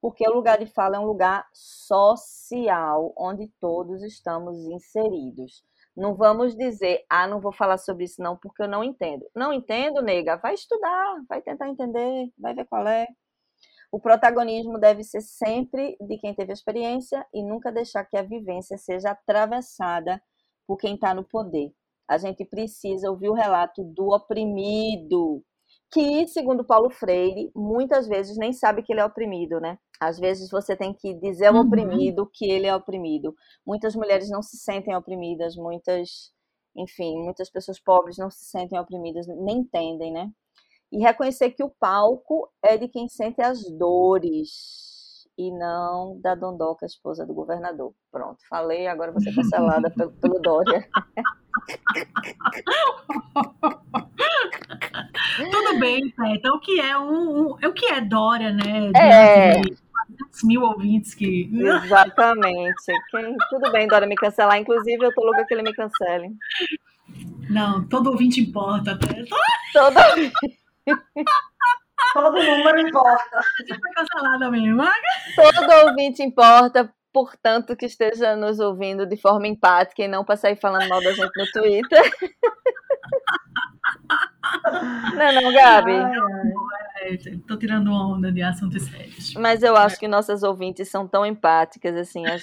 porque 0.00 0.28
o 0.28 0.34
lugar 0.34 0.58
de 0.58 0.66
fala 0.66 0.96
é 0.96 1.00
um 1.00 1.06
lugar 1.06 1.46
social, 1.52 3.12
onde 3.16 3.48
todos 3.60 4.02
estamos 4.02 4.56
inseridos. 4.66 5.64
Não 5.96 6.14
vamos 6.16 6.56
dizer, 6.56 7.04
ah, 7.08 7.26
não 7.26 7.40
vou 7.40 7.52
falar 7.52 7.78
sobre 7.78 8.04
isso 8.04 8.20
não, 8.20 8.36
porque 8.36 8.62
eu 8.62 8.68
não 8.68 8.82
entendo. 8.82 9.24
Não 9.34 9.52
entendo, 9.52 10.02
nega? 10.02 10.36
Vai 10.36 10.54
estudar, 10.54 11.22
vai 11.28 11.40
tentar 11.40 11.68
entender, 11.68 12.30
vai 12.38 12.54
ver 12.54 12.66
qual 12.66 12.86
é. 12.88 13.06
O 13.92 14.00
protagonismo 14.00 14.78
deve 14.78 15.04
ser 15.04 15.20
sempre 15.20 15.96
de 16.00 16.18
quem 16.18 16.34
teve 16.34 16.52
experiência 16.52 17.24
e 17.32 17.44
nunca 17.44 17.70
deixar 17.70 18.04
que 18.04 18.16
a 18.16 18.22
vivência 18.22 18.76
seja 18.76 19.10
atravessada 19.12 20.20
por 20.66 20.76
quem 20.76 20.96
está 20.96 21.14
no 21.14 21.22
poder. 21.22 21.72
A 22.08 22.18
gente 22.18 22.44
precisa 22.44 23.08
ouvir 23.10 23.28
o 23.28 23.34
relato 23.34 23.84
do 23.84 24.08
oprimido, 24.12 25.44
que, 25.90 26.26
segundo 26.26 26.64
Paulo 26.64 26.90
Freire, 26.90 27.50
muitas 27.54 28.08
vezes 28.08 28.36
nem 28.36 28.52
sabe 28.52 28.82
que 28.82 28.92
ele 28.92 29.00
é 29.00 29.04
oprimido, 29.04 29.60
né? 29.60 29.78
Às 30.00 30.18
vezes 30.18 30.50
você 30.50 30.76
tem 30.76 30.92
que 30.92 31.14
dizer 31.14 31.46
ao 31.46 31.54
uhum. 31.54 31.60
oprimido 31.60 32.28
que 32.32 32.50
ele 32.50 32.66
é 32.66 32.74
oprimido. 32.74 33.34
Muitas 33.66 33.94
mulheres 33.94 34.28
não 34.28 34.42
se 34.42 34.56
sentem 34.56 34.96
oprimidas, 34.96 35.56
muitas, 35.56 36.32
enfim, 36.76 37.16
muitas 37.22 37.48
pessoas 37.48 37.80
pobres 37.80 38.18
não 38.18 38.30
se 38.30 38.44
sentem 38.44 38.78
oprimidas, 38.78 39.26
nem 39.26 39.58
entendem, 39.58 40.12
né? 40.12 40.30
E 40.90 40.98
reconhecer 40.98 41.50
que 41.50 41.62
o 41.62 41.70
palco 41.70 42.50
é 42.62 42.76
de 42.76 42.88
quem 42.88 43.08
sente 43.08 43.40
as 43.40 43.62
dores 43.78 45.28
e 45.36 45.50
não 45.50 46.20
da 46.20 46.34
Dondoca, 46.34 46.86
esposa 46.86 47.26
do 47.26 47.34
governador. 47.34 47.92
Pronto, 48.10 48.38
falei, 48.48 48.86
agora 48.86 49.12
você 49.12 49.34
cancelada 49.34 49.90
pelo, 49.90 50.12
pelo 50.12 50.40
Dória. 50.40 50.88
Tudo 55.36 55.78
bem, 55.78 56.12
então 56.26 56.56
o 56.56 56.60
que 56.60 56.80
é 56.80 56.98
um, 56.98 57.38
um, 57.38 57.50
o 57.52 57.72
que 57.72 57.86
é 57.86 58.00
Dória, 58.00 58.52
né? 58.52 58.90
É. 58.96 59.60
mil 60.44 60.62
ouvintes 60.62 61.14
que. 61.14 61.50
Exatamente. 61.52 62.92
Quem... 63.10 63.36
Tudo 63.50 63.72
bem, 63.72 63.88
Dória 63.88 64.06
me 64.06 64.14
cancelar. 64.14 64.58
Inclusive, 64.58 65.04
eu 65.04 65.14
tô 65.14 65.24
louca 65.24 65.44
que 65.46 65.54
ele 65.54 65.62
me 65.62 65.74
cancele. 65.74 66.30
Não, 67.50 67.86
todo 67.88 68.10
ouvinte 68.10 68.40
importa. 68.40 68.98
Todo 69.72 69.94
Todo 72.14 72.32
número 72.32 72.80
importa. 72.80 73.40
Foi 73.66 73.90
cancelada 73.94 74.50
mesmo. 74.50 74.82
Todo 75.34 75.88
ouvinte 75.88 76.22
importa, 76.22 76.94
portanto, 77.12 77.74
que 77.74 77.86
esteja 77.86 78.36
nos 78.36 78.60
ouvindo 78.60 79.04
de 79.04 79.16
forma 79.16 79.48
empática 79.48 80.02
e 80.02 80.08
não 80.08 80.24
para 80.24 80.36
sair 80.36 80.56
falando 80.56 80.88
mal 80.88 81.02
da 81.02 81.12
gente 81.12 81.32
no 81.36 81.50
Twitter. 81.50 82.02
Não, 85.14 85.32
não, 85.32 85.52
Gabi. 85.52 85.92
Estou 87.06 87.58
tirando 87.58 87.92
onda 87.92 88.32
de 88.32 88.42
assuntos 88.42 88.82
sérios. 88.84 89.34
Mas 89.34 89.62
eu 89.62 89.76
acho 89.76 89.98
que 89.98 90.08
nossas 90.08 90.42
ouvintes 90.42 90.88
são 90.88 91.06
tão 91.06 91.24
empáticas, 91.24 91.94
assim, 91.96 92.26
as, 92.26 92.42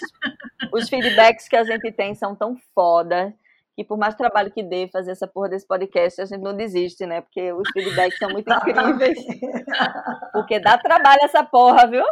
os 0.72 0.88
feedbacks 0.88 1.48
que 1.48 1.56
a 1.56 1.64
gente 1.64 1.92
tem 1.92 2.14
são 2.16 2.36
tão 2.36 2.58
foda 2.74 3.34
que 3.76 3.84
por 3.84 3.98
mais 3.98 4.16
trabalho 4.16 4.52
que 4.52 4.62
dê 4.62 4.88
fazer 4.88 5.12
essa 5.12 5.28
porra 5.28 5.50
desse 5.50 5.66
podcast, 5.66 6.22
a 6.22 6.26
gente 6.26 6.42
não 6.42 6.56
desiste, 6.56 7.06
né? 7.06 7.22
Porque 7.22 7.52
os 7.54 7.68
feedbacks 7.72 8.18
são 8.18 8.30
muito 8.30 8.52
incríveis. 8.52 9.18
Porque 10.34 10.60
dá 10.60 10.78
trabalho 10.78 11.22
essa 11.24 11.44
porra, 11.44 11.88
viu? 11.88 12.04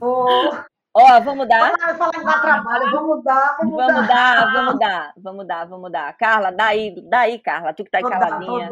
Oh. 0.00 0.50
Ó, 0.98 1.20
vamos 1.20 1.46
dar. 1.46 1.76
Vai 1.78 1.94
falar 1.94 2.10
que 2.10 2.24
dá 2.24 2.38
trabalho, 2.40 2.90
vamos 2.90 3.22
dar, 3.22 3.56
vamos, 3.58 3.76
vamos 3.76 4.08
dar. 4.08 4.52
Vamos 4.52 4.78
dar, 4.78 5.12
vamos 5.18 5.46
dar, 5.46 5.68
vamos 5.68 5.92
dar. 5.92 6.16
Carla, 6.16 6.50
daí, 6.50 6.94
daí, 7.10 7.38
Carla, 7.38 7.74
tu 7.74 7.84
que 7.84 7.90
tá 7.90 7.98
aí 7.98 8.04
caladinha. 8.04 8.70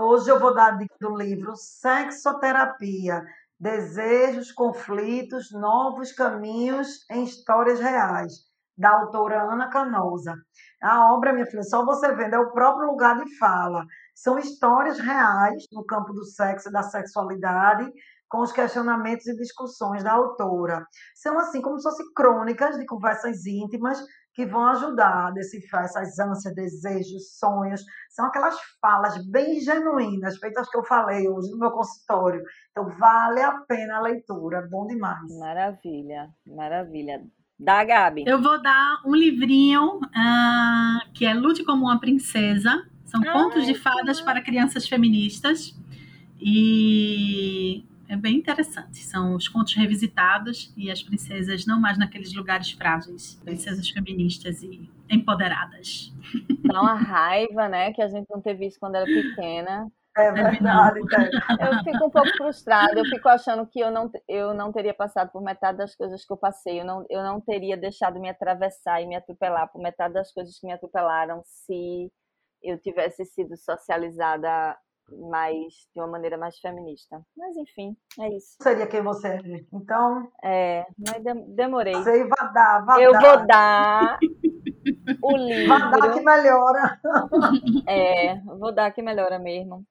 Hoje 0.00 0.28
eu 0.28 0.40
vou 0.40 0.52
dar 0.52 0.66
a 0.66 0.70
dica 0.72 0.96
do 1.00 1.16
livro 1.16 1.54
Sexoterapia, 1.54 3.22
Desejos, 3.56 4.50
Conflitos, 4.50 5.52
Novos 5.52 6.10
Caminhos 6.10 7.08
em 7.08 7.22
Histórias 7.22 7.78
Reais, 7.78 8.32
da 8.76 8.90
autora 8.90 9.42
Ana 9.42 9.68
Canosa. 9.68 10.34
A 10.82 11.14
obra, 11.14 11.32
minha 11.32 11.46
filha, 11.46 11.62
só 11.62 11.84
você 11.84 12.12
vendo, 12.16 12.34
é 12.34 12.38
o 12.40 12.50
próprio 12.50 12.88
lugar 12.88 13.16
de 13.22 13.38
fala. 13.38 13.86
São 14.12 14.40
histórias 14.40 14.98
reais 14.98 15.66
no 15.70 15.84
campo 15.84 16.12
do 16.12 16.24
sexo 16.24 16.68
e 16.68 16.72
da 16.72 16.82
sexualidade, 16.82 17.88
com 18.32 18.40
os 18.40 18.50
questionamentos 18.50 19.26
e 19.26 19.36
discussões 19.36 20.02
da 20.02 20.12
autora. 20.12 20.86
São 21.14 21.38
assim 21.38 21.60
como 21.60 21.76
se 21.76 21.82
fossem 21.82 22.06
crônicas 22.14 22.78
de 22.78 22.86
conversas 22.86 23.44
íntimas 23.44 24.02
que 24.32 24.46
vão 24.46 24.64
ajudar 24.68 25.26
a 25.26 25.30
decifrar 25.30 25.84
essas 25.84 26.18
ânsias, 26.18 26.54
desejos, 26.54 27.36
sonhos. 27.38 27.84
São 28.08 28.24
aquelas 28.24 28.56
falas 28.80 29.22
bem 29.30 29.60
genuínas, 29.60 30.38
feitas 30.38 30.66
que 30.70 30.78
eu 30.78 30.82
falei 30.82 31.28
hoje 31.28 31.50
no 31.50 31.58
meu 31.58 31.70
consultório. 31.72 32.42
Então, 32.70 32.88
vale 32.98 33.42
a 33.42 33.52
pena 33.68 33.98
a 33.98 34.00
leitura, 34.00 34.66
bom 34.70 34.86
demais. 34.86 35.38
Maravilha, 35.38 36.30
maravilha. 36.46 37.22
Dá, 37.60 37.84
Gabi. 37.84 38.24
Eu 38.26 38.40
vou 38.40 38.62
dar 38.62 39.02
um 39.04 39.14
livrinho 39.14 39.98
uh, 39.98 41.12
que 41.12 41.26
é 41.26 41.34
Lute 41.34 41.62
como 41.64 41.84
uma 41.84 42.00
Princesa. 42.00 42.82
São 43.04 43.20
ah, 43.20 43.32
contos 43.34 43.66
de 43.66 43.74
fadas 43.74 44.22
para 44.22 44.40
crianças 44.40 44.88
feministas. 44.88 45.78
E 46.40 47.84
é 48.12 48.16
bem 48.16 48.36
interessante. 48.36 48.98
São 48.98 49.34
os 49.34 49.48
contos 49.48 49.74
revisitados 49.74 50.70
e 50.76 50.90
as 50.90 51.02
princesas 51.02 51.64
não 51.64 51.80
mais 51.80 51.98
naqueles 51.98 52.34
lugares 52.34 52.70
frágeis. 52.72 53.40
Princesas 53.42 53.88
feministas 53.88 54.62
e 54.62 54.90
empoderadas. 55.08 56.12
Dá 56.62 56.82
uma 56.82 56.94
raiva, 56.94 57.68
né? 57.68 57.90
Que 57.94 58.02
a 58.02 58.08
gente 58.08 58.26
não 58.28 58.42
teve 58.42 58.66
isso 58.66 58.78
quando 58.78 58.96
era 58.96 59.06
pequena. 59.06 59.90
É 60.14 60.30
verdade. 60.30 61.00
Eu 61.00 61.84
fico 61.84 62.04
um 62.04 62.10
pouco 62.10 62.28
frustrada, 62.36 62.98
eu 62.98 63.06
fico 63.06 63.26
achando 63.30 63.66
que 63.66 63.80
eu 63.80 63.90
não, 63.90 64.10
eu 64.28 64.52
não 64.52 64.70
teria 64.70 64.92
passado 64.92 65.32
por 65.32 65.40
metade 65.40 65.78
das 65.78 65.96
coisas 65.96 66.22
que 66.22 66.30
eu 66.30 66.36
passei, 66.36 66.80
eu 66.80 66.84
não, 66.84 67.06
eu 67.08 67.22
não 67.22 67.40
teria 67.40 67.78
deixado 67.78 68.20
me 68.20 68.28
atravessar 68.28 69.00
e 69.00 69.06
me 69.06 69.16
atropelar 69.16 69.72
por 69.72 69.80
metade 69.80 70.12
das 70.12 70.30
coisas 70.30 70.58
que 70.58 70.66
me 70.66 70.74
atropelaram 70.74 71.40
se 71.46 72.12
eu 72.62 72.78
tivesse 72.78 73.24
sido 73.24 73.56
socializada 73.56 74.76
mais 75.30 75.72
de 75.94 76.00
uma 76.00 76.06
maneira 76.06 76.36
mais 76.38 76.58
feminista. 76.58 77.20
Mas 77.36 77.56
enfim, 77.56 77.96
é 78.20 78.28
isso. 78.34 78.56
Seria 78.62 78.86
quem 78.86 79.02
você 79.02 79.28
é. 79.28 79.40
Então. 79.72 80.28
É, 80.42 80.84
mas 80.98 81.22
demorei. 81.54 81.94
Sei, 82.02 82.24
vai 82.26 82.52
dar, 82.52 82.84
vai 82.84 83.04
Eu 83.06 83.12
dar. 83.12 83.20
vou 83.20 83.46
dar 83.46 84.18
o 85.22 85.30
livro. 85.36 85.68
Vai 85.90 86.00
dar 86.00 86.12
que 86.14 86.20
melhora. 86.20 87.00
É, 87.86 88.40
vou 88.40 88.72
dar 88.74 88.90
que 88.92 89.02
melhora 89.02 89.38
mesmo. 89.38 89.84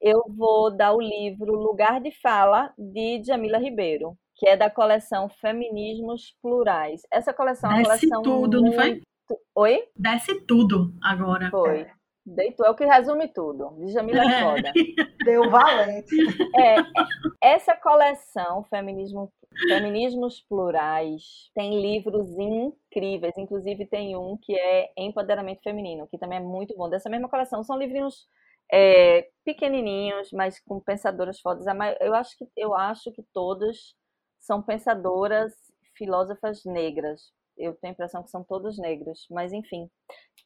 Eu 0.00 0.22
vou 0.36 0.70
dar 0.74 0.92
o 0.92 1.00
livro 1.00 1.52
Lugar 1.54 2.00
de 2.00 2.10
Fala, 2.20 2.72
de 2.76 3.22
Jamila 3.24 3.58
Ribeiro, 3.58 4.14
que 4.34 4.46
é 4.46 4.56
da 4.56 4.68
coleção 4.70 5.28
Feminismos 5.40 6.36
Plurais. 6.42 7.00
Essa 7.10 7.32
coleção 7.32 7.70
é 7.70 7.74
uma 7.76 7.82
Desce 7.82 8.08
coleção. 8.08 8.22
tudo, 8.22 8.60
muito... 8.60 8.76
não 8.76 8.82
foi? 8.82 9.02
Oi? 9.56 9.84
Desce 9.96 10.46
tudo 10.46 10.92
agora. 11.02 11.50
Foi. 11.50 11.86
Deitou, 12.26 12.66
é 12.66 12.70
o 12.70 12.74
que 12.74 12.84
resume 12.84 13.28
tudo. 13.28 13.76
De 13.78 13.92
Jamila 13.92 14.20
é 14.24 14.42
foda. 14.42 14.72
Deu 15.24 15.48
valente. 15.48 16.16
É, 16.58 16.76
essa 17.40 17.76
coleção, 17.76 18.64
Feminismo, 18.64 19.32
Feminismos 19.68 20.40
Plurais, 20.48 21.22
tem 21.54 21.80
livros 21.80 22.28
incríveis. 22.36 23.38
Inclusive, 23.38 23.86
tem 23.86 24.16
um 24.16 24.36
que 24.42 24.58
é 24.58 24.90
Empoderamento 24.98 25.62
Feminino, 25.62 26.08
que 26.08 26.18
também 26.18 26.38
é 26.38 26.42
muito 26.42 26.76
bom. 26.76 26.90
Dessa 26.90 27.08
mesma 27.08 27.28
coleção, 27.28 27.62
são 27.62 27.78
livrinhos 27.78 28.26
é, 28.72 29.28
pequenininhos, 29.44 30.32
mas 30.32 30.58
com 30.58 30.80
pensadoras 30.80 31.40
fodas. 31.40 31.64
Eu 32.00 32.12
acho, 32.12 32.36
que, 32.36 32.48
eu 32.56 32.74
acho 32.74 33.12
que 33.12 33.22
todas 33.32 33.94
são 34.40 34.60
pensadoras, 34.60 35.52
filósofas 35.94 36.64
negras. 36.64 37.32
Eu 37.56 37.74
tenho 37.74 37.92
a 37.92 37.94
impressão 37.94 38.22
que 38.22 38.30
são 38.30 38.44
todos 38.44 38.78
negros, 38.78 39.26
mas 39.30 39.52
enfim. 39.52 39.88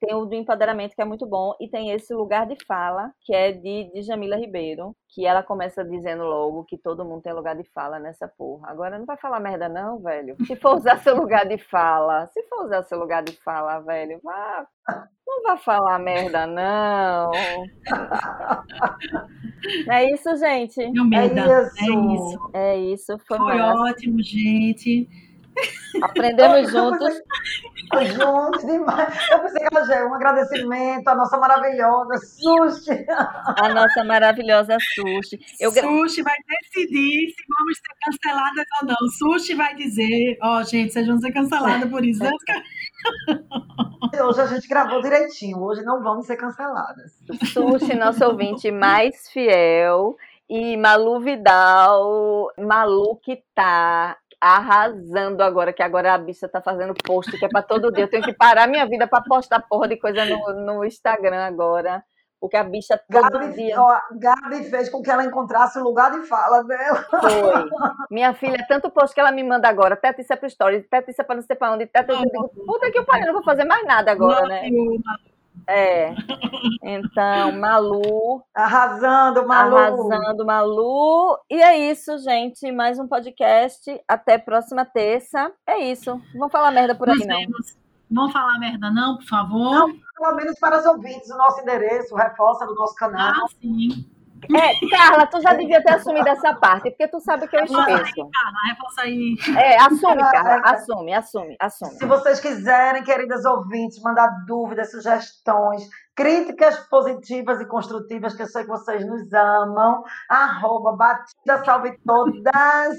Tem 0.00 0.14
o 0.14 0.24
do 0.24 0.34
empoderamento, 0.34 0.94
que 0.94 1.02
é 1.02 1.04
muito 1.04 1.26
bom, 1.26 1.54
e 1.60 1.68
tem 1.68 1.90
esse 1.90 2.14
lugar 2.14 2.46
de 2.46 2.56
fala, 2.64 3.12
que 3.22 3.34
é 3.34 3.52
de, 3.52 3.90
de 3.92 4.02
Jamila 4.02 4.36
Ribeiro, 4.36 4.96
que 5.08 5.26
ela 5.26 5.42
começa 5.42 5.84
dizendo 5.84 6.24
logo 6.24 6.64
que 6.64 6.78
todo 6.78 7.04
mundo 7.04 7.22
tem 7.22 7.32
lugar 7.32 7.56
de 7.56 7.64
fala 7.74 7.98
nessa 7.98 8.26
porra. 8.26 8.70
Agora 8.70 8.98
não 8.98 9.04
vai 9.04 9.18
falar 9.18 9.40
merda, 9.40 9.68
não, 9.68 9.98
velho. 10.00 10.36
Se 10.46 10.56
for 10.56 10.76
usar 10.76 10.98
seu 11.02 11.16
lugar 11.16 11.46
de 11.46 11.58
fala, 11.58 12.28
se 12.28 12.42
for 12.44 12.64
usar 12.64 12.82
seu 12.84 12.98
lugar 12.98 13.22
de 13.22 13.32
fala, 13.42 13.80
velho, 13.80 14.20
vá. 14.22 14.66
Não 15.26 15.42
vai 15.42 15.58
falar 15.58 15.98
merda, 15.98 16.46
não. 16.46 17.30
É 19.88 20.10
isso, 20.10 20.34
gente. 20.36 20.90
Meu 20.90 21.04
merda. 21.04 21.42
É 21.42 21.54
isso. 21.54 21.76
É 21.78 22.14
isso. 22.14 22.50
É 22.54 22.78
isso. 22.78 23.18
Foi, 23.26 23.36
Foi 23.36 23.60
ótimo, 23.60 24.22
gente. 24.22 25.08
Aprendemos 26.02 26.70
juntos. 26.70 27.14
Juntos 28.14 28.64
demais. 28.64 29.30
Eu 29.30 29.40
pensei 29.40 29.60
que 29.60 29.74
ela 29.74 29.84
já 29.84 29.96
é 29.96 30.04
um 30.04 30.14
agradecimento 30.14 31.08
à 31.08 31.14
nossa 31.14 31.36
maravilhosa 31.38 32.16
Sushi. 32.18 33.04
A 33.08 33.68
nossa 33.74 34.04
maravilhosa 34.04 34.76
Sushi. 34.94 35.40
Eu 35.58 35.72
Sushi 35.72 36.22
vai 36.22 36.36
decidir 36.48 37.30
se 37.30 37.44
vamos 37.48 37.78
ser 37.78 37.94
canceladas 38.04 38.66
ou 38.80 38.88
não. 38.88 39.08
Sushi 39.18 39.54
vai 39.54 39.74
dizer, 39.74 40.38
ó, 40.42 40.62
gente, 40.62 40.92
vocês 40.92 41.06
vão 41.06 41.18
ser 41.18 41.32
canceladas 41.32 41.90
por 41.90 42.04
isso. 42.04 42.22
Hoje 44.22 44.40
a 44.40 44.46
gente 44.46 44.68
gravou 44.68 45.00
direitinho. 45.02 45.60
Hoje 45.60 45.82
não 45.82 46.02
vamos 46.02 46.26
ser 46.26 46.36
canceladas. 46.36 47.12
Sushi, 47.52 47.94
nosso 47.94 48.24
ouvinte 48.24 48.70
mais 48.70 49.28
fiel. 49.30 50.16
E 50.48 50.76
Malu 50.76 51.20
Vidal, 51.20 52.52
Malu 52.58 53.20
que 53.22 53.40
tá 53.54 54.16
arrasando 54.40 55.42
agora, 55.42 55.72
que 55.72 55.82
agora 55.82 56.14
a 56.14 56.18
bicha 56.18 56.48
tá 56.48 56.62
fazendo 56.62 56.94
post, 57.04 57.30
que 57.38 57.44
é 57.44 57.48
pra 57.48 57.62
todo 57.62 57.92
dia. 57.92 58.04
Eu 58.04 58.10
tenho 58.10 58.22
que 58.22 58.32
parar 58.32 58.66
minha 58.66 58.86
vida 58.86 59.06
pra 59.06 59.20
postar 59.20 59.60
porra 59.68 59.86
de 59.86 59.96
coisa 59.96 60.24
no, 60.24 60.52
no 60.64 60.84
Instagram 60.84 61.44
agora. 61.44 62.02
Porque 62.40 62.56
a 62.56 62.64
bicha 62.64 62.98
todo 63.10 63.38
Gabi, 63.38 63.52
dia. 63.52 63.78
ó, 63.78 64.00
Gabi 64.12 64.64
fez 64.64 64.88
com 64.88 65.02
que 65.02 65.10
ela 65.10 65.22
encontrasse 65.22 65.78
o 65.78 65.82
lugar 65.82 66.10
de 66.10 66.26
fala 66.26 66.64
dela. 66.64 67.04
Foi. 67.10 67.20
Minha 68.10 68.32
filha, 68.32 68.64
tanto 68.66 68.90
post 68.90 69.14
que 69.14 69.20
ela 69.20 69.30
me 69.30 69.44
manda 69.44 69.68
agora, 69.68 69.94
teta 69.94 70.22
isso 70.22 70.32
é 70.32 70.36
pro 70.36 70.48
story, 70.48 70.82
teta 70.84 71.10
isso 71.10 71.20
é 71.20 71.24
pra 71.24 71.34
não 71.34 71.42
sei 71.42 71.54
pra 71.54 71.70
onde, 71.70 71.84
teta. 71.84 72.14
Eu 72.14 72.18
digo, 72.18 72.48
puta 72.48 72.90
que 72.90 72.98
eu 72.98 73.04
pariu, 73.04 73.26
não 73.26 73.34
vou 73.34 73.44
fazer 73.44 73.66
mais 73.66 73.86
nada 73.86 74.10
agora, 74.10 74.46
né? 74.46 74.62
É. 75.70 76.12
Então, 76.82 77.52
Malu, 77.52 78.42
Arrasando, 78.52 79.46
Malu. 79.46 79.76
arrasando, 79.76 80.44
Malu. 80.44 81.38
E 81.48 81.62
é 81.62 81.92
isso, 81.92 82.18
gente. 82.18 82.72
Mais 82.72 82.98
um 82.98 83.06
podcast. 83.06 84.00
Até 84.08 84.36
próxima 84.36 84.84
terça. 84.84 85.52
É 85.64 85.78
isso. 85.78 86.10
Não 86.10 86.40
vamos 86.40 86.52
falar 86.52 86.72
merda 86.72 86.94
por 86.96 87.08
aí, 87.08 87.24
não. 87.24 87.40
Não 88.10 88.32
falar 88.32 88.58
merda, 88.58 88.90
não, 88.90 89.18
por 89.18 89.26
favor. 89.26 89.94
Pelo 90.18 90.34
menos 90.34 90.58
para 90.58 90.80
os 90.80 90.86
ouvintes, 90.86 91.30
o 91.30 91.36
nosso 91.36 91.60
endereço, 91.60 92.16
reforça 92.16 92.66
do 92.66 92.74
nosso 92.74 92.96
canal. 92.96 93.32
Ah, 93.44 93.46
sim. 93.60 94.04
É, 94.48 94.88
Carla, 94.88 95.26
tu 95.26 95.40
já 95.40 95.52
devia 95.54 95.82
ter 95.82 95.92
assumido 95.92 96.28
essa 96.28 96.54
parte, 96.54 96.90
porque 96.90 97.08
tu 97.08 97.20
sabe 97.20 97.46
que 97.48 97.56
eu 97.56 97.64
esqueço. 97.64 97.80
Carla, 97.84 98.58
reforça 98.68 99.02
aí. 99.02 99.36
É, 99.56 99.76
assume, 99.80 100.30
Carla. 100.30 100.62
Assume, 100.64 101.14
assume, 101.14 101.56
assume. 101.60 101.90
Se 101.92 102.06
vocês 102.06 102.40
quiserem, 102.40 103.02
queridas 103.02 103.44
ouvintes, 103.44 104.00
mandar 104.02 104.28
dúvidas, 104.46 104.90
sugestões, 104.90 105.88
críticas 106.14 106.76
positivas 106.88 107.60
e 107.60 107.66
construtivas, 107.66 108.34
que 108.34 108.42
eu 108.42 108.46
sei 108.46 108.62
que 108.62 108.68
vocês 108.68 109.06
nos 109.06 109.32
amam, 109.32 110.02
arroba 110.28 110.96
Batida 110.96 111.64
Salve 111.64 111.96
Todas, 112.04 112.98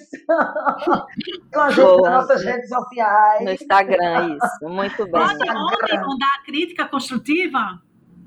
com 1.53 1.59
a 1.61 1.69
gente 1.69 1.81
Boa. 1.81 2.09
nas 2.09 2.21
nossas 2.21 2.43
redes 2.43 2.69
sociais. 2.69 3.45
No 3.45 3.51
Instagram, 3.51 4.37
isso. 4.37 4.69
Muito 4.69 5.03
bem. 5.03 5.11
Pode 5.11 5.49
onde 5.49 5.97
mandar 5.97 6.43
crítica 6.45 6.87
construtiva? 6.87 7.79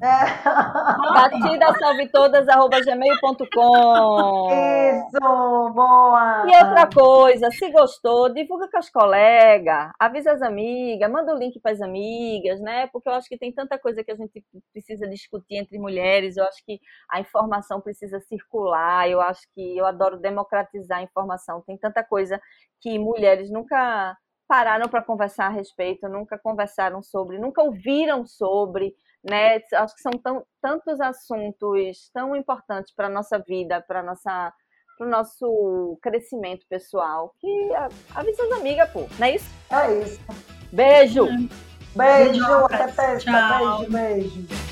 É. 0.05 0.45
Batida 1.15 1.73
salve 1.79 2.09
todas, 2.11 2.47
arroba 2.47 2.79
gmail.com. 2.81 4.51
Isso, 4.53 5.73
boa! 5.73 6.45
E 6.47 6.63
outra 6.63 6.87
coisa, 6.87 7.51
se 7.51 7.71
gostou, 7.71 8.29
divulga 8.33 8.69
com 8.71 8.77
as 8.77 8.91
colegas, 8.91 9.91
avisa 9.99 10.33
as 10.33 10.43
amigas, 10.43 11.11
manda 11.11 11.35
o 11.35 11.39
link 11.39 11.59
para 11.59 11.73
as 11.73 11.81
amigas, 11.81 12.61
né? 12.61 12.87
Porque 12.89 13.09
eu 13.09 13.15
acho 13.15 13.29
que 13.29 13.39
tem 13.39 13.51
tanta 13.51 13.79
coisa 13.79 14.05
que 14.05 14.13
a 14.13 14.17
gente 14.17 14.45
precisa 14.73 15.09
discutir 15.09 15.57
entre 15.57 15.79
mulheres, 15.79 16.37
eu 16.37 16.45
acho 16.45 16.63
que 16.67 16.79
a 17.11 17.19
informação 17.19 17.81
precisa 17.81 18.21
circular, 18.21 19.09
eu 19.09 19.23
acho 19.23 19.43
que 19.55 19.79
eu 19.79 19.87
adoro 19.87 20.19
democratizar 20.19 20.99
a 20.99 21.03
informação, 21.03 21.63
tem 21.63 21.79
tanta 21.79 22.05
coisa 22.05 22.39
que 22.79 22.99
mulheres 22.99 23.51
nunca 23.51 24.15
pararam 24.49 24.89
para 24.89 25.03
conversar 25.03 25.47
a 25.47 25.51
respeito, 25.51 26.09
nunca 26.09 26.39
conversaram 26.39 27.03
sobre, 27.03 27.39
nunca 27.39 27.63
ouviram 27.63 28.27
sobre, 28.27 28.95
né? 29.23 29.61
Acho 29.75 29.95
que 29.95 30.03
são 30.03 30.13
tão, 30.13 30.45
tantos 30.61 31.01
assuntos 31.01 32.11
tão 32.13 32.37
importantes 32.37 32.93
para 32.95 33.07
a 33.07 33.11
nossa 33.11 33.39
vida, 33.39 33.81
para 33.81 34.03
nossa 34.03 34.53
para 34.97 35.09
o 35.09 35.11
nosso 35.11 35.99
crescimento 36.01 36.65
pessoal, 36.69 37.35
que 37.41 37.75
a- 37.75 37.89
avisa 38.15 38.45
as 38.45 38.53
amigas, 38.53 38.89
pô, 38.91 39.09
não 39.19 39.27
é 39.27 39.35
isso? 39.35 39.51
É 39.69 39.93
isso. 40.05 40.21
Beijo! 40.73 41.27
Beijo, 41.97 42.45
até. 42.67 43.17
Tchau. 43.17 43.79
Beijo, 43.89 43.91
beijo. 43.91 44.64